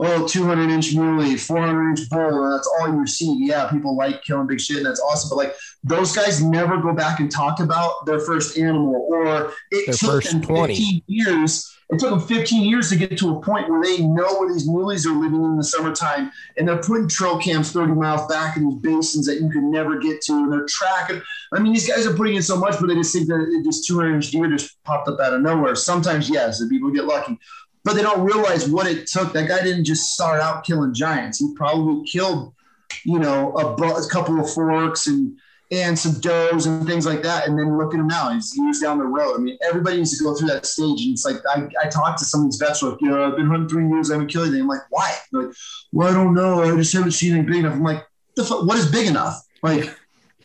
oh 0.00 0.26
200 0.26 0.68
inch 0.68 0.96
muley, 0.96 1.36
400 1.36 1.90
inch 1.90 2.10
bull. 2.10 2.44
and 2.46 2.52
That's 2.52 2.68
all 2.80 2.88
you 2.88 3.06
see. 3.06 3.46
Yeah, 3.46 3.70
people 3.70 3.96
like 3.96 4.24
killing 4.24 4.48
big 4.48 4.60
shit, 4.60 4.78
and 4.78 4.86
that's 4.86 5.00
awesome. 5.00 5.30
But 5.30 5.36
like 5.36 5.54
those 5.84 6.16
guys 6.16 6.42
never 6.42 6.78
go 6.78 6.92
back 6.92 7.20
and 7.20 7.30
talk 7.30 7.60
about 7.60 8.06
their 8.06 8.18
first 8.18 8.58
animal 8.58 9.06
or 9.08 9.52
it 9.70 9.86
Their 9.86 9.94
took 9.94 10.24
them 10.24 10.42
20. 10.42 10.74
15 10.74 11.02
years. 11.06 11.75
It 11.88 12.00
took 12.00 12.10
them 12.10 12.20
15 12.20 12.64
years 12.64 12.90
to 12.90 12.96
get 12.96 13.16
to 13.18 13.36
a 13.36 13.40
point 13.40 13.68
where 13.68 13.80
they 13.80 13.98
know 13.98 14.38
where 14.38 14.52
these 14.52 14.68
muleys 14.68 15.06
are 15.06 15.14
living 15.14 15.44
in 15.44 15.56
the 15.56 15.62
summertime, 15.62 16.32
and 16.56 16.66
they're 16.66 16.78
putting 16.82 17.08
trail 17.08 17.38
cams 17.38 17.70
30 17.70 17.92
miles 17.92 18.26
back 18.26 18.56
in 18.56 18.68
these 18.68 18.80
basins 18.80 19.26
that 19.26 19.40
you 19.40 19.48
could 19.48 19.62
never 19.62 19.98
get 19.98 20.20
to, 20.22 20.32
and 20.32 20.52
they're 20.52 20.66
tracking. 20.68 21.22
I 21.52 21.60
mean, 21.60 21.72
these 21.72 21.88
guys 21.88 22.04
are 22.04 22.14
putting 22.14 22.34
in 22.34 22.42
so 22.42 22.56
much, 22.56 22.80
but 22.80 22.88
they 22.88 22.94
just 22.94 23.14
think 23.14 23.28
that 23.28 23.62
just 23.64 23.86
200 23.86 24.14
inch 24.14 24.32
deer 24.32 24.48
just 24.48 24.82
popped 24.82 25.08
up 25.08 25.20
out 25.20 25.34
of 25.34 25.42
nowhere. 25.42 25.76
Sometimes, 25.76 26.28
yes, 26.28 26.60
and 26.60 26.68
people 26.68 26.90
get 26.90 27.04
lucky, 27.04 27.38
but 27.84 27.94
they 27.94 28.02
don't 28.02 28.24
realize 28.24 28.68
what 28.68 28.88
it 28.88 29.06
took. 29.06 29.32
That 29.32 29.46
guy 29.46 29.62
didn't 29.62 29.84
just 29.84 30.12
start 30.12 30.40
out 30.40 30.64
killing 30.64 30.92
giants. 30.92 31.38
He 31.38 31.54
probably 31.54 32.04
killed, 32.04 32.52
you 33.04 33.20
know, 33.20 33.52
a, 33.52 33.76
bu- 33.76 33.94
a 33.94 34.08
couple 34.08 34.40
of 34.40 34.52
forks 34.52 35.06
and 35.06 35.38
and 35.70 35.98
some 35.98 36.20
does 36.20 36.66
and 36.66 36.86
things 36.86 37.06
like 37.06 37.22
that. 37.22 37.48
And 37.48 37.58
then 37.58 37.76
look 37.76 37.94
at 37.94 38.00
him 38.00 38.06
now; 38.06 38.30
he's 38.30 38.56
years 38.56 38.80
down 38.80 38.98
the 38.98 39.04
road. 39.04 39.34
I 39.34 39.38
mean, 39.38 39.58
everybody 39.66 39.98
needs 39.98 40.16
to 40.16 40.24
go 40.24 40.34
through 40.34 40.48
that 40.48 40.66
stage. 40.66 41.02
And 41.02 41.12
it's 41.12 41.24
like 41.24 41.36
I, 41.48 41.68
I 41.82 41.88
talked 41.88 42.18
to 42.20 42.24
some 42.24 42.42
of 42.42 42.46
these 42.46 42.56
vets 42.56 42.82
like, 42.82 43.00
you 43.00 43.08
know, 43.08 43.26
I've 43.26 43.36
been 43.36 43.46
hunting 43.46 43.68
three 43.68 43.88
years, 43.88 44.10
I 44.10 44.14
haven't 44.14 44.28
killed 44.28 44.46
anything. 44.46 44.62
I'm 44.62 44.68
like, 44.68 44.82
why? 44.90 45.16
They're 45.32 45.42
like, 45.42 45.56
well, 45.92 46.08
I 46.08 46.12
don't 46.12 46.34
know. 46.34 46.62
I 46.62 46.76
just 46.76 46.92
haven't 46.92 47.12
seen 47.12 47.32
anything 47.32 47.50
big 47.50 47.58
enough. 47.60 47.74
I'm 47.74 47.82
like, 47.82 48.06
the 48.36 48.44
fu- 48.44 48.66
what 48.66 48.78
is 48.78 48.90
big 48.90 49.06
enough? 49.06 49.42
Like, 49.62 49.96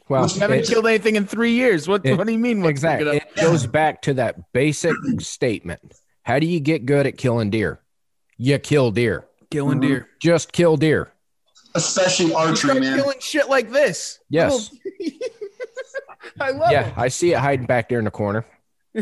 Well, 0.09 0.27
You 0.27 0.39
haven't 0.39 0.65
killed 0.65 0.87
anything 0.87 1.15
in 1.15 1.25
three 1.25 1.53
years. 1.53 1.87
What 1.87 2.05
It- 2.05 2.17
what 2.17 2.27
do 2.27 2.33
you 2.33 2.39
mean? 2.39 2.61
what's 2.61 2.71
exactly. 2.71 3.17
It 3.17 3.35
goes 3.35 3.65
back 3.67 4.01
to 4.03 4.15
that 4.15 4.51
basic 4.53 4.95
statement. 5.19 5.93
How 6.23 6.39
do 6.39 6.45
you 6.45 6.59
get 6.59 6.85
good 6.85 7.07
at 7.07 7.17
killing 7.17 7.49
deer? 7.49 7.79
You 8.37 8.57
kill 8.59 8.91
deer. 8.91 9.19
enough? 9.19 9.27
Killing 9.51 9.79
mm-hmm. 9.79 9.87
deer. 9.87 10.09
Just 10.19 10.51
kill 10.51 10.77
deer. 10.77 11.11
Especially 11.75 12.33
archery, 12.33 12.55
start 12.55 12.79
man. 12.79 12.97
killing 12.97 13.19
shit 13.19 13.49
like 13.49 13.71
this. 13.71 14.19
Yes. 14.29 14.75
I 16.39 16.51
love 16.51 16.71
Yeah, 16.71 16.93
I 16.95 17.07
see 17.07 17.33
it 17.33 17.37
hiding 17.39 17.65
back 17.65 17.89
there 17.89 17.99
in 17.99 18.05
the 18.05 18.11
corner. 18.11 18.45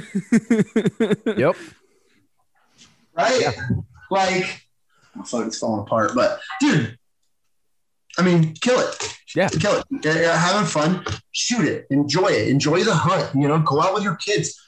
Yep. 1.26 1.56
right? 3.16 3.56
Like, 4.12 4.68
oh, 5.18 5.24
fuck, 5.24 5.48
it's 5.48 5.58
falling 5.60 5.82
apart. 5.82 6.12
But 6.16 6.40
dude, 6.60 6.98
I 8.18 8.22
mean, 8.22 8.54
kill 8.56 8.80
it. 8.80 9.16
Yeah. 9.36 9.50
kill 9.50 9.78
it. 9.80 9.86
Yeah, 10.04 10.20
yeah, 10.20 10.38
having 10.38 10.68
fun, 10.68 11.06
shoot 11.32 11.66
it, 11.66 11.88
enjoy 11.90 12.28
it, 12.28 12.48
enjoy 12.50 12.84
the 12.84 12.94
hunt. 12.94 13.36
You 13.36 13.48
know, 13.48 13.60
go 13.60 13.82
out 13.82 13.94
with 13.94 14.04
your 14.04 14.16
kids. 14.16 14.60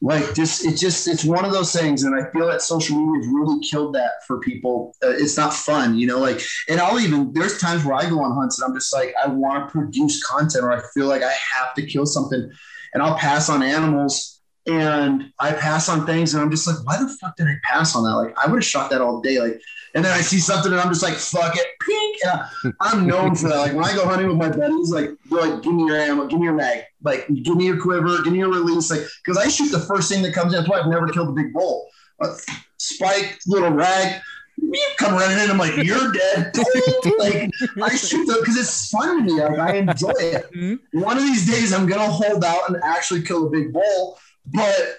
Like, 0.00 0.32
just 0.34 0.64
it's 0.64 0.80
just 0.80 1.08
it's 1.08 1.24
one 1.24 1.44
of 1.44 1.52
those 1.52 1.72
things, 1.72 2.04
and 2.04 2.14
I 2.14 2.30
feel 2.30 2.46
that 2.46 2.62
social 2.62 2.96
media 2.96 3.26
has 3.26 3.34
really 3.34 3.60
killed 3.60 3.94
that 3.96 4.24
for 4.26 4.38
people. 4.38 4.94
Uh, 5.02 5.10
it's 5.10 5.36
not 5.36 5.52
fun, 5.52 5.98
you 5.98 6.06
know. 6.06 6.20
Like, 6.20 6.40
and 6.68 6.80
I'll 6.80 7.00
even 7.00 7.32
there's 7.32 7.58
times 7.58 7.84
where 7.84 7.94
I 7.94 8.08
go 8.08 8.20
on 8.20 8.32
hunts 8.36 8.60
and 8.60 8.68
I'm 8.68 8.76
just 8.76 8.92
like, 8.94 9.12
I 9.22 9.26
want 9.26 9.66
to 9.66 9.72
produce 9.72 10.22
content, 10.22 10.64
or 10.64 10.72
I 10.72 10.80
feel 10.94 11.06
like 11.06 11.22
I 11.22 11.32
have 11.32 11.74
to 11.74 11.84
kill 11.84 12.06
something, 12.06 12.48
and 12.94 13.02
I'll 13.02 13.18
pass 13.18 13.48
on 13.48 13.62
animals 13.62 14.40
and 14.68 15.32
I 15.40 15.52
pass 15.52 15.88
on 15.88 16.06
things, 16.06 16.34
and 16.34 16.42
I'm 16.42 16.50
just 16.50 16.66
like, 16.66 16.76
why 16.86 17.02
the 17.02 17.08
fuck 17.20 17.36
did 17.36 17.46
I 17.46 17.54
pass 17.64 17.96
on 17.96 18.04
that? 18.04 18.14
Like, 18.14 18.38
I 18.38 18.46
would 18.48 18.58
have 18.58 18.64
shot 18.64 18.90
that 18.90 19.00
all 19.00 19.20
day. 19.20 19.40
Like, 19.40 19.60
and 19.94 20.04
then 20.04 20.12
I 20.12 20.20
see 20.20 20.38
something, 20.38 20.72
and 20.72 20.80
I'm 20.80 20.88
just 20.88 21.02
like, 21.02 21.14
fuck 21.14 21.56
it, 21.56 21.66
pink. 21.80 22.16
And 22.24 22.32
I, 22.32 22.72
I'm 22.80 23.06
known 23.06 23.34
for 23.34 23.48
that. 23.48 23.58
Like, 23.58 23.74
when 23.74 23.84
I 23.84 23.94
go 23.94 24.04
hunting 24.06 24.28
with 24.28 24.36
my 24.36 24.50
buddies, 24.50 24.90
like, 24.90 25.10
they're 25.30 25.40
like, 25.46 25.62
give 25.62 25.72
me 25.74 25.86
your 25.86 25.96
ammo, 25.96 26.26
give 26.26 26.38
me 26.38 26.44
your 26.46 26.54
mag, 26.54 26.84
like, 27.02 27.26
give 27.28 27.56
me 27.56 27.66
your 27.66 27.80
quiver, 27.80 28.22
give 28.22 28.32
me 28.32 28.38
your 28.40 28.50
release, 28.52 28.90
like, 28.90 29.00
because 29.24 29.38
I 29.38 29.48
shoot 29.48 29.70
the 29.70 29.80
first 29.80 30.10
thing 30.10 30.22
that 30.22 30.34
comes 30.34 30.52
in. 30.52 30.58
That's 30.58 30.68
why 30.68 30.80
I've 30.80 30.88
never 30.88 31.08
killed 31.08 31.28
a 31.30 31.32
big 31.32 31.52
bull. 31.52 31.88
Uh, 32.20 32.34
spike, 32.78 33.38
little 33.46 33.70
rag. 33.70 34.20
You 34.60 34.86
come 34.98 35.14
running 35.14 35.38
in, 35.38 35.50
I'm 35.50 35.56
like, 35.58 35.76
you're 35.76 36.12
dead. 36.12 36.52
like, 37.18 37.50
I 37.80 37.94
shoot 37.94 38.26
them 38.26 38.36
because 38.40 38.56
it's 38.56 38.90
fun 38.90 39.18
to 39.18 39.22
me. 39.22 39.40
Like, 39.40 39.58
I 39.58 39.76
enjoy 39.76 40.10
it. 40.18 40.52
Mhm. 40.52 40.80
One 40.94 41.16
of 41.16 41.22
these 41.22 41.46
days, 41.46 41.72
I'm 41.72 41.86
gonna 41.86 42.10
hold 42.10 42.44
out 42.44 42.68
and 42.68 42.76
actually 42.82 43.22
kill 43.22 43.46
a 43.46 43.50
big 43.50 43.72
bull, 43.72 44.18
but 44.46 44.98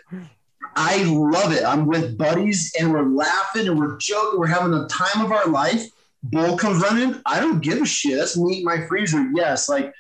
I 0.76 1.04
love 1.04 1.52
it. 1.52 1.64
I'm 1.64 1.86
with 1.86 2.18
buddies 2.18 2.74
and 2.80 2.92
we're 2.92 3.08
laughing 3.08 3.68
and 3.68 3.78
we're 3.78 3.98
joking. 3.98 4.40
We're 4.40 4.48
having 4.48 4.72
the 4.72 4.88
time 4.88 5.24
of 5.24 5.32
our 5.32 5.48
life. 5.48 5.86
Bull 6.24 6.58
comes 6.58 6.82
running. 6.82 7.22
I 7.26 7.40
don't 7.40 7.62
give 7.62 7.82
a 7.82 7.86
shit. 7.86 8.18
That's 8.18 8.36
in 8.36 8.64
my 8.64 8.86
freezer. 8.88 9.30
Yes, 9.34 9.70
like 9.70 9.94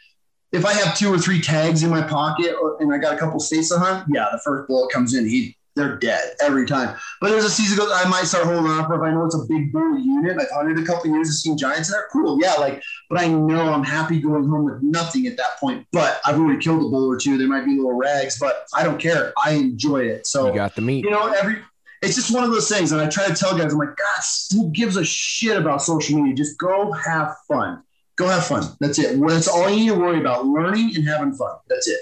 if 0.51 0.65
I 0.65 0.73
have 0.73 0.97
two 0.97 1.13
or 1.13 1.17
three 1.17 1.41
tags 1.41 1.83
in 1.83 1.89
my 1.89 2.01
pocket 2.01 2.55
and 2.79 2.93
I 2.93 2.97
got 2.97 3.13
a 3.13 3.17
couple 3.17 3.39
states 3.39 3.69
to 3.69 3.79
hunt, 3.79 4.07
yeah, 4.13 4.27
the 4.31 4.39
first 4.39 4.67
bull 4.67 4.87
comes 4.91 5.13
in, 5.13 5.27
he 5.27 5.55
they're 5.79 5.97
dead 5.97 6.35
every 6.41 6.65
time. 6.65 6.97
But 7.21 7.29
there's 7.29 7.45
a 7.45 7.49
season 7.49 7.77
goes, 7.77 7.91
I 7.91 8.07
might 8.07 8.25
start 8.25 8.45
holding 8.45 8.69
on 8.71 8.85
for 8.85 8.95
if 8.95 9.01
I 9.01 9.11
know 9.11 9.25
it's 9.25 9.35
a 9.35 9.45
big 9.47 9.71
bull 9.71 9.97
unit. 9.97 10.37
I've 10.39 10.49
hunted 10.51 10.77
a 10.77 10.85
couple 10.85 11.09
years 11.09 11.27
and 11.29 11.35
seen 11.35 11.57
giants 11.57 11.89
and 11.89 11.95
they're 11.95 12.07
cool. 12.11 12.37
Yeah, 12.41 12.53
like, 12.53 12.81
but 13.09 13.19
I 13.19 13.27
know 13.27 13.73
I'm 13.73 13.83
happy 13.83 14.19
going 14.19 14.47
home 14.47 14.65
with 14.65 14.81
nothing 14.81 15.27
at 15.27 15.37
that 15.37 15.59
point. 15.59 15.87
But 15.91 16.19
I've 16.25 16.39
already 16.39 16.59
killed 16.61 16.85
a 16.85 16.89
bull 16.89 17.09
or 17.11 17.17
two. 17.17 17.37
There 17.37 17.47
might 17.47 17.65
be 17.65 17.75
little 17.75 17.93
rags, 17.93 18.37
but 18.37 18.65
I 18.75 18.83
don't 18.83 18.99
care. 18.99 19.33
I 19.43 19.51
enjoy 19.51 20.01
it. 20.01 20.27
So 20.27 20.47
You 20.47 20.53
got 20.55 20.75
the 20.75 20.81
meat. 20.81 21.03
you 21.05 21.11
know, 21.11 21.27
every 21.27 21.57
it's 22.01 22.15
just 22.15 22.33
one 22.33 22.43
of 22.43 22.51
those 22.51 22.69
things. 22.69 22.91
And 22.91 23.01
I 23.01 23.09
try 23.09 23.27
to 23.27 23.33
tell 23.33 23.57
guys, 23.57 23.73
I'm 23.73 23.79
like, 23.79 23.95
God, 23.95 24.23
who 24.51 24.71
gives 24.71 24.95
a 24.97 25.03
shit 25.03 25.57
about 25.57 25.81
social 25.81 26.17
media? 26.17 26.33
Just 26.35 26.57
go 26.57 26.91
have 26.93 27.35
fun. 27.47 27.83
Go 28.15 28.27
have 28.27 28.45
fun. 28.45 28.63
That's 28.79 28.99
it. 28.99 29.19
That's 29.27 29.47
all 29.47 29.69
you 29.69 29.75
need 29.77 29.87
to 29.89 29.95
worry 29.95 30.19
about. 30.19 30.45
Learning 30.45 30.91
and 30.95 31.07
having 31.07 31.33
fun. 31.33 31.55
That's 31.67 31.87
it. 31.87 31.99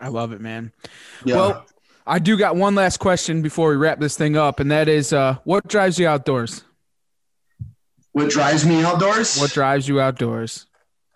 I 0.00 0.08
love 0.08 0.32
it, 0.32 0.40
man. 0.40 0.72
Yeah. 1.24 1.36
Well, 1.36 1.66
I 2.10 2.18
do 2.18 2.36
got 2.36 2.56
one 2.56 2.74
last 2.74 2.96
question 2.96 3.40
before 3.40 3.70
we 3.70 3.76
wrap 3.76 4.00
this 4.00 4.16
thing 4.16 4.36
up, 4.36 4.58
and 4.58 4.68
that 4.72 4.88
is, 4.88 5.12
uh, 5.12 5.36
what 5.44 5.68
drives 5.68 5.96
you 5.96 6.08
outdoors? 6.08 6.64
what 8.10 8.30
drives 8.30 8.66
me 8.66 8.82
outdoors? 8.82 9.38
What 9.38 9.52
drives 9.52 9.86
you 9.86 10.00
outdoors? 10.00 10.66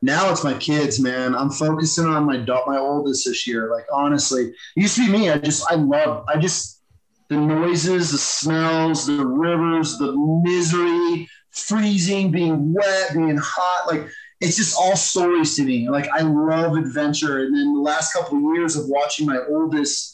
now 0.02 0.30
it's 0.30 0.44
my 0.44 0.54
kids, 0.54 1.00
man. 1.00 1.34
I'm 1.34 1.50
focusing 1.50 2.04
on 2.04 2.24
my 2.24 2.36
da- 2.36 2.64
my 2.66 2.78
oldest 2.78 3.26
this 3.26 3.46
year. 3.46 3.72
Like 3.72 3.86
honestly, 3.92 4.44
it 4.44 4.54
used 4.76 4.96
to 4.96 5.06
be 5.06 5.12
me. 5.12 5.30
I 5.30 5.38
just 5.38 5.64
I 5.68 5.74
love 5.74 6.24
I 6.28 6.38
just 6.38 6.82
the 7.28 7.38
noises, 7.38 8.12
the 8.12 8.18
smells, 8.18 9.06
the 9.06 9.26
rivers, 9.26 9.98
the 9.98 10.12
misery, 10.44 11.26
freezing, 11.50 12.30
being 12.30 12.72
wet, 12.72 13.14
being 13.14 13.38
hot. 13.38 13.88
Like 13.92 14.06
it's 14.40 14.56
just 14.56 14.76
all 14.78 14.94
stories 14.94 15.56
to 15.56 15.64
me. 15.64 15.88
Like 15.88 16.08
I 16.10 16.20
love 16.20 16.76
adventure. 16.76 17.44
And 17.44 17.56
then 17.56 17.72
the 17.72 17.80
last 17.80 18.12
couple 18.12 18.36
of 18.36 18.54
years 18.54 18.76
of 18.76 18.88
watching 18.88 19.26
my 19.26 19.38
oldest 19.48 20.13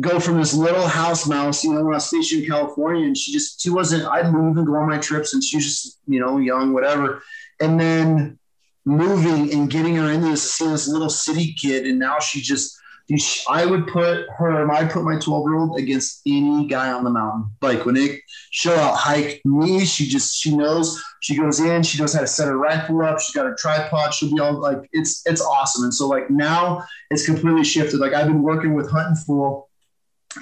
go 0.00 0.18
from 0.18 0.38
this 0.38 0.54
little 0.54 0.86
house 0.86 1.26
mouse, 1.26 1.62
you 1.62 1.72
know, 1.72 1.84
when 1.84 1.94
I 1.94 1.96
was 1.96 2.06
stationed 2.06 2.42
in 2.42 2.50
California, 2.50 3.06
and 3.06 3.16
she 3.16 3.32
just 3.32 3.60
she 3.60 3.70
wasn't. 3.70 4.06
I'd 4.06 4.32
move 4.32 4.56
and 4.56 4.66
go 4.66 4.74
on 4.74 4.88
my 4.88 4.98
trips, 4.98 5.34
and 5.34 5.42
she 5.42 5.56
was 5.56 5.66
just 5.66 5.98
you 6.06 6.20
know 6.20 6.38
young, 6.38 6.72
whatever. 6.72 7.22
And 7.60 7.78
then 7.78 8.38
moving 8.84 9.52
and 9.52 9.70
getting 9.70 9.96
her 9.96 10.10
into 10.10 10.28
this, 10.28 10.58
this 10.58 10.88
little 10.88 11.08
city 11.08 11.54
kid, 11.54 11.86
and 11.86 11.98
now 11.98 12.18
she 12.18 12.40
just. 12.40 12.78
I 13.50 13.66
would 13.66 13.86
put 13.88 14.30
her, 14.38 14.72
I 14.72 14.86
put 14.86 15.04
my 15.04 15.18
12 15.18 15.44
year 15.46 15.58
old 15.58 15.78
against 15.78 16.22
any 16.26 16.66
guy 16.66 16.90
on 16.90 17.04
the 17.04 17.10
mountain. 17.10 17.50
Like 17.60 17.84
when 17.84 17.96
they 17.96 18.22
show 18.50 18.74
out 18.74 18.96
hike 18.96 19.42
me, 19.44 19.84
she 19.84 20.06
just, 20.06 20.34
she 20.34 20.56
knows, 20.56 21.04
she 21.20 21.36
goes 21.36 21.60
in, 21.60 21.82
she 21.82 22.00
knows 22.00 22.14
how 22.14 22.22
to 22.22 22.26
set 22.26 22.48
her 22.48 22.56
rifle 22.56 23.02
up. 23.02 23.20
She's 23.20 23.34
got 23.34 23.44
her 23.44 23.54
tripod. 23.58 24.14
She'll 24.14 24.32
be 24.32 24.40
all 24.40 24.58
like, 24.58 24.88
it's, 24.94 25.20
it's 25.26 25.42
awesome. 25.42 25.84
And 25.84 25.92
so 25.92 26.08
like 26.08 26.30
now 26.30 26.82
it's 27.10 27.26
completely 27.26 27.62
shifted. 27.62 28.00
Like 28.00 28.14
I've 28.14 28.26
been 28.26 28.40
working 28.40 28.72
with 28.72 28.90
Hunting 28.90 29.16
Fool 29.16 29.68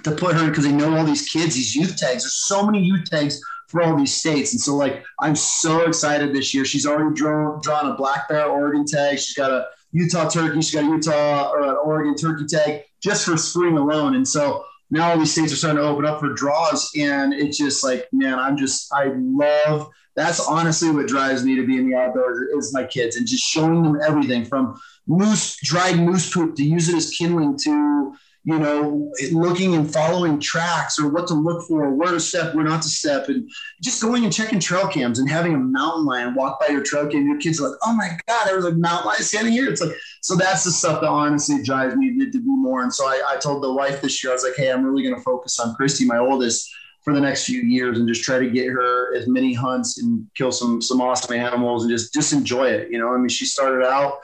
to 0.05 0.11
put 0.13 0.35
her 0.35 0.45
in 0.45 0.49
because 0.51 0.65
they 0.65 0.73
know 0.73 0.97
all 0.97 1.05
these 1.05 1.29
kids, 1.29 1.55
these 1.55 1.75
youth 1.75 1.97
tags. 1.97 2.23
There's 2.23 2.47
so 2.47 2.65
many 2.65 2.83
youth 2.83 3.09
tags 3.11 3.41
for 3.69 3.83
all 3.83 3.97
these 3.97 4.15
states. 4.15 4.53
And 4.53 4.61
so 4.61 4.77
like 4.77 5.05
I'm 5.21 5.35
so 5.35 5.87
excited 5.87 6.35
this 6.35 6.55
year. 6.55 6.65
She's 6.65 6.87
already 6.87 7.15
drawn 7.15 7.61
drawn 7.63 7.91
a 7.91 7.95
black 7.95 8.29
bear 8.29 8.47
Oregon 8.47 8.85
tag. 8.87 9.19
She's 9.19 9.35
got 9.35 9.51
a 9.51 9.67
Utah 9.93 10.29
turkey. 10.29 10.61
She's 10.61 10.75
got 10.75 10.85
a 10.85 10.89
Utah 10.89 11.51
or 11.51 11.63
an 11.63 11.77
Oregon 11.83 12.15
turkey 12.15 12.47
tag 12.47 12.83
just 13.03 13.25
for 13.25 13.37
spring 13.37 13.77
alone. 13.77 14.15
And 14.15 14.27
so 14.27 14.65
now 14.91 15.11
all 15.11 15.19
these 15.19 15.33
states 15.33 15.53
are 15.53 15.57
starting 15.57 15.79
to 15.79 15.89
open 15.89 16.05
up 16.05 16.21
for 16.21 16.35
draws. 16.35 16.91
And 16.99 17.33
it's 17.33 17.59
just 17.59 17.83
like, 17.83 18.09
man, 18.13 18.39
I'm 18.39 18.57
just 18.57 18.93
I 18.93 19.13
love 19.17 19.91
that's 20.15 20.47
honestly 20.47 20.91
what 20.91 21.07
drives 21.07 21.45
me 21.45 21.57
to 21.57 21.67
be 21.67 21.79
in 21.79 21.89
the 21.89 21.97
outdoors 21.97 22.39
is 22.57 22.75
my 22.75 22.85
kids 22.85 23.17
and 23.17 23.27
just 23.27 23.43
showing 23.43 23.83
them 23.83 23.99
everything 24.07 24.45
from 24.45 24.79
moose 25.07 25.57
dried 25.63 25.99
moose 25.99 26.31
poop 26.33 26.55
to 26.55 26.63
use 26.63 26.89
it 26.89 26.95
as 26.95 27.11
kindling 27.11 27.57
to 27.57 28.15
you 28.45 28.59
know, 28.59 29.13
looking 29.31 29.75
and 29.77 29.93
following 29.93 30.41
tracks 30.41 30.99
or 30.99 31.09
what 31.09 31.29
to 31.29 31.35
look 31.35 31.67
for, 31.69 31.95
where 31.95 32.11
to 32.11 32.19
step, 32.19 32.55
where 32.55 32.65
not 32.65 32.83
to 32.83 32.89
step, 32.89 33.29
and 33.29 33.49
just 33.81 34.03
going 34.03 34.25
and 34.25 34.33
checking 34.33 34.59
trail 34.59 34.89
cams 34.89 35.21
and 35.21 35.31
having 35.31 35.55
a 35.55 35.59
mountain 35.59 36.05
lion 36.05 36.35
walk 36.35 36.59
by 36.59 36.67
your 36.67 36.83
trail 36.83 37.07
cam. 37.07 37.27
Your 37.27 37.39
kids 37.39 37.61
are 37.61 37.69
like, 37.69 37.79
oh 37.85 37.95
my 37.95 38.19
God, 38.27 38.47
there 38.47 38.57
was 38.57 38.65
a 38.65 38.73
mountain 38.73 39.07
lion 39.07 39.23
standing 39.23 39.53
here. 39.53 39.69
It's 39.69 39.81
like, 39.81 39.97
so 40.23 40.35
that's 40.35 40.65
the 40.65 40.73
stuff 40.73 41.01
that 41.03 41.09
honestly 41.09 41.63
drives 41.63 41.95
me 41.95 42.19
to, 42.19 42.31
be 42.33 42.43
more. 42.45 42.83
And 42.83 42.93
so 42.93 43.07
I, 43.07 43.23
I 43.29 43.37
told 43.37 43.63
the 43.63 43.73
wife 43.73 44.01
this 44.01 44.25
year, 44.25 44.33
I 44.33 44.35
was 44.35 44.43
like, 44.43 44.57
hey, 44.57 44.73
I'm 44.73 44.85
really 44.85 45.05
going 45.05 45.15
to 45.15 45.23
focus 45.23 45.61
on 45.61 45.75
Christy, 45.77 46.05
my 46.05 46.19
oldest, 46.19 46.69
for 47.03 47.13
the 47.13 47.21
next 47.21 47.45
few 47.45 47.61
years 47.61 47.99
and 47.99 48.09
just 48.09 48.23
try 48.23 48.39
to 48.39 48.49
get 48.49 48.69
her 48.69 49.15
as 49.17 49.27
many 49.27 49.53
hunts 49.53 50.01
and 50.01 50.25
kill 50.37 50.53
some 50.53 50.81
some 50.81 51.01
awesome 51.01 51.37
animals 51.37 51.83
and 51.83 51.91
just 51.91 52.15
just 52.15 52.33
enjoy 52.33 52.69
it. 52.69 52.91
You 52.93 52.99
know, 52.99 53.13
I 53.13 53.19
mean, 53.19 53.29
she 53.29 53.45
started 53.45 53.85
out 53.85 54.21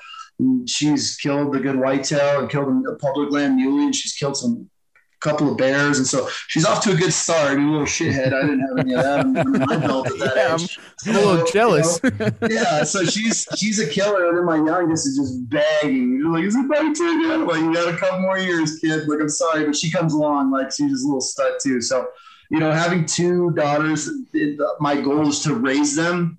she's 0.66 1.16
killed 1.16 1.52
the 1.52 1.60
good 1.60 1.76
whitetail 1.76 2.40
and 2.40 2.50
killed 2.50 2.86
a 2.86 2.94
public 2.96 3.30
land 3.30 3.56
muley, 3.56 3.84
and 3.84 3.94
she's 3.94 4.12
killed 4.12 4.36
some 4.36 4.68
couple 5.20 5.50
of 5.50 5.58
bears, 5.58 5.98
and 5.98 6.06
so 6.06 6.28
she's 6.46 6.64
off 6.64 6.82
to 6.84 6.92
a 6.92 6.94
good 6.94 7.12
start. 7.12 7.58
You 7.58 7.70
little 7.70 7.86
shithead, 7.86 8.32
I 8.32 8.42
didn't 8.42 8.60
have 8.60 8.78
any 8.78 8.94
of 8.94 9.02
that 9.02 9.20
under 9.20 9.44
my 9.66 9.76
belt 9.76 10.06
at 10.10 10.18
that 10.18 10.36
Yeah, 10.36 10.54
age. 10.54 10.78
I'm 11.06 11.16
a 11.16 11.20
little 11.20 11.46
jealous. 11.46 12.00
you 12.02 12.10
know, 12.10 12.30
yeah, 12.48 12.84
so 12.84 13.04
she's 13.04 13.46
she's 13.56 13.80
a 13.80 13.88
killer, 13.88 14.28
and 14.28 14.38
then 14.38 14.44
my 14.44 14.56
youngest 14.56 15.08
is 15.08 15.16
just 15.16 15.48
begging. 15.50 16.18
You're 16.18 16.32
like, 16.32 16.44
is 16.44 16.54
it 16.54 16.62
my 16.66 16.92
turn 16.92 17.22
yet? 17.22 17.38
Like, 17.40 17.60
you 17.60 17.74
got 17.74 17.92
a 17.92 17.96
couple 17.96 18.20
more 18.20 18.38
years, 18.38 18.78
kid. 18.78 19.08
Like, 19.08 19.20
I'm 19.20 19.28
sorry, 19.28 19.64
but 19.64 19.74
she 19.74 19.90
comes 19.90 20.14
along 20.14 20.52
like 20.52 20.70
she's 20.70 20.90
just 20.90 21.04
a 21.04 21.08
little 21.08 21.20
stud 21.20 21.54
too. 21.60 21.80
So, 21.80 22.08
you 22.50 22.60
know, 22.60 22.70
having 22.70 23.04
two 23.04 23.50
daughters, 23.52 24.08
my 24.78 25.00
goal 25.00 25.28
is 25.28 25.40
to 25.40 25.54
raise 25.54 25.96
them 25.96 26.38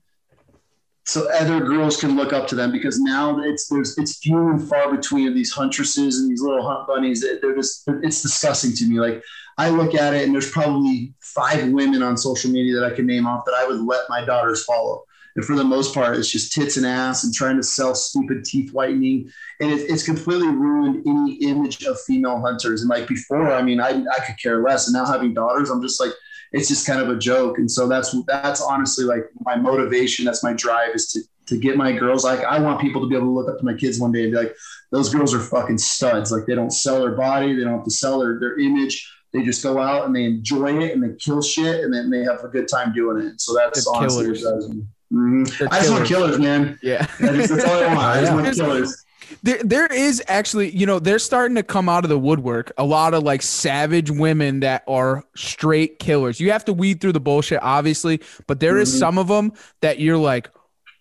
so 1.10 1.28
other 1.34 1.60
girls 1.60 2.00
can 2.00 2.16
look 2.16 2.34
up 2.34 2.48
to 2.48 2.56
them 2.56 2.72
because 2.72 3.00
now 3.00 3.40
it's 3.40 3.68
there's 3.68 3.98
it's 3.98 4.20
few 4.20 4.50
and 4.50 4.70
far 4.70 4.96
between 4.96 5.28
of 5.28 5.34
these 5.34 5.52
huntresses 5.52 6.20
and 6.20 6.30
these 6.30 6.42
little 6.42 6.62
hunt 6.62 6.88
bunnies. 6.88 7.26
They're 7.42 7.56
just 7.56 7.84
it's 8.04 8.22
disgusting 8.22 8.74
to 8.76 8.86
me. 8.86 9.00
Like 9.00 9.24
I 9.58 9.70
look 9.70 9.96
at 9.96 10.14
it 10.14 10.26
and 10.26 10.34
there's 10.34 10.52
probably 10.52 11.16
five 11.20 11.68
women 11.70 12.04
on 12.04 12.16
social 12.16 12.52
media 12.52 12.76
that 12.76 12.86
I 12.86 12.96
can 12.96 13.08
name 13.08 13.26
off 13.26 13.44
that 13.46 13.56
I 13.56 13.66
would 13.66 13.82
let 13.82 14.08
my 14.08 14.24
daughters 14.24 14.64
follow. 14.64 15.04
And 15.36 15.44
for 15.44 15.56
the 15.56 15.64
most 15.64 15.96
part, 15.96 16.16
it's 16.16 16.30
just 16.30 16.54
tits 16.54 16.78
and 16.78 16.86
ass 16.86 17.24
and 17.24 17.34
trying 17.34 17.58
to 17.58 17.64
sell 17.64 17.96
stupid 17.96 18.46
teeth 18.46 18.72
whitening. 18.72 19.32
And 19.60 19.72
it, 19.72 19.90
it's 19.90 20.04
completely 20.04 20.50
ruined 20.50 21.08
any 21.08 21.36
image 21.36 21.84
of 21.86 22.00
female 22.02 22.40
hunters. 22.40 22.82
And 22.82 22.90
like 22.90 23.08
before, 23.08 23.52
I 23.52 23.62
mean, 23.62 23.80
I, 23.80 23.90
I 23.90 24.26
could 24.26 24.40
care 24.42 24.62
less. 24.62 24.88
And 24.88 24.94
now 24.94 25.06
having 25.06 25.34
daughters, 25.34 25.70
I'm 25.70 25.82
just 25.82 26.00
like, 26.00 26.12
it's 26.51 26.67
just 26.67 26.86
kind 26.88 27.00
of 27.01 27.09
a 27.09 27.17
joke. 27.17 27.58
And 27.58 27.70
so 27.70 27.88
that's 27.88 28.16
that's 28.28 28.62
honestly 28.62 29.05
like 29.05 29.26
my 29.46 29.55
motivation. 29.55 30.26
That's 30.26 30.43
my 30.43 30.54
drive 30.54 30.96
is 30.96 31.08
to 31.13 31.21
to 31.47 31.58
get 31.58 31.78
my 31.78 31.92
girls. 31.92 32.24
Like 32.24 32.43
I 32.43 32.59
want 32.59 32.80
people 32.80 33.01
to 33.01 33.08
be 33.08 33.16
able 33.16 33.28
to 33.28 33.32
look 33.32 33.50
up 33.50 33.58
to 33.59 33.66
my 33.66 33.74
kids 33.74 34.00
one 34.00 34.12
day 34.12 34.24
and 34.24 34.32
be 34.32 34.38
like, 34.38 34.55
those 34.92 35.13
girls 35.13 35.34
are 35.34 35.39
fucking 35.39 35.78
studs. 35.80 36.32
Like 36.32 36.46
they 36.46 36.55
don't 36.55 36.71
sell 36.71 37.01
their 37.01 37.16
body, 37.16 37.55
they 37.55 37.63
don't 37.63 37.74
have 37.76 37.86
to 37.86 37.92
sell 37.92 38.20
their, 38.20 38.39
their 38.39 38.59
image. 38.59 39.12
They 39.34 39.43
just 39.43 39.62
go 39.62 39.80
out 39.80 40.05
and 40.08 40.16
they 40.16 40.24
enjoy 40.26 40.80
it 40.82 40.92
and 40.93 41.04
they 41.04 41.16
kill 41.17 41.42
shit 41.42 41.84
and 41.84 41.93
then 41.93 42.09
they 42.09 42.24
have 42.24 42.43
a 42.43 42.47
good 42.47 42.67
time 42.67 42.93
doing 42.93 43.24
it. 43.26 43.39
So 43.42 43.54
that's 43.55 43.86
They're 43.86 43.93
honestly 43.96 44.28
what 44.30 44.38
killers. 44.38 44.42
drives 44.42 44.70
me. 44.70 44.84
Mhm. 45.13 45.67
I 45.71 45.80
just 45.80 45.92
want 45.92 46.08
killers. 46.08 46.38
killers, 46.38 46.39
man. 46.39 46.80
Yeah. 46.82 47.05
That's 47.20 47.51
all 47.51 47.84
I 47.84 47.88
want. 47.88 48.00
I 48.00 48.21
just 48.21 48.34
want 48.34 48.55
killers. 48.55 49.05
There, 49.43 49.62
there 49.64 49.86
is 49.88 50.22
actually, 50.28 50.70
you 50.76 50.86
know, 50.86 51.00
they're 51.00 51.20
starting 51.20 51.56
to 51.56 51.64
come 51.64 51.88
out 51.89 52.04
of 52.04 52.10
the 52.10 52.20
woodwork. 52.20 52.72
A 52.78 52.84
lot 52.84 53.14
of 53.14 53.24
like 53.24 53.42
savage 53.42 54.10
women 54.12 54.62
that 54.62 54.84
are 54.88 55.24
straight 55.36 56.00
killers. 56.00 56.39
You 56.39 56.51
have 56.51 56.66
to 56.66 56.74
weed 56.74 57.01
through 57.01 57.14
the 57.14 57.20
bullshit, 57.20 57.60
obviously, 57.62 58.22
but 58.47 58.60
there 58.60 58.78
is 58.78 58.93
Mhm. 58.93 59.00
some 59.00 59.18
of 59.18 59.28
them 59.28 59.54
that 59.82 60.00
you're 60.00 60.18
like, 60.18 60.50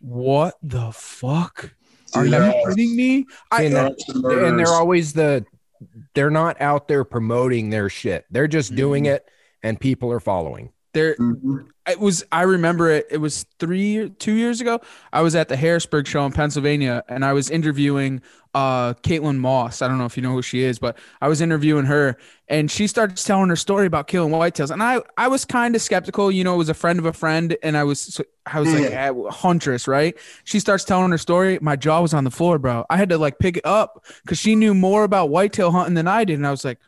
what 0.00 0.56
the 0.62 0.92
fuck? 0.92 1.74
Are 2.14 2.24
Yeah. 2.24 2.46
you 2.54 2.68
kidding 2.68 2.96
me? 2.96 3.26
I, 3.50 3.62
And, 3.64 3.76
and 4.24 4.58
they're 4.58 4.66
always 4.68 5.12
the 5.12 5.44
they're 6.14 6.30
not 6.30 6.60
out 6.60 6.88
there 6.88 7.04
promoting 7.04 7.70
their 7.70 7.88
shit. 7.88 8.24
They're 8.30 8.48
just 8.48 8.74
doing 8.74 9.04
Mm-hmm. 9.04 9.12
it 9.14 9.26
and 9.62 9.78
people 9.80 10.10
are 10.12 10.20
following. 10.20 10.70
they're 10.94 11.14
Mhm. 11.16 11.66
It 11.88 12.00
was 12.00 12.24
i 12.32 12.42
remember 12.42 12.90
it 12.90 13.06
it 13.10 13.18
was 13.18 13.44
three 13.58 14.10
two 14.18 14.32
years 14.32 14.60
ago 14.60 14.80
i 15.12 15.20
was 15.20 15.34
at 15.34 15.48
the 15.48 15.56
harrisburg 15.56 16.06
show 16.06 16.24
in 16.26 16.32
pennsylvania 16.32 17.02
and 17.08 17.24
i 17.24 17.32
was 17.32 17.50
interviewing 17.50 18.20
uh 18.54 18.94
caitlin 19.02 19.36
moss 19.36 19.82
i 19.82 19.88
don't 19.88 19.98
know 19.98 20.04
if 20.06 20.16
you 20.16 20.22
know 20.22 20.32
who 20.32 20.42
she 20.42 20.62
is 20.62 20.78
but 20.78 20.96
i 21.20 21.28
was 21.28 21.40
interviewing 21.40 21.84
her 21.84 22.16
and 22.48 22.70
she 22.70 22.86
starts 22.86 23.22
telling 23.24 23.48
her 23.48 23.56
story 23.56 23.86
about 23.86 24.06
killing 24.06 24.32
whitetails 24.32 24.70
and 24.70 24.82
i 24.82 25.00
i 25.16 25.28
was 25.28 25.44
kind 25.44 25.76
of 25.76 25.82
skeptical 25.82 26.30
you 26.30 26.42
know 26.42 26.54
it 26.54 26.58
was 26.58 26.68
a 26.70 26.74
friend 26.74 26.98
of 26.98 27.04
a 27.06 27.12
friend 27.12 27.56
and 27.62 27.76
i 27.76 27.84
was 27.84 28.20
i 28.46 28.58
was 28.58 28.72
like 28.72 28.90
Yeah. 28.90 29.12
"Ah, 29.14 29.30
huntress 29.30 29.86
right 29.86 30.16
she 30.44 30.60
starts 30.60 30.84
telling 30.84 31.10
her 31.10 31.18
story 31.18 31.58
my 31.60 31.76
jaw 31.76 32.00
was 32.00 32.14
on 32.14 32.24
the 32.24 32.30
floor 32.30 32.58
bro 32.58 32.84
i 32.88 32.96
had 32.96 33.10
to 33.10 33.18
like 33.18 33.38
pick 33.38 33.58
it 33.58 33.66
up 33.66 34.04
because 34.22 34.38
she 34.38 34.54
knew 34.56 34.74
more 34.74 35.04
about 35.04 35.28
whitetail 35.30 35.70
hunting 35.70 35.94
than 35.94 36.08
i 36.08 36.24
did 36.24 36.34
and 36.34 36.46
i 36.46 36.50
was 36.50 36.64
like 36.64 36.78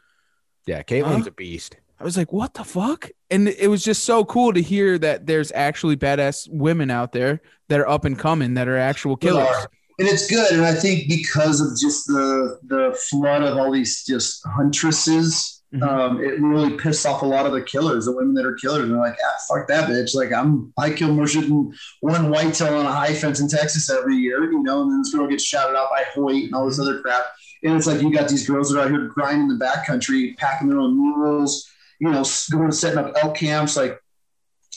Yeah, 0.67 0.83
Caitlin's 0.83 1.25
Huh? 1.25 1.31
a 1.31 1.33
beast. 1.33 1.77
I 2.01 2.05
was 2.05 2.17
like, 2.17 2.33
what 2.33 2.55
the 2.55 2.65
fuck? 2.65 3.11
And 3.31 3.47
it 3.49 3.69
was 3.69 3.85
just 3.85 4.05
so 4.05 4.25
cool 4.25 4.53
to 4.55 4.63
hear 4.63 4.99
that 4.99 5.27
there's 5.27 5.53
actually 5.53 5.97
badass 5.97 6.49
women 6.51 6.91
out 6.91 7.13
there 7.13 7.43
that 7.69 7.79
are 7.79 7.89
up 7.89 8.05
and 8.07 8.19
coming 8.19 8.55
that 8.55 8.69
are 8.69 8.79
actual 8.79 9.17
killers. 9.17 9.47
are. 9.47 9.71
And 9.99 10.09
it's 10.09 10.27
good. 10.29 10.51
And 10.53 10.63
I 10.65 10.73
think 10.75 11.09
because 11.09 11.61
of 11.61 11.79
just 11.79 12.07
the 12.07 12.59
the 12.67 12.99
flood 13.11 13.43
of 13.43 13.59
all 13.59 13.71
these 13.71 14.03
just 14.05 14.43
huntresses, 14.57 15.59
Mhm. 15.75 15.87
um, 15.87 16.21
it 16.21 16.41
really 16.41 16.77
pissed 16.79 17.07
off 17.07 17.21
a 17.23 17.27
lot 17.27 17.45
of 17.47 17.53
the 17.53 17.61
killers, 17.61 18.07
the 18.07 18.17
women 18.17 18.33
that 18.35 18.47
are 18.47 18.55
killers. 18.55 18.83
And 18.85 18.93
they're 18.93 18.99
like, 18.99 19.17
ah, 19.23 19.37
fuck 19.49 19.69
that 19.69 19.89
bitch. 19.91 20.15
Like 20.15 20.33
I'm 20.33 20.73
I 20.79 20.91
kill 20.91 21.13
more 21.13 21.27
shit 21.27 21.49
than 21.49 21.73
one 22.01 22.31
whitetail 22.31 22.79
on 22.79 22.87
a 22.87 22.91
high 22.93 23.13
fence 23.15 23.41
in 23.41 23.49
Texas 23.49 23.91
every 23.91 24.17
year, 24.17 24.51
you 24.51 24.63
know, 24.63 24.83
and 24.83 24.91
then 24.91 25.03
this 25.03 25.15
girl 25.15 25.27
gets 25.29 25.45
shouted 25.45 25.77
out 25.77 25.91
by 25.91 26.05
Hoyt 26.15 26.45
and 26.45 26.55
all 26.55 26.67
this 26.67 26.81
other 26.81 27.01
crap. 27.01 27.25
And 27.63 27.77
it's 27.77 27.87
like 27.87 28.01
you 28.01 28.11
got 28.11 28.29
these 28.29 28.49
girls 28.49 28.71
that 28.73 28.79
are 28.79 28.85
out 28.85 28.91
here 28.91 29.07
grinding 29.09 29.51
in 29.51 29.59
the 29.59 29.63
backcountry, 29.65 30.35
packing 30.39 30.69
their 30.71 30.79
own 30.79 30.97
mules, 30.97 31.70
you 32.01 32.11
know, 32.11 32.25
going 32.51 32.73
setting 32.73 32.99
up 32.99 33.13
elk 33.23 33.37
camps. 33.37 33.77
Like 33.77 34.01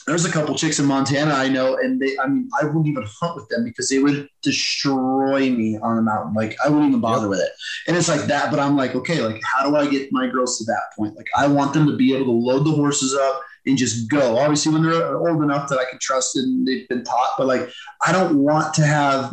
there's 0.06 0.24
a 0.26 0.30
couple 0.30 0.54
chicks 0.54 0.78
in 0.78 0.84
Montana 0.84 1.32
I 1.32 1.48
know, 1.48 1.76
and 1.76 2.00
they, 2.00 2.18
I 2.18 2.26
mean, 2.26 2.48
I 2.60 2.66
wouldn't 2.66 2.86
even 2.86 3.06
hunt 3.20 3.36
with 3.36 3.48
them 3.48 3.64
because 3.64 3.88
they 3.88 3.98
would 4.00 4.28
destroy 4.42 5.50
me 5.50 5.78
on 5.78 5.96
the 5.96 6.02
mountain. 6.02 6.34
Like, 6.34 6.56
I 6.64 6.68
wouldn't 6.68 6.88
even 6.88 7.00
bother 7.00 7.28
with 7.28 7.40
it. 7.40 7.48
And 7.88 7.96
it's 7.96 8.08
like 8.08 8.22
that, 8.22 8.50
but 8.50 8.60
I'm 8.60 8.76
like, 8.76 8.94
okay, 8.94 9.22
like, 9.22 9.40
how 9.44 9.68
do 9.68 9.76
I 9.76 9.88
get 9.88 10.12
my 10.12 10.26
girls 10.26 10.58
to 10.58 10.64
that 10.64 10.82
point? 10.96 11.16
Like, 11.16 11.28
I 11.34 11.46
want 11.46 11.72
them 11.72 11.86
to 11.86 11.96
be 11.96 12.14
able 12.14 12.26
to 12.26 12.32
load 12.32 12.64
the 12.64 12.72
horses 12.72 13.14
up 13.14 13.42
and 13.64 13.78
just 13.78 14.10
go. 14.10 14.36
Obviously, 14.36 14.72
when 14.72 14.82
they're 14.82 15.16
old 15.16 15.42
enough 15.42 15.70
that 15.70 15.78
I 15.78 15.88
can 15.88 15.98
trust 15.98 16.36
and 16.36 16.66
they've 16.66 16.86
been 16.88 17.04
taught, 17.04 17.30
but 17.38 17.46
like, 17.46 17.70
I 18.04 18.12
don't 18.12 18.36
want 18.36 18.74
to 18.74 18.84
have 18.84 19.32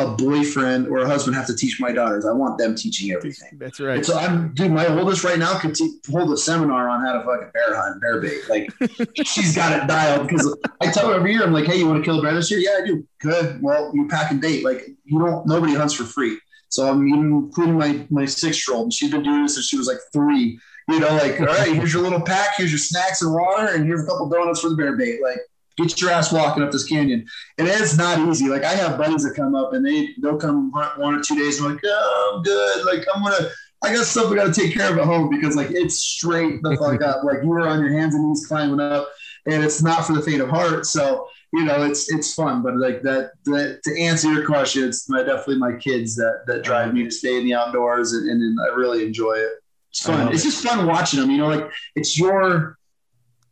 a 0.00 0.16
boyfriend 0.16 0.88
or 0.88 0.98
a 0.98 1.06
husband 1.06 1.36
have 1.36 1.46
to 1.46 1.56
teach 1.56 1.80
my 1.80 1.92
daughters. 1.92 2.26
I 2.26 2.32
want 2.32 2.58
them 2.58 2.74
teaching 2.74 3.12
everything. 3.12 3.50
That's 3.58 3.78
And 3.78 3.88
right. 3.88 4.04
so 4.04 4.18
I'm, 4.18 4.52
dude, 4.54 4.72
my 4.72 4.86
oldest 4.86 5.24
right 5.24 5.38
now 5.38 5.58
could 5.58 5.74
te- 5.74 5.98
hold 6.10 6.32
a 6.32 6.36
seminar 6.36 6.88
on 6.88 7.04
how 7.04 7.12
to 7.14 7.24
fucking 7.24 7.50
bear 7.54 7.76
hunt, 7.76 8.00
bear 8.00 8.20
bait. 8.20 8.40
Like 8.48 8.68
she's 9.24 9.54
got 9.54 9.72
it 9.72 9.86
dialed 9.86 10.28
because 10.28 10.56
I 10.80 10.90
tell 10.90 11.08
her 11.08 11.14
every 11.14 11.32
year, 11.32 11.42
I'm 11.42 11.52
like, 11.52 11.66
hey, 11.66 11.78
you 11.78 11.86
want 11.86 12.02
to 12.02 12.04
kill 12.04 12.18
a 12.18 12.22
bear 12.22 12.34
this 12.34 12.50
year? 12.50 12.60
Yeah, 12.60 12.82
I 12.82 12.86
do. 12.86 13.06
Good. 13.20 13.62
Well, 13.62 13.92
you 13.94 14.08
pack 14.08 14.30
and 14.30 14.40
date. 14.40 14.64
Like 14.64 14.86
you 15.04 15.18
don't, 15.18 15.46
nobody 15.46 15.74
hunts 15.74 15.94
for 15.94 16.04
free. 16.04 16.38
So 16.68 16.88
I'm 16.88 17.06
even 17.08 17.26
including 17.26 17.76
my, 17.78 18.06
my 18.10 18.24
six 18.26 18.66
year 18.66 18.76
old 18.76 18.84
and 18.84 18.92
she's 18.92 19.10
been 19.10 19.22
doing 19.24 19.42
this 19.42 19.54
since 19.54 19.66
she 19.66 19.76
was 19.76 19.86
like 19.88 19.98
three, 20.12 20.58
you 20.88 21.00
know, 21.00 21.08
like, 21.16 21.40
all 21.40 21.46
right, 21.46 21.72
here's 21.74 21.92
your 21.92 22.02
little 22.02 22.20
pack, 22.20 22.56
here's 22.56 22.70
your 22.70 22.78
snacks 22.78 23.22
and 23.22 23.32
water, 23.32 23.74
and 23.74 23.84
here's 23.86 24.02
a 24.02 24.06
couple 24.06 24.28
donuts 24.28 24.60
for 24.60 24.68
the 24.70 24.76
bear 24.76 24.96
bait. 24.96 25.20
Like, 25.22 25.38
get 25.86 26.00
your 26.00 26.10
ass 26.10 26.32
walking 26.32 26.62
up 26.62 26.70
this 26.70 26.84
canyon. 26.84 27.26
And 27.58 27.68
it's 27.68 27.96
not 27.96 28.18
easy. 28.28 28.48
Like 28.48 28.64
I 28.64 28.74
have 28.74 28.98
buddies 28.98 29.24
that 29.24 29.34
come 29.34 29.54
up 29.54 29.72
and 29.72 29.84
they 29.84 30.10
they'll 30.20 30.38
come 30.38 30.70
one 30.72 31.14
or 31.14 31.20
two 31.20 31.36
days 31.36 31.60
and 31.60 31.72
like, 31.72 31.80
oh, 31.84 32.34
I'm 32.36 32.42
good. 32.42 32.84
Like 32.86 33.06
I'm 33.14 33.22
gonna 33.22 33.48
I 33.82 33.94
got 33.94 34.04
stuff 34.04 34.30
I 34.30 34.36
gotta 34.36 34.52
take 34.52 34.74
care 34.74 34.92
of 34.92 34.98
at 34.98 35.04
home 35.04 35.30
because 35.30 35.56
like 35.56 35.70
it's 35.70 35.98
straight 35.98 36.62
the 36.62 36.76
fuck 36.80 37.02
up. 37.02 37.24
Like 37.24 37.42
you 37.42 37.52
are 37.52 37.68
on 37.68 37.80
your 37.80 37.92
hands 37.92 38.14
and 38.14 38.28
knees 38.28 38.46
climbing 38.46 38.80
up 38.80 39.08
and 39.46 39.64
it's 39.64 39.82
not 39.82 40.04
for 40.04 40.12
the 40.12 40.22
faint 40.22 40.42
of 40.42 40.48
heart. 40.48 40.86
So 40.86 41.28
you 41.52 41.64
know, 41.64 41.82
it's 41.82 42.12
it's 42.12 42.34
fun, 42.34 42.62
but 42.62 42.76
like 42.76 43.02
that, 43.02 43.32
that 43.46 43.80
to 43.82 44.00
answer 44.00 44.32
your 44.32 44.46
question, 44.46 44.84
it's 44.84 45.08
my, 45.08 45.22
definitely 45.22 45.58
my 45.58 45.72
kids 45.72 46.14
that 46.16 46.44
that 46.46 46.62
drive 46.62 46.94
me 46.94 47.04
to 47.04 47.10
stay 47.10 47.38
in 47.38 47.44
the 47.44 47.54
outdoors, 47.54 48.12
and, 48.12 48.28
and, 48.30 48.58
I 48.60 48.74
really 48.74 49.04
enjoy 49.04 49.32
it. 49.32 49.50
It's 49.90 50.06
fun. 50.06 50.32
It's 50.32 50.44
just 50.44 50.64
fun 50.64 50.86
watching 50.86 51.18
them. 51.18 51.30
You 51.30 51.38
know, 51.38 51.48
like 51.48 51.68
it's 51.96 52.16
your, 52.16 52.78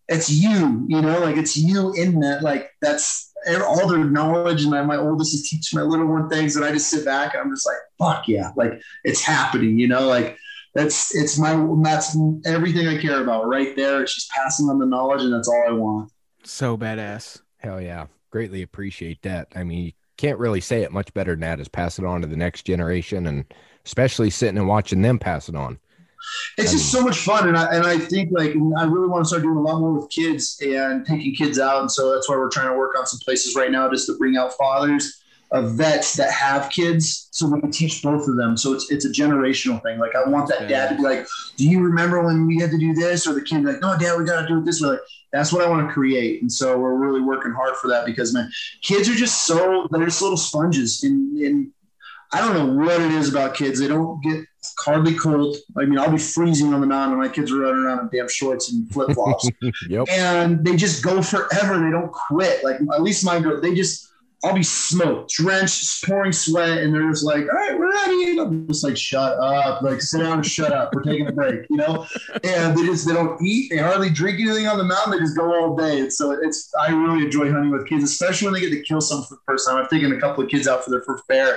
it's 0.08 0.30
you. 0.30 0.84
You 0.88 1.00
know, 1.02 1.20
like 1.20 1.36
it's 1.36 1.56
you 1.56 1.92
in 1.94 2.20
that. 2.20 2.42
Like 2.42 2.70
that's 2.80 3.32
all 3.62 3.88
their 3.88 4.04
knowledge, 4.04 4.64
and 4.64 4.86
my 4.86 4.96
oldest 4.96 5.34
is 5.34 5.48
teaching 5.48 5.78
my 5.78 5.84
little 5.84 6.06
one 6.06 6.28
things, 6.28 6.56
and 6.56 6.64
I 6.64 6.72
just 6.72 6.90
sit 6.90 7.04
back 7.04 7.34
and 7.34 7.42
I'm 7.42 7.50
just 7.50 7.66
like, 7.66 7.76
fuck 7.98 8.28
yeah, 8.28 8.50
like 8.56 8.80
it's 9.04 9.22
happening. 9.22 9.78
You 9.78 9.88
know, 9.88 10.06
like 10.06 10.36
that's 10.74 11.14
it's 11.14 11.38
my 11.38 11.54
that's 11.82 12.16
everything 12.46 12.88
I 12.88 13.00
care 13.00 13.22
about 13.22 13.48
right 13.48 13.74
there. 13.76 14.06
She's 14.06 14.28
passing 14.34 14.68
on 14.68 14.78
the 14.78 14.86
knowledge, 14.86 15.22
and 15.22 15.32
that's 15.32 15.48
all 15.48 15.64
I 15.68 15.72
want. 15.72 16.10
So 16.44 16.76
badass. 16.76 17.40
Hell 17.58 17.80
yeah. 17.80 18.06
Greatly 18.30 18.62
appreciate 18.62 19.22
that. 19.22 19.48
I 19.54 19.64
mean, 19.64 19.86
you 19.86 19.92
can't 20.16 20.38
really 20.38 20.60
say 20.60 20.82
it 20.82 20.92
much 20.92 21.12
better 21.14 21.32
than 21.32 21.40
that 21.40 21.60
is 21.60 21.68
pass 21.68 21.98
it 21.98 22.04
on 22.04 22.20
to 22.20 22.26
the 22.26 22.36
next 22.36 22.62
generation 22.62 23.26
and 23.26 23.44
especially 23.84 24.30
sitting 24.30 24.58
and 24.58 24.68
watching 24.68 25.02
them 25.02 25.18
pass 25.18 25.48
it 25.48 25.56
on. 25.56 25.78
It's 26.56 26.72
just 26.72 26.90
so 26.90 27.02
much 27.02 27.18
fun, 27.18 27.48
and 27.48 27.56
I 27.56 27.74
and 27.74 27.86
I 27.86 27.98
think 27.98 28.30
like 28.32 28.50
I 28.50 28.84
really 28.84 29.08
want 29.08 29.24
to 29.24 29.28
start 29.28 29.42
doing 29.42 29.56
a 29.56 29.62
lot 29.62 29.80
more 29.80 29.92
with 29.92 30.10
kids 30.10 30.60
and 30.60 31.06
taking 31.06 31.34
kids 31.34 31.58
out, 31.58 31.80
and 31.80 31.90
so 31.90 32.12
that's 32.12 32.28
why 32.28 32.36
we're 32.36 32.50
trying 32.50 32.72
to 32.72 32.76
work 32.76 32.98
on 32.98 33.06
some 33.06 33.20
places 33.20 33.54
right 33.54 33.70
now 33.70 33.88
just 33.90 34.06
to 34.06 34.16
bring 34.18 34.36
out 34.36 34.52
fathers 34.54 35.22
of 35.50 35.72
vets 35.72 36.14
that 36.14 36.30
have 36.30 36.70
kids, 36.70 37.28
so 37.30 37.46
we 37.46 37.60
can 37.60 37.70
teach 37.70 38.02
both 38.02 38.28
of 38.28 38.36
them. 38.36 38.56
So 38.56 38.74
it's 38.74 38.90
it's 38.90 39.04
a 39.04 39.10
generational 39.10 39.82
thing. 39.82 39.98
Like 39.98 40.14
I 40.14 40.28
want 40.28 40.48
that 40.48 40.68
dad 40.68 40.90
to 40.90 40.96
be 40.96 41.02
like, 41.02 41.26
"Do 41.56 41.68
you 41.68 41.80
remember 41.80 42.22
when 42.24 42.46
we 42.46 42.58
had 42.58 42.70
to 42.70 42.78
do 42.78 42.92
this?" 42.92 43.26
Or 43.26 43.34
the 43.34 43.42
kid 43.42 43.64
like, 43.64 43.80
"No, 43.80 43.96
dad, 43.98 44.18
we 44.18 44.24
got 44.24 44.42
to 44.42 44.48
do 44.48 44.58
it 44.58 44.64
this 44.64 44.80
way." 44.80 44.90
Like 44.90 45.00
that's 45.32 45.52
what 45.52 45.64
I 45.64 45.68
want 45.68 45.86
to 45.86 45.92
create, 45.92 46.42
and 46.42 46.52
so 46.52 46.78
we're 46.78 46.96
really 46.96 47.20
working 47.20 47.52
hard 47.52 47.76
for 47.76 47.88
that 47.88 48.04
because 48.04 48.34
man, 48.34 48.50
kids 48.82 49.08
are 49.08 49.14
just 49.14 49.46
so 49.46 49.88
they're 49.90 50.04
just 50.04 50.22
little 50.22 50.36
sponges, 50.36 51.02
and 51.02 51.38
and 51.38 51.72
I 52.32 52.40
don't 52.40 52.54
know 52.54 52.84
what 52.84 53.00
it 53.00 53.12
is 53.12 53.30
about 53.30 53.54
kids. 53.54 53.78
They 53.78 53.88
don't 53.88 54.22
get 54.22 54.44
hardly 54.78 55.14
cold. 55.14 55.56
I 55.76 55.84
mean, 55.84 55.98
I'll 55.98 56.10
be 56.10 56.18
freezing 56.18 56.72
on 56.74 56.80
the 56.80 56.86
mountain, 56.86 57.12
and 57.18 57.22
my 57.22 57.28
kids 57.28 57.50
are 57.52 57.58
running 57.58 57.82
around 57.84 58.00
in 58.00 58.08
damn 58.18 58.28
shorts 58.28 58.72
and 58.72 58.90
flip 58.92 59.12
flops, 59.14 59.48
Yep. 59.88 60.08
and 60.10 60.64
they 60.64 60.76
just 60.76 61.02
go 61.02 61.22
forever. 61.22 61.78
They 61.78 61.90
don't 61.90 62.10
quit. 62.12 62.62
Like 62.64 62.76
at 62.76 63.02
least 63.02 63.24
my 63.24 63.40
girl, 63.40 63.60
they 63.60 63.74
just. 63.74 64.06
I'll 64.44 64.54
be 64.54 64.62
smoked, 64.62 65.32
drenched, 65.32 66.04
pouring 66.04 66.30
sweat, 66.30 66.78
and 66.78 66.94
they're 66.94 67.10
just 67.10 67.24
like, 67.24 67.40
"All 67.42 67.58
right, 67.58 67.76
we're 67.76 67.90
ready." 67.90 68.30
And 68.30 68.38
I'm 68.40 68.68
just 68.68 68.84
like, 68.84 68.96
"Shut 68.96 69.36
up! 69.36 69.82
Like, 69.82 70.00
sit 70.00 70.20
down 70.20 70.34
and 70.34 70.46
shut 70.46 70.70
up. 70.70 70.94
We're 70.94 71.02
taking 71.02 71.26
a 71.26 71.32
break," 71.32 71.62
you 71.68 71.76
know. 71.76 72.06
And 72.44 72.78
they 72.78 72.84
just 72.86 73.04
they 73.04 73.14
don't 73.14 73.42
eat. 73.42 73.68
They 73.72 73.78
hardly 73.78 74.10
drink 74.10 74.38
anything 74.38 74.68
on 74.68 74.78
the 74.78 74.84
mountain. 74.84 75.10
They 75.10 75.18
just 75.18 75.36
go 75.36 75.52
all 75.60 75.74
day. 75.74 75.98
And 76.02 76.12
so 76.12 76.30
it's 76.40 76.72
I 76.80 76.92
really 76.92 77.24
enjoy 77.24 77.50
hunting 77.50 77.72
with 77.72 77.88
kids, 77.88 78.04
especially 78.04 78.46
when 78.46 78.54
they 78.54 78.60
get 78.60 78.70
to 78.70 78.80
kill 78.82 79.00
something 79.00 79.26
for 79.26 79.34
the 79.34 79.40
first 79.44 79.66
time. 79.66 79.76
I've 79.76 79.90
taken 79.90 80.12
a 80.12 80.20
couple 80.20 80.44
of 80.44 80.48
kids 80.50 80.68
out 80.68 80.84
for 80.84 80.90
their 80.90 81.02
first 81.02 81.26
bear, 81.26 81.56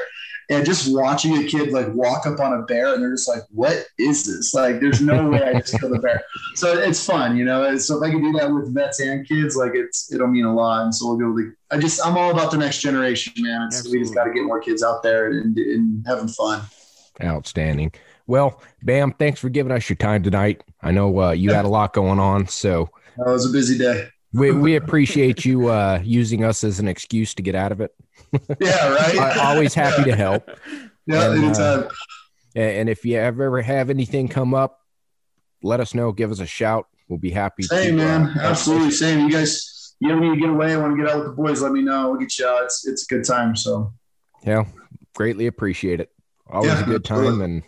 and 0.50 0.66
just 0.66 0.94
watching 0.94 1.38
a 1.38 1.48
kid 1.48 1.72
like 1.72 1.88
walk 1.94 2.26
up 2.26 2.40
on 2.40 2.54
a 2.54 2.62
bear 2.64 2.94
and 2.94 3.02
they're 3.02 3.12
just 3.12 3.28
like, 3.28 3.44
"What 3.50 3.86
is 3.98 4.26
this?" 4.26 4.54
Like, 4.54 4.80
there's 4.80 5.02
no 5.02 5.30
way 5.30 5.44
I 5.44 5.54
just 5.60 5.80
killed 5.80 5.96
a 5.96 6.00
bear. 6.00 6.24
So 6.56 6.78
it's 6.78 7.06
fun, 7.06 7.38
you 7.38 7.46
know. 7.46 7.78
So 7.78 7.98
if 7.98 8.04
I 8.04 8.12
can 8.12 8.22
do 8.22 8.38
that 8.38 8.52
with 8.52 8.74
vets 8.74 9.00
and 9.00 9.26
kids, 9.26 9.56
like 9.56 9.72
it's 9.74 10.12
it'll 10.12 10.28
mean 10.28 10.46
a 10.46 10.54
lot. 10.54 10.84
And 10.84 10.94
so 10.94 11.08
we'll 11.08 11.18
be 11.18 11.24
able 11.24 11.38
to. 11.38 11.56
I 11.72 11.80
just 11.80 12.06
I'm 12.06 12.18
all 12.18 12.32
about 12.32 12.52
the 12.52 12.58
next 12.58 12.80
generation, 12.80 13.34
man. 13.38 13.68
It's, 13.68 13.88
we 13.90 14.00
just 14.00 14.14
got 14.14 14.26
to 14.26 14.34
get 14.34 14.44
more 14.44 14.60
kids 14.60 14.84
out 14.84 15.02
there 15.02 15.32
and, 15.32 15.58
and 15.58 16.06
having 16.06 16.28
fun. 16.28 16.62
Outstanding. 17.24 17.94
Well, 18.28 18.62
Bam, 18.84 19.14
thanks 19.14 19.40
for 19.40 19.50
giving 19.50 19.72
us 19.72 19.90
your 19.90 19.98
time 19.98 20.24
tonight. 20.24 20.64
I 20.82 20.92
know 20.92 21.22
uh, 21.22 21.32
you 21.32 21.54
had 21.54 21.66
a 21.66 21.70
lot 21.70 21.94
going 21.94 22.20
on, 22.20 22.48
so 22.48 22.90
That 23.18 23.28
was 23.28 23.50
a 23.50 23.52
busy 23.52 23.78
day. 23.78 24.10
We, 24.34 24.52
we 24.52 24.76
appreciate 24.76 25.44
you 25.46 25.68
uh, 25.68 26.00
using 26.04 26.44
us 26.44 26.64
as 26.64 26.80
an 26.80 26.88
excuse 26.88 27.34
to 27.36 27.42
get 27.42 27.56
out 27.56 27.72
of 27.72 27.82
it. 27.82 27.92
Yeah, 28.62 28.88
right. 28.94 29.18
I, 29.18 29.52
always 29.54 29.74
happy 29.74 30.04
to 30.10 30.16
help. 30.16 30.50
yeah, 31.06 31.32
and, 31.34 31.44
uh, 31.44 31.48
anytime. 31.48 31.90
A- 32.56 32.80
And 32.80 32.90
if 32.90 33.04
you 33.04 33.18
ever 33.18 33.62
have 33.62 33.90
anything 33.90 34.28
come 34.30 34.54
up, 34.54 34.80
let 35.64 35.80
us 35.82 35.94
know. 35.94 36.12
Give 36.14 36.32
us 36.32 36.40
a 36.40 36.46
shout. 36.46 36.86
We'll 37.10 37.20
be 37.20 37.32
happy. 37.32 37.64
Same, 37.64 37.98
to, 37.98 38.04
uh, 38.04 38.20
man. 38.20 38.38
Absolutely 38.40 38.92
same. 38.92 39.26
You 39.28 39.32
guys, 39.34 39.96
you 40.00 40.12
ever 40.12 40.22
need 40.22 40.36
to 40.36 40.40
get 40.40 40.50
away? 40.50 40.74
I 40.74 40.78
want 40.78 40.96
to 40.98 41.04
get 41.04 41.12
out 41.12 41.18
with 41.20 41.28
the 41.28 41.34
boys? 41.34 41.62
Let 41.62 41.74
me 41.74 41.82
know. 41.82 42.12
We'll 42.12 42.20
get 42.20 42.38
you 42.40 42.48
out. 42.48 42.64
It's 42.64 42.88
it's 42.88 43.04
a 43.04 43.14
good 43.16 43.26
time. 43.26 43.56
So 43.56 43.94
Yeah, 44.46 44.64
greatly 45.16 45.48
appreciate 45.48 46.00
it. 46.00 46.10
Always 46.50 46.72
Yeah, 46.72 46.82
a 46.84 46.86
good 46.86 47.04
time, 47.04 47.18
absolutely. 47.20 47.46
and 47.46 47.64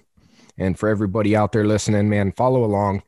and 0.57 0.79
for 0.79 0.87
everybody 0.87 1.35
out 1.35 1.51
there 1.51 1.65
listening, 1.65 2.09
man, 2.09 2.31
follow 2.31 2.63
along. 2.63 3.03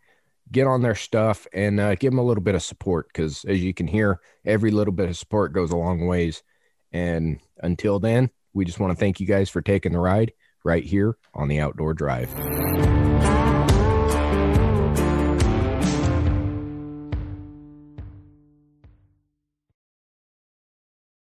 Get 0.51 0.67
on 0.67 0.81
their 0.81 0.95
stuff 0.95 1.47
and 1.53 1.80
uh, 1.80 1.95
give 1.95 2.11
them 2.11 2.19
a 2.19 2.23
little 2.23 2.43
bit 2.43 2.55
of 2.55 2.63
support 2.63 3.07
because, 3.07 3.43
as 3.45 3.63
you 3.63 3.73
can 3.73 3.88
hear, 3.88 4.19
every 4.45 4.72
little 4.72 4.93
bit 4.93 5.09
of 5.09 5.17
support 5.17 5.53
goes 5.53 5.72
a 5.72 5.77
long 5.77 6.05
ways. 6.05 6.43
And 6.91 7.39
until 7.61 7.99
then, 7.99 8.30
we 8.53 8.65
just 8.65 8.80
want 8.80 8.91
to 8.91 8.99
thank 8.99 9.19
you 9.19 9.27
guys 9.27 9.49
for 9.49 9.61
taking 9.61 9.91
the 9.91 9.99
ride 9.99 10.34
right 10.63 10.84
here 10.84 11.17
on 11.34 11.47
the 11.47 11.59
Outdoor 11.59 11.93
Drive. 11.93 12.94